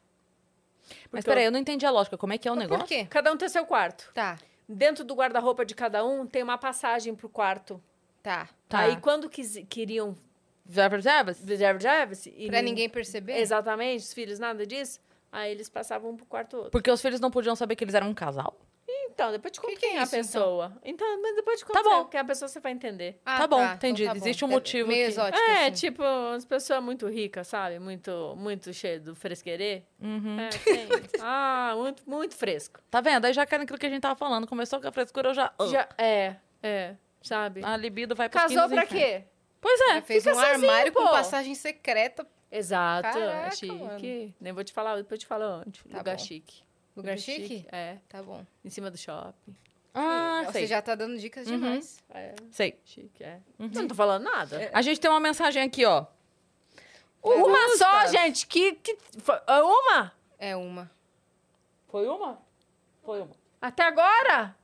Mas 1.11 1.25
peraí, 1.25 1.45
eu 1.47 1.51
não 1.51 1.59
entendi 1.59 1.87
a 1.87 1.91
lógica. 1.91 2.19
Como 2.19 2.35
é 2.35 2.39
que 2.39 2.47
é 2.47 2.53
o 2.53 2.55
mas 2.55 2.65
negócio? 2.65 2.85
por 2.85 2.89
quê? 2.89 3.07
Cada 3.07 3.33
um 3.33 3.37
tem 3.37 3.49
seu 3.49 3.65
quarto. 3.65 4.11
Tá. 4.13 4.39
Dentro 4.69 5.05
do 5.05 5.15
guarda-roupa 5.15 5.65
de 5.65 5.75
cada 5.75 6.05
um 6.05 6.27
tem 6.27 6.43
uma 6.43 6.59
passagem 6.59 7.15
pro 7.15 7.31
quarto. 7.31 7.83
Tá. 8.23 8.47
Tá. 8.69 8.81
Aí 8.81 8.97
quando 9.01 9.31
quis, 9.31 9.65
queriam 9.71 10.15
Jeffers, 10.69 11.03
Jeffers? 11.05 11.43
reserve 11.45 11.83
Jarvis, 11.83 12.25
Pra 12.49 12.61
nin- 12.61 12.71
ninguém 12.71 12.89
perceber? 12.91 13.39
Exatamente, 13.39 14.01
os 14.03 14.13
filhos 14.13 14.39
nada 14.39 14.67
disso. 14.67 15.01
Aí 15.31 15.51
eles 15.51 15.69
passavam 15.71 16.11
um 16.11 16.17
pro 16.17 16.27
quarto 16.27 16.57
outro. 16.57 16.71
Porque 16.73 16.91
os 16.91 17.01
filhos 17.01 17.21
não 17.21 17.31
podiam 17.31 17.57
saber 17.57 17.75
que 17.75 17.83
eles 17.85 17.95
eram 17.95 18.09
um 18.11 18.15
casal? 18.15 18.55
Então, 19.15 19.31
depois 19.31 19.53
te 19.53 19.61
conto 19.61 19.71
Que 19.71 19.77
é 19.77 19.89
quem 19.89 19.97
é 19.97 20.01
a 20.01 20.03
isso, 20.05 20.15
então? 20.17 20.25
pessoa. 20.25 20.73
Então, 20.85 21.23
mas 21.23 21.37
depois 21.37 21.59
te 21.59 21.65
conto 21.67 21.75
Tá 21.75 21.83
bom. 21.83 22.05
quem 22.07 22.19
é 22.19 22.21
a 22.23 22.25
pessoa, 22.25 22.49
você 22.49 22.61
vai 22.61 22.73
entender. 22.73 23.21
Ah, 23.27 23.39
Tá 23.39 23.47
bom, 23.47 23.63
então 23.63 23.75
entendi. 23.75 24.07
bom. 24.07 24.13
Existe 24.15 24.45
um 24.45 24.49
É 24.49 24.51
motivo 24.53 24.89
Meio 24.89 25.05
que- 25.05 25.13
exótico, 25.13 25.39
É, 25.51 25.63
assim. 25.67 25.73
tipo, 25.73 26.03
as 26.03 26.45
pessoas 26.45 26.83
muito 26.83 27.07
ricas, 27.09 27.47
sabe? 27.49 27.79
Muito, 27.79 28.35
muito 28.37 28.73
cheio 28.73 29.01
do 29.01 29.15
fresquerê. 29.15 29.83
Uhum. 30.01 30.41
É, 30.41 30.49
tem. 30.65 30.89
ah, 31.21 31.75
muito, 31.77 32.03
muito 32.09 32.35
fresco. 32.37 32.81
Tá 32.91 33.01
vendo? 33.01 33.25
Aí 33.27 33.33
já 33.33 33.45
cai 33.47 33.59
naquilo 33.59 33.79
que 33.79 33.87
a 33.87 33.91
gente 33.91 34.01
tava 34.03 34.17
falando. 34.17 34.47
Começou 34.47 34.81
com 34.81 34.89
a 34.89 34.93
frescura, 34.93 35.29
eu 35.31 35.35
já... 35.35 35.53
Já, 35.71 35.89
é, 35.99 36.37
é, 36.63 36.97
sabe? 37.23 37.63
A 37.65 37.77
libido 37.77 38.15
vai 38.15 38.29
pros 38.29 38.43
Casou 38.43 38.69
pra 38.69 38.87
quê? 38.87 39.25
Pois 39.61 39.81
é. 39.81 39.93
Aí 39.93 40.01
fez 40.03 40.27
um 40.27 40.35
sozinho, 40.35 40.53
armário 40.55 40.93
com 40.93 41.03
pô. 41.05 41.11
passagem 41.11 41.55
secreta. 41.55 42.27
Exato, 42.51 43.03
Caraca, 43.19 43.47
é 43.47 43.51
chique. 43.53 43.73
mano. 43.73 44.35
Nem 44.41 44.53
vou 44.53 44.63
te 44.65 44.73
falar, 44.73 44.97
depois 44.97 45.13
eu 45.13 45.19
te 45.21 45.27
falo 45.27 45.63
onde. 45.65 45.83
Tá 45.85 45.99
Lugar 45.99 46.17
bom. 46.17 46.23
chique. 46.23 46.63
Lugar 46.97 47.19
chique? 47.19 47.67
É, 47.73 47.99
Tá 48.09 48.23
bom. 48.23 48.45
em 48.65 48.71
cima 48.71 48.91
do 48.91 48.97
shopping. 48.99 49.57
Ah, 49.95 50.43
Você 50.47 50.53
sei. 50.53 50.67
já 50.67 50.81
tá 50.81 50.95
dando 50.95 51.19
dicas 51.19 51.47
demais. 51.47 51.99
É, 52.11 52.35
Sei. 52.51 52.79
chique, 52.85 53.23
é. 53.23 53.41
Eu 53.59 53.69
não 53.69 53.89
tô 53.89 53.95
falando 53.95 54.23
nada. 54.25 54.71
A 54.73 54.81
gente 54.83 54.99
tem 55.01 55.11
uma 55.11 55.21
mensagem 55.21 55.63
aqui, 55.63 55.85
ó. 55.85 56.07
Uma 57.23 57.77
só, 57.77 58.07
gente, 58.07 58.47
que... 58.47 58.73
que 58.77 58.97
foi- 59.19 59.39
ah, 59.47 59.63
uma? 59.63 60.13
É 60.39 60.57
uma. 60.57 60.91
Foi 61.89 62.07
uma? 62.09 62.41
Foi 63.05 63.21
uma. 63.21 63.31
Até 63.61 63.83
agora? 63.85 64.57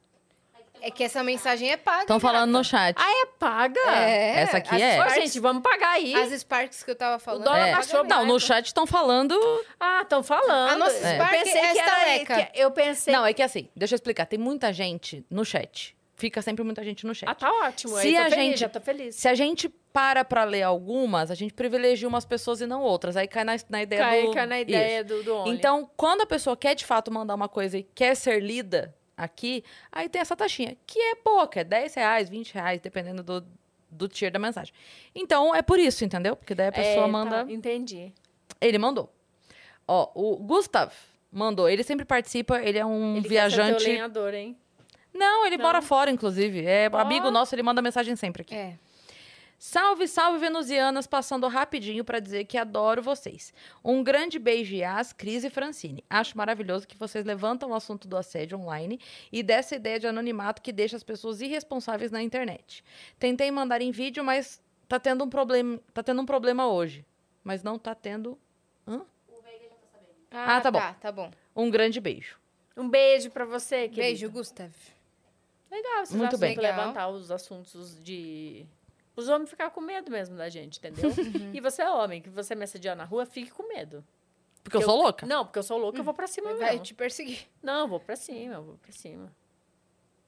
É 0.80 0.90
que 0.90 1.02
essa 1.04 1.22
mensagem 1.22 1.70
é 1.70 1.76
paga. 1.76 2.02
Estão 2.02 2.20
falando 2.20 2.50
no 2.50 2.62
chat. 2.64 2.96
Ah, 2.98 3.22
é 3.22 3.26
paga? 3.38 3.80
É. 3.96 4.40
Essa 4.40 4.56
aqui 4.58 4.74
as 4.74 4.80
é? 4.82 4.94
Sparks- 4.94 5.14
gente, 5.24 5.40
vamos 5.40 5.62
pagar 5.62 5.90
aí. 5.90 6.14
As 6.14 6.32
Sparks 6.40 6.82
que 6.82 6.90
eu 6.90 6.96
tava 6.96 7.18
falando. 7.18 7.44
dólar 7.44 7.68
É. 7.68 7.72
baixou 7.74 8.04
Não, 8.04 8.24
no 8.26 8.38
chat 8.40 8.66
estão 8.66 8.86
falando... 8.86 9.34
Ah, 9.78 10.00
estão 10.02 10.22
falando. 10.22 10.72
A 10.72 10.76
nossa 10.76 10.96
Eu 10.96 11.14
Spark 11.14 11.30
pensei 11.32 11.60
é 11.60 11.72
que 11.72 11.78
era... 11.80 12.46
que- 12.46 12.60
eu 12.60 12.70
pensei... 12.70 13.12
Não, 13.12 13.24
é 13.26 13.32
que 13.32 13.42
assim, 13.42 13.68
deixa 13.76 13.94
eu 13.94 13.96
explicar. 13.96 14.26
Tem 14.26 14.38
muita 14.38 14.72
gente 14.72 15.24
no 15.30 15.44
chat. 15.44 15.96
Fica 16.16 16.42
sempre 16.42 16.64
muita 16.64 16.82
gente 16.82 17.06
no 17.06 17.14
chat. 17.14 17.28
Ah, 17.30 17.34
tá 17.34 17.48
ótimo. 17.48 17.96
Se 17.98 18.16
a 18.16 18.24
feliz, 18.24 18.34
gente- 18.34 18.58
já 18.60 18.68
tô 18.68 18.80
feliz. 18.80 19.14
Se 19.14 19.28
a 19.28 19.34
gente 19.34 19.68
para 19.92 20.24
pra 20.24 20.42
ler 20.42 20.62
algumas, 20.62 21.30
a 21.30 21.34
gente 21.36 21.54
privilegia 21.54 22.08
umas 22.08 22.24
pessoas 22.24 22.60
e 22.60 22.66
não 22.66 22.82
outras. 22.82 23.16
Aí 23.16 23.28
cai 23.28 23.44
na, 23.44 23.54
na 23.68 23.82
ideia 23.82 24.00
Cai, 24.02 24.22
do... 24.22 24.32
cai 24.32 24.46
na 24.46 24.60
Isso. 24.60 24.68
ideia 24.70 25.04
do, 25.04 25.22
do 25.22 25.36
Only. 25.36 25.50
Então, 25.56 25.88
quando 25.96 26.22
a 26.22 26.26
pessoa 26.26 26.56
quer 26.56 26.74
de 26.74 26.84
fato 26.84 27.12
mandar 27.12 27.36
uma 27.36 27.48
coisa 27.48 27.78
e 27.78 27.84
quer 27.84 28.16
ser 28.16 28.40
lida 28.42 28.94
aqui, 29.18 29.62
aí 29.92 30.08
tem 30.08 30.20
essa 30.22 30.34
taxinha, 30.36 30.76
que 30.86 30.98
é 30.98 31.14
pouca, 31.16 31.60
é 31.60 31.64
10 31.64 31.94
reais, 31.94 32.28
20 32.30 32.54
reais, 32.54 32.80
dependendo 32.80 33.22
do, 33.22 33.44
do 33.90 34.08
tier 34.08 34.30
da 34.30 34.38
mensagem. 34.38 34.72
Então, 35.14 35.54
é 35.54 35.60
por 35.60 35.78
isso, 35.78 36.04
entendeu? 36.04 36.36
Porque 36.36 36.54
daí 36.54 36.68
a 36.68 36.72
pessoa 36.72 36.92
É, 36.94 37.00
tá, 37.02 37.08
manda. 37.08 37.46
entendi. 37.52 38.12
Ele 38.60 38.78
mandou. 38.78 39.12
Ó, 39.86 40.10
o 40.14 40.36
Gustav 40.36 40.92
mandou. 41.30 41.68
Ele 41.68 41.82
sempre 41.82 42.04
participa, 42.04 42.60
ele 42.62 42.78
é 42.78 42.86
um 42.86 43.16
Ele 43.16 43.28
viajante. 43.28 43.84
teu 43.84 43.92
lenhador, 43.92 44.32
hein? 44.34 44.56
Não, 45.12 45.44
ele 45.46 45.56
Não? 45.56 45.64
mora 45.64 45.82
fora, 45.82 46.10
inclusive. 46.10 46.64
É 46.64 46.88
Ó. 46.92 46.96
amigo 46.98 47.30
nosso, 47.30 47.54
ele 47.54 47.62
manda 47.62 47.82
mensagem 47.82 48.14
sempre 48.16 48.42
aqui. 48.42 48.54
É. 48.54 48.78
Salve, 49.60 50.06
salve, 50.06 50.38
venusianas, 50.38 51.08
passando 51.08 51.48
rapidinho 51.48 52.04
pra 52.04 52.20
dizer 52.20 52.44
que 52.44 52.56
adoro 52.56 53.02
vocês. 53.02 53.52
Um 53.84 54.04
grande 54.04 54.38
beijo, 54.38 54.72
Yas, 54.76 55.12
Cris 55.12 55.42
e 55.42 55.50
Francine. 55.50 56.04
Acho 56.08 56.38
maravilhoso 56.38 56.86
que 56.86 56.96
vocês 56.96 57.24
levantam 57.24 57.70
o 57.70 57.74
assunto 57.74 58.06
do 58.06 58.16
assédio 58.16 58.56
online 58.56 59.00
e 59.32 59.42
dessa 59.42 59.74
ideia 59.74 59.98
de 59.98 60.06
anonimato 60.06 60.62
que 60.62 60.70
deixa 60.72 60.94
as 60.96 61.02
pessoas 61.02 61.40
irresponsáveis 61.40 62.12
na 62.12 62.22
internet. 62.22 62.84
Tentei 63.18 63.50
mandar 63.50 63.82
em 63.82 63.90
vídeo, 63.90 64.22
mas 64.22 64.62
tá 64.88 65.00
tendo 65.00 65.24
um 65.24 65.28
problema, 65.28 65.80
tá 65.92 66.04
tendo 66.04 66.22
um 66.22 66.26
problema 66.26 66.68
hoje. 66.68 67.04
Mas 67.42 67.62
não 67.64 67.78
tá 67.78 67.96
tendo 67.96 68.38
Ah, 70.30 70.60
tá 70.60 70.70
bom. 70.70 70.78
Tá, 70.78 70.94
tá 70.94 71.10
bom. 71.12 71.30
um 71.56 71.68
grande 71.68 72.00
beijo. 72.00 72.38
Um 72.76 72.88
beijo 72.88 73.28
pra 73.30 73.44
você, 73.44 73.88
querido. 73.88 73.96
Beijo, 74.02 74.30
Gustav. 74.30 74.70
Legal, 75.70 76.02
esses 76.02 76.14
Muito 76.14 76.38
bem. 76.38 76.56
levantar 76.56 77.08
os 77.08 77.30
assuntos 77.30 78.02
de... 78.04 78.64
Os 79.18 79.28
homens 79.28 79.50
ficar 79.50 79.70
com 79.70 79.80
medo 79.80 80.12
mesmo 80.12 80.36
da 80.36 80.48
gente, 80.48 80.78
entendeu? 80.78 81.10
Uhum. 81.18 81.50
e 81.52 81.60
você 81.60 81.82
é 81.82 81.90
homem, 81.90 82.22
que 82.22 82.30
você 82.30 82.54
me 82.54 82.62
assediar 82.62 82.94
na 82.94 83.04
rua, 83.04 83.26
fique 83.26 83.50
com 83.50 83.66
medo. 83.66 84.04
Porque 84.62 84.76
eu, 84.76 84.82
sou 84.82 84.96
louca. 84.96 85.26
Não, 85.26 85.44
porque 85.44 85.58
eu 85.58 85.62
sou 85.64 85.76
louca, 85.76 85.98
eu 85.98 86.04
vou 86.04 86.14
pra 86.14 86.28
cima 86.28 86.54
Vai 86.54 86.70
mesmo. 86.70 86.84
te 86.84 86.94
perseguir. 86.94 87.40
Não, 87.60 87.80
eu 87.80 87.88
vou 87.88 87.98
pra 87.98 88.14
cima, 88.14 88.54
eu 88.54 88.62
vou 88.62 88.74
pra 88.76 88.92
cima. 88.92 89.32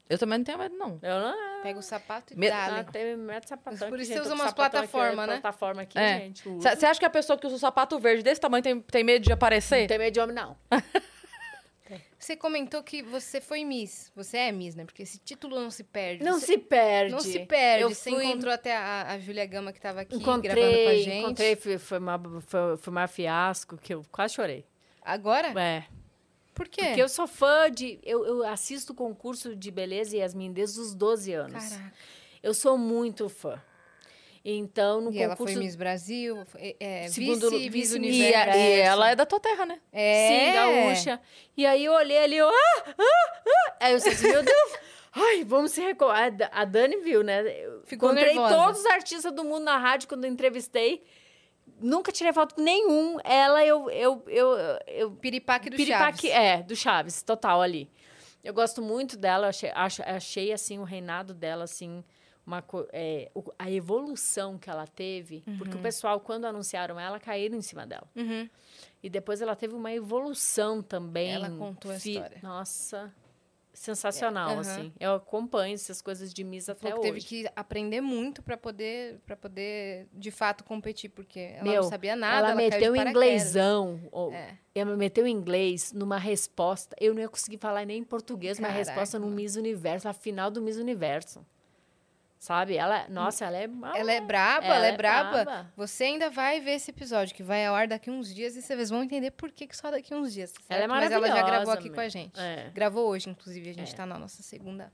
Eu 0.09 0.19
também 0.19 0.39
não 0.39 0.45
tenho 0.45 0.59
medo, 0.59 0.77
não. 0.77 0.99
Eu 1.03 1.21
não... 1.21 1.63
Pega 1.63 1.79
o 1.79 1.83
sapato 1.83 2.33
e 2.33 2.37
Me- 2.37 2.49
dá. 2.51 2.81
Ah, 2.81 2.85
tem 2.85 3.17
mete 3.17 3.49
sapatão 3.49 3.89
Por 3.89 4.01
isso 4.01 4.13
você 4.13 4.19
usa 4.21 4.35
umas 4.35 4.49
sapatão 4.49 4.81
aqui, 4.81 4.91
plataforma, 4.91 5.27
né? 5.27 5.33
Plataforma 5.35 5.83
aqui, 5.83 5.97
É. 5.99 6.19
gente. 6.19 6.49
Você 6.49 6.85
acha 6.87 6.99
que 6.99 7.07
a 7.07 7.11
pessoa 7.11 7.39
que 7.39 7.47
usa 7.47 7.55
o 7.55 7.59
sapato 7.61 7.97
verde 8.01 8.25
desse 8.25 8.41
tamanho 8.41 8.63
tem, 8.63 8.81
tem 8.81 9.05
medo 9.05 9.23
de 9.25 9.33
aparecer? 9.33 9.83
Não 9.83 9.87
tem 9.87 9.99
medo 9.99 10.15
de 10.15 10.19
homem, 10.21 10.35
não. 10.35 10.57
Você 12.21 12.37
comentou 12.37 12.83
que 12.83 13.03
você 13.03 13.41
foi 13.41 13.65
Miss. 13.65 14.13
Você 14.15 14.37
é 14.37 14.53
Miss, 14.53 14.75
né? 14.75 14.85
Porque 14.85 15.03
esse 15.03 15.19
título 15.19 15.59
não 15.59 15.71
se 15.71 15.83
perde. 15.83 16.23
Não 16.23 16.39
Você- 16.39 16.47
se 16.47 16.59
perde. 16.59 17.13
Não 17.13 17.21
se 17.21 17.39
perde. 17.47 17.83
Eu 17.85 17.89
Você 17.95 18.11
fui- 18.11 18.25
encontrou 18.27 18.53
até 18.53 18.77
a, 18.77 19.13
a 19.13 19.19
Júlia 19.19 19.47
Gama 19.47 19.73
que 19.73 19.81
tava 19.81 20.03
aqui 20.03 20.17
encontrei, 20.17 20.55
gravando 20.55 20.83
com 20.85 20.89
a 20.91 20.95
gente. 20.97 21.17
Encontrei, 21.25 21.57
foi, 21.57 21.79
foi, 21.79 21.99
uma, 21.99 22.21
foi, 22.43 22.77
foi 22.77 22.91
uma 22.91 23.09
fiasco 23.09 23.79
que 23.79 23.95
eu 23.95 24.05
quase 24.13 24.35
chorei. 24.35 24.67
Agora? 25.01 25.59
É. 25.59 25.87
Por 26.55 26.69
quê? 26.69 26.83
Porque 26.85 27.03
eu 27.03 27.09
sou 27.09 27.27
fã 27.27 27.71
de. 27.71 27.99
Eu, 28.03 28.23
eu 28.27 28.47
assisto 28.47 28.93
concurso 28.93 29.57
de 29.57 29.71
beleza 29.71 30.15
e 30.15 30.19
Yasmin 30.21 30.53
desde 30.53 30.79
os 30.79 30.95
12 30.95 31.33
anos. 31.33 31.69
Caraca. 31.71 31.93
Eu 32.43 32.53
sou 32.53 32.77
muito 32.77 33.31
fã. 33.31 33.59
Então, 34.45 35.03
no 35.03 35.13
E 35.13 35.19
ela 35.23 35.37
concurso. 35.37 35.55
foi 35.55 35.63
Miss 35.63 35.77
Brasil, 35.77 36.45
foi- 36.47 36.75
é, 36.81 37.09
Segundo 37.09 37.51
vice, 37.51 37.95
E, 37.95 37.99
universo. 37.99 38.51
a- 38.51 38.57
e 38.57 38.81
ela 38.81 39.11
é 39.11 39.15
da 39.17 39.27
tua 39.27 39.39
terra, 39.39 39.67
né? 39.67 39.79
É. 39.93 40.29
Sim, 40.29 40.53
gaúcha. 40.55 41.21
E 41.57 41.67
aí 41.67 41.85
eu 41.85 41.93
olhei 41.93 42.17
ali, 42.19 42.37
eu, 42.39 42.49
ah, 42.49 42.85
ah, 42.87 42.95
ah. 42.99 43.75
Aí 43.81 43.93
eu 43.93 43.99
disse, 43.99 44.27
meu 44.27 44.43
Deus, 44.43 44.73
ai, 45.13 45.45
vamos 45.45 45.73
se 45.73 45.83
recordar. 45.83 46.23
A 46.25 46.31
Da- 46.31 46.51
A 46.53 46.65
Dani 46.65 46.97
viu, 47.03 47.23
né? 47.23 47.43
Eu 47.49 47.83
Ficou 47.85 48.09
encontrei 48.11 48.33
nervosa. 48.35 48.55
todos 48.57 48.81
os 48.81 48.87
artistas 48.87 49.31
do 49.33 49.45
mundo 49.45 49.65
na 49.65 49.77
rádio 49.77 50.09
quando 50.09 50.25
eu 50.25 50.31
entrevistei. 50.31 51.03
Nunca 51.79 52.11
tirei 52.11 52.33
foto 52.33 52.55
com 52.55 52.63
nenhum. 52.63 53.19
Ela, 53.25 53.65
eu, 53.65 53.91
eu, 53.91 54.23
eu, 54.27 54.49
eu 54.87 55.11
Piripaque 55.13 55.69
do 55.71 55.77
Piripaque, 55.77 56.29
Chaves. 56.29 56.45
é, 56.47 56.63
do 56.63 56.75
Chaves, 56.77 57.23
total 57.23 57.61
ali. 57.61 57.91
Eu 58.43 58.55
gosto 58.55 58.81
muito 58.81 59.19
dela, 59.19 59.49
achei, 59.49 59.71
achei 59.75 60.51
assim 60.53 60.79
o 60.79 60.85
reinado 60.85 61.35
dela 61.35 61.65
assim 61.65 62.03
uma 62.47 62.65
é, 62.93 63.31
a 63.59 63.71
evolução 63.71 64.59
que 64.59 64.69
ela 64.71 64.87
teve, 64.87 65.43
porque 65.59 65.77
o 65.77 65.81
pessoal 65.81 66.19
quando 66.21 66.45
anunciaram 66.47 66.99
ela 66.99 67.21
caíram 67.21 67.57
em 67.57 67.63
cima 67.63 67.87
dela. 67.87 68.09
Uhum. 68.17 68.49
E 69.03 69.09
depois 69.09 69.41
ela 69.41 69.55
teve 69.57 69.75
uma 69.75 69.93
evolução 69.93 70.83
também. 70.83 71.33
Ela 71.33 71.51
contou 71.51 71.91
a 71.91 71.97
história. 71.97 72.39
Nossa, 72.43 73.13
sensacional 73.73 74.51
É, 74.51 74.53
aham. 74.55 74.61
assim. 74.61 74.93
Eu 74.99 75.15
acompanho 75.15 75.75
essas 75.75 76.03
coisas 76.03 76.35
de 76.35 76.43
Miss 76.45 76.69
até 76.69 76.93
hoje. 76.93 77.01
teve 77.03 77.21
que 77.21 77.47
aprender 77.55 78.01
muito 78.01 78.43
pra 78.43 78.57
poder, 78.57 79.21
pra 79.25 79.37
poder, 79.37 80.07
de 80.13 80.31
fato, 80.31 80.65
competir, 80.65 81.09
porque 81.09 81.39
ela 81.39 81.63
Meu, 81.63 81.83
não 81.83 81.89
sabia 81.89 82.17
nada. 82.17 82.49
ela, 82.49 82.51
de 82.51 82.57
meteu 82.57 82.97
inglêsão. 82.97 84.01
ou- 84.11 84.33
É. 84.33 84.59
Ela 84.75 84.97
meteu 84.97 85.27
inglês 85.27 85.93
numa 85.93 86.19
resposta. 86.19 86.95
Eu 87.01 87.15
não 87.15 87.21
ia 87.23 87.29
conseguir 87.29 87.59
falar 87.59 87.85
nem 87.87 87.99
em 88.01 88.05
português, 88.05 88.59
uma 88.59 88.69
Caraca, 88.69 88.85
resposta 88.91 89.19
no. 89.19 89.29
Miss 89.29 89.57
Universo, 89.57 90.09
a 90.09 90.13
final 90.13 90.51
do 90.51 90.61
Miss 90.61 90.77
Universo. 90.77 91.45
Sabe? 92.41 92.75
Ela, 92.75 93.05
nossa, 93.11 93.45
ela 93.45 93.59
é. 93.59 93.69
Ela 93.95 94.13
é 94.13 94.21
braba, 94.23 94.65
Ela 94.65 94.75
ela, 94.77 94.87
é 94.87 94.89
é 94.89 94.97
braba. 94.97 95.45
braba. 95.45 95.73
Você 95.77 96.05
ainda 96.05 96.31
vai 96.31 96.59
ver 96.59 96.71
esse 96.73 96.91
episódio, 96.91 97.35
que 97.37 97.43
vai 97.43 97.67
ao 97.67 97.75
ar 97.75 97.87
daqui 97.87 98.11
uns 98.11 98.35
dias, 98.35 98.57
e 98.57 98.63
vocês 98.63 98.89
vão 98.89 99.03
entender 99.05 99.31
por 99.33 99.53
que, 99.53 99.67
que 99.67 99.77
só 99.77 99.91
daqui 99.91 100.15
uns 100.15 100.33
dias. 100.33 100.51
tá 100.53 100.59
Ela 100.71 100.85
é 100.85 100.89
certo? 100.89 100.91
Mas 100.91 101.13
ela 101.13 101.27
já 101.29 101.35
gravou 101.35 101.45
maravilhosa, 101.51 101.73
aqui 101.79 101.89
com 101.91 101.97
meu. 101.97 102.05
a 102.07 102.09
gente. 102.09 102.41
É. 102.41 102.71
Gravou 102.73 103.09
hoje, 103.09 103.29
inclusive. 103.29 103.69
A 103.69 103.75
gente 103.75 103.93
É. 103.93 103.95
tá 103.95 104.07
na 104.07 104.19
nossa 104.19 104.43
segunda. 104.43 104.91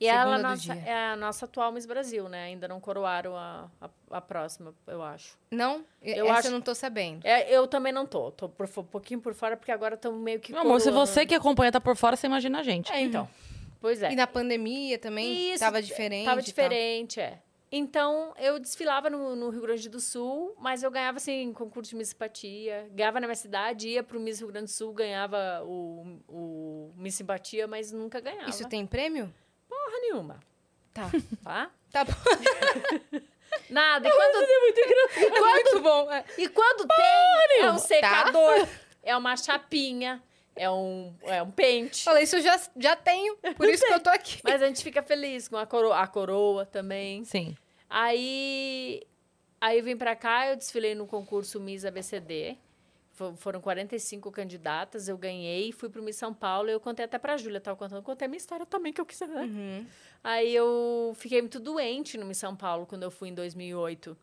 E 0.00 0.08
ela 0.08 0.22
segunda 0.36 0.36
do 0.38 0.50
nossa, 0.50 0.74
dia. 0.74 0.82
é 0.90 1.06
a 1.12 1.16
nossa 1.16 1.44
atual 1.44 1.70
Miss 1.70 1.86
Brasil, 1.86 2.28
né? 2.28 2.46
Ainda 2.46 2.66
não 2.66 2.80
coroaram 2.80 3.36
a, 3.36 3.68
a, 3.80 3.88
a 4.12 4.20
próxima, 4.20 4.74
eu 4.88 5.00
acho. 5.00 5.38
Não? 5.52 5.84
Eu 6.02 6.26
Essa 6.26 6.38
acho- 6.38 6.48
eu 6.48 6.52
não 6.52 6.60
tô 6.60 6.74
sabendo. 6.74 7.24
É, 7.24 7.48
eu 7.52 7.68
também 7.68 7.92
não 7.92 8.06
tô. 8.06 8.32
Tô 8.32 8.48
por, 8.48 8.66
um 8.76 8.82
pouquinho 8.84 9.20
por 9.20 9.34
fora, 9.34 9.56
porque 9.56 9.70
agora 9.70 9.94
estamos 9.94 10.20
meio 10.20 10.40
que. 10.40 10.50
Meu 10.52 10.62
amor, 10.62 10.80
se 10.80 10.90
você 10.90 11.24
que 11.24 11.34
acompanha 11.34 11.70
tá 11.70 11.80
por 11.80 11.94
fora, 11.96 12.16
você 12.16 12.26
imagina 12.26 12.58
a 12.58 12.62
gente. 12.64 12.92
É, 12.92 13.00
então. 13.00 13.28
Pois 13.80 14.02
é. 14.02 14.12
E 14.12 14.16
na 14.16 14.26
pandemia 14.26 14.98
também 14.98 15.52
Isso, 15.52 15.60
tava 15.60 15.80
diferente. 15.82 16.24
Tava 16.24 16.40
e 16.40 16.44
diferente, 16.44 17.20
é. 17.20 17.38
Então, 17.70 18.32
eu 18.38 18.58
desfilava 18.58 19.10
no, 19.10 19.36
no 19.36 19.50
Rio 19.50 19.60
Grande 19.60 19.88
do 19.90 20.00
Sul, 20.00 20.54
mas 20.58 20.82
eu 20.82 20.90
ganhava, 20.90 21.18
assim, 21.18 21.52
concurso 21.52 21.90
de 21.90 21.96
Miss 21.96 22.08
Simpatia. 22.08 22.88
Ganhava 22.92 23.20
na 23.20 23.26
minha 23.26 23.36
cidade, 23.36 23.90
ia 23.90 24.02
pro 24.02 24.18
Miss 24.18 24.38
Rio 24.38 24.48
Grande 24.48 24.66
do 24.66 24.70
Sul, 24.70 24.90
ganhava 24.94 25.62
o, 25.64 26.18
o 26.26 26.92
Miss 26.96 27.14
Simpatia, 27.16 27.66
mas 27.66 27.92
nunca 27.92 28.20
ganhava. 28.20 28.48
Isso 28.48 28.66
tem 28.68 28.86
prêmio? 28.86 29.32
porra 29.68 30.00
nenhuma, 30.00 30.40
Tá. 30.94 31.10
tá? 31.44 31.70
Tá 31.92 32.04
bom. 32.04 32.12
Nada. 33.70 34.08
E 34.08 34.12
quando, 34.12 34.36
É 35.16 35.40
muito 35.40 35.80
bom. 35.80 36.10
é. 36.12 36.24
e 36.36 36.48
quando 36.48 36.86
tem, 36.86 37.60
é 37.62 37.70
um 37.70 37.74
Tá. 37.74 37.78
secador, 37.78 38.68
é 39.02 39.16
uma 39.16 39.36
chapinha, 39.36 40.22
É 40.58 40.70
um, 40.70 41.14
é 41.22 41.42
um 41.42 41.50
pente. 41.50 42.02
Falei, 42.04 42.24
isso 42.24 42.36
eu 42.36 42.42
já, 42.42 42.60
já 42.76 42.96
tenho, 42.96 43.36
por 43.56 43.68
isso 43.68 43.84
que 43.86 43.92
eu 43.92 44.00
tô 44.00 44.10
aqui. 44.10 44.40
Mas 44.44 44.62
a 44.62 44.66
gente 44.66 44.82
fica 44.82 45.02
feliz 45.02 45.48
com 45.48 45.56
a 45.56 45.66
coroa, 45.66 45.96
a 45.98 46.06
coroa 46.06 46.66
também. 46.66 47.24
Sim. 47.24 47.56
Aí, 47.88 49.02
aí 49.60 49.78
eu 49.78 49.84
vim 49.84 49.96
pra 49.96 50.14
cá, 50.16 50.48
eu 50.48 50.56
desfilei 50.56 50.94
no 50.94 51.06
concurso 51.06 51.60
Miss 51.60 51.84
ABCD. 51.84 52.56
Fo- 53.12 53.34
Foram 53.36 53.60
45 53.60 54.30
candidatas, 54.30 55.08
eu 55.08 55.18
ganhei, 55.18 55.72
fui 55.72 55.88
pro 55.88 56.02
Miss 56.02 56.16
São 56.16 56.32
Paulo. 56.32 56.70
Eu 56.70 56.78
contei 56.80 57.04
até 57.04 57.18
pra 57.18 57.36
Júlia, 57.36 57.60
tava 57.60 57.76
contando, 57.76 58.02
contei 58.02 58.26
a 58.26 58.28
minha 58.28 58.38
história 58.38 58.64
também, 58.64 58.92
que 58.92 59.00
eu 59.00 59.06
quis 59.06 59.16
saber. 59.18 59.34
Uhum. 59.38 59.84
Aí 60.22 60.54
eu 60.54 61.12
fiquei 61.16 61.40
muito 61.42 61.58
doente 61.60 62.16
no 62.16 62.24
Miss 62.26 62.38
São 62.38 62.54
Paulo 62.54 62.86
quando 62.86 63.02
eu 63.02 63.10
fui 63.10 63.28
em 63.28 63.34
2008. 63.34 64.16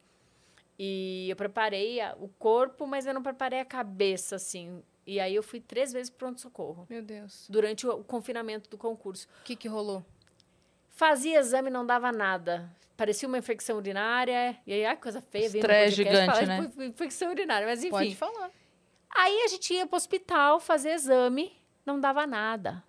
E 0.77 1.27
eu 1.29 1.35
preparei 1.35 2.01
a- 2.01 2.15
o 2.19 2.27
corpo, 2.27 2.85
mas 2.85 3.05
eu 3.05 3.13
não 3.13 3.23
preparei 3.23 3.59
a 3.59 3.65
cabeça, 3.65 4.35
assim. 4.35 4.81
E 5.05 5.19
aí 5.19 5.35
eu 5.35 5.43
fui 5.43 5.59
três 5.59 5.93
vezes 5.93 6.09
pro 6.09 6.19
pronto-socorro, 6.19 6.87
Meu 6.89 7.01
Deus. 7.01 7.45
durante 7.49 7.85
o, 7.85 7.99
o 7.99 8.03
confinamento 8.03 8.69
do 8.69 8.77
concurso. 8.77 9.27
O 9.41 9.43
que 9.43 9.55
que 9.55 9.67
rolou? 9.67 10.03
Fazia 10.89 11.39
exame 11.39 11.69
não 11.69 11.85
dava 11.85 12.11
nada. 12.11 12.71
Parecia 12.97 13.27
uma 13.27 13.37
infecção 13.37 13.77
urinária. 13.77 14.57
E 14.65 14.73
aí, 14.73 14.85
ai, 14.85 14.95
coisa 14.95 15.21
feia. 15.21 15.45
Estresse 15.45 15.95
gigante, 15.95 16.25
falar 16.25 16.45
né? 16.45 16.71
Infecção 16.79 17.29
urinária, 17.29 17.67
mas 17.67 17.79
enfim. 17.81 17.91
Pode 17.91 18.15
falar. 18.15 18.49
Aí 19.15 19.43
a 19.43 19.47
gente 19.47 19.73
ia 19.73 19.85
pro 19.85 19.95
hospital 19.95 20.59
fazer 20.59 20.91
exame, 20.91 21.55
não 21.85 21.99
dava 21.99 22.25
nada. 22.25 22.83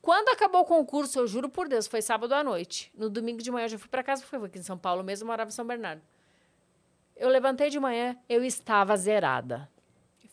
Quando 0.00 0.28
acabou 0.28 0.60
o 0.60 0.64
concurso, 0.64 1.18
eu 1.18 1.26
juro 1.26 1.48
por 1.48 1.66
Deus, 1.66 1.86
foi 1.86 2.02
sábado 2.02 2.34
à 2.34 2.44
noite. 2.44 2.92
No 2.94 3.08
domingo 3.08 3.42
de 3.42 3.50
manhã 3.50 3.64
eu 3.64 3.70
já 3.70 3.78
fui 3.78 3.88
pra 3.88 4.02
casa, 4.02 4.22
foi 4.24 4.38
aqui 4.44 4.58
em 4.58 4.62
São 4.62 4.76
Paulo 4.76 5.02
mesmo, 5.02 5.26
morava 5.26 5.48
em 5.48 5.52
São 5.52 5.66
Bernardo. 5.66 6.02
Eu 7.16 7.28
levantei 7.28 7.70
de 7.70 7.80
manhã, 7.80 8.16
eu 8.28 8.44
estava 8.44 8.96
zerada. 8.96 9.68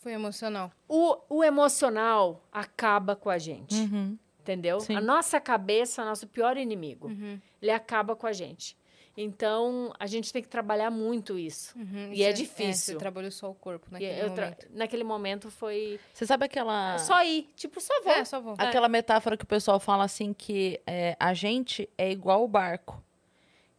Foi 0.02 0.12
emocional. 0.12 0.70
O, 0.88 1.16
o 1.28 1.44
emocional 1.44 2.42
acaba 2.52 3.14
com 3.14 3.30
a 3.30 3.38
gente. 3.38 3.74
Uhum. 3.74 4.18
Entendeu? 4.40 4.80
Sim. 4.80 4.96
A 4.96 5.00
nossa 5.00 5.40
cabeça 5.40 6.02
é 6.02 6.04
o 6.04 6.08
nosso 6.08 6.26
pior 6.26 6.56
inimigo. 6.56 7.06
Uhum. 7.06 7.38
Ele 7.60 7.70
acaba 7.70 8.16
com 8.16 8.26
a 8.26 8.32
gente. 8.32 8.76
Então, 9.16 9.92
a 10.00 10.06
gente 10.06 10.32
tem 10.32 10.42
que 10.42 10.48
trabalhar 10.48 10.90
muito 10.90 11.38
isso. 11.38 11.78
Uhum. 11.78 12.10
E 12.12 12.22
é 12.24 12.30
você- 12.30 12.42
difícil. 12.42 12.94
você 12.94 12.98
trabalhou 12.98 13.30
só 13.30 13.50
o 13.50 13.54
corpo 13.54 13.86
E 13.90 13.92
naquele 13.92 14.28
momento. 14.28 14.66
Naquele 14.72 15.04
momento 15.04 15.50
foi 15.50 16.00
Você 16.12 16.26
sabe 16.26 16.46
aquela. 16.46 16.98
só 16.98 17.22
ir. 17.22 17.48
Tipo, 17.54 17.80
só 17.80 18.02
vou. 18.02 18.12
É, 18.12 18.24
só 18.24 18.40
vou. 18.40 18.54
Aquela 18.58 18.88
metáfora 18.88 19.36
que 19.36 19.44
o 19.44 19.46
pessoal 19.46 19.78
fala 19.78 20.02
assim 20.04 20.32
que 20.32 20.80
é, 20.86 21.14
a 21.20 21.32
gente 21.34 21.88
é 21.96 22.10
igual 22.10 22.42
o 22.42 22.48
barco. 22.48 23.00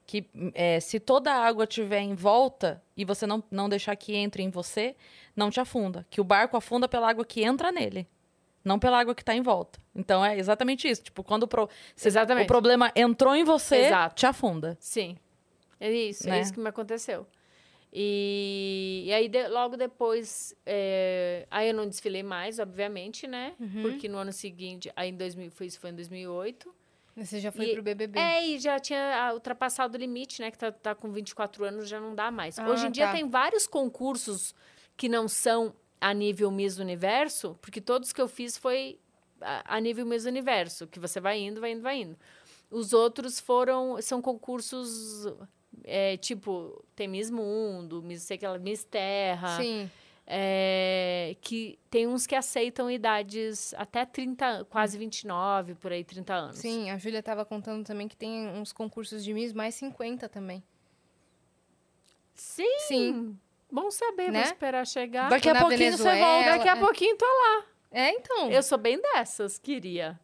Que 0.05 0.25
é, 0.53 0.79
se 0.79 0.99
toda 0.99 1.31
a 1.31 1.45
água 1.45 1.63
estiver 1.63 2.01
em 2.01 2.13
volta 2.13 2.83
e 2.95 3.05
você 3.05 3.25
não, 3.25 3.41
não 3.49 3.69
deixar 3.69 3.95
que 3.95 4.13
entre 4.15 4.43
em 4.43 4.49
você, 4.49 4.95
não 5.35 5.49
te 5.49 5.59
afunda. 5.61 6.05
Que 6.09 6.19
o 6.19 6.23
barco 6.23 6.57
afunda 6.57 6.87
pela 6.87 7.09
água 7.09 7.23
que 7.25 7.41
entra 7.43 7.71
nele. 7.71 8.07
Não 8.65 8.77
pela 8.79 8.99
água 8.99 9.15
que 9.15 9.21
está 9.21 9.33
em 9.35 9.41
volta. 9.41 9.79
Então 9.95 10.23
é 10.25 10.37
exatamente 10.37 10.87
isso. 10.89 11.03
Tipo, 11.03 11.23
quando 11.23 11.43
o, 11.43 11.47
pro- 11.47 11.69
o 12.43 12.47
problema 12.47 12.91
entrou 12.95 13.35
em 13.35 13.43
você, 13.43 13.77
Exato. 13.87 14.15
te 14.15 14.25
afunda. 14.25 14.77
Sim. 14.79 15.17
É 15.79 15.91
isso. 15.91 16.27
Né? 16.29 16.37
É 16.37 16.41
isso 16.41 16.53
que 16.53 16.59
me 16.59 16.69
aconteceu. 16.69 17.25
E, 17.91 19.03
e 19.05 19.13
aí, 19.13 19.27
de- 19.29 19.47
logo 19.49 19.77
depois... 19.77 20.55
é, 20.65 21.45
aí 21.51 21.69
eu 21.69 21.73
não 21.73 21.87
desfilei 21.87 22.23
mais, 22.23 22.57
obviamente, 22.59 23.27
né? 23.27 23.53
Uhum. 23.59 23.83
Porque 23.83 24.07
no 24.09 24.17
ano 24.17 24.31
seguinte... 24.33 24.91
Aí 24.95 25.09
em 25.09 25.15
2000... 25.15 25.51
Foi, 25.51 25.67
isso 25.67 25.79
foi 25.79 25.91
em 25.91 25.95
2008. 25.95 26.73
Você 27.15 27.39
já 27.39 27.51
foi 27.51 27.65
E- 27.67 27.73
pro 27.73 27.83
BBB. 27.83 28.17
É, 28.19 28.45
e 28.45 28.59
já 28.59 28.79
tinha 28.79 29.27
ah, 29.29 29.33
ultrapassado 29.33 29.95
o 29.97 29.99
limite, 29.99 30.41
né? 30.41 30.49
Que 30.49 30.57
tá, 30.57 30.71
tá 30.71 30.95
com 30.95 31.11
24 31.11 31.63
anos, 31.65 31.87
já 31.87 31.99
não 31.99 32.15
dá 32.15 32.31
mais. 32.31 32.57
Ah, 32.57 32.67
Hoje 32.67 32.87
em 32.87 32.91
dia 32.91 33.07
tá. 33.07 33.13
tem 33.13 33.29
vários 33.29 33.67
concursos 33.67 34.53
que 34.97 35.07
não 35.07 35.27
são 35.27 35.73
a 36.01 36.13
nível 36.13 36.49
Miss 36.51 36.77
Universo, 36.79 37.57
porque 37.61 37.79
todos 37.79 38.11
que 38.11 38.19
eu 38.21 38.27
fiz 38.27 38.57
foi 38.57 38.99
a, 39.39 39.75
a 39.75 39.79
nível 39.79 40.05
Miss 40.05 40.25
Universo, 40.25 40.87
que 40.87 40.99
você 40.99 41.19
vai 41.19 41.39
indo, 41.39 41.61
vai 41.61 41.71
indo, 41.71 41.81
vai 41.81 42.01
indo. 42.01 42.17
Os 42.71 42.91
outros 42.93 43.39
foram, 43.39 44.01
são 44.01 44.19
concursos, 44.21 45.27
é, 45.83 46.17
tipo, 46.17 46.83
tem 46.95 47.07
Miss 47.07 47.29
Mundo, 47.29 48.01
Miss, 48.01 48.23
sei 48.23 48.37
que 48.37 48.45
ela, 48.45 48.57
Miss 48.57 48.83
Terra, 48.83 49.57
Sim. 49.61 49.89
É, 50.25 51.35
que 51.41 51.77
tem 51.89 52.07
uns 52.07 52.25
que 52.25 52.35
aceitam 52.35 52.89
idades 52.89 53.73
até 53.75 54.05
30, 54.05 54.65
quase 54.69 54.97
29, 54.97 55.75
por 55.75 55.91
aí, 55.91 56.03
30 56.03 56.33
anos. 56.33 56.57
Sim, 56.57 56.89
a 56.89 56.97
Júlia 56.97 57.21
tava 57.21 57.43
contando 57.45 57.85
também 57.85 58.07
que 58.07 58.15
tem 58.15 58.47
uns 58.49 58.71
concursos 58.71 59.23
de 59.23 59.33
Miss 59.33 59.53
mais 59.53 59.75
50 59.75 60.29
também. 60.29 60.63
Sim. 62.33 62.79
Sim. 62.79 63.39
Bom 63.71 63.89
saber, 63.91 64.31
Né? 64.31 64.43
vou 64.43 64.51
esperar 64.51 64.85
chegar. 64.85 65.29
Daqui 65.29 65.49
a 65.49 65.53
na 65.53 65.59
pouquinho 65.61 65.79
você 65.79 66.03
Venezuela, 66.03 66.25
volta. 66.25 66.49
Daqui 66.57 66.69
a 66.69 66.75
é. 66.75 66.79
pouquinho 66.79 67.17
tô 67.17 67.25
lá. 67.25 67.65
É, 67.91 68.09
então. 68.11 68.51
Eu 68.51 68.63
sou 68.63 68.77
bem 68.77 69.01
dessas, 69.01 69.57
queria. 69.57 70.19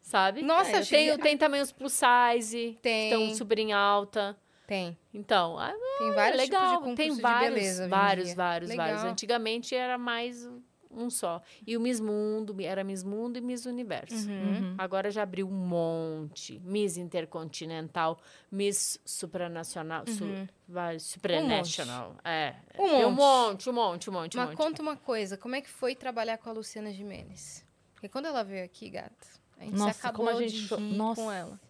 Sabe? 0.00 0.42
Nossa, 0.42 0.78
É, 0.78 0.84
tenho, 0.84 1.18
tem 1.18 1.36
também 1.36 1.60
os 1.60 1.70
plus 1.70 1.92
size, 1.92 2.72
que 2.74 2.78
Tem. 2.82 3.10
estão 3.10 3.34
super 3.36 3.58
em 3.58 3.72
alta. 3.72 4.36
Tem. 4.70 4.96
Então, 5.12 5.58
ah, 5.58 5.74
Tem 5.98 6.10
é 6.10 6.12
vários 6.12 6.40
legal. 6.42 6.60
tipos 6.60 6.70
de 6.70 6.78
concurso 6.78 6.96
tem 6.96 7.16
de 7.16 7.20
vários, 7.20 7.54
beleza 7.54 7.82
hoje 7.82 7.86
em 7.86 7.90
vários, 7.90 8.26
dia. 8.26 8.34
vários, 8.36 8.70
Legal. 8.70 8.86
vários. 8.86 9.04
Antigamente 9.04 9.74
era 9.74 9.98
mais 9.98 10.48
um 10.88 11.10
só. 11.10 11.42
E 11.66 11.76
o 11.76 11.80
Miss 11.80 11.98
Mundo, 11.98 12.54
era 12.60 12.84
Miss 12.84 13.02
Mundo 13.02 13.36
e 13.36 13.40
Miss 13.40 13.66
Universo. 13.66 14.30
Uhum. 14.30 14.76
Agora 14.78 15.10
já 15.10 15.24
abriu 15.24 15.48
um 15.48 15.50
monte. 15.50 16.60
Miss 16.60 16.96
Intercontinental, 16.96 18.20
Miss 18.48 19.00
Supranacional, 19.04 20.04
su, 20.06 20.24
vai, 20.68 21.00
Supranational. 21.00 22.14
É. 22.24 22.54
Um 22.78 22.88
tem 22.88 23.04
um 23.06 23.10
monte. 23.10 23.18
monte, 23.18 23.70
um 23.70 23.72
monte, 23.72 24.10
um 24.10 24.12
monte, 24.12 24.36
um 24.36 24.40
Mas 24.40 24.50
monte. 24.50 24.56
conta 24.56 24.82
uma 24.82 24.96
coisa, 24.96 25.36
como 25.36 25.56
é 25.56 25.60
que 25.60 25.68
foi 25.68 25.96
trabalhar 25.96 26.38
com 26.38 26.48
a 26.48 26.52
Luciana 26.52 26.92
Gimenez? 26.92 27.66
Porque 27.92 28.08
quando 28.08 28.26
ela 28.26 28.44
veio 28.44 28.64
aqui, 28.64 28.88
gata, 28.88 29.26
a 29.58 29.64
gente 29.64 29.76
Nossa, 29.76 29.94
se 29.94 29.98
acabou 30.06 30.26
como 30.26 30.38
a 30.38 30.40
gente 30.40 30.54
de 30.54 30.74
rir 30.76 30.96
Nossa. 30.96 31.20
com 31.20 31.32
ela. 31.32 31.60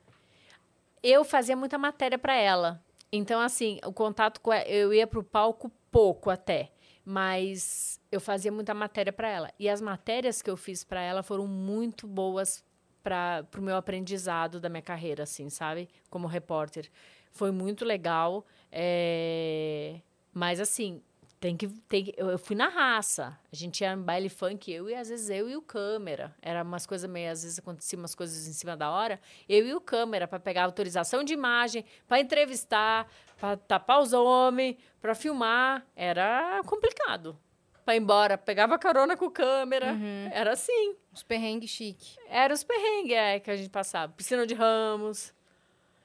eu 1.03 1.25
fazia 1.25 1.57
muita 1.57 1.79
matéria 1.79 2.19
para 2.19 2.35
ela. 2.35 2.85
Então, 3.13 3.41
assim, 3.41 3.79
o 3.85 3.93
contato 3.93 4.41
com 4.41 4.53
ela, 4.53 4.69
eu 4.69 4.95
ia 4.95 5.07
pro 5.07 5.23
palco 5.23 5.71
pouco 5.91 6.31
até, 6.31 6.71
mas 7.05 8.01
eu 8.11 8.21
fazia 8.21 8.53
muita 8.53 8.73
matéria 8.73 9.13
para 9.13 9.29
ela. 9.29 9.51
E 9.59 9.69
as 9.69 9.81
matérias 9.81 10.41
que 10.43 10.51
eu 10.51 10.57
fiz 10.57 10.85
para 10.85 11.01
ela 11.03 11.23
foram 11.23 11.47
muito 11.47 12.07
boas 12.07 12.65
para 13.03 13.45
o 13.59 13.63
meu 13.63 13.77
aprendizado 13.77 14.61
da 14.61 14.69
minha 14.69 14.83
carreira, 14.83 15.25
assim, 15.25 15.49
sabe? 15.51 15.89
Como 16.09 16.27
repórter. 16.29 16.91
Foi 17.33 17.51
muito 17.51 17.85
legal. 17.85 18.47
é, 18.71 20.01
Mas, 20.33 20.61
assim, 20.61 21.03
tem 21.41 21.57
que, 21.57 21.69
tem 21.69 22.05
que- 22.05 22.15
eu, 22.19 22.39
fui 22.39 22.55
na 22.55 22.69
raça. 22.69 23.37
A 23.51 23.57
gente 23.57 23.81
ia 23.81 23.97
no 23.97 24.03
baile 24.03 24.29
funk, 24.29 24.71
eu 24.71 24.91
e 24.91 24.95
às 24.95 25.09
vezes 25.09 25.31
eu 25.31 25.49
e 25.49 25.57
o 25.57 25.63
câmera. 25.63 26.35
Era 26.43 26.63
umas 26.63 26.85
coisas 26.87 27.09
meio, 27.11 27.33
às 27.33 27.43
vezes 27.43 27.59
acontecia 27.59 27.99
umas 27.99 28.15
coisas 28.15 28.47
em 28.47 28.53
cima 28.53 28.77
da 28.77 28.91
hora. 28.91 29.19
Eu 29.49 29.67
e 29.67 29.75
o 29.75 29.81
câmera 29.81 30.29
para 30.29 30.39
pegar 30.39 30.65
autorização 30.65 31.25
de 31.25 31.33
imagem, 31.33 31.83
para 32.07 32.21
entrevistar, 32.21 33.11
para 33.39 33.57
tapar 33.57 34.01
os 34.01 34.13
homens, 34.13 34.77
para 35.01 35.15
filmar. 35.15 35.87
Era 35.97 36.61
complicado. 36.67 37.39
Para 37.87 37.97
ir 37.97 38.01
embora, 38.01 38.37
pegava 38.37 38.79
carona 38.79 39.17
com 39.17 39.25
o 39.25 39.31
câmera. 39.31 39.97
Era 40.33 40.53
assim. 40.53 40.95
Uns 41.11 41.23
perrengues 41.23 41.71
chique. 41.71 42.17
Era 42.29 42.53
os 42.53 42.63
perrengues 42.63 43.15
é, 43.17 43.41
que 43.41 43.51
a 43.51 43.57
gente 43.57 43.71
passava. 43.71 44.13
Piscina 44.13 44.47
de 44.47 44.53
Ramos. 44.55 45.33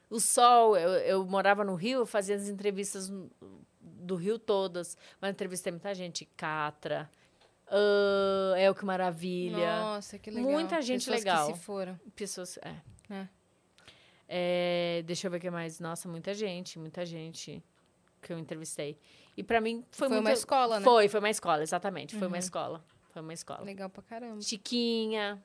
O 0.08 0.18
sol, 0.18 0.76
eu, 0.78 0.90
eu 1.00 1.24
morava 1.26 1.62
no 1.62 1.74
Rio, 1.74 2.00
eu 2.00 2.06
fazia 2.06 2.36
as 2.36 2.48
entrevistas 2.48 3.12
do 4.06 4.16
Rio 4.16 4.38
todas. 4.38 4.96
Mas 5.20 5.32
entrevistei 5.32 5.72
muita 5.72 5.94
gente. 5.94 6.24
Catra, 6.36 7.10
ah, 7.68 8.54
El 8.56 8.74
Que 8.74 8.84
Maravilha. 8.84 9.80
Nossa, 9.80 10.18
que 10.18 10.30
legal. 10.30 10.50
Muita 10.50 10.80
gente 10.80 11.04
Pessoas 11.04 11.18
legal. 11.24 11.46
que 11.48 11.54
se 11.54 11.60
foram. 11.64 12.00
Pessoas. 12.14 12.58
É. 12.58 12.74
É. 13.14 13.28
É, 14.28 15.02
deixa 15.06 15.26
eu 15.26 15.30
ver 15.30 15.36
o 15.36 15.40
que 15.40 15.50
mais. 15.50 15.78
Nossa, 15.80 16.08
muita 16.08 16.34
gente, 16.34 16.78
muita 16.78 17.04
gente 17.06 17.62
que 18.20 18.32
eu 18.32 18.38
entrevistei. 18.38 18.98
E 19.36 19.42
pra 19.42 19.60
mim 19.60 19.84
foi, 19.90 20.08
Foi 20.08 20.16
muito... 20.16 20.20
uma 20.26 20.32
escola, 20.32 20.78
né? 20.80 20.84
Foi, 20.84 21.08
foi 21.08 21.20
uma 21.20 21.30
escola, 21.30 21.62
exatamente. 21.62 22.16
Foi 22.16 22.26
uma 22.26 22.38
escola. 22.38 22.84
Foi 23.10 23.22
uma 23.22 23.32
escola. 23.32 23.62
Legal 23.62 23.88
pra 23.88 24.02
caramba. 24.02 24.40
Chiquinha, 24.42 25.42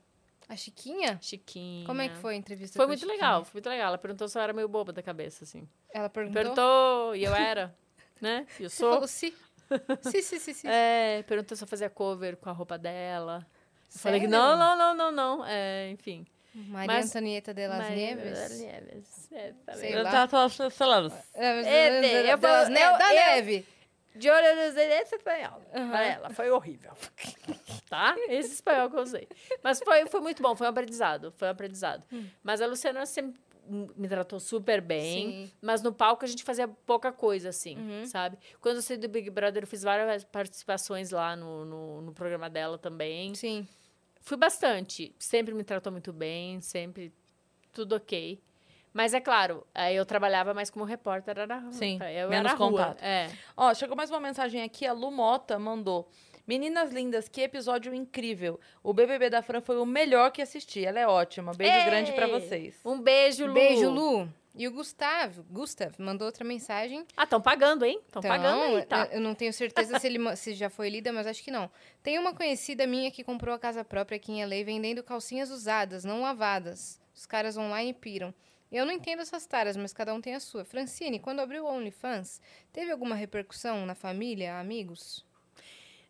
A 0.48 0.56
Chiquinha? 0.56 1.18
Chiquinha. 1.22 1.86
Como 1.86 2.00
é 2.02 2.08
que 2.08 2.16
foi 2.16 2.34
a 2.34 2.36
entrevista 2.36 2.76
Foi 2.76 2.86
muito 2.86 3.00
Chiquinha? 3.00 3.14
legal, 3.14 3.44
foi 3.44 3.54
muito 3.54 3.68
legal. 3.68 3.88
Ela 3.88 3.98
perguntou 3.98 4.28
se 4.28 4.36
eu 4.36 4.42
era 4.42 4.52
meio 4.52 4.68
boba 4.68 4.92
da 4.92 5.02
cabeça, 5.02 5.44
assim. 5.44 5.68
Ela 5.94 6.08
perguntou? 6.08 6.42
Perguntou, 6.42 7.16
e 7.16 7.24
eu 7.24 7.34
era, 7.34 7.74
né? 8.22 8.46
Eu 8.58 8.70
Você 8.70 8.76
sou. 8.76 8.92
falou 8.92 9.08
sim. 9.08 9.32
sim, 10.02 10.22
sim, 10.22 10.38
sim, 10.38 10.52
sim. 10.54 10.68
É, 10.68 11.22
perguntou 11.26 11.56
se 11.56 11.64
eu 11.64 11.68
fazia 11.68 11.90
cover 11.90 12.36
com 12.36 12.48
a 12.48 12.52
roupa 12.52 12.78
dela. 12.78 13.46
Eu 13.94 13.98
falei 14.00 14.20
que 14.20 14.26
Sério? 14.28 14.38
não, 14.42 14.56
não, 14.56 14.76
não, 14.76 14.94
não, 14.94 15.12
não. 15.38 15.44
É, 15.46 15.90
enfim. 15.90 16.26
Maria 16.54 16.86
Mas- 16.96 17.10
Antonieta 17.10 17.52
de 17.54 17.66
las 17.66 17.78
Mas- 17.78 17.90
Nieves. 17.94 18.58
Nieves. 18.60 19.32
É, 19.32 19.52
tá 19.64 19.72
Sei? 19.74 19.94
Eu 19.94 20.02
lá. 20.02 20.10
tava 20.10 20.48
falando, 20.48 21.10
lá, 21.10 21.22
É, 21.34 21.46
É, 21.46 22.32
eu 22.32 22.36
de 22.36 22.46
las 22.46 22.64
vou- 22.68 22.74
Ne- 22.74 22.82
eu- 22.86 22.98
da 22.98 23.08
eu- 23.08 23.14
neve. 23.14 23.66
De 24.14 24.28
olho 24.28 24.56
nos 24.56 24.76
esse 24.76 25.16
espanhol. 25.16 25.62
Pra 25.70 26.02
ela, 26.02 26.28
foi 26.30 26.50
horrível. 26.50 26.92
tá? 27.88 28.14
Esse 28.28 28.52
espanhol 28.52 28.90
que 28.90 28.96
eu 28.96 29.00
usei. 29.00 29.26
Mas 29.62 29.80
foi, 29.82 30.06
foi 30.06 30.20
muito 30.20 30.42
bom, 30.42 30.54
foi 30.54 30.66
um 30.66 30.70
aprendizado. 30.70 31.32
Foi 31.38 31.48
um 31.48 31.50
aprendizado. 31.50 32.04
Mas 32.42 32.60
a 32.60 32.66
Luciana 32.66 33.06
sempre 33.06 33.40
me 33.68 34.08
tratou 34.08 34.40
super 34.40 34.80
bem. 34.80 35.46
Sim. 35.46 35.52
Mas 35.60 35.82
no 35.82 35.92
palco 35.92 36.24
a 36.24 36.28
gente 36.28 36.42
fazia 36.44 36.66
pouca 36.68 37.12
coisa, 37.12 37.48
assim, 37.50 37.76
sabe? 38.06 38.36
Quando 38.60 38.76
eu 38.76 38.82
saí 38.82 38.96
do 38.96 39.08
Big 39.08 39.30
Brother, 39.30 39.62
eu 39.62 39.66
fiz 39.66 39.82
várias 39.82 40.24
participações 40.24 41.10
lá 41.10 41.36
no, 41.36 41.64
no, 41.64 42.02
no 42.02 42.12
programa 42.12 42.50
dela 42.50 42.78
também. 42.78 43.34
Sim. 43.34 43.66
Fui 44.20 44.36
bastante. 44.36 45.14
Sempre 45.18 45.54
me 45.54 45.64
tratou 45.64 45.90
muito 45.92 46.12
bem, 46.12 46.60
sempre 46.60 47.12
tudo 47.72 47.96
ok. 47.96 48.40
Mas 48.92 49.14
é 49.14 49.20
claro, 49.20 49.66
aí 49.74 49.96
eu 49.96 50.04
trabalhava 50.04 50.52
mais 50.52 50.68
como 50.68 50.84
repórter, 50.84 51.38
era 51.38 51.62
Sim, 51.72 51.98
eu 52.14 52.28
menos 52.28 52.50
era 52.50 52.54
rua. 52.54 52.70
contato. 52.70 53.02
É. 53.02 53.30
Ó, 53.56 53.72
chegou 53.72 53.96
mais 53.96 54.10
uma 54.10 54.20
mensagem 54.20 54.62
aqui, 54.62 54.86
a 54.86 54.92
Lu 54.92 55.10
Mota 55.10 55.58
mandou. 55.58 56.10
Meninas 56.46 56.90
lindas, 56.92 57.28
que 57.28 57.40
episódio 57.40 57.94
incrível. 57.94 58.58
O 58.82 58.92
BBB 58.92 59.30
da 59.30 59.42
Fran 59.42 59.60
foi 59.60 59.78
o 59.78 59.86
melhor 59.86 60.30
que 60.32 60.42
assisti. 60.42 60.84
Ela 60.84 60.98
é 61.00 61.06
ótima. 61.06 61.52
Beijo 61.52 61.76
Ei! 61.76 61.84
grande 61.84 62.12
pra 62.12 62.26
vocês. 62.26 62.80
Um 62.84 63.00
beijo, 63.00 63.46
Lu. 63.46 63.54
Beijo, 63.54 63.90
Lu. 63.90 64.28
E 64.54 64.68
o 64.68 64.70
Gustavo, 64.72 65.44
Gustav, 65.44 65.94
mandou 65.98 66.26
outra 66.26 66.44
mensagem. 66.44 67.06
Ah, 67.16 67.24
estão 67.24 67.40
pagando, 67.40 67.86
hein? 67.86 67.98
Estão 68.06 68.20
Então, 68.20 68.30
pagando 68.30 68.76
aí, 68.76 68.84
tá? 68.84 69.08
eu 69.10 69.18
não 69.20 69.34
tenho 69.34 69.50
certeza 69.52 69.98
se, 69.98 70.06
ele, 70.06 70.18
se 70.36 70.52
já 70.52 70.68
foi 70.68 70.90
lida, 70.90 71.10
mas 71.10 71.26
acho 71.26 71.42
que 71.42 71.50
não. 71.50 71.70
Tem 72.02 72.18
uma 72.18 72.34
conhecida 72.34 72.86
minha 72.86 73.10
que 73.10 73.24
comprou 73.24 73.54
a 73.54 73.58
casa 73.58 73.82
própria 73.82 74.16
aqui 74.16 74.30
em 74.32 74.44
LA 74.44 74.62
vendendo 74.62 75.02
calcinhas 75.02 75.50
usadas, 75.50 76.04
não 76.04 76.20
lavadas. 76.20 77.00
Os 77.14 77.24
caras 77.24 77.56
online 77.56 77.94
piram. 77.94 78.34
Eu 78.70 78.84
não 78.84 78.92
entendo 78.92 79.20
essas 79.22 79.46
taras, 79.46 79.74
mas 79.76 79.92
cada 79.92 80.12
um 80.12 80.20
tem 80.20 80.34
a 80.34 80.40
sua. 80.40 80.64
Francine, 80.66 81.18
quando 81.18 81.40
abriu 81.40 81.64
o 81.64 81.68
OnlyFans, 81.70 82.38
teve 82.72 82.90
alguma 82.90 83.14
repercussão 83.14 83.86
na 83.86 83.94
família, 83.94 84.58
amigos? 84.58 85.24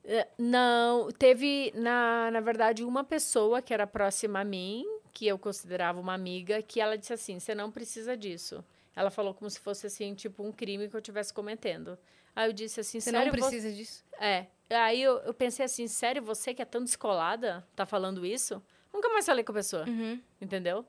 É, 0.05 0.27
Não, 0.39 1.11
teve, 1.12 1.73
na, 1.74 2.31
na 2.31 2.41
verdade, 2.41 2.85
uma 2.85 3.05
pessoa 3.05 3.62
que 3.62 3.73
era 3.73 3.87
próxima 3.87 4.41
a 4.41 4.45
mim, 4.45 4.85
que 5.12 5.27
eu 5.27 5.39
considerava 5.39 6.01
uma 6.01 6.15
amiga, 6.15 6.62
que 6.62 6.81
ela 6.81 6.97
disse 6.99 7.12
assim: 7.12 7.39
você 7.39 7.55
não 7.55 7.70
precisa 7.70 8.16
disso. 8.16 8.65
Ela 8.95 9.11
falou 9.11 9.33
como 9.33 9.49
se 9.49 9.59
fosse 9.59 9.87
assim, 9.87 10.15
tipo, 10.15 10.43
um 10.43 10.53
crime 10.53 10.89
que 10.89 10.95
eu 10.97 11.01
estivesse 11.01 11.33
cometendo. 11.33 11.99
Aí 12.35 12.49
eu 12.49 12.53
disse 12.53 12.81
assim, 12.81 13.01
Você 13.01 13.12
não 13.12 13.31
precisa 13.31 13.70
disso? 13.73 14.05
É. 14.19 14.47
Aí 14.70 15.03
eu, 15.03 15.19
eu 15.19 15.35
pensei 15.35 15.65
assim, 15.65 15.87
sério, 15.87 16.23
você 16.23 16.55
que 16.55 16.62
é 16.62 16.65
tão 16.65 16.83
descolada, 16.83 17.66
tá 17.77 17.85
falando 17.85 18.24
isso? 18.24 18.62
Nunca 18.93 19.09
mais 19.11 19.24
falei 19.27 19.45
com 19.45 19.53
a 19.53 19.55
pessoa, 19.55 19.87
Uhum. 19.89 20.20
entendeu? 20.41 20.85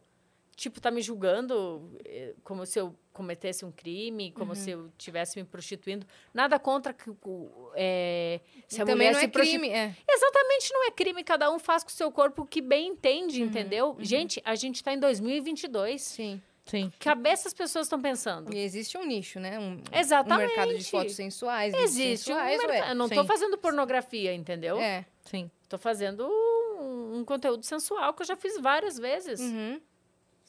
Tipo, 0.55 0.79
tá 0.79 0.91
me 0.91 1.01
julgando 1.01 1.91
eh, 2.05 2.35
como 2.43 2.65
se 2.65 2.79
eu 2.79 2.95
cometesse 3.11 3.65
um 3.65 3.71
crime, 3.71 4.31
como 4.31 4.49
Uhum. 4.51 4.55
se 4.55 4.69
eu 4.71 4.87
estivesse 4.97 5.37
me 5.39 5.43
prostituindo. 5.43 6.05
Nada 6.33 6.59
contra 6.59 6.93
que, 6.93 7.09
o- 7.09 7.71
é, 7.75 8.39
se 8.67 8.75
a 8.81 8.85
Também 8.85 8.95
mulher 8.95 9.13
não 9.13 9.19
se 9.19 9.25
é 9.25 9.27
prostitu- 9.29 9.59
crime, 9.59 9.73
é. 9.75 9.95
Exatamente, 10.07 10.73
não 10.73 10.87
é 10.87 10.91
crime. 10.91 11.23
Cada 11.23 11.51
um 11.51 11.57
faz 11.59 11.83
com 11.83 11.89
o 11.89 11.93
seu 11.93 12.11
corpo 12.11 12.43
o 12.43 12.45
que 12.45 12.61
bem 12.61 12.89
entende, 12.89 13.41
Uhum, 13.41 13.47
entendeu? 13.49 13.97
Gente, 13.99 14.41
a 14.45 14.53
gente 14.55 14.83
tá 14.83 14.93
em 14.93 14.99
2022. 14.99 16.01
Sim. 16.01 16.41
Sim. 16.65 16.91
Cabeça 16.99 17.47
as 17.49 17.53
pessoas 17.53 17.87
estão 17.87 18.01
pensando. 18.01 18.53
E 18.53 18.57
existe 18.59 18.97
um 18.97 19.03
nicho, 19.05 19.37
né? 19.39 19.59
Um, 19.59 19.81
Exatamente. 19.91 20.45
Um 20.53 20.55
mercado 20.55 20.77
de 20.77 20.85
fotos 20.89 21.13
sensuais. 21.15 21.73
Existe 21.73 22.31
um 22.31 22.35
sensuais, 22.35 22.63
ué. 22.63 22.91
Eu 22.91 22.95
não 22.95 23.09
tô 23.09 23.21
Sim. 23.21 23.27
fazendo 23.27 23.57
pornografia, 23.57 24.33
entendeu? 24.33 24.77
É. 24.79 25.05
Sim. 25.25 25.51
Tô 25.67 25.77
fazendo 25.77 26.25
um, 26.25 27.17
um 27.17 27.25
conteúdo 27.25 27.65
sensual 27.65 28.13
que 28.13 28.21
eu 28.21 28.25
já 28.25 28.37
fiz 28.37 28.57
várias 28.61 28.97
vezes, 28.97 29.41
Uhum. 29.41 29.81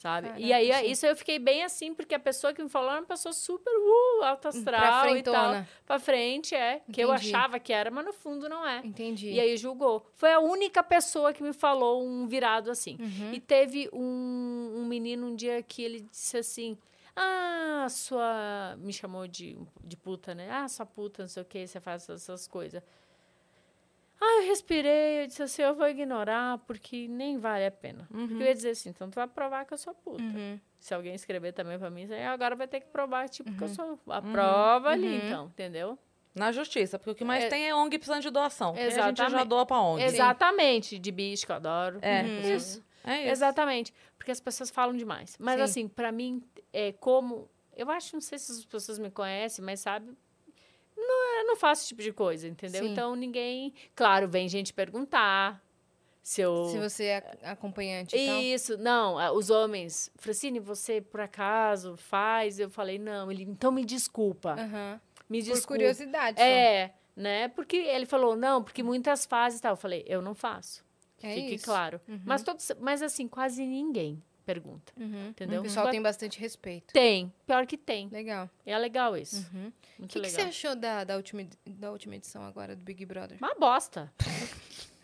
Sabe? 0.05 0.29
Caraca, 0.29 0.47
e 0.47 0.53
aí, 0.53 0.71
sim. 0.71 0.91
isso 0.91 1.07
eu 1.07 1.17
fiquei 1.17 1.39
bem 1.39 1.65
assim, 1.65 1.95
porque 1.95 2.15
a 2.15 2.21
pessoa 2.21 2.53
que 2.53 2.63
me 2.63 2.69
falou 2.69 2.91
era 2.91 3.01
uma 3.01 3.07
pessoa 3.07 3.33
super 3.33 3.73
uh, 3.73 4.25
alta 4.25 4.51
astral 4.51 5.17
e 5.17 5.23
tal. 5.23 5.65
Pra 5.87 5.99
frente, 5.99 6.55
é. 6.55 6.83
Que 6.93 7.01
eu 7.01 7.09
Entendi. 7.09 7.35
achava 7.35 7.59
que 7.59 7.73
era, 7.73 7.91
mas 7.91 8.05
no 8.05 8.13
fundo 8.13 8.47
não 8.47 8.69
é. 8.69 8.83
Entendi. 8.85 9.31
E 9.31 9.41
aí 9.41 9.57
julgou. 9.57 10.07
Foi 10.15 10.31
a 10.31 10.41
única 10.41 10.83
pessoa 10.83 11.33
que 11.33 11.43
me 11.43 11.55
falou 11.55 12.07
um 12.07 12.27
virado 12.27 12.71
assim. 12.71 12.99
Uhum. 13.01 13.33
E 13.33 13.41
teve 13.41 13.89
um, 13.95 14.75
um 14.77 14.85
menino 14.85 15.27
um 15.27 15.35
dia 15.35 15.63
que 15.63 15.83
ele 15.83 16.01
disse 16.03 16.37
assim: 16.37 16.77
Ah, 17.17 17.87
sua. 17.89 18.77
Me 18.79 18.93
chamou 18.93 19.27
de, 19.27 19.57
de 19.83 19.97
puta, 19.97 20.35
né? 20.35 20.51
Ah, 20.51 20.69
sua 20.69 20.85
puta, 20.85 21.23
não 21.23 21.29
sei 21.29 21.43
o 21.43 21.47
que, 21.47 21.67
você 21.67 21.81
faz 21.81 22.07
essas 22.11 22.47
coisas. 22.47 22.83
Ah, 24.27 24.41
eu 24.43 24.49
respirei, 24.49 25.23
eu 25.23 25.27
disse 25.27 25.43
assim: 25.43 25.63
eu 25.63 25.75
vou 25.75 25.87
ignorar, 25.89 26.59
porque 26.67 27.07
nem 27.09 27.37
vale 27.39 27.67
a 27.67 27.71
pena. 27.71 28.07
Porque 28.11 28.35
eu 28.35 28.47
ia 28.47 28.55
dizer 28.55 28.71
assim: 28.71 28.89
então 28.91 29.11
tu 29.11 29.17
vai 29.17 29.27
provar 29.27 29.65
que 29.67 29.75
eu 29.75 29.79
sou 29.79 29.93
puta. 29.95 30.23
Uhum. 30.23 30.59
Se 30.81 30.95
alguém 30.95 31.15
escrever 31.15 31.53
também 31.53 31.79
pra 31.79 31.91
mim, 31.91 32.07
agora 32.13 32.55
vai 32.57 32.67
ter 32.69 32.81
que 32.81 32.87
provar, 32.89 33.29
tipo, 33.29 33.53
que 33.55 33.63
eu 33.65 33.69
sou 33.69 33.99
a 34.09 34.21
prova 34.23 34.91
ali, 34.91 35.07
Uhum. 35.19 35.27
então, 35.27 35.47
entendeu? 35.47 35.99
Na 36.35 36.51
justiça, 36.53 36.99
porque 36.99 37.11
o 37.13 37.15
que 37.15 37.25
mais 37.25 37.45
É- 37.45 37.49
tem 37.49 37.69
é 37.69 37.75
ONG 37.75 37.97
precisando 37.99 38.23
de 38.23 38.31
doação. 38.31 38.73
Porque 38.73 38.83
A 38.83 38.91
gente 38.91 38.97
já 38.97 39.09
Exatamente. 39.11 39.49
doa 39.49 39.65
pra 39.67 39.81
ONG. 39.81 40.03
Exatamente, 40.03 40.99
de 40.99 41.13
bicho 41.13 41.47
que 41.47 41.53
eu 41.53 41.57
adoro. 41.57 41.99
É, 42.03 42.23
Uhum. 42.23 42.55
isso. 42.57 42.85
É 43.05 43.21
isso. 43.23 43.31
Exatamente. 43.33 43.95
Porque 44.19 44.31
as 44.33 44.41
pessoas 44.41 44.69
falam 44.71 44.97
demais. 44.97 45.37
Mas, 45.39 45.57
Sim. 45.57 45.63
assim, 45.63 45.89
pra 45.89 46.11
mim, 46.11 46.43
é 46.73 46.93
como. 46.93 47.49
Eu 47.77 47.91
acho, 47.91 48.15
não 48.17 48.21
sei 48.21 48.39
se 48.39 48.51
as 48.53 48.65
pessoas 48.65 48.99
me 48.99 49.11
conhecem, 49.11 49.65
mas 49.65 49.81
sabe. 49.81 50.13
Não, 51.07 51.39
eu 51.41 51.47
não 51.47 51.57
faço 51.57 51.83
esse 51.83 51.89
tipo 51.89 52.03
de 52.03 52.13
coisa, 52.13 52.49
entendeu? 52.49 52.83
Sim. 52.85 52.93
Então 52.93 53.15
ninguém. 53.15 53.73
Claro, 53.95 54.29
vem 54.29 54.49
gente 54.49 54.73
perguntar 54.73 55.63
se 56.23 56.41
eu. 56.41 56.69
Se 56.71 56.79
você 56.79 57.05
é 57.05 57.39
acompanhante 57.43 58.17
e. 58.17 58.55
Isso, 58.55 58.79
não, 58.79 59.17
os 59.37 59.51
homens. 59.51 60.11
Francine, 60.17 60.59
você 60.59 61.01
por 61.01 61.21
acaso 61.21 61.97
faz? 61.97 62.59
Eu 62.59 62.71
falei, 62.71 62.99
não, 62.99 63.31
ele, 63.31 63.43
então 63.43 63.71
me 63.71 63.85
desculpa. 63.85 64.53
Aham. 64.59 65.01
Me 65.29 65.39
Por 65.39 65.45
desculpa. 65.45 65.67
curiosidade. 65.69 66.39
só. 66.39 66.45
É, 66.45 66.95
né? 67.17 67.49
Porque 67.49 67.77
ele 67.77 68.07
falou, 68.07 68.37
não, 68.37 68.63
porque 68.63 68.83
muitas 68.83 69.25
fases 69.25 69.59
e 69.59 69.63
tal. 69.63 69.73
Eu 69.73 69.77
falei, 69.77 70.05
eu 70.07 70.21
não 70.21 70.35
faço. 70.35 70.85
É 71.23 71.35
Fique 71.35 71.55
isso. 71.55 71.65
claro. 71.65 72.01
Mas, 72.25 72.43
todos, 72.43 72.71
mas 72.81 73.01
assim, 73.03 73.27
quase 73.27 73.65
ninguém 73.65 74.23
pergunta. 74.45 74.93
Uhum. 74.97 75.29
Entendeu? 75.29 75.61
O 75.61 75.65
pessoal 75.65 75.91
tem 75.91 76.01
bastante 76.01 76.39
respeito. 76.39 76.93
Tem. 76.93 77.33
Pior 77.47 77.67
que 77.67 77.77
tem. 77.77 78.09
Legal. 78.09 78.49
É 78.65 78.77
legal 78.79 79.17
isso. 79.17 79.47
Uhum. 79.53 79.73
O 79.99 80.03
Muito 80.03 80.13
que, 80.13 80.21
que 80.21 80.31
você 80.31 80.43
achou 80.43 80.77
da, 80.77 81.05
da, 81.05 81.17
última, 81.17 81.47
da 81.67 81.91
última 81.91 82.17
edição 82.17 82.45
agora 82.45 82.77
do 82.77 82.83
Big 82.83 83.05
Brother? 83.05 83.39
Uma 83.39 83.55
bosta. 83.55 84.13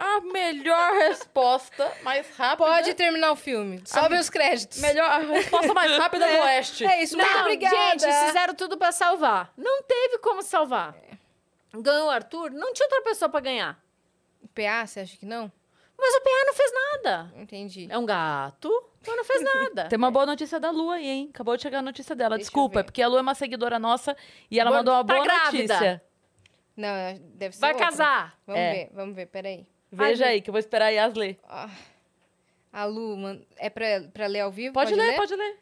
A 0.00 0.20
melhor 0.20 0.92
resposta, 1.08 1.92
mais 2.04 2.24
rápida. 2.36 2.68
Pode 2.68 2.94
terminar 2.94 3.32
o 3.32 3.36
filme. 3.36 3.82
Sobe 3.84 4.16
os 4.16 4.30
créditos. 4.30 4.78
Melhor, 4.78 5.10
a 5.10 5.18
resposta 5.18 5.74
mais 5.74 5.90
rápida 5.98 6.24
do 6.24 6.38
Oeste. 6.44 6.86
É 6.86 7.02
isso, 7.02 7.16
muito 7.16 7.28
não, 7.28 7.40
obrigada. 7.40 7.74
gente, 7.74 8.04
eles 8.04 8.16
fizeram 8.26 8.54
tudo 8.54 8.78
pra 8.78 8.92
salvar. 8.92 9.52
Não 9.56 9.82
teve 9.82 10.18
como 10.18 10.40
salvar. 10.40 10.94
Ganhou 11.74 12.06
o 12.06 12.10
Arthur, 12.10 12.52
não 12.52 12.72
tinha 12.72 12.86
outra 12.86 13.02
pessoa 13.02 13.28
pra 13.28 13.40
ganhar. 13.40 13.76
O 14.40 14.46
PA, 14.46 14.86
você 14.86 15.00
acha 15.00 15.16
que 15.16 15.26
não? 15.26 15.50
Mas 16.00 16.14
o 16.14 16.20
PA 16.20 16.30
não 16.46 16.54
fez 16.54 16.72
nada. 16.72 17.32
Entendi. 17.36 17.88
É 17.90 17.98
um 17.98 18.06
gato, 18.06 18.70
mas 19.06 19.16
não 19.16 19.24
fez 19.24 19.42
nada. 19.42 19.88
Tem 19.90 19.96
uma 19.96 20.10
boa 20.10 20.24
notícia 20.26 20.60
da 20.60 20.70
Lu 20.70 20.90
aí, 20.90 21.06
hein? 21.08 21.30
Acabou 21.34 21.56
de 21.56 21.62
chegar 21.62 21.80
a 21.80 21.82
notícia 21.82 22.14
dela. 22.14 22.36
Deixa 22.36 22.44
Desculpa, 22.48 22.80
é 22.80 22.82
porque 22.84 23.02
a 23.02 23.08
Lu 23.08 23.18
é 23.18 23.20
uma 23.20 23.34
seguidora 23.34 23.78
nossa 23.78 24.16
e 24.50 24.60
ela 24.60 24.70
Boa- 24.70 24.78
mandou 24.80 24.94
uma 24.94 25.04
tá 25.04 25.12
boa 25.14 25.24
grávida. 25.24 25.74
notícia. 25.74 26.02
Não, 26.76 26.88
é- 26.88 27.18
deve 27.34 27.54
ser 27.56 27.60
Vai 27.60 27.72
outra. 27.72 27.86
casar. 27.86 28.38
Vamos 28.46 28.60
É. 28.62 28.72
ver, 28.72 28.90
vamos 28.94 29.16
ver, 29.16 29.26
peraí. 29.26 29.66
Veja 29.90 30.26
Ai, 30.26 30.32
aí, 30.34 30.40
que 30.40 30.48
eu 30.50 30.52
vou 30.52 30.60
esperar 30.60 30.86
a 30.86 30.90
Yas 30.90 31.14
ler. 31.14 31.38
Ah, 31.48 31.68
a 32.72 32.84
Lu, 32.84 33.16
man- 33.16 33.40
é 33.56 33.68
pra, 33.68 34.02
pra 34.14 34.26
ler 34.28 34.40
ao 34.40 34.50
vivo? 34.52 34.74
Pode, 34.74 34.94
ler, 34.94 35.16
pode 35.16 35.34
ler. 35.34 35.58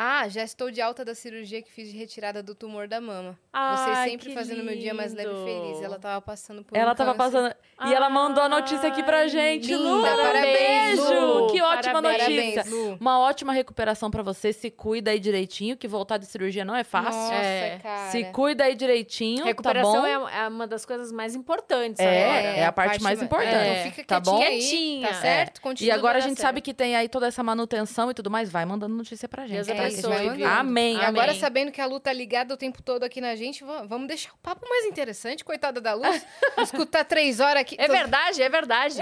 Ah, 0.00 0.28
já 0.28 0.44
estou 0.44 0.70
de 0.70 0.80
alta 0.80 1.04
da 1.04 1.12
cirurgia 1.12 1.60
que 1.60 1.72
fiz 1.72 1.90
de 1.90 1.98
retirada 1.98 2.40
do 2.40 2.54
tumor 2.54 2.86
da 2.86 3.00
mama. 3.00 3.36
Ai, 3.52 3.76
Você 4.04 4.10
sempre 4.10 4.28
que 4.28 4.34
fazendo 4.34 4.62
meu 4.62 4.76
dia 4.78 4.94
mais 4.94 5.12
leve 5.12 5.28
e 5.28 5.44
feliz. 5.44 5.72
lindo. 5.74 5.84
Ela 5.84 5.98
tava 5.98 6.22
passando 6.22 6.62
por 6.62 6.76
Ela 6.78 6.92
um 6.92 6.94
tava 6.94 7.14
câncer. 7.16 7.32
passando. 7.32 7.90
E 7.90 7.94
ela 7.94 8.08
mandou 8.08 8.44
a 8.44 8.48
notícia 8.48 8.88
aqui 8.88 9.02
pra 9.02 9.26
gente, 9.26 9.74
Lu. 9.74 9.96
linda, 9.96 10.16
parabéns, 10.16 11.00
Beijo! 11.00 11.20
Lu. 11.20 11.46
Que 11.50 11.60
ótima 11.60 12.00
Parabéns. 12.00 12.28
notícia. 12.28 12.62
Parabéns, 12.64 12.90
Lu. 12.90 12.98
Uma 13.00 13.18
ótima 13.18 13.52
recuperação 13.52 14.08
pra 14.08 14.22
você. 14.22 14.52
Se 14.52 14.70
cuida 14.70 15.10
aí 15.10 15.18
direitinho, 15.18 15.76
que 15.76 15.88
voltar 15.88 16.16
de 16.16 16.26
cirurgia 16.26 16.64
não 16.64 16.76
é 16.76 16.84
fácil. 16.84 17.20
Nossa, 17.20 17.34
É. 17.34 17.78
cara. 17.82 18.10
Se 18.12 18.24
cuida 18.26 18.64
aí 18.64 18.76
direitinho, 18.76 19.44
Recuperação 19.44 19.92
tá 19.94 20.00
bom? 20.20 20.28
é, 20.28 20.38
é 20.44 20.48
uma 20.48 20.66
das 20.68 20.86
coisas 20.86 21.10
mais 21.10 21.34
importantes 21.34 21.98
É, 21.98 22.24
agora. 22.24 22.56
é 22.60 22.64
a 22.66 22.72
parte 22.72 23.02
mais 23.02 23.20
importante. 23.20 23.48
Então 23.80 23.90
fica 23.92 24.04
Tá 24.06 24.20
bom? 24.20 24.38
quietinha 24.38 25.08
tá 25.08 25.14
certo? 25.14 25.60
Continua 25.60 25.88
E 25.88 25.90
agora 25.90 26.18
a 26.18 26.20
gente 26.20 26.40
sabe 26.40 26.60
que 26.60 26.72
tem 26.72 26.94
aí 26.94 27.08
toda 27.08 27.26
essa 27.26 27.42
manutenção 27.42 28.12
e 28.12 28.14
tudo 28.14 28.30
mais. 28.30 28.48
Vai 28.48 28.64
mandando 28.64 28.94
notícia 28.94 29.28
pra 29.28 29.42
gente. 29.44 29.56
Deus 29.56 29.66
tá? 29.66 29.87
Viu? 30.36 30.46
Amém, 30.46 30.96
E 30.96 31.00
agora, 31.04 31.30
amém. 31.30 31.40
sabendo 31.40 31.72
que 31.72 31.80
a 31.80 31.86
Lu 31.86 31.98
tá 32.00 32.12
ligada 32.12 32.54
o 32.54 32.56
tempo 32.56 32.82
todo 32.82 33.02
aqui 33.04 33.20
na 33.20 33.34
gente, 33.36 33.64
va- 33.64 33.82
vamos 33.84 34.08
deixar 34.08 34.32
o 34.32 34.38
papo 34.38 34.68
mais 34.68 34.84
interessante, 34.86 35.44
coitada 35.44 35.80
da 35.80 35.94
Luz. 35.94 36.24
Escutar 36.58 37.04
três 37.04 37.40
horas 37.40 37.62
aqui. 37.62 37.76
É 37.78 37.88
verdade, 37.88 38.42
é 38.42 38.48
verdade. 38.48 38.98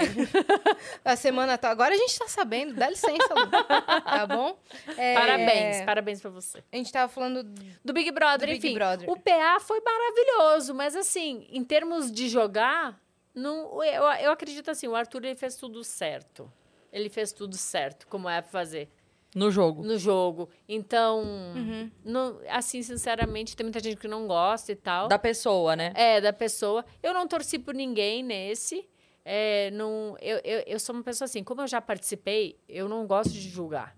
A 1.03 1.15
semana 1.15 1.57
tá. 1.57 1.69
Agora 1.69 1.93
a 1.93 1.97
gente 1.97 2.17
tá 2.17 2.27
sabendo. 2.27 2.73
Dá 2.73 2.89
licença, 2.89 3.33
Lu. 3.33 3.47
Tá 3.49 4.25
bom? 4.27 4.57
É, 4.97 5.13
Parabéns, 5.13 5.81
parabéns 5.85 6.21
pra 6.21 6.29
você. 6.29 6.63
A 6.71 6.75
gente 6.77 6.91
tava 6.91 7.11
falando. 7.11 7.43
Do 7.83 7.93
Big 7.93 8.11
Brother, 8.11 8.47
Do 8.47 8.51
Big 8.53 8.67
enfim. 8.67 8.73
Brother. 8.75 9.09
O 9.09 9.17
PA 9.19 9.59
foi 9.59 9.79
maravilhoso, 9.81 10.73
mas 10.73 10.95
assim, 10.95 11.47
em 11.49 11.63
termos 11.63 12.11
de 12.11 12.27
jogar, 12.29 12.99
não, 13.33 13.83
eu, 13.83 14.03
eu 14.21 14.31
acredito 14.31 14.69
assim, 14.71 14.87
o 14.87 14.95
Arthur 14.95 15.25
ele 15.25 15.35
fez 15.35 15.55
tudo 15.55 15.83
certo. 15.83 16.51
Ele 16.91 17.09
fez 17.09 17.31
tudo 17.31 17.55
certo, 17.57 18.07
como 18.07 18.29
é 18.29 18.41
pra 18.41 18.49
fazer 18.49 18.89
No 19.35 19.51
jogo. 19.51 19.83
no 19.83 19.97
jogo. 19.99 20.49
Então, 20.67 21.21
Uhum. 21.21 21.91
não- 22.03 22.39
assim, 22.49 22.81
sinceramente, 22.81 23.55
tem 23.55 23.63
muita 23.65 23.79
gente 23.79 23.97
que 23.97 24.07
não 24.07 24.25
gosta 24.27 24.71
e 24.71 24.75
tal. 24.75 25.07
Da 25.07 25.19
pessoa, 25.19 25.75
né? 25.75 25.91
É, 25.95 26.19
da 26.21 26.33
pessoa. 26.33 26.83
Eu 27.03 27.13
não 27.13 27.27
torci 27.27 27.59
por 27.59 27.75
ninguém 27.75 28.23
nesse. 28.23 28.87
É, 29.23 29.69
não, 29.71 30.15
eu, 30.21 30.37
eu, 30.43 30.59
eu 30.65 30.79
sou 30.79 30.95
uma 30.95 31.03
pessoa 31.03 31.25
assim, 31.25 31.43
como 31.43 31.61
eu 31.61 31.67
já 31.67 31.81
participei, 31.81 32.57
eu 32.67 32.87
não 32.87 33.05
gosto 33.05 33.31
de 33.31 33.41
julgar. 33.49 33.95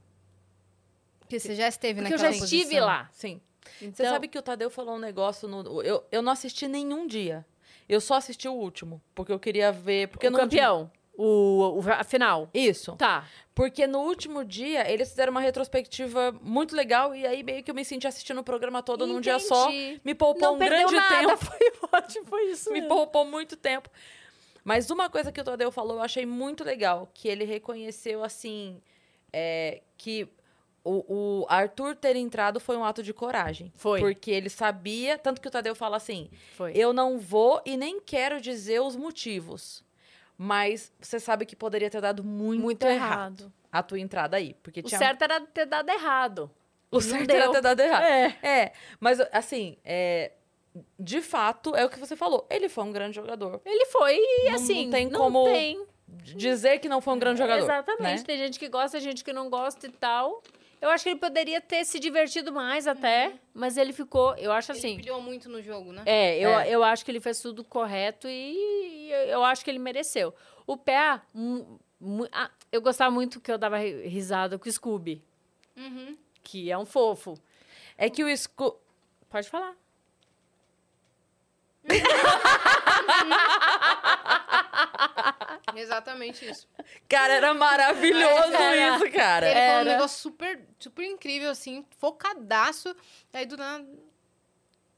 Porque 1.20 1.40
você 1.40 1.54
já 1.56 1.68
esteve 1.68 2.02
Porque 2.02 2.14
eu 2.14 2.18
naquela 2.18 2.34
já 2.36 2.44
estive 2.44 2.64
posição. 2.64 2.86
lá. 2.86 3.10
Sim. 3.12 3.40
Você 3.80 3.86
Então, 3.86 4.06
sabe 4.10 4.28
que 4.28 4.38
o 4.38 4.42
Tadeu 4.42 4.70
falou 4.70 4.96
um 4.96 5.00
negócio 5.00 5.48
no. 5.48 5.84
Eu, 5.84 6.04
eu 6.12 6.22
não 6.24 6.32
assisti 6.32 6.68
nenhum 6.68 7.06
dia. 7.06 7.46
Eu 7.88 8.02
só 8.02 8.16
assisti 8.16 8.48
o 8.48 8.54
último, 8.54 9.00
porque 9.14 9.32
eu 9.32 9.40
queria 9.40 9.72
ver. 9.72 10.08
Porque 10.10 10.28
o 10.28 10.32
no 10.32 10.38
campeão. 10.40 10.92
O, 11.22 11.82
o, 11.82 11.92
a 11.92 12.02
final. 12.06 12.50
Isso. 12.54 12.96
Tá. 12.96 13.28
Porque 13.54 13.86
no 13.86 14.00
último 14.00 14.46
dia 14.46 14.90
eles 14.90 15.10
fizeram 15.10 15.32
uma 15.32 15.42
retrospectiva 15.42 16.32
muito 16.42 16.74
legal 16.74 17.14
e 17.14 17.28
aí 17.28 17.44
meio 17.44 17.62
que 17.62 17.70
eu 17.70 17.76
me 17.76 17.84
senti 17.84 18.08
assistindo 18.08 18.40
o 18.40 18.44
programa 18.44 18.82
todo 18.82 19.06
num 19.06 19.20
dia 19.20 19.38
só. 19.38 19.70
Entendi. 19.70 20.02
Me 20.06 20.16
poupou 20.16 20.42
Não 20.48 20.56
um 20.56 20.58
grande 20.58 20.96
nada. 20.96 21.28
tempo. 21.28 21.36
Foi 21.46 21.72
ótimo, 21.92 22.26
foi 22.26 22.44
isso 22.52 22.72
me 22.72 22.80
mesmo. 22.80 22.96
poupou 22.96 23.26
muito 23.26 23.58
tempo. 23.58 23.90
Mas 24.64 24.90
uma 24.90 25.10
coisa 25.10 25.30
que 25.30 25.42
o 25.42 25.44
Tadeu 25.44 25.72
falou 25.72 25.98
eu 25.98 26.02
achei 26.02 26.26
muito 26.26 26.64
legal, 26.64 27.10
que 27.14 27.28
ele 27.28 27.44
reconheceu 27.44 28.24
assim 28.24 28.82
é, 29.34 29.82
que 29.98 30.26
o, 30.86 31.42
o 31.42 31.46
Arthur 31.50 31.96
ter 31.96 32.16
entrado 32.16 32.62
foi 32.62 32.78
um 32.78 32.84
ato 32.86 33.04
de 33.04 33.14
coragem. 33.14 33.74
Foi. 33.76 34.00
Porque 34.00 34.32
ele 34.32 34.50
sabia, 34.50 35.18
tanto 35.18 35.42
que 35.42 35.48
o 35.50 35.52
Tadeu 35.52 35.76
fala 35.76 35.98
assim, 35.98 36.30
Foi. 36.56 36.72
eu 36.76 36.94
não 36.94 37.20
vou 37.20 37.62
e 37.66 37.76
nem 37.76 38.00
quero 38.00 38.40
dizer 38.40 38.80
os 38.80 38.96
motivos. 38.96 39.84
Mas 40.42 40.90
você 41.02 41.20
sabe 41.20 41.46
que 41.46 41.54
poderia 41.54 41.90
ter 41.90 42.00
dado 42.00 42.24
muito, 42.24 42.62
Muito 42.64 42.84
errado, 42.86 43.42
errado. 43.42 43.54
a 43.70 43.84
tua 43.84 44.00
entrada 44.00 44.38
aí. 44.38 44.54
Porque 44.64 44.80
O 44.80 44.84
tinha 44.84 44.98
certo 44.98 45.22
era 45.24 45.42
ter 45.42 45.66
dado 45.66 45.90
errado. 45.90 46.50
o 46.90 46.96
Não 46.96 47.02
certo 47.02 47.28
deu. 47.28 47.36
era 47.36 47.52
ter 47.52 47.62
dado 47.62 47.80
errado. 47.82 48.04
É. 48.06 48.38
É, 48.42 48.72
mas 49.02 49.20
assim, 49.34 49.76
é, 49.84 50.32
de 50.98 51.22
fato, 51.22 51.76
é 51.76 51.84
o 51.84 51.90
que 51.90 52.00
você 52.00 52.16
falou. 52.16 52.48
Ele 52.50 52.70
foi 52.70 52.86
um 52.86 52.92
grande 52.94 53.18
jogador. 53.18 53.60
Ele 53.66 53.86
foi 53.88 54.16
e 54.18 54.46
Não- 54.48 54.56
assim. 54.56 54.84
não 54.86 54.92
tem 54.92 55.10
como 55.10 55.44
tem. 55.44 55.86
Dizer 56.08 56.80
que 56.80 56.88
não 56.90 57.02
foi 57.02 57.14
um 57.16 57.20
grande 57.20 57.38
jogador. 57.40 57.64
Exatamente. 57.66 58.20
né? 58.20 58.24
Tem 58.26 58.38
gente 58.38 58.58
que 58.58 58.70
gosta, 58.70 58.98
gente 59.00 59.24
que 59.26 59.34
não 59.34 59.50
gosta 59.50 59.88
e 59.88 59.92
tal. 59.92 60.42
Eu 60.82 60.90
acho 60.90 61.04
que 61.04 61.10
ele 61.10 61.20
poderia 61.20 61.60
ter 61.60 61.84
se 61.86 62.00
divertido 62.00 62.54
mais 62.54 62.88
até, 62.88 63.34
mas 63.54 63.76
ele 63.76 63.92
ficou, 63.92 64.34
eu 64.38 64.50
acho 64.52 64.72
assim. 64.72 64.94
Ele 64.94 65.02
pilhou 65.04 65.22
muito 65.22 65.50
no 65.50 65.62
jogo, 65.62 65.92
né? 65.92 66.04
É, 66.06 66.38
eu, 66.40 66.50
É. 66.52 66.70
eu 66.70 66.84
acho 66.84 67.04
que 67.04 67.12
ele 67.12 67.20
fez 67.20 67.42
tudo 67.42 67.64
correto 67.66 68.28
e 68.30 69.10
eu- 69.12 69.28
eu 69.28 69.44
acho 69.44 69.62
que 69.64 69.70
ele 69.70 69.80
mereceu. 69.80 70.34
O 70.66 70.78
pé, 70.78 71.20
ah, 72.32 72.50
eu 72.72 72.82
gostava 72.82 73.12
muito 73.12 73.42
que 73.42 73.52
eu 73.52 73.58
dava 73.58 73.78
ri- 73.78 74.08
risada 74.08 74.58
com 74.58 74.70
o 74.70 74.72
Scooby, 74.72 75.22
Uhum. 75.76 76.18
que 76.44 76.72
é 76.72 76.78
um 76.78 76.86
fofo. 76.86 77.38
É 77.98 78.10
que 78.10 78.24
o 78.24 78.38
Sco... 78.38 78.80
Pode 79.30 79.50
falar. 79.50 79.76
Exatamente 85.76 86.50
isso. 86.50 86.68
Cara, 87.08 87.34
era 87.34 87.54
maravilhoso 87.54 88.54
Era. 88.54 88.96
isso, 88.96 89.12
cara. 89.12 89.46
Ele 89.48 89.56
falou 89.56 89.70
um 89.70 89.80
Era. 89.82 89.92
negócio 89.92 90.20
super, 90.20 90.62
super 90.80 91.06
incrível, 91.06 91.50
assim, 91.50 91.86
focadaço. 91.98 92.96
Aí 93.34 93.46
do 93.46 93.58
nada. 93.58 93.88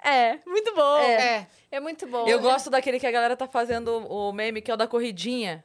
É, 0.03 0.39
muito 0.45 0.73
bom. 0.73 0.97
É. 0.97 1.47
É, 1.69 1.79
muito 1.79 2.07
bom. 2.07 2.27
Eu 2.27 2.39
gosto 2.39 2.69
daquele 2.69 2.99
que 2.99 3.05
a 3.07 3.11
galera 3.11 3.37
tá 3.37 3.47
fazendo 3.47 4.05
o 4.07 4.31
meme, 4.33 4.61
que 4.61 4.71
é 4.71 4.73
o 4.73 4.77
da 4.77 4.87
corridinha. 4.87 5.63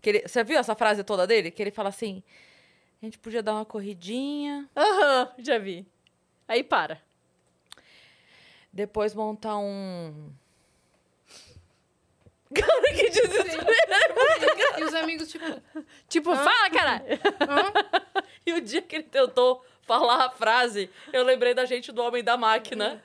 Que 0.00 0.10
ele... 0.10 0.22
Você 0.28 0.42
viu 0.42 0.58
essa 0.58 0.74
frase 0.74 1.04
toda 1.04 1.26
dele? 1.26 1.50
Que 1.50 1.62
ele 1.62 1.70
fala 1.70 1.88
assim: 1.88 2.22
a 3.00 3.06
gente 3.06 3.18
podia 3.18 3.42
dar 3.42 3.54
uma 3.54 3.64
corridinha, 3.64 4.68
Aham, 4.76 5.32
já 5.38 5.58
vi. 5.58 5.86
Aí 6.48 6.64
para. 6.64 7.00
depois 8.72 9.14
montar 9.14 9.56
um. 9.58 10.32
Cara, 12.54 12.94
que 12.94 13.10
desespero! 13.10 13.66
E 14.78 14.84
os 14.84 14.94
amigos, 14.94 15.28
tipo, 15.28 15.44
Tipo, 16.08 16.36
fala, 16.36 16.70
cara. 16.70 17.02
hã? 17.40 18.22
E 18.46 18.52
o 18.54 18.60
dia 18.60 18.80
que 18.80 18.96
ele 18.96 19.02
tentou 19.04 19.64
falar 19.82 20.26
a 20.26 20.30
frase, 20.30 20.90
eu 21.12 21.22
lembrei 21.24 21.52
da 21.54 21.64
gente 21.64 21.92
do 21.92 22.02
Homem 22.02 22.22
da 22.24 22.36
Máquina. 22.36 23.02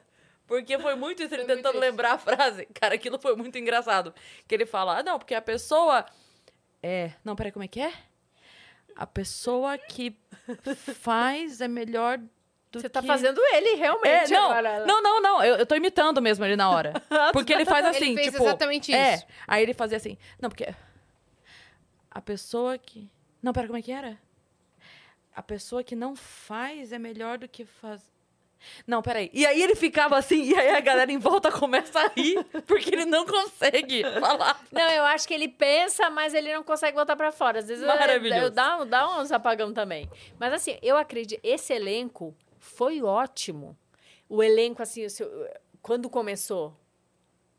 Porque 0.48 0.78
foi 0.78 0.95
muito 0.95 1.24
isso, 1.24 1.34
ele 1.34 1.45
Foi 1.45 1.56
tentando 1.56 1.76
isso. 1.76 1.82
lembrar 1.82 2.14
a 2.14 2.18
frase. 2.18 2.65
Cara, 2.74 2.95
aquilo 2.95 3.18
foi 3.20 3.36
muito 3.36 3.57
engraçado. 3.57 4.14
Que 4.48 4.53
ele 4.56 4.65
fala, 4.65 4.99
ah, 4.99 5.03
não, 5.03 5.18
porque 5.18 5.34
a 5.34 5.41
pessoa... 5.41 6.06
É... 6.82 7.11
Não, 7.24 7.36
peraí, 7.36 7.52
como 7.52 7.64
é 7.64 7.68
que 7.68 7.80
é? 7.82 7.94
A 8.95 9.07
pessoa 9.07 9.78
que 9.78 10.15
faz 11.02 11.61
é 11.61 11.68
melhor 11.68 12.20
Você 12.79 12.89
tá 12.89 13.01
que... 13.01 13.07
fazendo 13.07 13.39
ele, 13.53 13.69
É, 13.69 13.75
realmente. 13.75 14.31
não, 14.31 14.51
agora. 14.51 14.85
não, 14.85 15.01
não, 15.01 15.21
não. 15.21 15.43
Eu, 15.43 15.55
eu 15.57 15.65
tô 15.65 15.75
imitando 15.75 16.21
mesmo 16.21 16.43
ele 16.45 16.55
na 16.55 16.69
hora. 16.69 16.93
Porque 17.33 17.53
ele 17.53 17.65
faz 17.65 17.85
assim, 17.85 18.11
Ele 18.11 18.15
fez 18.15 18.31
tipo... 18.31 18.43
exatamente 18.43 18.93
É, 18.93 19.15
isso. 19.15 19.25
aí 19.47 19.63
ele 19.63 19.73
fazia 19.73 19.97
assim... 19.97 20.17
Não, 20.41 20.49
porque... 20.49 20.73
A 22.11 22.21
pessoa 22.21 22.77
que... 22.77 23.09
Não, 23.41 23.51
pera, 23.53 23.67
como 23.67 23.77
é 23.79 23.81
que 23.81 23.91
era? 23.91 24.17
A 25.35 25.41
pessoa 25.41 25.83
que 25.83 25.95
não 25.95 26.15
faz 26.15 26.91
é 26.91 26.99
melhor 26.99 27.37
do 27.37 27.47
que 27.47 27.65
faz... 27.65 28.01
Não, 28.87 29.01
peraí. 29.01 29.29
E 29.33 29.45
aí 29.45 29.61
ele 29.61 29.75
ficava 29.75 30.17
assim, 30.17 30.43
e 30.43 30.55
aí 30.55 30.69
a 30.69 30.79
galera 30.79 31.11
em 31.11 31.17
volta 31.17 31.51
começa 31.51 31.99
a 31.99 32.07
rir, 32.15 32.41
porque 32.65 32.93
ele 32.95 33.05
não 33.05 33.25
consegue 33.25 34.03
falar. 34.21 34.57
Não, 34.71 34.89
eu 34.89 35.03
acho 35.03 35.27
que 35.27 35.33
ele 35.33 35.49
pensa, 35.49 36.09
mas 36.09 36.33
ele 36.33 36.53
não 36.53 36.63
consegue 36.63 36.95
botar 36.95 37.15
pra 37.15 37.31
fora. 37.31 37.59
Às 37.59 37.67
vezes 37.67 37.85
Maravilhoso. 37.85 38.39
eu, 38.39 38.43
eu 38.45 38.49
dá, 38.49 38.83
dá 38.85 39.19
uns 39.19 39.31
apagão 39.31 39.73
também. 39.73 40.09
Mas 40.39 40.53
assim, 40.53 40.77
eu 40.81 40.95
acredito, 40.97 41.41
esse 41.43 41.73
elenco 41.73 42.33
foi 42.64 43.02
ótimo. 43.02 43.77
O 44.30 44.41
elenco, 44.41 44.81
assim, 44.81 45.06
o 45.06 45.10
seu- 45.10 45.30
quando 45.81 46.10
começou, 46.10 46.76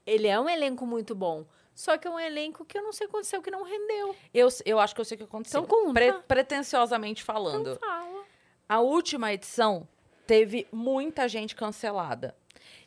ele 0.07 0.27
é 0.27 0.39
um 0.41 0.49
elenco 0.49 0.87
muito 0.87 1.15
bom. 1.15 1.47
Só 1.75 1.99
que 1.99 2.07
é 2.07 2.11
um 2.11 2.19
elenco 2.21 2.65
que 2.65 2.79
eu 2.79 2.83
não 2.83 2.93
sei 2.93 3.07
o 3.07 3.11
que 3.11 3.17
aconteceu, 3.17 3.43
que 3.43 3.51
não 3.51 3.65
rendeu. 3.65 4.15
Eu, 4.33 4.49
eu 4.65 4.79
acho 4.79 4.95
que 4.95 5.01
eu 5.01 5.05
sei 5.05 5.17
o 5.17 5.19
que 5.19 5.25
aconteceu. 5.25 5.61
Então 5.63 5.69
conta. 5.79 5.93
Pre- 5.93 6.13
pretenciosamente 6.27 7.23
falando. 7.23 7.71
Não 7.71 7.77
fala. 7.77 8.25
A 8.69 8.81
última 8.81 9.33
edição 9.33 9.87
teve 10.27 10.67
muita 10.73 11.29
gente 11.29 11.55
cancelada. 11.55 12.35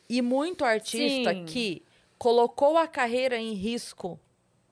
E 0.08 0.22
muito 0.22 0.64
artista 0.64 1.32
Sim. 1.32 1.44
que 1.44 1.82
colocou 2.18 2.76
a 2.78 2.88
carreira 2.88 3.36
em 3.36 3.52
risco 3.52 4.18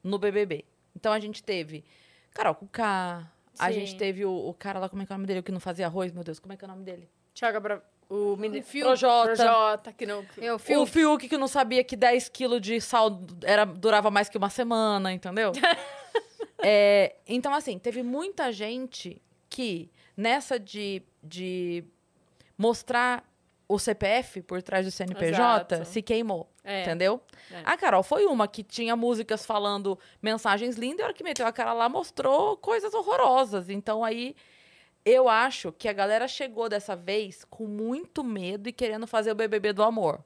no 0.03 0.19
BBB. 0.19 0.65
Então 0.97 1.13
a 1.13 1.21
gente 1.21 1.43
teve 1.43 1.85
Carol 2.33 2.55
Kuká, 2.55 3.31
a 3.59 3.71
gente 3.71 3.97
teve 3.97 4.25
o, 4.25 4.33
o 4.49 4.55
cara 4.55 4.79
lá, 4.79 4.89
como 4.89 5.03
é 5.03 5.07
que 5.07 5.13
é 5.13 5.15
o 5.15 5.19
nome 5.19 5.27
dele? 5.27 5.41
O 5.41 5.43
que 5.43 5.53
não 5.53 5.61
fazia 5.61 5.87
arroz, 5.87 6.11
meu 6.13 6.25
Deus, 6.25 6.39
como 6.39 6.53
é 6.55 6.57
que 6.57 6.65
é 6.65 6.69
o 6.69 6.71
nome 6.71 6.85
dele? 6.85 7.09
Thiago 7.37 7.61
Bra... 7.61 7.83
O 8.09 8.37
menino... 8.37 8.65
Projota. 8.65 9.35
Projota, 9.35 9.93
que 9.93 10.07
não... 10.07 10.25
É 10.41 10.53
o 10.53 10.57
O. 10.83 10.87
Fiuk 10.87 11.29
que 11.29 11.37
não 11.37 11.49
sabia 11.49 11.85
que 11.85 11.97
10 11.97 12.29
quilos 12.31 12.61
de 12.61 12.81
sal 12.81 13.21
era, 13.43 13.65
durava 13.65 14.11
mais 14.11 14.29
que 14.29 14.39
uma 14.39 14.51
semana, 14.51 15.13
entendeu? 15.13 15.53
É, 16.69 17.17
então, 17.29 17.55
assim, 17.55 17.79
teve 17.79 18.03
muita 18.03 18.51
gente 18.51 19.23
que, 19.49 19.91
nessa 20.17 20.59
de, 20.59 21.03
de 21.23 21.85
mostrar 22.57 23.23
o 23.69 23.79
CPF 23.79 24.43
por 24.43 24.63
trás 24.63 24.85
do 24.85 24.91
CNPJ, 24.91 25.75
Exato. 25.75 25.85
se 25.85 26.03
queimou. 26.03 26.51
É. 26.65 26.83
Entendeu? 26.83 27.21
É. 27.53 27.63
A 27.65 27.77
Carol 27.77 28.03
foi 28.03 28.25
uma 28.25 28.49
que 28.49 28.65
tinha 28.65 28.97
músicas 28.97 29.47
falando 29.47 29.99
mensagens 30.21 30.77
lindas, 30.77 31.01
e 31.01 31.03
a 31.03 31.05
hora 31.07 31.15
que 31.15 31.23
meteu 31.23 31.47
a 31.47 31.53
cara 31.53 31.73
lá 31.73 31.89
mostrou 31.89 32.57
coisas 32.57 32.93
horrorosas. 32.95 33.69
Então 33.69 34.03
aí 34.03 34.35
eu 35.07 35.29
acho 35.29 35.71
que 35.73 35.89
a 35.89 35.93
galera 35.93 36.27
chegou 36.29 36.69
dessa 36.69 36.95
vez 36.97 37.45
com 37.49 37.65
muito 37.67 38.23
medo 38.25 38.69
e 38.69 38.73
querendo 38.73 39.07
fazer 39.07 39.31
o 39.31 39.35
BBB 39.37 39.73
do 39.73 39.83
amor. 39.83 40.23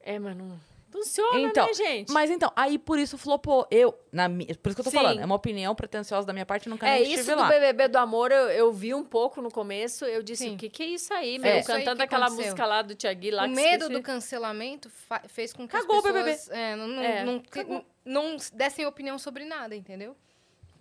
É, 0.00 0.18
mas 0.18 0.36
não 0.36 0.58
funciona, 0.90 1.40
Então, 1.40 1.66
né, 1.66 1.74
gente? 1.74 2.12
Mas 2.12 2.30
então, 2.30 2.52
aí 2.54 2.78
por 2.78 3.00
isso 3.00 3.18
flopou. 3.18 3.66
Eu, 3.68 3.98
na, 4.12 4.28
por 4.28 4.38
isso 4.38 4.58
que 4.76 4.80
eu 4.80 4.84
tô 4.84 4.90
Sim. 4.90 4.96
falando, 4.98 5.18
é 5.20 5.24
uma 5.24 5.34
opinião 5.34 5.74
pretensiosa 5.74 6.24
da 6.24 6.32
minha 6.32 6.46
parte, 6.46 6.68
nunca 6.68 6.86
É, 6.86 7.00
nem 7.00 7.02
isso 7.10 7.20
estive 7.22 7.34
do 7.34 7.40
lá. 7.40 7.48
BBB 7.48 7.88
do 7.88 7.96
Amor, 7.98 8.30
eu, 8.30 8.48
eu 8.50 8.72
vi 8.72 8.94
um 8.94 9.02
pouco 9.02 9.42
no 9.42 9.50
começo. 9.50 10.04
Eu 10.04 10.22
disse, 10.22 10.44
Sim. 10.44 10.54
o 10.54 10.56
que, 10.56 10.68
que 10.68 10.82
é 10.84 10.86
isso 10.86 11.12
aí, 11.12 11.34
É. 11.34 11.38
meu? 11.38 11.56
Isso 11.58 11.72
aí 11.72 11.78
Cantando 11.80 11.96
que 11.96 12.02
aquela 12.04 12.26
aconteceu. 12.26 12.44
música 12.52 12.66
lá 12.66 12.80
do 12.82 12.94
Tiagui 12.94 13.32
lá. 13.32 13.42
o 13.44 13.48
que 13.48 13.54
medo 13.56 13.72
esqueci. 13.86 13.92
do 13.92 14.02
cancelamento 14.02 14.88
fez 15.26 15.52
com 15.52 15.66
que 15.66 15.72
Cagou 15.76 15.96
o 15.96 15.98
as 15.98 16.04
BBB. 16.04 16.30
pessoas 16.30 16.56
é, 16.56 16.76
não, 16.76 16.86
não, 16.86 17.02
É, 17.02 17.24
não, 17.24 17.40
cagou. 17.40 17.84
não 18.04 18.36
dessem 18.52 18.86
opinião 18.86 19.18
sobre 19.18 19.44
nada, 19.44 19.74
entendeu? 19.74 20.14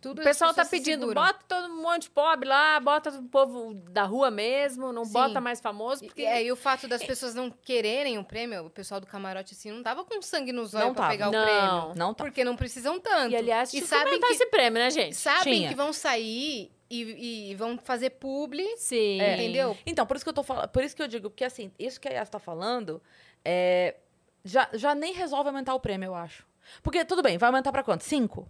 Tudo 0.03 0.19
O 0.19 0.23
pessoal 0.23 0.53
tá 0.53 0.65
se 0.65 0.71
pedindo, 0.71 1.07
seguram. 1.07 1.21
bota 1.23 1.39
todo 1.47 1.71
um 1.71 1.81
monte 1.81 2.03
de 2.03 2.09
pobre 2.09 2.49
lá, 2.49 2.77
bota 2.81 3.09
o 3.09 3.23
povo 3.23 3.73
da 3.73 4.03
rua 4.03 4.29
mesmo, 4.29 4.91
não 4.91 5.05
Sim. 5.05 5.13
bota 5.13 5.39
mais 5.39 5.61
famoso, 5.61 6.03
porque... 6.03 6.23
E, 6.23 6.25
é, 6.25 6.43
e 6.43 6.51
o 6.51 6.57
fato 6.57 6.89
das 6.89 7.01
pessoas 7.01 7.33
não 7.33 7.49
quererem 7.49 8.17
o 8.17 8.23
prêmio, 8.25 8.65
o 8.65 8.69
pessoal 8.69 8.99
do 8.99 9.07
camarote 9.07 9.53
assim, 9.53 9.71
não 9.71 9.81
tava 9.81 10.03
com 10.03 10.21
sangue 10.21 10.51
nos 10.51 10.73
olhos 10.73 10.87
Não 10.87 10.93
pra 10.93 11.07
pegar 11.07 11.29
o 11.29 11.31
Não. 11.31 11.41
prêmio. 11.41 11.95
Não 11.95 12.13
tá. 12.13 12.21
Porque 12.25 12.43
não 12.43 12.57
precisam 12.57 12.99
tanto. 12.99 13.31
E, 13.31 13.37
aliás, 13.37 13.73
e 13.73 13.79
sabem 13.79 14.19
que, 14.19 14.25
esse 14.33 14.45
prêmio, 14.47 14.77
né, 14.83 14.91
gente? 14.91 15.15
sabem 15.15 15.53
Tinha. 15.59 15.69
que 15.69 15.75
vão 15.75 15.93
sair 15.93 16.69
e, 16.89 17.51
e 17.51 17.55
vão 17.55 17.77
fazer 17.77 18.09
publi, 18.09 18.75
Sim. 18.75 19.21
entendeu? 19.21 19.77
Então, 19.85 20.05
por 20.05 20.17
isso 20.17 20.25
que 20.25 20.29
eu 20.29 20.33
tô 20.33 20.43
falando, 20.43 20.67
por 20.67 20.83
isso 20.83 20.93
que 20.93 21.01
eu 21.01 21.07
digo, 21.07 21.29
porque 21.29 21.45
assim, 21.45 21.71
isso 21.79 21.97
que 22.01 22.09
a 22.09 22.11
Yas 22.11 22.29
tá 22.29 22.39
falando, 22.39 23.01
é, 23.45 23.95
já, 24.43 24.67
já 24.73 24.93
nem 24.93 25.13
resolve 25.13 25.47
aumentar 25.47 25.73
o 25.73 25.79
prêmio, 25.79 26.07
eu 26.07 26.15
acho. 26.15 26.45
Porque, 26.81 27.05
tudo 27.05 27.21
bem, 27.21 27.37
vai 27.37 27.47
aumentar 27.47 27.71
pra 27.71 27.83
quanto? 27.83 28.03
Cinco? 28.03 28.47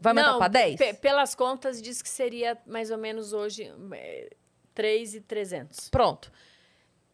Vai 0.00 0.10
aumentar 0.12 0.32
Não, 0.32 0.38
pra 0.38 0.48
10? 0.48 0.76
pe- 0.76 0.94
pelas 0.94 1.34
contas, 1.34 1.80
diz 1.80 2.02
que 2.02 2.08
seria 2.08 2.58
mais 2.66 2.90
ou 2.90 2.98
menos 2.98 3.32
hoje 3.32 3.72
é, 3.92 4.30
3,300. 4.74 5.88
Pronto. 5.88 6.30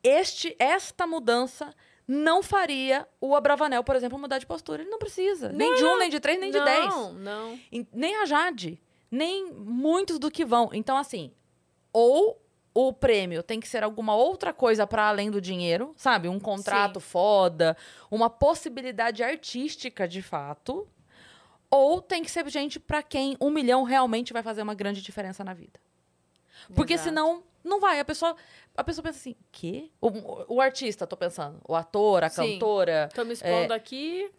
Este, 0.02 0.56
esta 0.58 1.06
mudança 1.06 1.74
não 2.08 2.42
faria 2.42 3.06
o 3.20 3.36
Abravanel, 3.36 3.84
por 3.84 3.94
exemplo, 3.94 4.18
mudar 4.18 4.38
de 4.38 4.46
postura. 4.46 4.82
Ele 4.82 4.90
não 4.90 4.98
precisa. 4.98 5.50
nem 5.52 5.74
de 5.76 5.84
um, 5.84 5.98
nem 5.98 6.10
de 6.10 6.18
três, 6.18 6.40
nem 6.40 6.50
de 6.50 6.58
não, 6.58 6.64
dez. 6.64 6.94
Não, 7.16 7.60
Em- 7.70 7.86
Nem 7.92 8.16
a 8.16 8.24
Jade. 8.26 8.80
Nem 9.10 9.52
muitos 9.52 10.18
do 10.18 10.30
que 10.30 10.44
vão. 10.44 10.70
Então, 10.72 10.96
assim, 10.96 11.32
ou 11.92 12.40
o 12.72 12.92
prêmio 12.92 13.42
tem 13.42 13.58
que 13.60 13.68
ser 13.68 13.82
alguma 13.82 14.14
outra 14.14 14.52
coisa 14.52 14.86
para 14.86 15.08
além 15.08 15.30
do 15.30 15.40
dinheiro, 15.40 15.92
sabe? 15.96 16.28
Um 16.28 16.38
contrato 16.40 17.00
foda, 17.00 17.76
uma 18.10 18.30
possibilidade 18.30 19.22
artística 19.22 20.06
de 20.08 20.22
fato. 20.22 20.88
Ou 21.70 22.02
tem 22.02 22.22
que 22.22 22.30
ser 22.30 22.48
gente 22.48 22.80
para 22.80 23.02
quem 23.02 23.36
um 23.40 23.50
milhão 23.50 23.82
realmente 23.84 24.32
vai 24.32 24.42
fazer 24.42 24.62
uma 24.62 24.74
grande 24.74 25.00
diferença 25.00 25.44
na 25.44 25.54
vida. 25.54 25.78
Porque 26.74 26.94
Exato. 26.94 27.08
senão 27.08 27.42
não 27.62 27.78
vai. 27.80 28.00
A 28.00 28.04
pessoa, 28.04 28.36
a 28.76 28.82
pessoa 28.82 29.04
pensa 29.04 29.18
assim, 29.18 29.36
quê? 29.52 29.90
O, 30.00 30.54
o 30.56 30.60
artista, 30.60 31.06
tô 31.06 31.16
pensando. 31.16 31.60
O 31.66 31.74
ator, 31.74 32.24
a 32.24 32.28
Sim. 32.28 32.54
cantora. 32.54 33.08
Tô 33.14 33.24
me 33.24 33.32
expondo 33.32 33.72
aqui 33.72 34.30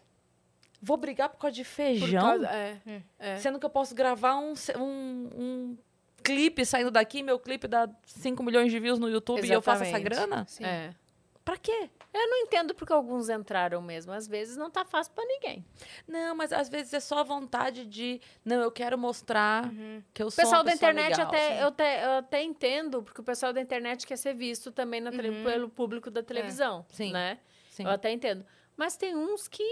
Vou 0.82 0.98
brigar 0.98 1.30
por 1.30 1.38
causa 1.38 1.56
de 1.56 1.64
feijão? 1.64 2.22
causa... 2.22 2.48
É, 2.48 2.78
é. 3.20 3.38
Sendo 3.38 3.60
que 3.60 3.66
eu 3.66 3.70
posso 3.70 3.94
gravar 3.94 4.38
um, 4.38 4.54
um, 4.80 5.30
um 5.38 5.78
clipe 6.24 6.66
saindo 6.66 6.90
daqui, 6.90 7.22
meu 7.22 7.38
clipe 7.38 7.68
dá 7.68 7.88
5 8.04 8.42
milhões 8.42 8.72
de 8.72 8.80
views 8.80 8.98
no 8.98 9.08
YouTube 9.08 9.46
e 9.46 9.52
eu 9.52 9.62
faço 9.62 9.84
essa 9.84 10.00
Exatamente. 10.00 10.10
grana? 10.10 10.46
Sim. 10.48 10.66
É. 10.66 10.96
Pra 11.44 11.58
quê? 11.58 11.90
Eu 12.14 12.28
não 12.30 12.38
entendo 12.40 12.76
porque 12.76 12.94
alguns 12.94 13.30
entraram 13.30 13.82
mesmo. 13.82 14.12
Às 14.12 14.28
vezes 14.28 14.58
não 14.58 14.70
tá 14.70 14.86
fácil 14.86 15.12
pra 15.14 15.26
ninguém. 15.26 15.66
Não, 16.08 16.36
mas 16.36 16.52
às 16.54 16.70
vezes 16.70 16.94
é 16.94 17.00
só 17.00 17.24
vontade 17.24 17.86
de. 17.86 18.22
Não, 18.46 18.62
eu 18.62 18.72
quero 18.72 18.98
mostrar 18.98 19.70
que 20.14 20.22
eu 20.22 20.28
O 20.28 20.32
sou 20.32 20.44
pessoal 20.44 20.60
uma 20.62 20.66
da 20.66 20.74
internet 20.74 21.12
legal. 21.12 21.28
até, 21.28 21.64
eu, 21.64 21.68
até, 21.68 22.06
eu 22.06 22.12
até 22.20 22.44
entendo, 22.44 23.02
porque 23.02 23.22
o 23.22 23.24
pessoal 23.24 23.52
da 23.54 23.60
internet 23.62 24.06
quer 24.06 24.18
ser 24.18 24.34
visto 24.36 24.72
também 24.72 25.02
na 25.02 25.10
tele- 25.12 25.44
pelo 25.44 25.68
público 25.70 26.12
da 26.12 26.22
televisão, 26.22 26.86
Sim. 26.90 27.12
né? 27.12 27.40
Sim. 27.70 27.86
Eu 27.86 27.90
até 27.92 28.12
entendo. 28.12 28.46
Mas 28.78 28.96
tem 28.98 29.16
uns 29.16 29.48
que... 29.48 29.64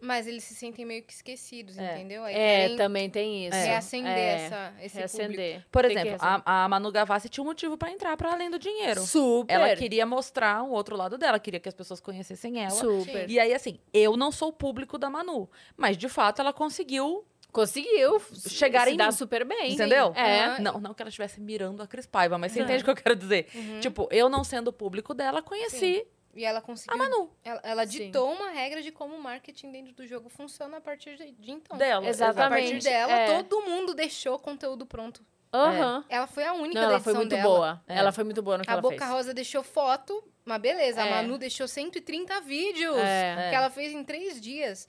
Mas 0.00 0.26
eles 0.26 0.44
se 0.44 0.54
sentem 0.54 0.84
meio 0.84 1.02
que 1.02 1.12
esquecidos, 1.12 1.78
É. 1.78 1.94
entendeu? 1.94 2.24
Aí 2.24 2.34
É, 2.34 2.76
também 2.76 3.08
tem 3.08 3.46
isso. 3.46 3.56
reacender 3.56 4.12
É, 4.12 4.34
essa, 4.46 4.74
esse 4.82 4.94
público. 4.96 4.98
reacender. 4.98 5.66
Por 5.72 5.82
Tem 5.86 5.96
exemplo, 5.96 6.16
a, 6.20 6.64
a 6.64 6.68
Manu 6.68 6.92
Gavassi 6.92 7.28
tinha 7.28 7.42
um 7.42 7.46
motivo 7.46 7.78
pra 7.78 7.90
entrar 7.90 8.16
para 8.16 8.32
além 8.32 8.50
do 8.50 8.58
dinheiro. 8.58 9.00
Super. 9.00 9.52
Ela 9.54 9.74
queria 9.76 10.04
mostrar 10.04 10.62
o 10.62 10.70
outro 10.72 10.96
lado 10.96 11.16
dela, 11.16 11.38
queria 11.38 11.58
que 11.58 11.68
as 11.68 11.74
pessoas 11.74 12.00
conhecessem 12.00 12.60
ela. 12.60 12.70
Super. 12.70 13.30
E 13.30 13.40
aí, 13.40 13.54
assim, 13.54 13.78
eu 13.92 14.16
não 14.16 14.30
sou 14.30 14.48
o 14.48 14.52
público 14.52 14.98
da 14.98 15.08
Manu, 15.08 15.48
mas 15.76 15.96
de 15.96 16.08
fato 16.08 16.40
ela 16.40 16.52
conseguiu 16.52 17.24
Conseguiu 17.52 18.20
Chegar 18.48 18.88
se 18.88 18.94
em 18.94 18.96
dar 18.96 19.12
super 19.12 19.44
bem. 19.44 19.74
Entendeu? 19.74 20.12
É. 20.16 20.40
Aham. 20.46 20.58
Não, 20.60 20.80
não 20.80 20.92
que 20.92 21.00
ela 21.00 21.08
estivesse 21.08 21.40
mirando 21.40 21.80
a 21.84 21.86
Cris 21.86 22.04
Paiva, 22.04 22.36
mas 22.36 22.50
você 22.50 22.58
Não. 22.58 22.66
entende 22.66 22.82
o 22.82 22.84
que 22.84 22.90
eu 22.90 22.96
quero 22.96 23.14
dizer. 23.14 23.46
Tipo, 23.80 24.08
eu 24.10 24.28
não 24.28 24.42
sendo 24.42 24.68
o 24.68 24.72
público 24.72 25.14
dela, 25.14 25.40
conheci 25.40 26.04
E 26.34 26.44
ela 26.44 26.60
conseguiu. 26.60 26.94
a 26.94 26.96
Manu 26.98 27.30
Ela, 27.44 27.60
ela 27.62 27.86
Sim. 27.86 28.06
ditou 28.06 28.32
uma 28.32 28.50
regra 28.50 28.82
de 28.82 28.90
como 28.90 29.14
o 29.14 29.22
marketing 29.22 29.70
dentro 29.70 29.92
do 29.94 30.06
jogo 30.06 30.28
funciona 30.28 30.76
a 30.78 30.80
partir 30.80 31.16
de, 31.16 31.30
de 31.32 31.50
então. 31.52 31.76
dela. 31.78 32.04
A 32.04 32.08
Exatamente. 32.08 32.70
partir 32.72 32.84
dela, 32.84 33.12
É. 33.12 33.26
todo 33.42 33.62
mundo 33.62 33.94
deixou 33.94 34.38
conteúdo 34.38 34.84
pronto. 34.86 35.24
Aham. 35.52 36.04
Ela 36.08 36.26
foi 36.26 36.44
a 36.44 36.52
única 36.52 36.80
Não, 36.80 36.88
da 36.88 36.94
ela 36.94 37.00
foi 37.00 37.14
muito 37.14 37.28
dela. 37.30 37.42
boa. 37.42 37.84
É. 37.86 37.96
Ela 37.98 38.10
foi 38.10 38.24
muito 38.24 38.42
boa 38.42 38.58
no 38.58 38.64
que 38.64 38.70
A 38.70 38.72
ela 38.72 38.82
Boca 38.82 38.98
fez. 38.98 39.10
Rosa 39.10 39.32
deixou 39.32 39.62
foto, 39.62 40.24
mas 40.44 40.60
beleza. 40.60 41.00
A 41.00 41.06
É. 41.06 41.10
Manu 41.10 41.38
deixou 41.38 41.68
130 41.68 42.40
vídeos 42.40 42.96
É. 42.98 43.50
que 43.50 43.54
ela 43.54 43.70
fez 43.70 43.92
em 43.92 44.02
três 44.02 44.40
dias. 44.40 44.88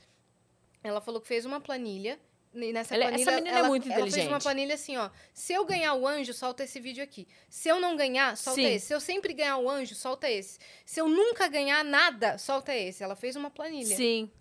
Ela 0.83 0.99
falou 1.01 1.21
que 1.21 1.27
fez 1.27 1.45
uma 1.45 1.61
planilha. 1.61 2.19
Nessa 2.55 2.95
Ela- 2.95 3.05
essa 3.05 3.11
planilha, 3.13 3.31
menina 3.35 3.49
é 3.55 3.59
ela, 3.59 3.67
muito 3.67 3.85
ela 3.85 3.93
fez 3.95 4.13
uma 4.13 4.19
inteligente. 4.21 4.43
planilha 4.43 4.73
assim, 4.75 4.97
ó. 4.97 5.09
Se 5.33 5.53
eu 5.53 5.65
ganhar 5.65 5.93
o 5.93 6.07
anjo, 6.07 6.33
solta 6.33 6.63
esse 6.63 6.79
vídeo 6.79 7.03
aqui. 7.03 7.27
Se 7.49 7.67
eu 7.69 7.79
não 7.79 7.95
ganhar, 7.95 8.35
solta 8.37 8.61
Sim. 8.61 8.67
esse. 8.73 8.87
Se 8.87 8.93
eu 8.93 8.99
sempre 9.01 9.33
ganhar 9.33 9.57
o 9.57 9.69
anjo, 9.69 9.93
solta 9.95 10.29
esse. 10.29 10.57
Se 10.85 10.99
eu 11.01 11.07
nunca 11.09 11.47
ganhar 11.47 11.83
nada, 11.83 12.37
solta 12.37 12.73
esse. 12.73 13.03
Ela 13.03 13.15
fez 13.15 13.35
uma 13.35 13.49
planilha. 13.51 13.95
Sim. 13.95 14.31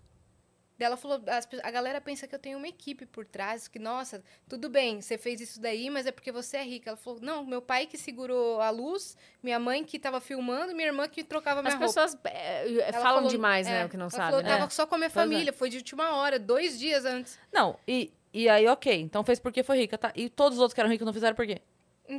Daí 0.77 0.85
Ela 0.87 0.97
falou, 0.97 1.21
as 1.27 1.47
a 1.63 1.71
galera 1.71 2.01
pensa 2.01 2.27
que 2.27 2.35
eu 2.35 2.39
tenho 2.39 2.57
uma 2.57 2.67
equipe 2.67 3.05
por 3.05 3.25
trás, 3.25 3.67
que, 3.67 3.79
nossa, 3.79 4.21
tudo 4.49 4.69
bem, 4.69 5.01
você 5.01 5.17
fez 5.17 5.39
isso 5.39 5.59
daí, 5.61 5.89
mas 5.89 6.05
é 6.05 6.11
porque 6.11 6.31
você 6.31 6.57
é 6.57 6.63
rica. 6.63 6.89
Ela 6.89 6.97
falou, 6.97 7.19
não, 7.21 7.45
meu 7.45 7.61
pai 7.61 7.85
que 7.87 7.97
segurou 7.97 8.59
a 8.59 8.69
luz, 8.69 9.15
minha 9.41 9.57
mãe 9.57 9.83
que 9.85 9.97
tava 9.97 10.19
filmando, 10.19 10.75
minha 10.75 10.87
irmã 10.89 11.07
que 11.07 11.23
trocava 11.23 11.61
minha 11.61 11.73
As 11.73 11.79
roupa. 11.79 11.87
pessoas 11.87 12.17
é, 12.25 12.67
é, 12.67 12.81
Ela 12.89 12.91
falam 12.93 13.15
falou- 13.15 13.29
demais, 13.29 13.65
é, 13.67 13.71
né? 13.71 13.85
O 13.85 13.89
que 13.89 13.95
não 13.97 14.03
ela 14.05 14.11
sabem. 14.11 14.25
Falou, 14.31 14.43
né? 14.43 14.49
tava 14.57 14.69
só 14.69 14.85
com 14.85 14.95
a 14.95 14.97
minha 14.97 15.09
Pois 15.09 15.25
é. 15.25 15.29
família, 15.29 15.53
foi 15.53 15.69
de 15.69 15.77
última 15.77 16.15
hora, 16.17 16.37
dois 16.37 16.77
dias 16.77 17.05
antes. 17.05 17.39
Não, 17.53 17.79
e, 17.87 18.11
e 18.33 18.49
aí, 18.49 18.67
ok. 18.67 18.99
Então 19.01 19.23
fez 19.23 19.39
porque 19.39 19.63
foi 19.63 19.77
rica, 19.77 19.97
tá? 19.97 20.11
E 20.15 20.29
todos 20.29 20.57
os 20.57 20.61
outros 20.61 20.73
que 20.73 20.81
eram 20.81 20.89
ricos 20.89 21.05
não 21.05 21.13
fizeram 21.13 21.35
por 21.35 21.47
quê? 21.47 21.61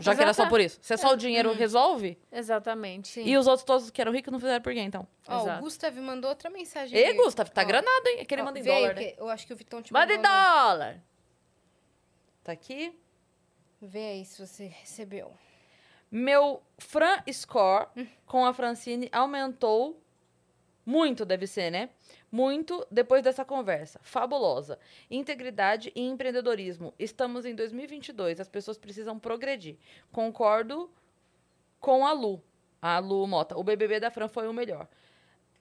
Já 0.01 0.15
que 0.17 0.23
era 0.23 0.35
só 0.35 0.49
por 0.49 0.61
isso. 0.61 0.79
Se 0.83 0.95
é 0.95 0.97
só 0.97 1.13
o 1.13 1.17
dinheiro 1.17 1.53
resolve, 1.53 2.19
Exatamente. 2.33 3.21
e 3.21 3.37
os 3.37 3.47
outros 3.47 3.65
todos 3.65 3.91
que 3.91 4.01
eram 4.01 4.13
ricos 4.13 4.33
não 4.33 4.41
fizeram 4.41 4.61
por 4.63 4.73
quê, 4.73 4.81
então? 4.81 5.07
Ó, 5.29 5.43
Exato. 5.43 5.59
o 5.59 5.63
Gustav 5.63 5.97
mandou 6.01 6.31
outra 6.31 6.51
mensagem. 6.51 6.99
Ei, 6.99 7.07
aqui. 7.11 7.17
Gustavo, 7.23 7.51
tá 7.51 7.63
Ó, 7.63 7.65
granado, 7.65 8.09
hein? 8.09 8.21
Aquele 8.21 8.43
ó, 8.43 8.45
manda 8.45 8.59
em 8.59 8.63
aí 8.63 8.67
dólar, 8.69 8.95
né? 8.95 9.05
que- 9.05 9.21
Eu 9.21 9.29
acho 9.29 9.47
que 9.47 9.53
o 9.53 9.57
Vitão 9.57 9.81
te 9.83 9.93
Manda 9.93 10.13
em 10.13 10.17
mandou. 10.17 10.33
no- 10.33 10.39
dólar. 10.39 11.03
Tá 12.43 12.53
aqui. 12.53 12.99
Vê 13.81 13.99
aí 14.11 14.25
se 14.25 14.45
você 14.45 14.67
recebeu. 14.67 15.33
Meu 16.11 16.63
Fran 16.79 17.23
Score 17.33 17.87
com 18.25 18.45
a 18.47 18.53
Francine 18.55 19.09
aumentou 19.13 20.01
muito, 20.87 21.25
deve 21.25 21.49
ser, 21.49 21.69
né? 21.69 21.91
Muito 22.31 22.87
depois 22.89 23.21
dessa 23.21 23.45
conversa. 23.45 23.99
Fabulosa. 24.05 24.79
Integridade 25.11 25.91
e 25.97 26.01
empreendedorismo. 26.01 26.95
Estamos 26.97 27.45
em 27.45 27.57
2022. 27.57 28.39
As 28.39 28.49
pessoas 28.49 28.79
precisam 28.79 29.19
progredir. 29.19 29.77
Concordo 30.13 30.89
com 31.81 32.07
a 32.07 32.13
Lu. 32.13 32.41
A 32.81 33.01
Lu 33.01 33.27
Mota. 33.27 33.59
O 33.59 33.65
BBB 33.65 33.99
da 33.99 34.13
Fran 34.13 34.29
foi 34.29 34.47
o 34.47 34.53
melhor. 34.53 34.87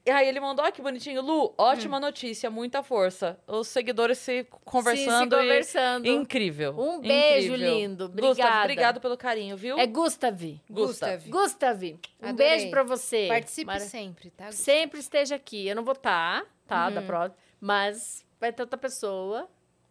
E 0.05 0.11
aí 0.11 0.27
ele 0.27 0.39
mandou, 0.39 0.63
ó, 0.63 0.69
que 0.71 0.81
bonitinho. 0.83 1.19
Lu, 1.21 1.53
ótima 1.57 1.99
notícia, 1.99 2.47
muita 2.51 2.83
força. 2.83 3.39
Os 3.47 3.67
seguidores 3.69 4.19
se 4.19 4.45
conversando. 4.63 5.35
Sim, 5.35 5.39
se 5.39 5.43
e- 5.43 5.47
conversando. 5.49 6.05
Incrível. 6.07 6.79
Um 6.79 6.99
beijo 7.01 7.53
incrível. 7.53 7.73
lindo. 7.75 8.09
Gustavo, 8.09 8.27
Obrigada. 8.31 8.61
obrigado 8.63 9.01
pelo 9.01 9.17
carinho, 9.17 9.57
viu? 9.57 9.79
É 9.79 9.87
Gustav. 9.87 10.39
Gustav. 10.69 11.15
Gustav. 11.17 11.29
Gustav, 11.29 11.83
um 12.21 12.27
Adorei. 12.29 12.33
beijo 12.33 12.69
pra 12.69 12.83
você. 12.83 13.25
Participe 13.27 13.65
Mara- 13.65 13.79
sempre, 13.79 14.29
tá? 14.29 14.45
Gustav? 14.45 14.63
Sempre 14.63 14.99
esteja 14.99 15.35
aqui. 15.35 15.67
Eu 15.67 15.75
não 15.75 15.83
vou 15.83 15.93
estar, 15.93 16.45
tá, 16.67 16.89
da 16.91 17.01
Uhum. 17.01 17.07
próxima, 17.07 17.35
mas 17.59 18.23
vai 18.39 18.53
ter 18.53 18.61
outra 18.61 18.77
pessoa. 18.77 19.49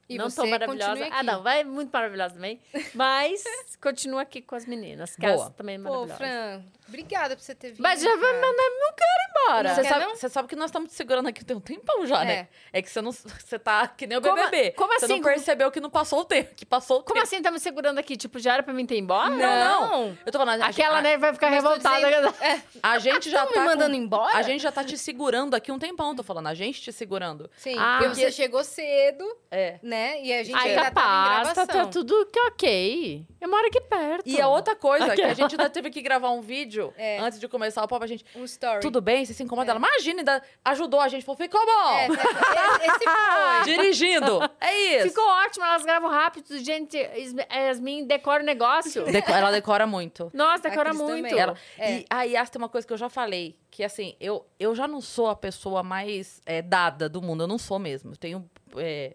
E 0.08 0.18
não 0.18 0.28
você 0.28 0.36
tão 0.36 0.46
maravilhosa. 0.46 1.08
Ah, 1.10 1.22
não, 1.22 1.42
vai 1.42 1.64
muito 1.64 1.90
maravilhosa 1.90 2.34
também. 2.34 2.60
Mas 2.94 3.42
continua 3.80 4.22
aqui 4.22 4.42
com 4.42 4.54
as 4.54 4.66
meninas, 4.66 5.16
que 5.16 5.26
Boa. 5.26 5.50
também 5.50 5.78
Pô, 5.78 5.84
maravilhosas. 5.84 6.16
Fran, 6.18 6.62
obrigada 6.88 7.34
por 7.36 7.42
você 7.42 7.54
ter 7.54 7.70
vindo. 7.70 7.80
Mas 7.82 8.02
já 8.02 8.14
vai 8.16 8.32
mandar 8.34 8.70
meu 8.78 8.92
cara 8.96 9.30
embora. 9.30 9.74
Você 9.74 9.84
sabe, 9.84 10.04
você 10.06 10.28
sabe 10.28 10.48
que 10.48 10.56
nós 10.56 10.66
estamos 10.66 10.90
te 10.90 10.94
segurando 10.94 11.28
aqui 11.28 11.44
tem 11.44 11.56
um 11.56 11.60
tempão 11.60 12.06
já, 12.06 12.24
né? 12.24 12.48
É 12.72 12.82
que 12.82 12.90
você 12.90 13.00
não. 13.00 13.12
Você 13.12 13.58
tá 13.58 13.88
que 13.88 14.06
nem 14.06 14.18
o 14.18 14.20
Como- 14.22 14.34
BBB. 14.34 14.72
como 14.72 14.92
Você 14.92 15.04
assim? 15.06 15.14
não 15.16 15.22
percebeu 15.22 15.70
que 15.70 15.80
não 15.80 15.90
passou 15.90 16.20
o 16.20 16.24
tempo. 16.24 16.54
Que 16.54 16.66
passou 16.66 16.98
o 16.98 17.02
Como 17.02 17.14
tempo. 17.14 17.24
assim 17.26 17.40
tá 17.42 17.50
me 17.50 17.58
segurando 17.58 17.98
aqui? 17.98 18.16
Tipo, 18.16 18.38
já 18.38 18.54
era 18.54 18.62
pra 18.62 18.72
mim 18.74 18.84
ter 18.86 18.98
embora? 18.98 19.30
Não, 19.30 19.38
não. 19.38 19.90
Não. 20.08 20.18
Eu 20.26 20.32
tô 20.32 20.38
falando. 20.38 20.62
Aquela, 20.62 20.98
a, 20.98 21.02
né, 21.02 21.16
vai 21.16 21.32
ficar 21.32 21.48
revoltada. 21.48 21.98
dizendo- 22.06 22.34
A 22.82 22.98
gente 22.98 23.30
já 23.30 23.46
tá. 23.46 23.58
me 23.60 23.66
mandando 23.66 23.94
com- 23.96 24.02
embora? 24.02 24.36
A 24.36 24.42
gente 24.42 24.60
já 24.62 24.70
tá 24.72 24.84
te 24.84 24.98
segurando 24.98 25.54
aqui 25.54 25.72
um 25.72 25.78
tempão, 25.78 26.14
tô 26.14 26.22
falando. 26.22 26.48
A 26.48 26.54
gente 26.54 26.80
te 26.82 26.92
segurando. 26.92 27.50
Sim, 27.56 27.76
Ah, 27.78 27.96
porque 27.98 28.08
porque- 28.10 28.24
você 28.26 28.32
chegou 28.32 28.62
cedo, 28.64 29.24
É. 29.50 29.78
né? 29.82 29.93
E 30.22 30.32
a 30.32 30.42
gente 30.42 30.54
Ai, 30.56 30.70
ainda 30.70 30.84
capaz, 30.84 31.48
tá, 31.48 31.54
gravação. 31.54 31.66
tá 31.66 31.86
tudo 31.86 32.26
que 32.32 32.40
ok. 32.40 33.26
Eu 33.40 33.48
moro 33.50 33.66
aqui 33.66 33.80
perto. 33.80 34.22
E 34.28 34.40
a 34.40 34.48
outra 34.48 34.74
coisa, 34.74 35.06
que 35.06 35.12
Aquela. 35.12 35.30
a 35.32 35.34
gente 35.34 35.52
ainda 35.52 35.68
teve 35.70 35.90
que 35.90 36.00
gravar 36.00 36.30
um 36.30 36.40
vídeo 36.40 36.92
É. 36.96 37.18
antes 37.20 37.38
de 37.38 37.46
começar 37.48 37.82
o 37.84 37.88
papo, 37.88 38.02
a 38.04 38.06
gente. 38.06 38.24
Um 38.34 38.44
story. 38.44 38.80
Tudo 38.80 39.00
bem? 39.00 39.24
Você 39.24 39.34
se 39.34 39.42
incomoda? 39.42 39.70
Ela, 39.70 39.78
imagina, 39.78 40.20
ainda 40.20 40.42
ajudou 40.64 41.00
a 41.00 41.08
gente. 41.08 41.24
Falou, 41.24 41.36
ficou 41.36 41.60
bom. 41.64 41.90
É, 41.96 42.06
esse, 42.06 43.04
foi. 43.04 43.64
Dirigindo. 43.64 44.40
É 44.60 44.96
isso. 44.96 45.08
Ficou 45.08 45.24
ótimo, 45.26 45.64
elas 45.64 45.82
gravam 45.84 46.08
rápido. 46.10 46.58
Gente, 46.58 46.96
Yas- 46.96 47.34
Yasmin 47.52 48.06
decora 48.06 48.42
o 48.42 48.46
negócio. 48.46 49.04
Deco- 49.10 49.30
ela 49.32 49.50
decora 49.50 49.86
muito. 49.86 50.30
Nossa, 50.34 50.68
decora 50.68 50.92
muito. 50.94 51.34
Ela, 51.36 51.54
É. 51.78 51.98
E 52.00 52.06
a 52.10 52.22
Yas 52.22 52.50
tem 52.50 52.60
uma 52.60 52.68
coisa 52.68 52.86
que 52.86 52.92
eu 52.92 52.96
já 52.96 53.08
falei, 53.08 53.56
que 53.70 53.84
assim, 53.84 54.16
eu, 54.20 54.46
eu 54.58 54.74
já 54.74 54.88
não 54.88 55.00
sou 55.00 55.28
a 55.28 55.36
pessoa 55.36 55.82
mais 55.82 56.40
é, 56.46 56.62
dada 56.62 57.08
do 57.08 57.20
mundo, 57.20 57.44
eu 57.44 57.48
não 57.48 57.58
sou 57.58 57.78
mesmo. 57.78 58.12
Eu 58.12 58.16
tenho 58.16 58.50
é, 58.76 59.14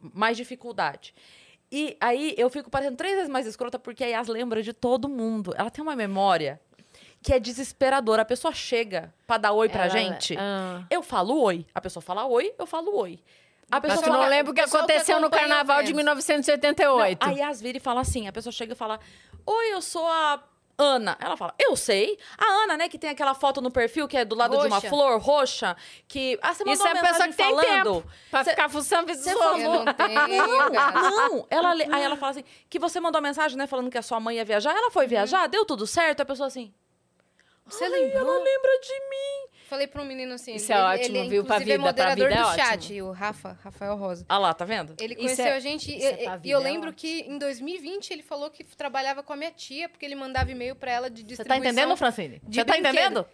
mais 0.00 0.36
dificuldade. 0.36 1.14
E 1.70 1.96
aí 2.00 2.34
eu 2.38 2.48
fico 2.48 2.70
parecendo 2.70 2.96
três 2.96 3.14
vezes 3.14 3.28
mais 3.28 3.46
escrota 3.46 3.78
porque 3.78 4.04
a 4.04 4.06
Yas 4.06 4.28
lembra 4.28 4.62
de 4.62 4.72
todo 4.72 5.08
mundo. 5.08 5.52
Ela 5.56 5.68
tem 5.70 5.82
uma 5.82 5.96
memória 5.96 6.60
que 7.22 7.32
é 7.32 7.40
desesperadora. 7.40 8.22
A 8.22 8.24
pessoa 8.24 8.54
chega 8.54 9.12
pra 9.26 9.36
dar 9.36 9.52
oi 9.52 9.68
pra 9.68 9.84
Ela- 9.86 9.90
gente. 9.90 10.36
Ah. 10.38 10.84
Eu 10.88 11.02
falo 11.02 11.40
oi. 11.42 11.66
A 11.74 11.80
pessoa 11.80 12.00
fala 12.00 12.24
oi, 12.26 12.54
eu 12.58 12.66
falo 12.66 12.96
oi. 12.96 13.18
A 13.68 13.80
Mas 13.80 13.82
pessoa 13.82 14.02
tu 14.04 14.10
não 14.10 14.16
fala, 14.20 14.28
lembra 14.28 14.52
o 14.52 14.54
que 14.54 14.60
aconteceu 14.60 15.20
no 15.20 15.28
carnaval 15.28 15.78
de 15.82 15.86
Vênus. 15.92 15.96
1988. 15.96 17.26
não, 17.26 17.32
a 17.34 17.36
Yas 17.36 17.60
vira 17.60 17.78
e 17.78 17.80
fala 17.80 18.00
assim: 18.00 18.28
a 18.28 18.32
pessoa 18.32 18.52
chega 18.52 18.74
e 18.74 18.76
fala: 18.76 19.00
Oi, 19.44 19.72
eu 19.72 19.82
sou 19.82 20.06
a 20.06 20.40
Ana. 20.78 21.16
Ela 21.20 21.36
fala: 21.36 21.54
Eu 21.58 21.74
sei. 21.76 22.18
A 22.36 22.44
Ana, 22.64 22.76
né, 22.76 22.88
que 22.88 22.98
tem 22.98 23.10
aquela 23.10 23.34
foto 23.34 23.60
no 23.60 23.70
perfil 23.70 24.06
que 24.06 24.16
é 24.16 24.24
do 24.24 24.34
lado 24.34 24.58
de 24.58 24.66
uma 24.66 24.76
Roxa. 24.76 24.88
flor 24.88 25.18
roxa. 25.20 25.76
Que. 26.06 26.38
Ah, 26.42 26.52
você 26.54 26.64
mandou 26.64 26.74
Isso 26.74 26.86
é 26.86 26.92
uma 26.92 27.00
a 27.00 27.04
pessoa 27.12 27.28
que 27.28 27.34
tem 27.34 27.46
falando. 27.50 27.64
tempo 27.64 28.10
pra 28.30 28.44
Cê- 28.44 28.50
ficar 28.50 28.68
fuçando 28.68 29.14
Você 29.14 29.30
dos 29.32 29.42
falou- 29.42 29.84
não 29.84 29.92
tenho, 29.94 30.70
gata. 30.70 31.00
Não, 31.00 31.46
ela, 31.50 31.70
aí 31.72 32.02
ela 32.02 32.16
fala 32.16 32.30
assim: 32.32 32.44
que 32.68 32.78
você 32.78 33.00
mandou 33.00 33.22
mensagem, 33.22 33.56
né, 33.56 33.66
falando 33.66 33.90
que 33.90 33.98
a 33.98 34.02
sua 34.02 34.20
mãe 34.20 34.36
ia 34.36 34.44
viajar. 34.44 34.74
Ela 34.76 34.90
foi 34.90 35.06
viajar, 35.06 35.46
deu 35.46 35.64
tudo 35.64 35.86
certo. 35.86 36.20
A 36.20 36.24
pessoa 36.24 36.46
assim. 36.46 36.72
Você 37.66 37.88
lembrou? 37.88 38.20
ela 38.20 38.44
lembra 38.44 38.80
de 38.80 39.00
mim. 39.10 39.55
Falei 39.68 39.86
pra 39.86 40.00
um 40.00 40.04
menino 40.04 40.34
assim. 40.34 40.54
Isso 40.54 40.72
ele, 40.72 40.78
é 40.78 40.82
ótimo, 40.82 41.16
ele, 41.16 41.28
viu? 41.28 41.44
Pra 41.44 41.56
inclusive, 41.56 41.64
vida, 41.64 41.74
é 41.74 41.76
pra 41.76 41.86
moderador 41.86 42.28
vida 42.28 42.40
é 42.40 42.42
do 42.42 42.48
ótimo. 42.48 42.64
chat, 42.64 43.02
o 43.02 43.10
Rafa, 43.10 43.58
Rafael 43.64 43.96
Rosa. 43.96 44.24
Ah 44.28 44.38
lá, 44.38 44.54
tá 44.54 44.64
vendo? 44.64 44.94
Ele 45.00 45.16
conheceu 45.16 45.46
é- 45.46 45.52
a 45.56 45.60
gente 45.60 45.90
e, 45.90 46.04
é 46.04 46.22
e- 46.22 46.24
pra 46.24 46.34
e 46.34 46.38
vida, 46.38 46.48
eu 46.48 46.60
é 46.60 46.62
lembro 46.62 46.90
ótimo. 46.90 46.94
que 47.00 47.20
em 47.28 47.36
2020 47.38 48.10
ele 48.12 48.22
falou 48.22 48.48
que 48.50 48.62
trabalhava 48.62 49.22
com 49.22 49.32
a 49.32 49.36
minha 49.36 49.50
tia, 49.50 49.88
porque 49.88 50.04
ele 50.06 50.14
mandava 50.14 50.50
e-mail 50.50 50.76
pra 50.76 50.90
ela 50.92 51.10
de 51.10 51.22
Você 51.22 51.26
distribuição. 51.28 51.62
tá 51.62 51.68
entendendo, 51.70 51.96
Francine? 51.96 52.40
de 52.44 52.54
Você 52.56 52.64
tá 52.64 52.72
brinquedo. 52.74 52.94
entendendo? 52.94 53.26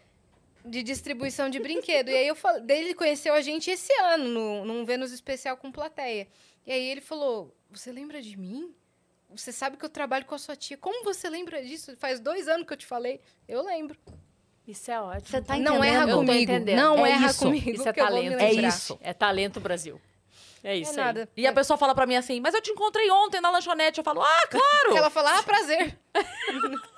de 0.65 0.81
distribuição 0.83 1.51
de 1.51 1.59
brinquedo. 1.59 2.09
E 2.09 2.15
aí 2.17 2.27
eu 2.29 2.37
falei, 2.37 2.63
daí 2.63 2.85
ele 2.85 2.95
conheceu 2.95 3.35
a 3.35 3.41
gente 3.41 3.69
esse 3.69 3.93
ano, 4.01 4.29
no, 4.29 4.65
num 4.65 4.85
Vênus 4.85 5.11
especial 5.11 5.57
com 5.57 5.73
plateia. 5.73 6.29
E 6.65 6.71
aí 6.71 6.89
ele 6.89 7.01
falou: 7.01 7.53
Você 7.71 7.91
lembra 7.91 8.23
de 8.23 8.39
mim? 8.39 8.73
Você 9.35 9.51
sabe 9.51 9.77
que 9.77 9.85
eu 9.85 9.89
trabalho 9.89 10.25
com 10.25 10.35
a 10.37 10.39
sua 10.39 10.55
tia. 10.55 10.77
Como 10.77 11.03
você 11.03 11.29
lembra 11.29 11.61
disso? 11.65 11.97
Faz 11.97 12.21
dois 12.21 12.47
anos 12.47 12.65
que 12.65 12.73
eu 12.73 12.77
te 12.77 12.87
falei. 12.87 13.21
Eu 13.49 13.61
lembro. 13.65 13.99
Isso 14.67 14.91
é 14.91 15.01
ótimo. 15.01 15.23
Você 15.27 15.41
tá 15.43 15.55
não 15.59 15.77
entendendo? 15.77 15.85
erra 15.85 16.11
Eu 16.11 16.17
comigo. 16.19 16.41
entendendo. 16.43 16.77
Não 16.77 17.05
É 17.07 17.11
erra 17.11 17.27
isso. 17.27 17.39
comigo. 17.45 17.71
Isso 17.71 17.87
é 17.87 17.91
eu 17.91 17.95
talento. 17.95 18.41
É 18.41 18.53
isso. 18.53 18.99
É 19.03 19.13
talento 19.13 19.61
Brasil. 19.61 20.01
É 20.65 20.75
É 20.75 20.77
isso 20.77 20.93
aí. 20.93 20.97
nada. 20.97 21.29
E 21.37 21.47
a 21.47 21.53
pessoa 21.53 21.77
fala 21.77 21.93
pra 21.95 22.07
mim 22.07 22.15
assim, 22.15 22.41
mas 22.41 22.55
eu 22.55 22.61
te 22.61 22.71
encontrei 22.71 23.11
ontem 23.11 23.41
na 23.41 23.51
lanchonete. 23.51 23.99
Eu 23.99 24.05
falo, 24.05 24.23
ah, 24.23 24.43
claro! 24.49 24.97
Ela 24.97 25.11
fala, 25.11 25.39
ah, 25.39 25.43
prazer. 25.43 25.99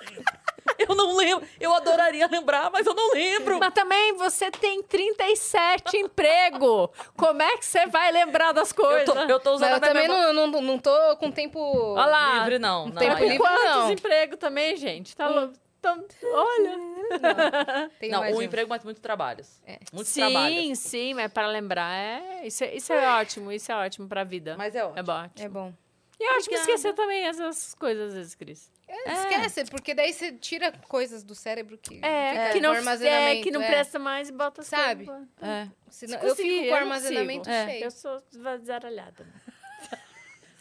Eu 0.78 0.94
não 0.94 1.14
lembro. 1.16 1.46
Eu 1.60 1.74
adoraria 1.74 2.26
lembrar, 2.26 2.70
mas 2.70 2.86
eu 2.86 2.94
não 2.94 3.12
lembro. 3.12 3.58
Mas 3.58 3.72
também 3.74 4.14
você 4.14 4.50
tem 4.50 4.82
37 4.82 5.96
emprego. 5.98 6.90
Como 7.16 7.42
é 7.42 7.56
que 7.58 7.64
você 7.66 7.86
vai 7.86 8.10
lembrar 8.10 8.52
das 8.52 8.70
Eu 8.70 8.76
coisas? 8.76 9.04
tô, 9.04 9.14
eu 9.20 9.38
tô 9.40 9.52
usando 9.54 9.70
Mas 9.70 9.82
eu 9.82 9.88
também 9.88 10.08
memória. 10.08 10.32
não, 10.32 10.46
não, 10.46 10.62
não 10.62 10.78
tô 10.78 11.16
com 11.18 11.30
tempo... 11.30 11.60
Olha 11.60 12.06
lá. 12.06 12.38
livre, 12.38 12.58
não. 12.58 12.86
não 12.86 12.92
tem 12.94 13.08
aí- 13.10 13.16
Tem 13.16 13.28
livre, 13.28 13.38
quantos 13.46 13.64
não. 13.66 13.90
empregos 13.92 14.38
também, 14.38 14.76
gente? 14.76 15.14
Tá 15.14 15.28
louco? 15.28 15.52
Então, 15.84 16.04
olha. 16.32 17.90
Tem 18.00 18.10
Não, 18.10 18.20
mais 18.20 18.34
um 18.34 18.38
um. 18.38 18.42
emprego, 18.42 18.68
mas 18.68 18.82
muitos 18.84 19.02
trabalhos. 19.02 19.60
É. 19.66 19.78
Muitos 19.92 20.12
sim, 20.12 20.20
trabalhos. 20.20 20.78
sim, 20.78 21.14
mas 21.14 21.32
para 21.32 21.46
lembrar, 21.48 21.94
é, 21.94 22.46
isso, 22.46 22.64
é, 22.64 22.74
isso 22.74 22.92
é 22.92 23.08
ótimo, 23.20 23.52
isso 23.52 23.70
é 23.70 23.74
ótimo 23.76 24.08
pra 24.08 24.24
vida. 24.24 24.56
Mas 24.56 24.74
é 24.74 24.84
ótimo. 24.84 24.98
É 24.98 25.02
bom. 25.02 25.30
É 25.36 25.48
bom. 25.48 25.72
E 26.18 26.24
eu 26.24 26.36
acho 26.36 26.48
que 26.48 26.54
esquecer 26.54 26.94
também 26.94 27.24
essas 27.26 27.74
coisas, 27.74 28.08
às 28.08 28.14
vezes, 28.14 28.34
Cris. 28.34 28.72
É, 28.86 29.12
Esquece, 29.12 29.64
porque 29.70 29.92
daí 29.94 30.12
você 30.12 30.30
tira 30.32 30.70
coisas 30.88 31.24
do 31.24 31.34
cérebro 31.34 31.76
que 31.76 31.98
É, 32.04 32.30
fica 32.30 32.52
que, 32.52 32.60
não, 32.60 32.72
é, 32.72 32.76
armazenamento. 32.76 33.42
que 33.42 33.50
não 33.50 33.62
é. 33.62 33.66
presta 33.66 33.98
mais 33.98 34.28
e 34.28 34.32
bota 34.32 34.60
as 34.60 34.68
Sabe? 34.68 35.10
É. 35.42 35.68
Senão, 35.90 36.20
Se 36.20 36.26
eu 36.26 36.36
fico 36.36 36.48
com 36.60 36.62
o 36.66 36.66
não 36.70 36.76
armazenamento 36.76 37.48
cheio. 37.48 37.84
Eu 37.84 37.90
sou 37.90 38.22
zaralhada. 38.62 39.26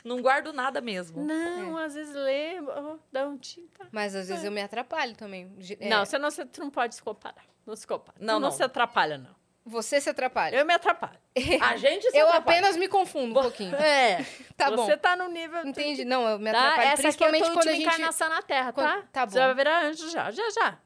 Não 0.03 0.21
guardo 0.21 0.51
nada 0.51 0.81
mesmo. 0.81 1.23
Não, 1.23 1.77
às 1.77 1.93
vezes 1.95 2.13
lê, 2.13 2.59
oh, 2.59 2.97
dá 3.11 3.27
um 3.27 3.37
tinta. 3.37 3.87
Mas 3.91 4.13
às 4.15 4.27
vezes 4.27 4.43
eu 4.43 4.51
me 4.51 4.61
atrapalho 4.61 5.15
também. 5.15 5.51
É, 5.79 5.87
Não, 5.87 6.05
você 6.05 6.17
não, 6.17 6.29
você 6.29 6.45
não 6.59 6.69
pode 6.69 6.95
se 6.95 7.01
comparar. 7.01 7.45
Não 7.65 7.75
se 7.75 7.87
compara. 7.87 8.17
Não, 8.19 8.33
não, 8.35 8.49
não. 8.49 8.51
se 8.51 8.61
atrapalha, 8.61 9.17
não. 9.17 9.33
Você 9.65 10.01
se 10.01 10.09
atrapalha. 10.09 10.57
Eu 10.57 10.65
me 10.65 10.73
atrapalho. 10.73 11.17
A 11.61 11.77
gente 11.77 12.11
se 12.11 12.17
Eu 12.17 12.27
atrapalha. 12.27 12.57
apenas 12.59 12.75
me 12.75 12.89
confundo 12.89 13.39
um 13.39 13.41
pouquinho. 13.43 13.73
É. 13.79 14.17
Tá 14.57 14.69
você 14.69 14.91
bom. 14.95 15.01
tá 15.01 15.15
no 15.15 15.29
nível... 15.29 15.65
Entendi. 15.65 16.03
Não, 16.03 16.27
eu 16.27 16.37
me 16.37 16.51
Tá? 16.51 16.59
atrapalho. 16.59 16.87
Essa 16.89 17.07
aqui 17.07 17.23
é 17.23 17.27
a 17.27 17.29
principalmente 17.29 17.43
tua 17.45 17.53
quando 17.53 17.67
a 17.69 17.71
gente. 17.71 17.83
encarnação 17.87 18.29
na 18.29 18.41
Terra, 18.41 18.73
tá? 18.73 18.83
Quando- 18.93 19.07
tá 19.07 19.25
Você 19.25 19.39
bom. 19.39 19.45
vai 19.45 19.55
virar 19.55 19.83
anjo 19.85 20.09
já, 20.11 20.29
já, 20.31 20.49
já. 20.51 20.77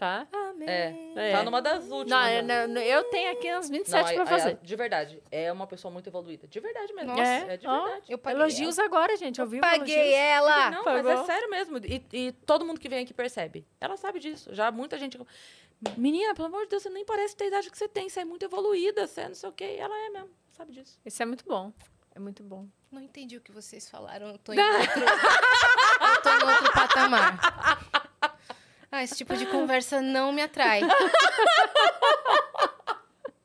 Tá? 0.00 0.26
É. 0.62 0.94
É. 1.14 1.32
Tá 1.32 1.42
numa 1.42 1.60
das 1.60 1.90
últimas. 1.90 2.08
Não, 2.08 2.42
né? 2.42 2.64
eu, 2.64 2.68
não, 2.68 2.80
eu 2.80 3.04
tenho 3.10 3.32
aqui 3.32 3.54
uns 3.54 3.68
27 3.68 4.08
aí- 4.08 4.14
pra 4.16 4.24
fazer. 4.24 4.58
de 4.62 4.74
verdade. 4.74 5.22
É 5.30 5.52
uma 5.52 5.66
pessoa 5.66 5.92
muito 5.92 6.08
evoluída. 6.08 6.48
De 6.48 6.58
verdade 6.58 6.90
mesmo. 6.94 7.10
Nossa, 7.10 7.22
é, 7.22 7.56
de 7.58 7.66
ó, 7.66 7.84
verdade. 7.84 8.04
Eu 8.10 8.16
paguei 8.16 8.40
Elogios 8.40 8.78
agora, 8.78 9.14
gente. 9.18 9.38
Eu 9.42 9.46
vi 9.46 9.60
Paguei 9.60 10.14
ela. 10.14 10.70
Não, 10.70 10.84
Pagou. 10.84 11.02
mas 11.12 11.20
é 11.20 11.24
sério 11.26 11.50
mesmo. 11.50 11.76
E, 11.84 12.02
e 12.14 12.32
todo 12.32 12.64
mundo 12.64 12.80
que 12.80 12.88
vem 12.88 13.04
aqui 13.04 13.12
percebe. 13.12 13.66
Ela 13.78 13.98
sabe 13.98 14.18
disso. 14.20 14.54
Já 14.54 14.70
muita 14.70 14.96
gente. 14.96 15.20
Menina, 15.98 16.34
pelo 16.34 16.48
amor 16.48 16.62
de 16.62 16.70
Deus, 16.70 16.82
você 16.82 16.88
nem 16.88 17.04
parece 17.04 17.36
ter 17.36 17.44
a 17.44 17.48
idade 17.48 17.70
que 17.70 17.76
você 17.76 17.86
tem. 17.86 18.08
Você 18.08 18.20
é 18.20 18.24
muito 18.24 18.42
evoluída, 18.42 19.06
você 19.06 19.20
é 19.20 19.28
não 19.28 19.34
sei 19.34 19.50
o 19.50 19.52
quê. 19.52 19.76
Ela 19.78 19.94
é 20.06 20.08
mesmo, 20.08 20.30
sabe 20.52 20.72
disso. 20.72 20.98
Isso 21.04 21.22
é 21.22 21.26
muito 21.26 21.44
bom. 21.44 21.70
É 22.14 22.18
muito 22.18 22.42
bom. 22.42 22.66
Não 22.90 23.02
entendi 23.02 23.36
o 23.36 23.40
que 23.42 23.52
vocês 23.52 23.90
falaram. 23.90 24.28
Eu 24.28 24.38
tô 24.38 24.54
em 24.54 24.56
outro, 24.64 25.00
eu 25.02 26.22
tô 26.22 26.30
em 26.30 26.50
outro 26.50 26.72
patamar. 26.72 27.38
Ah, 28.92 29.02
esse 29.04 29.16
tipo 29.16 29.36
de 29.36 29.46
conversa 29.46 30.00
não 30.02 30.32
me 30.32 30.42
atrai. 30.42 30.80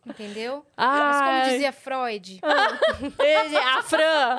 Entendeu? 0.05 0.65
Mas 0.77 1.21
como 1.21 1.43
dizia 1.51 1.71
Freud. 1.73 2.39
Ele- 3.19 3.57
a 3.57 3.81
Fran! 3.83 4.37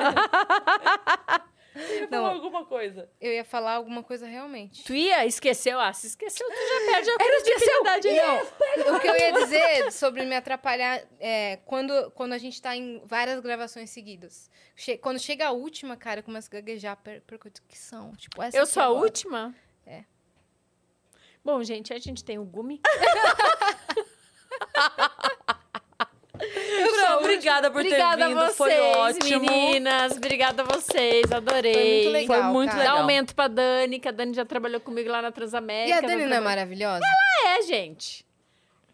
Você 1.77 2.07
Não. 2.11 2.24
alguma 2.24 2.65
coisa. 2.65 3.11
Eu 3.20 3.31
ia 3.33 3.45
falar 3.45 3.73
alguma 3.74 4.03
coisa 4.03 4.27
realmente. 4.27 4.83
Tu 4.85 4.95
ia, 4.95 5.27
esqueceu? 5.27 5.78
Ah, 5.78 5.93
se 5.93 6.07
esqueceu, 6.07 6.47
tu 6.49 6.55
já 6.55 6.93
perde 6.93 7.11
a 7.11 7.16
credibilidade. 7.19 8.09
Não, 8.87 8.97
o 8.97 9.01
que 9.01 9.09
eu 9.09 9.15
ia 9.16 9.33
dizer 9.33 9.93
sobre 9.93 10.24
me 10.24 10.35
atrapalhar 10.35 11.03
é 11.20 11.59
quando, 11.66 12.11
quando 12.12 12.33
a 12.33 12.39
gente 12.39 12.62
tá 12.62 12.74
em 12.74 13.03
várias 13.05 13.41
gravações 13.41 13.91
seguidas. 13.91 14.51
Che- 14.74 14.97
quando 14.97 15.19
chega 15.19 15.49
a 15.49 15.51
última, 15.53 15.97
cara, 15.99 16.20
eu 16.20 16.24
começo 16.24 16.49
a 16.51 16.55
gaguejar, 16.55 16.97
per 16.97 17.20
dicção. 17.53 18.12
Tipo, 18.16 18.43
essa 18.43 18.57
Eu 18.57 18.65
sou 18.65 18.83
a 18.83 18.87
agora. 18.87 19.01
última? 19.05 19.55
É. 21.47 21.52
Bom, 21.52 21.62
gente, 21.62 21.93
a 21.94 21.98
gente 21.98 22.24
tem 22.24 22.39
o 22.39 22.44
Gumi. 22.44 22.81
Obrigada 27.18 27.70
por 27.70 27.81
Obrigada 27.81 28.16
ter 28.24 28.28
vindo. 28.28 28.40
vocês, 28.40 28.56
Foi 28.56 28.81
ótimo. 28.81 29.40
meninas. 29.40 30.16
Obrigada 30.16 30.62
a 30.62 30.66
vocês, 30.66 31.31
adorei. 31.32 31.73
Foi 31.73 31.82
muito 32.02 32.10
legal, 32.12 32.43
Foi 32.43 32.52
muito 32.52 32.70
cara. 32.70 32.82
Dá 32.82 32.90
legal. 32.90 32.98
aumento 32.98 33.35
pra 33.35 33.48
Dani, 33.48 33.98
que 33.98 34.09
a 34.09 34.10
Dani 34.10 34.35
já 34.35 34.44
trabalhou 34.44 34.81
comigo 34.81 35.09
lá 35.10 35.23
na 35.23 35.28
E 35.28 35.32
Transamérica. 35.32 35.98
a 35.98 36.01
Dani 36.01 36.27
não 36.27 36.36
é 36.36 36.40
maravilhosa? 36.40 37.05
É, 37.47 37.62
gente. 37.62 38.24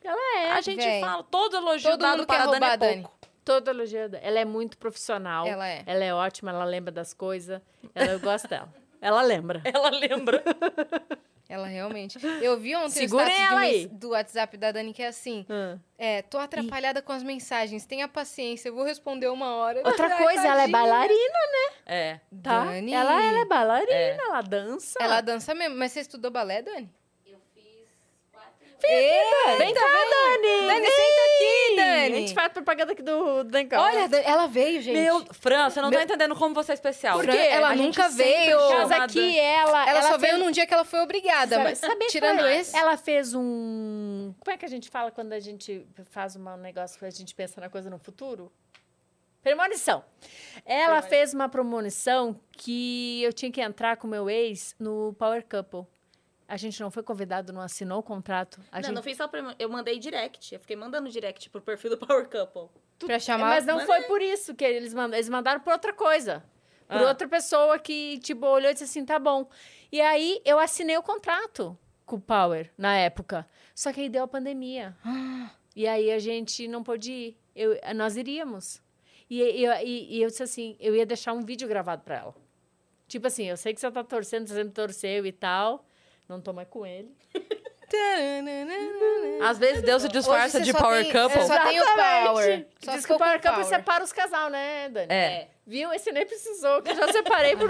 Ela 0.04 0.38
é. 0.40 0.50
A 0.52 0.60
gente 0.60 0.84
Véi. 0.84 1.00
fala, 1.00 1.22
todo 1.24 1.56
elogio 1.56 1.90
Todo 1.92 2.00
dado 2.00 2.26
para 2.26 2.44
a 2.44 2.46
Dani 2.46 2.64
é 2.66 2.76
Dani. 2.76 3.02
pouco. 3.02 3.18
Toda 3.44 3.70
elogiada. 3.72 4.18
Ela 4.18 4.38
é 4.40 4.44
muito 4.44 4.78
profissional. 4.78 5.46
Ela 5.46 5.68
é. 5.68 5.82
Ela 5.86 6.04
é 6.04 6.14
ótima, 6.14 6.50
ela 6.52 6.64
lembra 6.64 6.92
das 6.92 7.12
coisas. 7.12 7.60
Ela, 7.94 8.12
eu 8.12 8.20
gosto 8.20 8.46
dela. 8.46 8.72
Ela 9.00 9.22
lembra. 9.22 9.60
Ela 9.64 9.90
lembra. 9.90 10.42
Ela 11.52 11.66
realmente. 11.66 12.18
Eu 12.40 12.58
vi 12.58 12.74
ontem 12.74 12.88
Segurem 13.06 13.26
o 13.26 13.30
status 13.36 13.58
aí. 13.58 13.86
do 13.88 14.08
WhatsApp 14.10 14.56
da 14.56 14.72
Dani 14.72 14.94
que 14.94 15.02
é 15.02 15.08
assim: 15.08 15.44
Hum. 15.50 15.78
é, 15.98 16.22
tô 16.22 16.38
atrapalhada 16.38 17.02
com 17.02 17.12
as 17.12 17.22
mensagens, 17.22 17.84
tenha 17.84 18.08
paciência, 18.08 18.70
eu 18.70 18.74
vou 18.74 18.84
responder 18.84 19.28
uma 19.28 19.54
hora. 19.56 19.82
Outra 19.84 20.06
Ai, 20.06 20.22
coisa, 20.22 20.40
ela 20.46 20.62
é 20.62 20.70
tadinha. 20.70 20.78
bailarina, 20.78 21.38
É. 21.84 22.20
tá? 22.42 22.64
Dani. 22.64 22.92
Ela, 22.94 23.22
ela 23.22 23.40
é 23.40 23.44
bailarina, 23.44 23.92
É. 23.92 24.16
ela 24.18 24.40
dança. 24.40 24.98
Ela 24.98 25.20
dança 25.20 25.54
mesmo. 25.54 25.76
Mas 25.76 25.92
você 25.92 26.00
estudou 26.00 26.30
balé, 26.30 26.62
Dani? 26.62 26.90
Vem 29.58 29.74
cá, 29.74 29.80
Dani! 29.80 30.66
Dani, 30.66 30.80
Vem! 30.80 30.90
senta 30.90 31.20
aqui, 31.24 31.72
A 31.80 31.84
Dani. 31.84 32.14
gente 32.16 32.34
faz 32.34 32.52
propaganda 32.52 32.92
aqui 32.92 33.02
do 33.02 33.44
Dancão. 33.44 33.80
Olha, 33.82 34.08
ela 34.24 34.46
veio, 34.46 34.80
gente. 34.82 34.96
Meu, 34.98 35.24
Fran, 35.32 35.70
você 35.70 35.80
não 35.80 35.90
Meu- 35.90 35.98
tá 35.98 36.04
entendendo 36.04 36.34
como 36.34 36.54
você 36.54 36.72
é 36.72 36.74
especial. 36.74 37.16
Por 37.18 37.26
quê? 37.28 37.36
Ela 37.36 37.70
A 37.70 37.74
nunca 37.76 38.08
veio. 38.08 38.58
chama 38.58 38.78
Mas 38.86 38.90
a 38.92 39.04
aqui 39.04 39.14
Dani. 39.20 39.38
ela... 39.38 39.88
ela, 39.88 40.02
só 40.02 40.18
fez- 40.18 40.20
veio 40.22 40.38
num 40.38 40.50
dia 40.50 40.66
que 40.66 40.74
ela 40.74 40.84
foi 40.84 41.00
obrigada. 41.00 41.56
Sabe- 41.56 41.68
mas 41.70 41.78
sabe 41.78 42.06
tirando 42.08 42.44
é? 42.44 42.58
esse. 42.58 42.76
Ela 42.76 42.96
fez 42.96 43.34
um... 43.34 44.34
Como 44.40 44.54
é 44.54 44.58
que 44.58 44.64
a 44.64 44.68
gente 44.68 44.88
fala 44.90 45.10
quando 45.10 45.32
a 45.32 45.40
gente 45.40 45.86
faz 46.10 46.34
um 46.36 46.56
negócio 46.56 46.98
que 46.98 47.04
a 47.04 47.10
gente 47.10 47.34
pensa 47.34 47.60
na 47.60 47.68
coisa 47.68 47.88
no 47.88 47.98
futuro? 47.98 48.52
Premonição. 49.42 50.04
Ela 50.64 51.02
fez 51.02 51.34
uma 51.34 51.48
premonição 51.48 52.38
que 52.52 53.20
eu 53.24 53.32
tinha 53.32 53.50
que 53.50 53.60
entrar 53.60 53.96
com 53.96 54.06
meu 54.06 54.30
ex 54.30 54.74
no 54.78 55.14
Power 55.18 55.44
Couple. 55.48 55.84
A 56.52 56.56
gente 56.58 56.78
não 56.82 56.90
foi 56.90 57.02
convidado, 57.02 57.50
não 57.50 57.62
assinou 57.62 58.00
o 58.00 58.02
contrato. 58.02 58.60
A 58.70 58.76
não, 58.76 58.82
gente... 58.84 58.94
não 58.96 59.02
fiz 59.02 59.16
só 59.16 59.26
pra... 59.26 59.54
Eu 59.58 59.70
mandei 59.70 59.98
direct. 59.98 60.52
Eu 60.54 60.60
fiquei 60.60 60.76
mandando 60.76 61.08
direct 61.08 61.48
pro 61.48 61.62
perfil 61.62 61.90
do 61.90 61.96
Power 61.96 62.28
Couple. 62.28 62.68
Pra 62.98 63.18
chamar. 63.18 63.46
Mas 63.48 63.64
não 63.64 63.76
Mas 63.76 63.86
foi 63.86 64.00
é. 64.00 64.02
por 64.02 64.20
isso 64.20 64.54
que 64.54 64.62
eles 64.62 64.92
mandaram. 64.92 65.14
Eles 65.14 65.30
mandaram 65.30 65.60
por 65.60 65.72
outra 65.72 65.94
coisa. 65.94 66.44
Por 66.86 66.98
Ah. 66.98 67.08
outra 67.08 67.26
pessoa 67.26 67.78
que, 67.78 68.18
tipo, 68.18 68.44
olhou 68.46 68.70
e 68.70 68.74
disse 68.74 68.84
assim, 68.84 69.02
tá 69.02 69.18
bom. 69.18 69.48
E 69.90 69.98
aí, 69.98 70.42
eu 70.44 70.58
assinei 70.58 70.94
o 70.98 71.02
contrato 71.02 71.74
com 72.04 72.16
o 72.16 72.20
Power, 72.20 72.70
na 72.76 72.94
época. 72.98 73.48
Só 73.74 73.90
que 73.90 74.02
aí 74.02 74.08
deu 74.10 74.24
a 74.24 74.28
pandemia. 74.28 74.94
E 75.74 75.88
aí, 75.88 76.12
a 76.12 76.18
gente 76.18 76.68
não 76.68 76.82
pôde 76.82 77.10
ir. 77.10 77.36
Eu, 77.56 77.78
nós 77.96 78.14
iríamos. 78.18 78.82
E, 79.30 79.40
eu- 79.40 79.72
e- 79.82 80.18
e 80.18 80.22
eu 80.22 80.28
disse 80.28 80.42
assim, 80.42 80.76
eu 80.78 80.94
ia 80.94 81.06
deixar 81.06 81.32
um 81.32 81.40
vídeo 81.40 81.66
gravado 81.66 82.02
pra 82.02 82.16
ela. 82.18 82.34
Tipo 83.08 83.26
assim, 83.28 83.44
eu 83.44 83.56
sei 83.56 83.72
que 83.72 83.80
você 83.80 83.90
tá 83.90 84.04
torcendo, 84.04 84.46
você 84.46 84.52
sempre 84.54 84.74
torceu 84.74 85.24
e 85.24 85.32
tal. 85.32 85.86
Não 86.32 86.40
tô 86.40 86.50
mais 86.54 86.66
com 86.68 86.86
ele. 86.86 87.14
Às 89.42 89.58
vezes 89.58 89.82
Deus 89.82 90.00
se 90.00 90.08
disfarça 90.08 90.62
de 90.62 90.72
Power 90.72 91.02
tem- 91.02 91.12
Couple. 91.12 91.46
Só 91.46 91.60
tem 91.60 91.78
o 91.78 91.84
Power. 91.84 92.66
Só 92.82 92.92
Diz 92.92 93.04
que 93.04 93.12
o 93.12 93.18
Power 93.18 93.34
Couple 93.34 93.50
Power. 93.50 93.64
separa 93.66 94.02
os 94.02 94.12
casal, 94.14 94.48
né, 94.48 94.88
Dani? 94.88 95.12
É. 95.12 95.48
Viu? 95.66 95.92
Esse 95.92 96.10
nem 96.10 96.24
precisou, 96.26 96.80
que 96.80 96.90
eu 96.90 96.96
já 96.96 97.12
separei 97.12 97.54
por 97.54 97.68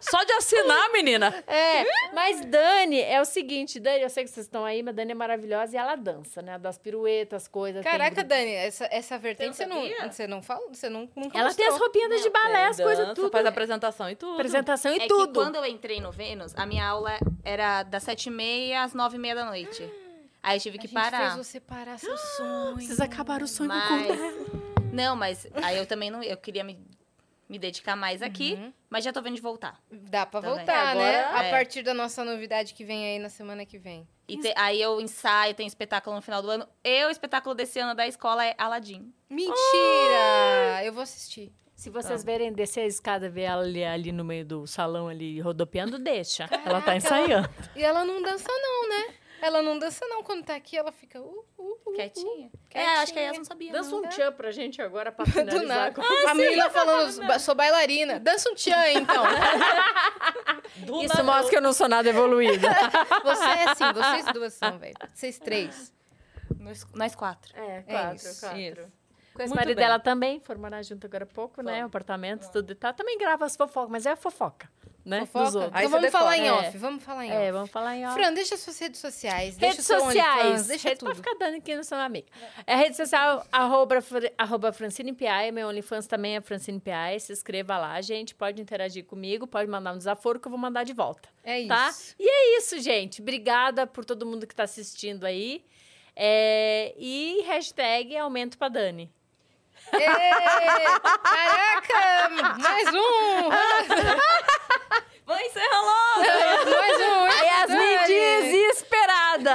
Só 0.00 0.24
de 0.24 0.32
assinar, 0.32 0.90
menina. 0.92 1.44
É, 1.46 1.84
mas 2.12 2.44
Dani, 2.44 3.00
é 3.00 3.20
o 3.20 3.24
seguinte, 3.24 3.78
Dani, 3.78 4.02
eu 4.02 4.10
sei 4.10 4.24
que 4.24 4.30
vocês 4.30 4.46
estão 4.46 4.64
aí, 4.64 4.82
mas 4.82 4.94
Dani 4.94 5.12
é 5.12 5.14
maravilhosa 5.14 5.74
e 5.74 5.78
ela 5.78 5.94
dança, 5.96 6.40
né? 6.40 6.58
Das 6.58 6.78
piruetas, 6.78 7.46
coisas. 7.46 7.82
Caraca, 7.84 8.24
Dani, 8.24 8.52
essa, 8.52 8.88
essa 8.90 9.18
vertente 9.18 9.56
Você 9.56 9.66
não 9.66 9.80
não, 9.86 10.12
você 10.12 10.26
não 10.26 10.42
fala, 10.42 10.66
você 10.68 10.88
não, 10.88 11.08
nunca 11.14 11.38
Ela 11.38 11.52
tem 11.54 11.66
as 11.66 11.72
mostrou. 11.72 11.92
roupinhas 11.92 12.22
de 12.22 12.30
balé, 12.30 12.66
as 12.66 12.76
coisas 12.76 13.14
tudo. 13.14 13.30
Faz 13.30 13.46
apresentação 13.46 14.08
e 14.10 14.16
tudo. 14.16 14.34
Apresentação 14.34 14.92
e 14.92 15.00
é 15.00 15.06
tudo. 15.06 15.26
que 15.28 15.34
quando 15.34 15.56
eu 15.56 15.66
entrei 15.66 16.00
no 16.00 16.10
Vênus, 16.10 16.54
a 16.56 16.64
minha 16.64 16.86
aula 16.86 17.18
era 17.44 17.82
das 17.82 18.02
sete 18.02 18.26
e 18.26 18.30
meia 18.30 18.82
às 18.84 18.94
nove 18.94 19.16
e 19.16 19.20
meia 19.20 19.34
da 19.34 19.44
noite. 19.44 19.88
Aí 20.42 20.56
eu 20.56 20.60
tive 20.62 20.78
A 20.78 20.80
que 20.80 20.86
gente 20.88 20.94
parar. 20.94 21.34
fez 21.34 21.46
você 21.46 21.60
parar 21.60 21.98
seu 21.98 22.16
sonho. 22.36 22.80
Vocês 22.80 23.00
acabaram 23.00 23.44
o 23.44 23.48
sonho 23.48 23.68
Mas... 23.68 24.16
com 24.16 24.70
Não, 24.92 25.14
mas 25.14 25.46
aí 25.62 25.76
eu 25.76 25.86
também 25.86 26.10
não. 26.10 26.22
Eu 26.22 26.36
queria 26.36 26.64
me, 26.64 26.78
me 27.50 27.58
dedicar 27.58 27.96
mais 27.96 28.22
aqui, 28.22 28.54
Uhum. 28.54 28.72
mas 28.88 29.04
já 29.04 29.12
tô 29.12 29.20
vendo 29.20 29.34
de 29.34 29.42
voltar. 29.42 29.78
Dá 29.90 30.24
pra 30.24 30.40
Tá 30.40 30.48
voltar, 30.48 30.94
vendo? 30.94 31.02
né? 31.02 31.20
Agora- 31.24 31.38
A 31.40 31.44
é. 31.46 31.50
partir 31.50 31.82
da 31.82 31.92
nossa 31.92 32.24
novidade 32.24 32.72
que 32.74 32.84
vem 32.84 33.04
aí 33.04 33.18
na 33.18 33.28
semana 33.28 33.66
que 33.66 33.76
vem. 33.76 34.06
E 34.28 34.38
te- 34.38 34.54
aí 34.56 34.80
eu 34.80 35.00
ensaio, 35.00 35.52
tem 35.54 35.66
espetáculo 35.66 36.14
no 36.14 36.22
final 36.22 36.40
do 36.40 36.48
ano. 36.48 36.66
E 36.84 37.04
o 37.06 37.10
espetáculo 37.10 37.52
desse 37.54 37.80
ano 37.80 37.94
da 37.94 38.06
escola 38.06 38.46
é 38.46 38.54
Aladim. 38.56 39.12
Mentira! 39.28 40.84
Eu 40.84 40.92
vou 40.92 41.02
assistir. 41.02 41.52
Se 41.74 41.88
vocês 41.90 42.22
verem 42.22 42.52
descer 42.52 42.80
a 42.82 42.86
escada 42.86 43.26
e 43.26 43.30
ver 43.30 43.42
ela 43.42 43.62
ali, 43.62 43.82
ali 43.84 44.12
no 44.12 44.22
meio 44.22 44.44
do 44.44 44.66
salão 44.66 45.08
ali 45.08 45.40
rodopiando, 45.40 45.98
deixa. 45.98 46.44
ela 46.64 46.80
tá 46.82 46.94
ensaiando. 46.94 47.48
E 47.74 47.82
ela 47.82 48.04
não 48.04 48.20
dança 48.22 48.48
não, 48.48 48.88
né? 48.88 49.14
Ela 49.42 49.62
não 49.62 49.78
dança 49.78 50.06
não. 50.06 50.22
Quando 50.22 50.44
tá 50.44 50.54
aqui, 50.54 50.76
ela 50.76 50.92
fica... 50.92 51.18
Uh, 51.20 51.44
uh, 51.58 51.69
Quietinha. 51.94 52.46
uh, 52.46 52.50
É, 52.72 52.86
acho 52.98 53.12
que 53.12 53.18
a 53.18 53.22
Yas 53.22 53.36
não 53.38 53.44
sabia. 53.44 53.72
Dança 53.72 53.90
não. 53.90 53.98
um 53.98 54.08
tchan 54.08 54.32
pra 54.32 54.50
gente 54.50 54.80
agora 54.82 55.10
pra 55.12 55.24
Do 55.26 55.30
finalizar. 55.30 55.66
nada. 55.66 55.92
com- 55.94 56.28
a 56.28 56.34
menina 56.34 56.70
falando, 56.70 57.26
"Ba- 57.26 57.38
sou 57.38 57.54
bailarina. 57.54 58.18
Dança 58.20 58.50
um 58.50 58.54
tchan, 58.54 58.90
então. 58.94 59.24
Do 60.86 61.02
Isso 61.02 61.08
nada- 61.08 61.22
mostra 61.24 61.50
que 61.50 61.56
eu 61.56 61.62
não 61.62 61.72
sou 61.72 61.88
nada 61.88 62.08
evoluída. 62.08 62.68
Você 63.24 63.44
é 63.44 63.70
assim, 63.70 63.84
vocês 63.92 64.24
duas 64.32 64.52
são, 64.54 64.78
velho. 64.78 64.94
Vocês 65.12 65.38
três. 65.38 65.92
Nós, 66.58 66.86
nós 66.94 67.14
quatro. 67.14 67.52
É, 67.56 67.82
quatro, 67.82 68.28
quatro. 68.40 68.58
Isso. 68.58 68.92
Com 69.34 69.42
esse 69.42 69.54
marido 69.54 69.76
bem. 69.76 69.84
dela 69.86 69.98
também, 69.98 70.40
formará 70.40 70.82
junto 70.82 71.06
agora 71.06 71.24
há 71.24 71.26
pouco, 71.26 71.62
né? 71.62 71.82
Apartamento, 71.82 72.50
tudo 72.50 72.72
e 72.72 72.74
tal. 72.74 72.92
Também 72.92 73.16
grava 73.18 73.44
as 73.44 73.56
fofocas, 73.56 73.90
mas 73.90 74.04
é 74.06 74.10
a 74.12 74.16
fofoca, 74.16 74.68
né? 75.04 75.20
Fofoca? 75.20 75.44
Dos 75.46 75.54
outros. 75.54 75.72
Aí 75.74 75.86
Então 75.86 75.98
vamos 76.00 76.12
falar 76.12 76.36
em 76.38 76.42
decora. 76.42 76.68
off. 76.68 76.78
Vamos 76.78 77.02
falar 77.04 77.26
em 77.26 77.30
É, 77.30 77.38
off. 77.42 77.50
vamos 77.52 77.70
falar 77.70 77.96
em 77.96 78.06
off. 78.06 78.14
Fran, 78.14 78.32
deixa 78.34 78.56
suas 78.56 78.78
redes 78.78 79.00
sociais. 79.00 79.56
Deixa 79.56 79.72
Redes 79.76 79.86
sociais. 79.86 80.44
OnlyFans, 80.44 80.66
deixa 80.66 80.88
Rede 80.88 81.00
pra 81.00 81.08
tudo. 81.14 81.16
ficar 81.22 81.34
dando 81.38 81.56
aqui 81.56 81.74
no 81.74 81.84
seu 81.84 81.98
amigo. 81.98 82.26
É 82.66 82.76
rede 82.76 82.96
social, 82.96 83.44
arroba, 83.50 83.98
arroba 84.38 84.72
Francine 84.72 85.12
Piai. 85.12 85.50
Meu 85.50 85.68
OnlyFans 85.68 86.06
também 86.06 86.36
é 86.36 86.40
Francine 86.40 86.80
Piai. 86.80 87.18
Se 87.20 87.32
inscreva 87.32 87.78
lá, 87.78 88.00
gente. 88.00 88.34
Pode 88.34 88.60
interagir 88.60 89.04
comigo, 89.04 89.46
pode 89.46 89.70
mandar 89.70 89.92
um 89.92 89.98
desaforo 89.98 90.38
que 90.40 90.46
eu 90.46 90.50
vou 90.50 90.58
mandar 90.58 90.84
de 90.84 90.92
volta. 90.92 91.28
É 91.44 91.66
Tá? 91.66 91.88
isso. 91.90 92.14
E 92.18 92.28
é 92.28 92.58
isso, 92.58 92.78
gente. 92.80 93.22
Obrigada 93.22 93.86
por 93.86 94.04
todo 94.04 94.26
mundo 94.26 94.46
que 94.46 94.54
tá 94.54 94.64
assistindo 94.64 95.24
aí. 95.24 95.64
É, 96.14 96.92
E 96.98 97.42
hashtag 97.46 98.16
aumento 98.16 98.58
pra 98.58 98.68
Dani. 98.68 99.10
Caraca! 101.10 102.28
Mais 102.58 102.88
um! 102.94 103.50
Vai 105.26 105.46
encerrar 105.46 105.80
logo! 105.80 106.24
Mais 106.70 107.00
um! 107.00 107.24
A 107.24 107.42
Yasmin 107.44 108.06
desesperada. 108.50 109.54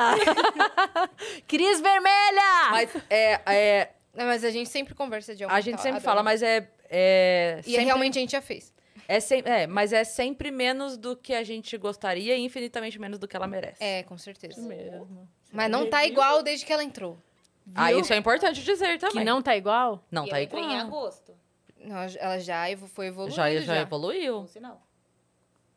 Cris 1.47 1.81
Vermelha. 1.81 2.69
Mas 2.71 2.89
é, 3.09 3.41
é, 3.45 3.89
Não, 4.13 4.25
mas 4.25 4.43
a 4.43 4.49
gente 4.51 4.69
sempre 4.69 4.93
conversa 4.95 5.35
de 5.35 5.43
aumentar. 5.43 5.57
a 5.57 5.61
gente 5.61 5.81
sempre 5.81 5.99
fala, 6.01 6.23
mas 6.23 6.41
é. 6.41 6.67
é 6.89 7.59
E 7.65 7.71
sempre- 7.71 7.83
realmente 7.85 8.17
a 8.17 8.21
gente 8.21 8.31
já 8.31 8.41
fez. 8.41 8.73
É, 9.07 9.19
sem- 9.19 9.43
é, 9.45 9.67
mas 9.67 9.93
é 9.93 10.03
sempre 10.03 10.49
menos 10.49 10.97
do 10.97 11.15
que 11.15 11.33
a 11.33 11.43
gente 11.43 11.77
gostaria 11.77 12.35
e 12.35 12.41
infinitamente 12.41 12.97
menos 12.99 13.19
do 13.19 13.27
que 13.27 13.35
ela 13.35 13.45
merece. 13.47 13.83
É, 13.83 14.01
com 14.03 14.17
certeza. 14.17 14.59
Mesmo. 14.61 15.29
Mas 15.51 15.69
não 15.69 15.87
tá 15.89 16.05
igual 16.05 16.41
desde 16.41 16.65
que 16.65 16.73
ela 16.73 16.83
entrou. 16.83 17.17
Ah, 17.73 17.91
isso 17.91 18.13
é 18.13 18.17
importante 18.17 18.61
dizer 18.63 18.99
também. 18.99 19.17
Que 19.19 19.23
não 19.23 19.41
tá 19.41 19.55
igual? 19.55 20.03
Não 20.11 20.25
E 20.25 20.29
tá 20.29 20.39
eu 20.39 20.43
igual. 20.43 20.63
em 20.63 20.77
agosto. 20.79 21.33
Não, 21.79 21.97
ela 22.19 22.39
já 22.39 22.69
evo- 22.69 22.87
foi 22.87 23.07
evoluindo. 23.07 23.35
Já, 23.35 23.51
Já, 23.53 23.61
já 23.61 23.81
evoluiu. 23.81 24.39
Um 24.39 24.47
sinal. 24.47 24.81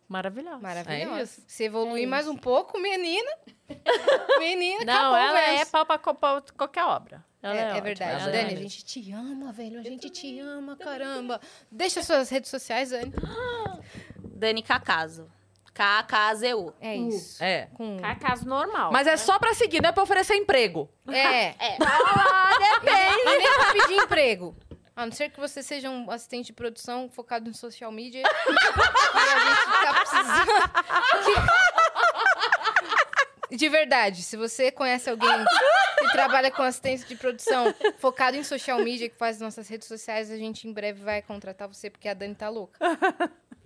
Maravilhosa. 0.09 0.59
Maravilhosa. 0.59 1.21
É 1.21 1.23
isso. 1.23 1.43
Se 1.47 1.65
evoluir 1.65 2.05
É 2.05 2.07
mais 2.07 2.27
um 2.27 2.37
pouco, 2.37 2.79
menina. 2.79 3.31
menina, 4.39 4.85
Não, 4.85 5.15
ela 5.17 5.41
é 5.41 5.65
pau 5.67 5.85
pra 5.85 5.99
co- 5.99 6.15
pra 6.15 6.43
qualquer 6.57 6.85
obra. 6.85 7.25
Ela 7.43 7.55
É, 7.55 7.59
é 7.61 7.67
ótima. 7.69 7.81
verdade. 7.83 8.23
Ela 8.23 8.31
é 8.37 8.43
Dani, 8.43 8.55
a 8.55 8.57
gente 8.63 8.85
te 8.85 9.13
ama, 9.13 9.53
velho. 9.53 9.79
A 9.79 9.83
gente 9.83 10.11
te 10.11 10.39
ama, 10.41 10.77
caramba. 10.77 11.41
Deixa 11.71 12.03
suas 12.03 12.29
redes 12.31 12.51
sociais, 12.51 12.91
Dani. 12.91 13.13
Dani 14.19 14.63
Cacaso. 14.63 15.31
K-A-K-Z-U. 15.79 16.75
É 16.81 16.97
isso. 16.97 17.43
É. 17.43 17.69
Com... 17.77 17.99
Caso 18.21 18.45
normal. 18.45 18.91
Mas 18.91 19.07
é 19.07 19.17
só 19.17 19.39
pra 19.39 19.55
seguir, 19.55 19.81
não 19.81 19.91
é 19.91 19.93
pra 19.93 20.03
oferecer 20.03 20.35
emprego. 20.35 20.91
É. 21.07 21.55
É. 22.85 23.13
E 23.13 23.39
nem 23.39 23.53
pra 23.55 23.73
pedir 23.73 23.95
emprego. 24.03 24.57
A 24.97 25.05
não 25.07 25.13
ser 25.13 25.31
que 25.31 25.39
você 25.39 25.63
seja 25.63 25.89
um 25.89 26.11
assistente 26.11 26.47
de 26.47 26.53
produção 26.53 27.09
focado 27.09 27.49
em 27.49 27.53
social 27.53 27.93
media. 27.93 28.23
e 28.27 28.27
a 29.19 29.39
gente 29.39 29.65
tá 29.85 29.95
precisando. 29.95 30.47
que- 33.51 33.57
De 33.57 33.69
verdade, 33.69 34.23
se 34.23 34.37
você 34.37 34.71
conhece 34.73 35.09
alguém 35.09 35.31
que 36.01 36.09
trabalha 36.13 36.51
com 36.51 36.63
assistência 36.63 37.07
de 37.07 37.15
produção 37.17 37.73
focado 37.99 38.37
em 38.37 38.43
social 38.45 38.79
media, 38.81 39.09
que 39.09 39.17
faz 39.17 39.39
nossas 39.41 39.69
redes 39.69 39.87
sociais, 39.89 40.31
a 40.31 40.37
gente 40.37 40.67
em 40.69 40.73
breve 40.73 41.03
vai 41.05 41.23
contratar 41.23 41.69
você, 41.69 41.89
porque 41.89 42.09
a 42.09 42.15
Dani 42.15 42.35
tá 42.35 42.49
louca. 42.49 42.79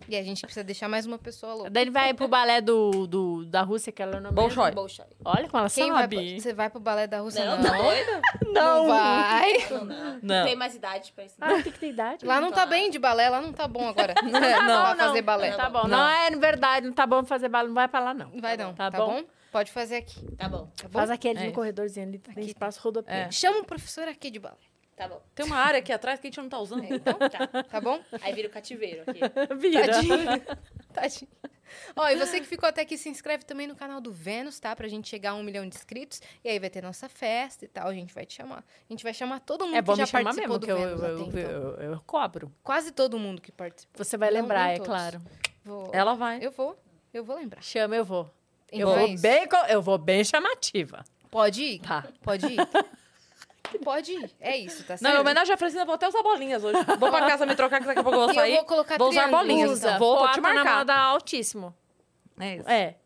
E 0.08 0.16
a 0.16 0.22
gente 0.22 0.40
precisa 0.42 0.62
deixar 0.64 0.88
mais 0.88 1.06
uma 1.06 1.18
pessoa 1.18 1.52
A 1.52 1.54
louca. 1.54 1.70
Dani 1.70 1.90
vai 1.90 2.12
pro 2.14 2.28
balé 2.28 2.60
do, 2.60 3.06
do, 3.06 3.44
da 3.46 3.62
Rússia, 3.62 3.92
que 3.92 4.02
ela 4.02 4.20
não 4.20 4.32
Bolshoi. 4.32 4.70
Bolshoi. 4.72 5.06
Olha 5.24 5.48
como 5.48 5.60
ela 5.60 5.70
Quem 5.70 5.90
vai 5.90 6.00
sabe. 6.02 6.16
pra- 6.16 6.40
Você 6.40 6.52
vai 6.52 6.70
pro 6.70 6.80
balé 6.80 7.06
da 7.06 7.20
Rússia? 7.20 7.44
Não, 7.44 7.56
Não, 7.56 7.62
tá 7.70 7.76
doida? 7.78 8.20
não 8.52 8.86
vai. 8.88 9.52
Não, 9.70 9.84
não. 9.84 10.18
Não. 10.22 10.44
Tem 10.46 10.56
mais 10.56 10.74
idade 10.74 11.12
pra 11.12 11.24
isso. 11.24 11.36
Ah, 11.40 11.62
tem 11.62 11.72
que 11.72 11.78
ter 11.78 11.88
idade. 11.90 12.24
Lá 12.26 12.40
não 12.40 12.50
tá 12.52 12.66
bem 12.66 12.90
de 12.90 12.98
balé, 12.98 13.28
lá 13.28 13.40
não 13.40 13.52
tá 13.52 13.66
bom 13.68 13.88
agora. 13.88 14.14
Tá 14.14 14.22
pra 14.22 14.94
bom, 14.94 14.96
fazer 14.96 15.22
balé. 15.22 15.52
Tá 15.52 15.70
bom. 15.70 15.82
Não. 15.82 15.88
Não. 15.98 16.08
é 16.08 16.30
verdade, 16.30 16.86
não 16.86 16.92
tá 16.94 17.06
bom 17.06 17.24
fazer 17.24 17.48
balé, 17.48 17.68
não 17.68 17.74
vai 17.74 17.88
pra 17.88 18.00
lá, 18.00 18.14
não. 18.14 18.30
Não 18.30 18.40
vai 18.40 18.56
não, 18.56 18.74
Tá 18.74 18.90
tá, 18.90 18.98
bom? 18.98 19.22
bom? 19.22 19.24
Pode 19.52 19.70
fazer 19.70 19.96
aqui, 19.96 20.18
Tá 20.36 20.48
bom, 20.48 20.66
tá 20.74 20.88
bom? 20.88 20.98
Faz 20.98 21.10
aquele 21.10 21.38
É. 21.38 21.46
no 21.46 21.52
corredorzinho 21.52 22.06
ali, 22.08 22.18
tem 22.18 22.32
Aqui. 22.32 22.46
espaço 22.46 22.80
rodopio. 22.82 23.12
É. 23.14 23.30
Chama 23.30 23.58
o 23.60 23.64
professor 23.64 24.08
aqui 24.08 24.30
de 24.30 24.38
balé, 24.38 24.56
tá 25.02 25.08
bom. 25.08 25.22
Tem 25.34 25.46
uma 25.46 25.56
área 25.56 25.78
aqui 25.78 25.92
atrás 25.92 26.18
que 26.20 26.26
a 26.26 26.30
gente 26.30 26.38
não 26.40 26.48
tá 26.48 26.58
usando. 26.58 26.84
então, 26.84 27.14
Tá. 27.18 27.62
tá 27.64 27.80
bom? 27.80 28.00
Aí 28.20 28.32
vira 28.32 28.48
o 28.48 28.50
cativeiro 28.50 29.02
aqui. 29.06 29.20
Vira. 29.58 29.86
Tadinho. 29.92 30.16
Tadinho. 30.92 31.30
Ó, 31.96 32.06
e 32.08 32.16
você 32.16 32.38
que 32.38 32.46
ficou 32.46 32.68
até 32.68 32.82
aqui, 32.82 32.98
se 32.98 33.08
inscreve 33.08 33.44
também 33.44 33.66
no 33.66 33.74
canal 33.74 33.98
do 33.98 34.12
Vênus, 34.12 34.60
tá? 34.60 34.76
Pra 34.76 34.86
gente 34.88 35.08
chegar 35.08 35.30
a 35.30 35.34
um 35.34 35.42
milhão 35.42 35.66
de 35.66 35.74
inscritos. 35.74 36.20
E 36.44 36.48
aí 36.50 36.58
vai 36.58 36.68
ter 36.68 36.82
nossa 36.82 37.08
festa 37.08 37.64
e 37.64 37.68
tal, 37.68 37.88
a 37.88 37.94
gente 37.94 38.12
vai 38.12 38.26
te 38.26 38.34
chamar. 38.34 38.58
A 38.58 38.92
gente 38.92 39.02
vai 39.02 39.14
chamar 39.14 39.40
todo 39.40 39.64
mundo 39.64 39.76
É 39.76 39.80
bom 39.82 39.92
que 39.92 39.98
já 39.98 40.02
me 40.04 40.08
chamar 40.08 40.24
participou 40.24 40.48
mesmo, 40.48 40.58
do 40.58 40.66
que 40.66 40.72
eu, 40.72 40.76
Vênus 40.76 41.00
eu, 41.00 41.06
até 41.06 41.12
eu, 41.14 41.26
então. 41.28 41.50
eu- 41.82 41.92
eu 41.92 42.00
cobro. 42.06 42.52
Quase 42.62 42.92
todo 42.92 43.18
mundo 43.18 43.40
que 43.40 43.50
participou. 43.50 44.04
Você 44.04 44.18
vai 44.18 44.30
Não- 44.30 44.40
lembrar, 44.42 44.66
não 44.66 44.74
é 44.74 44.78
claro. 44.80 45.22
Vou... 45.64 45.90
Ela 45.94 46.12
vai. 46.14 46.44
Eu 46.44 46.50
vou, 46.50 46.76
eu 47.14 47.24
vou 47.24 47.36
lembrar. 47.36 47.62
Chama, 47.62 47.96
eu 47.96 48.04
vou. 48.04 48.30
Eu 48.70 48.88
Então 48.88 48.92
é 48.94 48.98
vou, 48.98 49.08
isso. 49.08 49.22
bem, 49.22 49.48
eu 49.70 49.80
vou 49.80 49.96
bem 49.96 50.22
chamativa. 50.24 51.04
Pode 51.30 51.62
ir? 51.62 51.78
Tá. 51.80 52.06
Pode 52.22 52.46
ir? 52.46 52.56
Pode 53.78 54.12
ir. 54.12 54.30
É 54.40 54.56
isso, 54.56 54.78
tá 54.84 54.96
certo? 54.96 55.02
Não, 55.02 55.16
em 55.16 55.20
homenagem 55.20 55.54
à 55.54 55.56
Francina, 55.56 55.82
eu 55.82 55.86
vou 55.86 55.94
até 55.94 56.08
usar 56.08 56.22
bolinhas 56.22 56.62
hoje. 56.64 56.78
Vou 56.98 57.10
pra 57.10 57.26
casa 57.26 57.44
me 57.46 57.54
trocar, 57.54 57.80
que 57.80 57.86
daqui 57.86 58.00
a 58.00 58.02
pouco 58.02 58.18
eu 58.18 58.20
vou 58.26 58.28
E 58.28 58.36
eu 58.36 58.40
sair. 58.40 58.54
vou 58.56 58.64
colocar 58.64 58.98
Vou 58.98 59.08
usar 59.08 59.22
triângulo. 59.22 59.42
bolinhas. 59.42 59.70
Usa. 59.70 59.88
então. 59.88 59.98
Vou, 59.98 60.10
vou 60.16 60.18
Poá 60.24 60.32
te 60.32 60.40
tá 60.40 60.48
na 60.48 60.54
marcar. 60.54 60.78
moda 60.78 60.94
altíssimo. 60.96 61.74
É 62.38 62.56
isso. 62.56 62.68
É. 62.68 62.96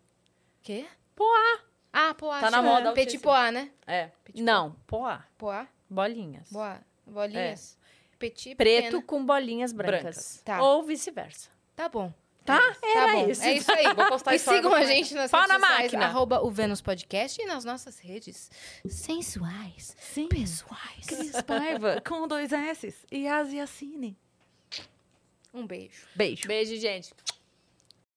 Quê? 0.63 0.87
Poá. 1.15 1.59
Ah, 1.93 2.15
poá. 2.15 2.41
Tá 2.41 2.51
na 2.51 2.59
chama. 2.59 2.69
moda 2.69 2.93
Petit 2.93 3.01
altíssimo. 3.17 3.23
poá, 3.23 3.51
né? 3.51 3.71
É. 3.87 4.11
Não, 4.35 4.77
poá. 4.87 5.25
Poá. 5.39 5.67
Bolinhas. 5.89 6.51
Boa. 6.51 6.79
Bolinhas. 7.07 7.79
Petit, 8.19 8.55
Preto 8.55 8.83
pequena. 8.85 9.03
com 9.03 9.25
bolinhas 9.25 9.73
brancas. 9.73 10.01
Brancas. 10.03 10.43
Tá. 10.45 10.63
Ou 10.63 10.83
vice-versa. 10.83 11.51
Tá 11.77 11.89
bom. 11.89 12.13
Tá? 12.47 12.59
Tá 12.61 12.89
Era 12.89 13.13
bom. 13.13 13.29
isso. 13.29 13.43
É 13.43 13.53
isso 13.55 13.71
aí. 13.73 13.93
Vou 13.95 14.07
postar 14.09 14.35
e 14.35 14.39
sigam 14.39 14.73
a 14.73 14.85
gente 14.85 15.15
nas 15.15 15.31
Pau 15.31 15.41
redes 15.43 15.55
na 15.55 15.61
sociais, 15.61 15.83
máquina. 15.93 16.07
arroba 16.07 16.41
o 16.43 16.51
Vênus 16.51 16.81
Podcast 16.81 17.41
e 17.41 17.45
nas 17.47 17.65
nossas 17.65 17.99
redes 17.99 18.51
sensuais, 18.89 19.97
Sim. 19.99 20.29
pessoais. 20.29 21.07
Cris 21.07 21.43
Paiva, 21.43 22.03
com 22.07 22.27
dois 22.29 22.53
S. 22.53 22.95
E 23.11 23.27
Asiacine. 23.29 24.17
Um 25.53 25.67
beijo. 25.67 26.07
Beijo. 26.15 26.47
Beijo, 26.47 26.77
gente. 26.77 27.13